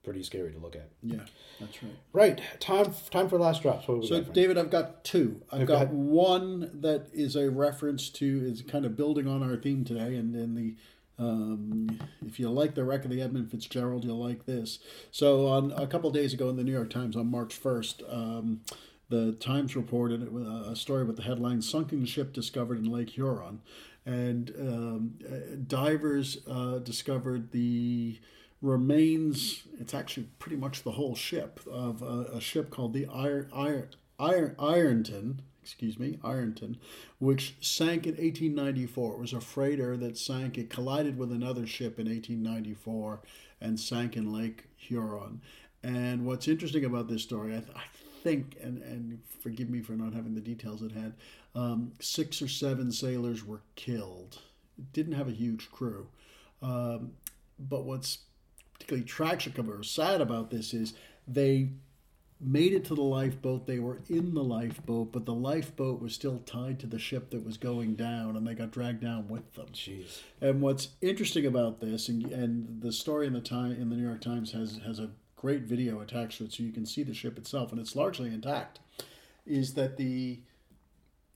pretty 0.04 0.24
scary 0.24 0.52
to 0.52 0.60
look 0.60 0.76
at. 0.76 0.90
Yeah, 1.04 1.18
that's 1.60 1.84
right. 1.84 1.92
Right, 2.14 2.42
time 2.60 2.94
time 3.12 3.28
for 3.30 3.38
last 3.38 3.62
drops. 3.62 3.86
So, 3.86 4.00
got, 4.22 4.34
David, 4.34 4.58
I've 4.58 4.70
got 4.72 5.04
two. 5.04 5.42
I've 5.52 5.62
Okay. 5.62 5.74
got 5.86 5.90
one 5.90 6.72
that 6.82 7.08
is 7.14 7.36
a 7.36 7.50
reference 7.50 8.10
to, 8.12 8.42
is 8.46 8.62
kind 8.62 8.86
of 8.86 8.96
building 8.96 9.28
on 9.28 9.44
our 9.44 9.58
theme 9.58 9.84
today, 9.84 10.16
and 10.16 10.34
then 10.34 10.56
the, 10.56 10.76
um, 11.20 12.00
if 12.26 12.40
you 12.40 12.50
like 12.50 12.76
the 12.76 12.84
wreck 12.84 13.04
of 13.04 13.12
the 13.12 13.22
Edmund 13.22 13.52
Fitzgerald, 13.52 14.06
you'll 14.06 14.24
like 14.24 14.46
this. 14.46 14.80
So, 15.12 15.48
on 15.48 15.72
a 15.74 15.86
couple 15.86 16.10
days 16.12 16.34
ago 16.34 16.50
in 16.50 16.56
the 16.56 16.64
New 16.64 16.72
York 16.72 16.90
Times 16.90 17.16
on 17.16 17.30
March 17.30 17.54
first, 17.54 18.02
um, 18.10 18.62
the 19.10 19.34
Times 19.34 19.76
reported 19.76 20.24
a 20.68 20.76
story 20.76 21.04
with 21.04 21.18
the 21.18 21.24
headline 21.24 21.62
"Sunken 21.62 22.06
Ship 22.06 22.32
Discovered 22.32 22.78
in 22.78 22.90
Lake 22.90 23.10
Huron," 23.12 23.62
and 24.06 24.54
um, 24.60 25.20
uh, 25.26 25.56
divers 25.68 26.38
uh, 26.48 26.78
discovered 26.80 27.52
the 27.52 28.20
remains. 28.62 29.64
It's 29.80 29.94
actually 29.94 30.28
pretty 30.40 30.58
much 30.58 30.84
the 30.84 30.92
whole 30.92 31.16
ship 31.16 31.60
of 31.70 32.02
a, 32.02 32.36
a 32.36 32.42
ship 32.42 32.70
called 32.70 32.94
the 32.94 33.08
Iron, 33.08 33.50
Iron, 33.54 33.90
Iron, 34.20 34.56
Ironton. 34.58 35.42
Excuse 35.62 36.00
me, 36.00 36.18
Ironton, 36.24 36.78
which 37.20 37.56
sank 37.62 38.06
in 38.06 38.14
1894. 38.14 39.14
It 39.14 39.20
was 39.20 39.34
a 39.34 39.42
freighter 39.42 39.98
that 39.98 40.18
sank. 40.18 40.58
It 40.58 40.70
collided 40.70 41.18
with 41.18 41.32
another 41.32 41.68
ship 41.68 42.00
in 42.00 42.08
1894 42.08 43.22
and 43.62 43.80
sank 43.80 44.16
in 44.16 44.34
Lake 44.34 44.66
Huron. 44.78 45.42
And 45.84 46.26
what's 46.26 46.48
interesting 46.48 46.86
about 46.86 47.08
this 47.08 47.24
story, 47.24 47.56
I, 47.56 47.60
th- 47.60 47.76
I 47.76 47.84
think, 48.24 48.58
and, 48.62 48.82
and 48.82 49.20
forgive 49.42 49.70
me 49.70 49.82
for 49.82 49.94
not 49.94 50.14
having 50.14 50.36
the 50.36 50.42
details 50.42 50.82
at 50.82 50.92
hand, 50.92 51.14
um, 51.56 51.92
six 52.00 52.42
or 52.42 52.48
seven 52.48 52.92
sailors 52.92 53.46
were 53.46 53.62
killed. 53.76 54.40
It 54.78 54.92
didn't 54.94 55.14
have 55.14 55.28
a 55.28 55.32
huge 55.32 55.72
crew. 55.72 56.08
Um, 56.62 57.12
but 57.58 57.84
what's 57.84 58.20
particularly 58.74 59.06
tragic 59.06 59.60
or 59.60 59.84
sad 59.84 60.22
about 60.22 60.50
this 60.50 60.74
is 60.74 60.94
they 61.28 61.70
made 62.42 62.74
it 62.74 62.86
to 62.86 62.96
the 62.96 63.02
lifeboat. 63.02 63.68
They 63.68 63.80
were 63.80 64.02
in 64.08 64.34
the 64.34 64.44
lifeboat, 64.44 65.12
but 65.12 65.26
the 65.26 65.34
lifeboat 65.34 66.02
was 66.02 66.14
still 66.14 66.40
tied 66.46 66.80
to 66.80 66.88
the 66.88 67.00
ship 67.00 67.32
that 67.32 67.46
was 67.46 67.58
going 67.58 67.96
down, 67.96 68.36
and 68.36 68.48
they 68.48 68.54
got 68.54 68.72
dragged 68.72 69.02
down 69.02 69.28
with 69.28 69.54
them. 69.54 69.68
Jeez. 69.74 70.20
And 70.40 70.62
what's 70.62 70.90
interesting 71.02 71.46
about 71.46 71.82
this, 71.82 72.08
and, 72.08 72.26
and 72.32 72.82
the 72.82 72.92
story 72.92 73.28
in 73.28 73.34
the 73.34 73.42
time 73.42 73.72
in 73.72 73.90
the 73.90 73.96
New 73.96 74.08
York 74.08 74.22
Times 74.22 74.52
has 74.54 74.80
has 74.86 75.00
a 75.00 75.10
great 75.36 75.64
video 75.64 76.02
attached 76.02 76.38
to 76.40 76.46
it, 76.46 76.54
so 76.54 76.64
you 76.64 76.72
can 76.72 76.86
see 76.86 77.04
the 77.04 77.14
ship 77.14 77.38
itself, 77.38 77.72
and 77.72 77.80
it's 77.80 77.96
largely 77.96 78.30
intact. 78.30 78.80
Is 79.46 79.74
that 79.74 79.98
the 79.98 80.40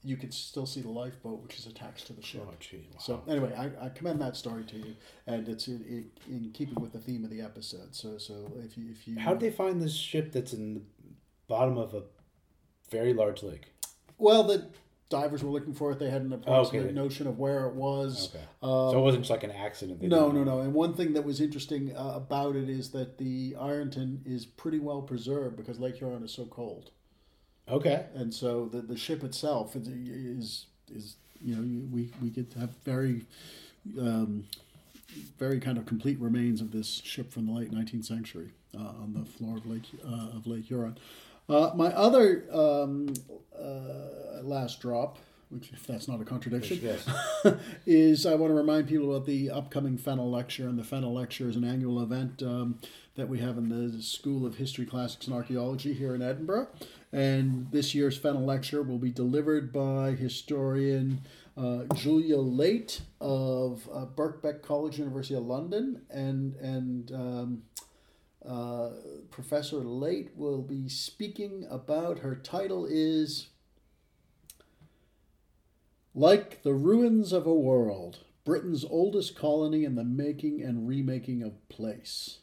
you 0.05 0.17
can 0.17 0.31
still 0.31 0.65
see 0.65 0.81
the 0.81 0.89
lifeboat 0.89 1.41
which 1.41 1.57
is 1.57 1.65
attached 1.65 2.07
to 2.07 2.13
the 2.13 2.21
ship. 2.21 2.43
Oh, 2.45 2.53
gee. 2.59 2.87
Wow. 2.91 2.99
So 2.99 3.23
anyway, 3.27 3.53
I, 3.57 3.85
I 3.85 3.89
commend 3.89 4.21
that 4.21 4.35
story 4.35 4.65
to 4.65 4.77
you, 4.77 4.95
and 5.27 5.47
it's 5.47 5.67
in, 5.67 6.11
in, 6.27 6.35
in 6.35 6.51
keeping 6.53 6.81
with 6.81 6.91
the 6.91 6.99
theme 6.99 7.23
of 7.23 7.29
the 7.29 7.41
episode. 7.41 7.95
So 7.95 8.17
so 8.17 8.51
if 8.63 8.77
you 8.77 8.85
if 8.91 9.07
you 9.07 9.17
How 9.17 9.31
did 9.31 9.39
they 9.39 9.55
find 9.55 9.81
this 9.81 9.95
ship 9.95 10.31
that's 10.31 10.53
in 10.53 10.73
the 10.73 10.81
bottom 11.53 11.77
of 11.77 11.93
a 11.93 12.01
very 12.89 13.13
large 13.13 13.43
lake? 13.43 13.65
well 14.17 14.43
the 14.43 14.67
divers 15.09 15.43
were 15.43 15.51
looking 15.51 15.73
for 15.75 15.91
it. 15.91 15.99
They 15.99 16.09
had 16.09 16.23
an 16.23 16.33
approximate 16.33 16.85
Okay. 16.85 16.91
notion 16.93 17.27
of 17.27 17.37
where 17.37 17.67
it 17.67 17.75
was. 17.75 18.29
Okay. 18.33 18.43
Um, 18.63 18.89
so 18.91 18.97
it 18.97 19.01
wasn't 19.01 19.23
just 19.23 19.29
like 19.29 19.43
an 19.43 19.51
accident. 19.51 19.99
they 19.99 20.07
No, 20.07 20.31
no, 20.31 20.43
no. 20.43 20.61
And 20.61 20.73
one 20.73 20.95
thing 20.95 21.13
that 21.13 21.23
was 21.23 21.39
interesting 21.39 21.95
uh, 21.95 22.13
about 22.15 22.55
it 22.55 22.67
is 22.67 22.89
that 22.91 23.19
the 23.19 23.55
Ironton 23.59 24.21
is 24.25 24.45
pretty 24.47 24.79
well 24.79 25.03
preserved 25.03 25.55
because 25.55 25.79
Lake 25.79 25.97
Huron 25.97 26.23
is 26.23 26.31
so 26.31 26.45
cold, 26.45 26.89
Okay. 27.69 28.07
and 28.15 28.33
so 28.33 28.65
the 28.73 28.81
the 28.81 28.97
ship 28.97 29.23
itself 29.23 29.75
is 29.75 29.87
is, 29.87 30.65
is 30.91 31.15
you 31.39 31.55
know 31.55 31.61
we 31.95 32.09
we 32.21 32.29
get 32.29 32.49
to 32.53 32.59
have 32.59 32.71
very. 32.83 33.25
Um, 33.99 34.45
very 35.37 35.59
kind 35.59 35.77
of 35.77 35.85
complete 35.85 36.17
remains 36.19 36.59
of 36.59 36.71
this 36.71 36.87
ship 37.03 37.31
from 37.31 37.45
the 37.45 37.51
late 37.51 37.71
19th 37.71 38.05
century 38.05 38.49
uh, 38.75 39.01
on 39.03 39.13
the 39.13 39.23
floor 39.23 39.57
of 39.57 39.65
Lake 39.67 39.83
uh, 40.03 40.35
of 40.37 40.47
Lake 40.47 40.65
Huron. 40.65 40.97
Uh, 41.49 41.71
my 41.75 41.87
other 41.87 42.45
um, 42.51 43.13
uh, 43.57 44.41
last 44.41 44.79
drop, 44.79 45.17
which 45.49 45.71
if 45.73 45.85
that's 45.85 46.07
not 46.07 46.21
a 46.21 46.25
contradiction, 46.25 46.79
Yes. 46.81 47.07
is 47.85 48.25
I 48.25 48.35
want 48.35 48.51
to 48.51 48.55
remind 48.55 48.87
people 48.87 49.13
about 49.13 49.25
the 49.27 49.49
upcoming 49.51 49.97
Fennell 49.97 50.31
Lecture. 50.31 50.67
And 50.67 50.79
the 50.79 50.83
Fennell 50.83 51.13
Lecture 51.13 51.47
is 51.49 51.55
an 51.55 51.63
annual 51.63 52.01
event 52.01 52.41
um, 52.41 52.79
that 53.15 53.29
we 53.29 53.39
have 53.39 53.57
in 53.57 53.69
the 53.69 54.01
School 54.01 54.45
of 54.45 54.55
History, 54.55 54.85
Classics, 54.85 55.27
and 55.27 55.35
Archaeology 55.35 55.93
here 55.93 56.15
in 56.15 56.21
Edinburgh. 56.21 56.67
And 57.11 57.67
this 57.71 57.93
year's 57.93 58.17
Fennell 58.17 58.45
Lecture 58.45 58.81
will 58.81 58.97
be 58.97 59.11
delivered 59.11 59.71
by 59.71 60.11
historian 60.13 61.21
uh, 61.55 61.83
Julia 61.93 62.37
Laite 62.37 63.01
of 63.21 63.87
uh, 63.93 64.05
Birkbeck 64.05 64.63
College, 64.63 64.97
University 64.97 65.35
of 65.35 65.43
London, 65.43 66.01
and 66.09 66.55
and 66.55 67.11
um, 67.11 67.61
uh, 68.47 68.89
Professor 69.31 69.77
Laite 69.77 70.35
will 70.35 70.61
be 70.61 70.89
speaking 70.89 71.65
about 71.69 72.19
her 72.19 72.35
title 72.35 72.85
is 72.85 73.47
like 76.13 76.61
the 76.63 76.73
ruins 76.73 77.31
of 77.31 77.47
a 77.47 77.53
world, 77.53 78.19
Britain's 78.45 78.85
oldest 78.85 79.35
colony 79.35 79.83
in 79.83 79.95
the 79.95 80.03
making 80.03 80.61
and 80.61 80.87
remaking 80.87 81.41
of 81.41 81.67
place. 81.69 82.39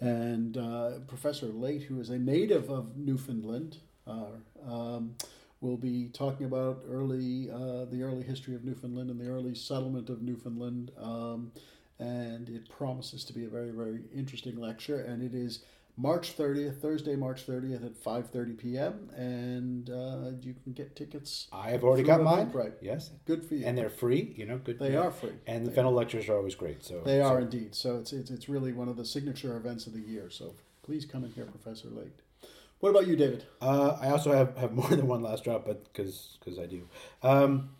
And 0.00 0.56
uh, 0.56 1.00
Professor 1.08 1.46
Laite, 1.46 1.84
who 1.84 2.00
is 2.00 2.10
a 2.10 2.18
native 2.18 2.70
of 2.70 2.96
Newfoundland, 2.96 3.78
uh, 4.06 4.26
um, 4.64 5.16
will 5.60 5.76
be 5.76 6.08
talking 6.12 6.46
about 6.46 6.84
early 6.88 7.50
uh, 7.50 7.84
the 7.86 8.02
early 8.02 8.22
history 8.22 8.54
of 8.54 8.64
Newfoundland 8.64 9.10
and 9.10 9.20
the 9.20 9.28
early 9.28 9.54
settlement 9.54 10.08
of 10.08 10.22
Newfoundland. 10.22 10.92
Um, 10.96 11.52
and 11.98 12.48
it 12.48 12.68
promises 12.68 13.24
to 13.24 13.32
be 13.32 13.44
a 13.44 13.48
very 13.48 13.70
very 13.70 14.00
interesting 14.14 14.56
lecture. 14.60 15.00
And 15.00 15.22
it 15.22 15.34
is 15.34 15.60
March 15.98 16.36
30th, 16.36 16.80
Thursday, 16.80 17.16
March 17.16 17.44
30th 17.44 17.84
at 17.84 18.04
5:30 18.04 18.56
p.m. 18.56 19.10
And 19.16 19.90
uh, 19.90 20.30
you 20.40 20.54
can 20.62 20.72
get 20.72 20.94
tickets. 20.94 21.48
I 21.52 21.70
have 21.70 21.82
already 21.82 22.04
got 22.04 22.22
mine. 22.22 22.50
Eventbrite. 22.50 22.74
Yes. 22.80 23.10
Good 23.26 23.44
for 23.44 23.56
you. 23.56 23.66
And 23.66 23.76
they're 23.76 23.90
free. 23.90 24.32
You 24.36 24.46
know, 24.46 24.58
good. 24.58 24.78
They 24.78 24.92
yeah. 24.92 25.00
are 25.00 25.10
free. 25.10 25.32
And 25.48 25.66
the 25.66 25.72
Fennell 25.72 25.92
lectures 25.92 26.28
are 26.28 26.36
always 26.36 26.54
great. 26.54 26.84
So 26.84 27.02
They 27.04 27.18
so- 27.18 27.24
are 27.24 27.40
indeed. 27.40 27.74
So 27.74 27.98
it's, 27.98 28.12
it's 28.12 28.30
it's 28.30 28.48
really 28.48 28.72
one 28.72 28.88
of 28.88 28.96
the 28.96 29.04
signature 29.04 29.56
events 29.56 29.88
of 29.88 29.92
the 29.92 30.00
year. 30.00 30.30
So 30.30 30.54
please 30.82 31.04
come 31.04 31.24
and 31.24 31.32
hear 31.34 31.46
Professor 31.46 31.88
Laite. 31.88 32.22
What 32.78 32.90
about 32.90 33.08
you, 33.08 33.16
David? 33.16 33.44
Uh, 33.60 33.98
I 34.00 34.10
also 34.10 34.32
have, 34.32 34.56
have 34.56 34.72
more 34.72 34.88
than 34.90 35.08
one 35.08 35.20
last 35.20 35.42
drop, 35.42 35.66
but 35.66 35.92
because 35.92 36.38
I 36.46 36.66
do. 36.66 36.88
Um, 37.24 37.70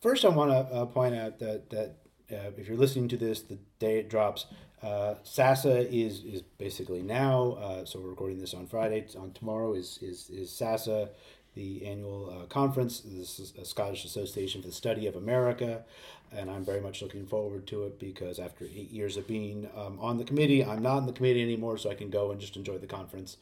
first, 0.00 0.24
I 0.24 0.28
want 0.28 0.50
to 0.52 0.74
uh, 0.74 0.86
point 0.86 1.14
out 1.14 1.38
that 1.40 1.68
that 1.68 1.96
uh, 2.32 2.50
if 2.56 2.68
you're 2.68 2.76
listening 2.76 3.08
to 3.08 3.16
this 3.16 3.42
the 3.42 3.58
day 3.78 3.98
it 3.98 4.10
drops, 4.10 4.46
uh, 4.82 5.14
SASA 5.22 5.88
is 5.92 6.24
is 6.24 6.42
basically 6.58 7.02
now. 7.02 7.52
Uh, 7.52 7.84
so 7.84 8.00
we're 8.00 8.10
recording 8.10 8.38
this 8.38 8.54
on 8.54 8.66
Friday. 8.66 9.06
On 9.18 9.32
tomorrow 9.32 9.74
is 9.74 9.98
is 10.02 10.30
is 10.30 10.50
SASA, 10.50 11.10
the 11.54 11.86
annual 11.86 12.30
uh, 12.30 12.46
conference. 12.46 13.00
This 13.00 13.38
is 13.38 13.54
a 13.60 13.64
Scottish 13.64 14.04
Association 14.04 14.60
for 14.60 14.68
the 14.68 14.74
Study 14.74 15.06
of 15.06 15.16
America. 15.16 15.84
And 16.32 16.50
I'm 16.50 16.64
very 16.64 16.80
much 16.80 17.02
looking 17.02 17.24
forward 17.24 17.68
to 17.68 17.84
it 17.84 18.00
because 18.00 18.40
after 18.40 18.64
eight 18.64 18.90
years 18.90 19.16
of 19.16 19.28
being 19.28 19.68
um, 19.76 19.98
on 20.00 20.18
the 20.18 20.24
committee, 20.24 20.64
I'm 20.64 20.82
not 20.82 20.98
in 20.98 21.06
the 21.06 21.12
committee 21.12 21.40
anymore, 21.40 21.78
so 21.78 21.88
I 21.88 21.94
can 21.94 22.10
go 22.10 22.32
and 22.32 22.40
just 22.40 22.56
enjoy 22.56 22.78
the 22.78 22.86
conference 22.86 23.36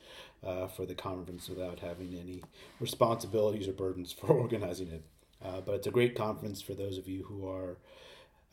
uh, 0.47 0.67
for 0.67 0.85
the 0.85 0.95
conference 0.95 1.49
without 1.49 1.81
having 1.81 2.15
any 2.15 2.43
responsibilities 2.81 3.67
or 3.67 3.73
burdens 3.73 4.13
for 4.19 4.27
organizing 4.27 4.89
it. 4.89 5.03
Uh, 5.43 5.61
but 5.61 5.77
it's 5.77 5.87
a 5.87 5.91
great 5.91 6.15
conference 6.15 6.61
for 6.63 6.75
those 6.75 6.99
of 6.99 7.09
you 7.09 7.25
who 7.25 7.49
are 7.49 7.79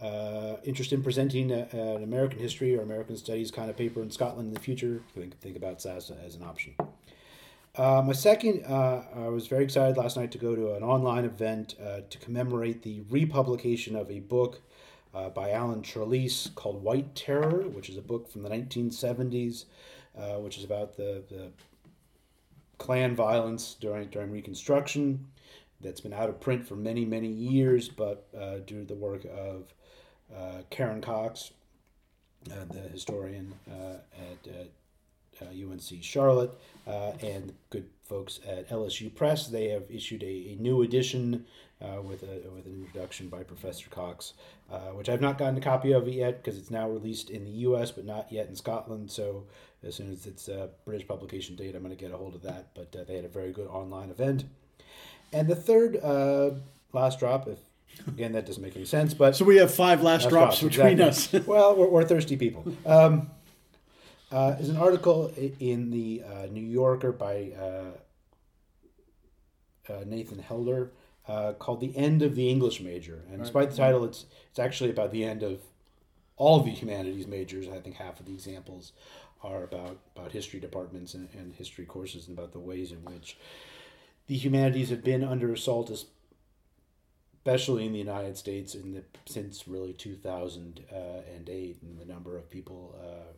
uh, 0.01 0.57
interested 0.63 0.95
in 0.95 1.03
presenting 1.03 1.51
a, 1.51 1.67
an 1.71 2.03
American 2.03 2.39
history 2.39 2.75
or 2.75 2.81
American 2.81 3.15
studies 3.17 3.51
kind 3.51 3.69
of 3.69 3.77
paper 3.77 4.01
in 4.01 4.09
Scotland 4.09 4.47
in 4.47 4.53
the 4.53 4.59
future. 4.59 5.01
Think, 5.15 5.39
think 5.39 5.55
about 5.55 5.81
SASA 5.81 6.17
as 6.25 6.35
an 6.35 6.43
option. 6.43 6.73
Uh, 7.75 8.01
my 8.05 8.11
second, 8.11 8.65
uh, 8.65 9.03
I 9.15 9.29
was 9.29 9.47
very 9.47 9.63
excited 9.63 9.95
last 9.95 10.17
night 10.17 10.31
to 10.31 10.37
go 10.37 10.55
to 10.55 10.73
an 10.73 10.83
online 10.83 11.23
event 11.23 11.75
uh, 11.81 12.01
to 12.09 12.17
commemorate 12.17 12.81
the 12.81 13.01
republication 13.09 13.95
of 13.95 14.11
a 14.11 14.19
book 14.19 14.61
uh, 15.13 15.29
by 15.29 15.51
Allen 15.51 15.81
Trelease 15.81 16.53
called 16.55 16.83
White 16.83 17.15
Terror, 17.15 17.67
which 17.69 17.89
is 17.89 17.97
a 17.97 18.01
book 18.01 18.29
from 18.29 18.43
the 18.43 18.49
1970s, 18.49 19.65
uh, 20.17 20.39
which 20.39 20.57
is 20.57 20.63
about 20.63 20.97
the, 20.97 21.23
the 21.29 21.51
Klan 22.77 23.15
violence 23.15 23.75
during 23.79 24.07
during 24.09 24.31
Reconstruction. 24.31 25.27
That's 25.79 26.01
been 26.01 26.13
out 26.13 26.29
of 26.29 26.39
print 26.39 26.67
for 26.67 26.75
many 26.75 27.05
many 27.05 27.27
years, 27.27 27.87
but 27.87 28.27
uh, 28.37 28.57
due 28.65 28.81
to 28.81 28.85
the 28.85 28.95
work 28.95 29.25
of 29.25 29.63
uh, 29.63 29.80
Karen 30.69 31.01
Cox, 31.01 31.51
uh, 32.51 32.65
the 32.71 32.79
historian 32.89 33.53
uh, 33.69 33.97
at 34.17 34.53
uh, 35.41 35.45
UNC 35.45 36.01
Charlotte, 36.01 36.51
uh, 36.87 37.13
and 37.21 37.53
good 37.69 37.89
folks 38.03 38.39
at 38.47 38.69
LSU 38.69 39.13
Press, 39.13 39.47
they 39.47 39.69
have 39.69 39.83
issued 39.89 40.23
a, 40.23 40.25
a 40.25 40.55
new 40.59 40.81
edition 40.81 41.45
uh, 41.81 42.01
with 42.01 42.23
a 42.23 42.49
with 42.49 42.65
an 42.65 42.85
introduction 42.85 43.27
by 43.27 43.43
Professor 43.43 43.89
Cox, 43.89 44.33
uh, 44.71 44.89
which 44.89 45.09
I've 45.09 45.21
not 45.21 45.37
gotten 45.37 45.57
a 45.57 45.61
copy 45.61 45.93
of 45.93 46.07
yet 46.07 46.43
because 46.43 46.59
it's 46.59 46.71
now 46.71 46.87
released 46.87 47.29
in 47.29 47.43
the 47.43 47.51
U.S. 47.51 47.91
but 47.91 48.05
not 48.05 48.31
yet 48.31 48.47
in 48.47 48.55
Scotland. 48.55 49.09
So 49.09 49.45
as 49.83 49.95
soon 49.95 50.11
as 50.11 50.25
it's 50.25 50.47
uh, 50.47 50.67
British 50.85 51.07
publication 51.07 51.55
date, 51.55 51.75
I'm 51.75 51.83
going 51.83 51.95
to 51.95 52.01
get 52.01 52.13
a 52.13 52.17
hold 52.17 52.35
of 52.35 52.43
that. 52.43 52.67
But 52.75 52.95
uh, 52.95 53.03
they 53.05 53.15
had 53.15 53.25
a 53.25 53.29
very 53.29 53.51
good 53.51 53.67
online 53.67 54.09
event. 54.09 54.45
And 55.33 55.47
the 55.47 55.55
third 55.55 55.97
uh, 55.97 56.51
last 56.93 57.19
drop, 57.19 57.47
if 57.47 57.59
again 58.07 58.31
that 58.33 58.45
doesn't 58.45 58.61
make 58.61 58.75
any 58.75 58.85
sense, 58.85 59.13
but 59.13 59.35
So 59.35 59.45
we 59.45 59.57
have 59.57 59.73
five 59.73 60.01
last 60.01 60.29
drops 60.29 60.59
drops, 60.59 60.75
between 60.77 60.99
exactly. 61.01 61.39
us. 61.39 61.47
well, 61.47 61.75
we're, 61.75 61.87
we're 61.87 62.03
thirsty 62.05 62.37
people. 62.37 62.65
Um, 62.85 63.29
uh, 64.31 64.55
is 64.59 64.69
an 64.69 64.77
article 64.77 65.31
in 65.59 65.91
the 65.91 66.23
uh, 66.25 66.45
New 66.49 66.65
Yorker 66.65 67.11
by 67.11 67.51
uh, 67.59 67.91
uh, 69.91 70.03
Nathan 70.05 70.39
Heller 70.39 70.91
uh, 71.27 71.53
called 71.53 71.81
"The 71.81 71.95
End 71.97 72.21
of 72.21 72.35
the 72.35 72.49
English 72.49 72.79
Major," 72.79 73.23
and 73.31 73.41
despite 73.41 73.71
the 73.71 73.77
title, 73.77 74.05
it's 74.05 74.25
it's 74.49 74.59
actually 74.59 74.89
about 74.89 75.11
the 75.11 75.23
end 75.25 75.43
of 75.43 75.59
all 76.37 76.59
of 76.59 76.65
the 76.65 76.71
humanities 76.71 77.27
majors. 77.27 77.67
I 77.67 77.79
think 77.79 77.97
half 77.97 78.19
of 78.19 78.25
the 78.25 78.33
examples 78.33 78.93
are 79.43 79.63
about 79.63 79.97
about 80.15 80.31
history 80.31 80.59
departments 80.59 81.13
and, 81.13 81.27
and 81.37 81.53
history 81.53 81.85
courses 81.85 82.27
and 82.27 82.37
about 82.37 82.53
the 82.53 82.59
ways 82.59 82.91
in 82.91 83.03
which 83.03 83.37
the 84.27 84.37
humanities 84.37 84.89
have 84.89 85.03
been 85.03 85.23
under 85.23 85.51
assault, 85.51 85.91
especially 87.43 87.85
in 87.87 87.91
the 87.91 87.99
United 87.99 88.37
States, 88.37 88.75
in 88.75 88.93
the 88.93 89.03
since 89.25 89.67
really 89.67 89.93
two 89.93 90.15
thousand 90.15 90.85
and 91.35 91.49
eight, 91.49 91.81
and 91.81 91.99
the 91.99 92.05
number 92.05 92.37
of 92.37 92.49
people 92.49 92.95
uh, 93.01 93.33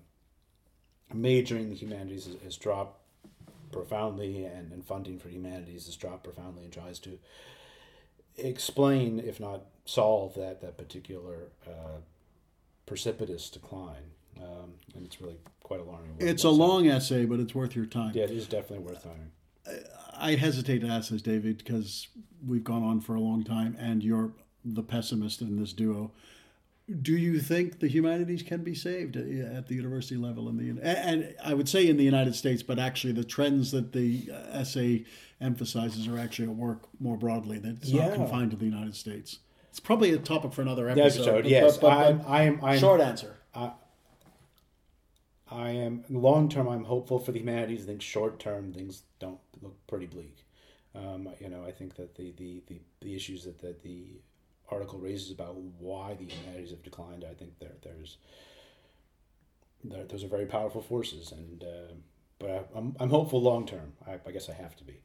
majoring 1.14 1.64
in 1.64 1.70
the 1.70 1.76
humanities 1.76 2.26
has, 2.26 2.36
has 2.44 2.58
dropped 2.58 3.00
profoundly, 3.72 4.44
and, 4.44 4.72
and 4.74 4.86
funding 4.86 5.20
for 5.20 5.30
humanities 5.30 5.86
has 5.86 5.96
dropped 5.96 6.24
profoundly, 6.24 6.64
and 6.64 6.74
tries 6.74 7.00
to 7.00 7.18
explain, 8.38 9.20
if 9.20 9.40
not 9.40 9.62
solve, 9.86 10.36
that 10.36 10.60
that 10.62 10.78
particular 10.78 11.48
uh, 11.66 12.00
precipitous 12.86 13.50
decline. 13.50 14.12
Um, 14.38 14.74
and 14.96 15.06
it's 15.06 15.22
really 15.22 15.38
quite 15.62 15.80
alarming. 15.80 16.16
It's 16.20 16.44
a 16.44 16.50
long 16.50 16.88
essay, 16.88 17.26
but 17.26 17.40
it's 17.40 17.56
worth 17.56 17.76
your 17.76 17.86
time. 17.86 18.12
Yeah, 18.16 18.24
it 18.24 18.32
is 18.32 18.48
definitely 18.48 18.80
worth 18.80 19.04
time. 19.04 19.32
I 20.18 20.35
hesitate 20.35 20.80
to 20.81 20.88
ask 20.88 21.10
this, 21.11 21.22
David, 21.22 21.57
because 21.60 22.07
we've 22.45 22.64
gone 22.64 22.84
on 22.84 23.02
for 23.02 23.15
a 23.15 23.19
long 23.19 23.44
time, 23.44 23.76
and 23.80 24.03
you're 24.03 24.31
the 24.65 24.84
pessimist 24.84 25.41
in 25.41 25.60
this 25.60 25.73
duo. 25.73 26.11
Do 27.02 27.14
you 27.14 27.40
think 27.40 27.80
the 27.80 27.88
humanities 27.88 28.44
can 28.44 28.61
be 28.64 28.76
saved 28.76 29.15
at 29.15 29.68
the 29.68 29.76
university 29.76 30.18
level 30.18 30.49
in 30.49 30.57
the 30.57 30.81
and 30.85 31.34
I 31.44 31.53
would 31.53 31.69
say 31.69 31.88
in 31.88 31.95
the 31.95 32.03
United 32.03 32.35
States, 32.35 32.61
but 32.61 32.77
actually 32.77 33.14
the 33.14 33.23
trends 33.23 33.72
that 33.72 33.94
the 33.94 34.30
uh, 34.31 34.57
essay 34.60 35.06
emphasizes 35.40 36.07
are 36.10 36.18
actually 36.19 36.49
at 36.49 36.56
work 36.56 36.81
more 36.99 37.15
broadly. 37.18 37.57
That 37.57 37.77
it's 37.77 37.90
Yeah. 37.90 38.07
not 38.10 38.15
confined 38.15 38.52
to 38.52 38.57
the 38.57 38.65
United 38.65 38.95
States. 38.95 39.40
It's 39.69 39.80
probably 39.80 40.11
a 40.11 40.18
topic 40.18 40.52
for 40.53 40.61
another 40.61 40.90
episode. 40.90 41.06
episode, 41.22 41.41
but- 41.44 41.49
yes. 41.52 41.77
but- 41.77 41.90
but- 41.90 41.98
I'm, 41.98 42.22
I'm, 42.27 42.65
I'm, 42.65 42.80
short 42.80 42.99
answer. 43.02 43.38
I 43.56 43.72
am 45.72 46.04
long 46.10 46.50
term. 46.50 46.68
I'm 46.68 46.84
hopeful 46.84 47.20
for 47.20 47.32
the 47.32 47.40
humanities. 47.40 47.84
I 47.84 47.88
think 47.88 48.02
short 48.02 48.40
term 48.40 48.74
things 48.74 49.04
don't 49.20 49.40
look 49.62 49.76
pretty 49.88 50.06
bleak. 50.06 50.46
Um, 50.96 51.30
you 51.40 51.50
know, 51.50 51.64
I 51.66 51.72
think 51.72 51.96
that 51.96 52.16
the 52.16 52.32
the, 52.38 52.62
the, 52.68 52.80
the 53.02 53.16
issues 53.16 53.46
that, 53.46 53.60
that 53.62 53.82
the 53.82 54.22
article 54.70 55.00
raises 55.00 55.32
about 55.32 55.56
why 55.80 56.14
the 56.16 56.26
humanities 56.26 56.72
have 56.72 56.84
declined. 56.84 57.26
I 57.30 57.34
think 57.34 57.60
there 57.60 57.72
there's 57.84 58.18
there, 59.84 60.06
those 60.06 60.24
are 60.24 60.28
very 60.28 60.46
powerful 60.46 60.82
forces, 60.82 61.32
and 61.32 61.64
uh, 61.64 61.94
but 62.40 62.50
I, 62.50 62.78
I'm 62.78 62.96
I'm 63.00 63.10
hopeful 63.10 63.42
long 63.42 63.66
term. 63.66 63.94
I, 64.08 64.20
I 64.26 64.32
guess 64.32 64.50
I 64.50 64.54
have 64.54 64.76
to 64.78 64.84
be. 64.84 65.02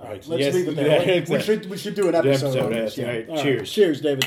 All 0.00 0.08
right, 0.08 0.26
Let's 0.26 0.40
yes, 0.40 0.54
leave 0.54 0.68
it 0.68 0.76
there. 0.76 1.16
yeah, 1.18 1.24
we 1.28 1.40
should 1.40 1.70
we 1.70 1.76
should 1.76 1.94
do 1.94 2.08
an 2.08 2.14
episode, 2.14 2.46
episode, 2.46 2.64
on 2.64 2.70
this. 2.72 2.98
Yeah. 2.98 3.08
Right, 3.08 3.28
All 3.28 3.34
right. 3.36 3.42
cheers. 3.44 3.70
Cheers, 3.70 4.00
David. 4.00 4.26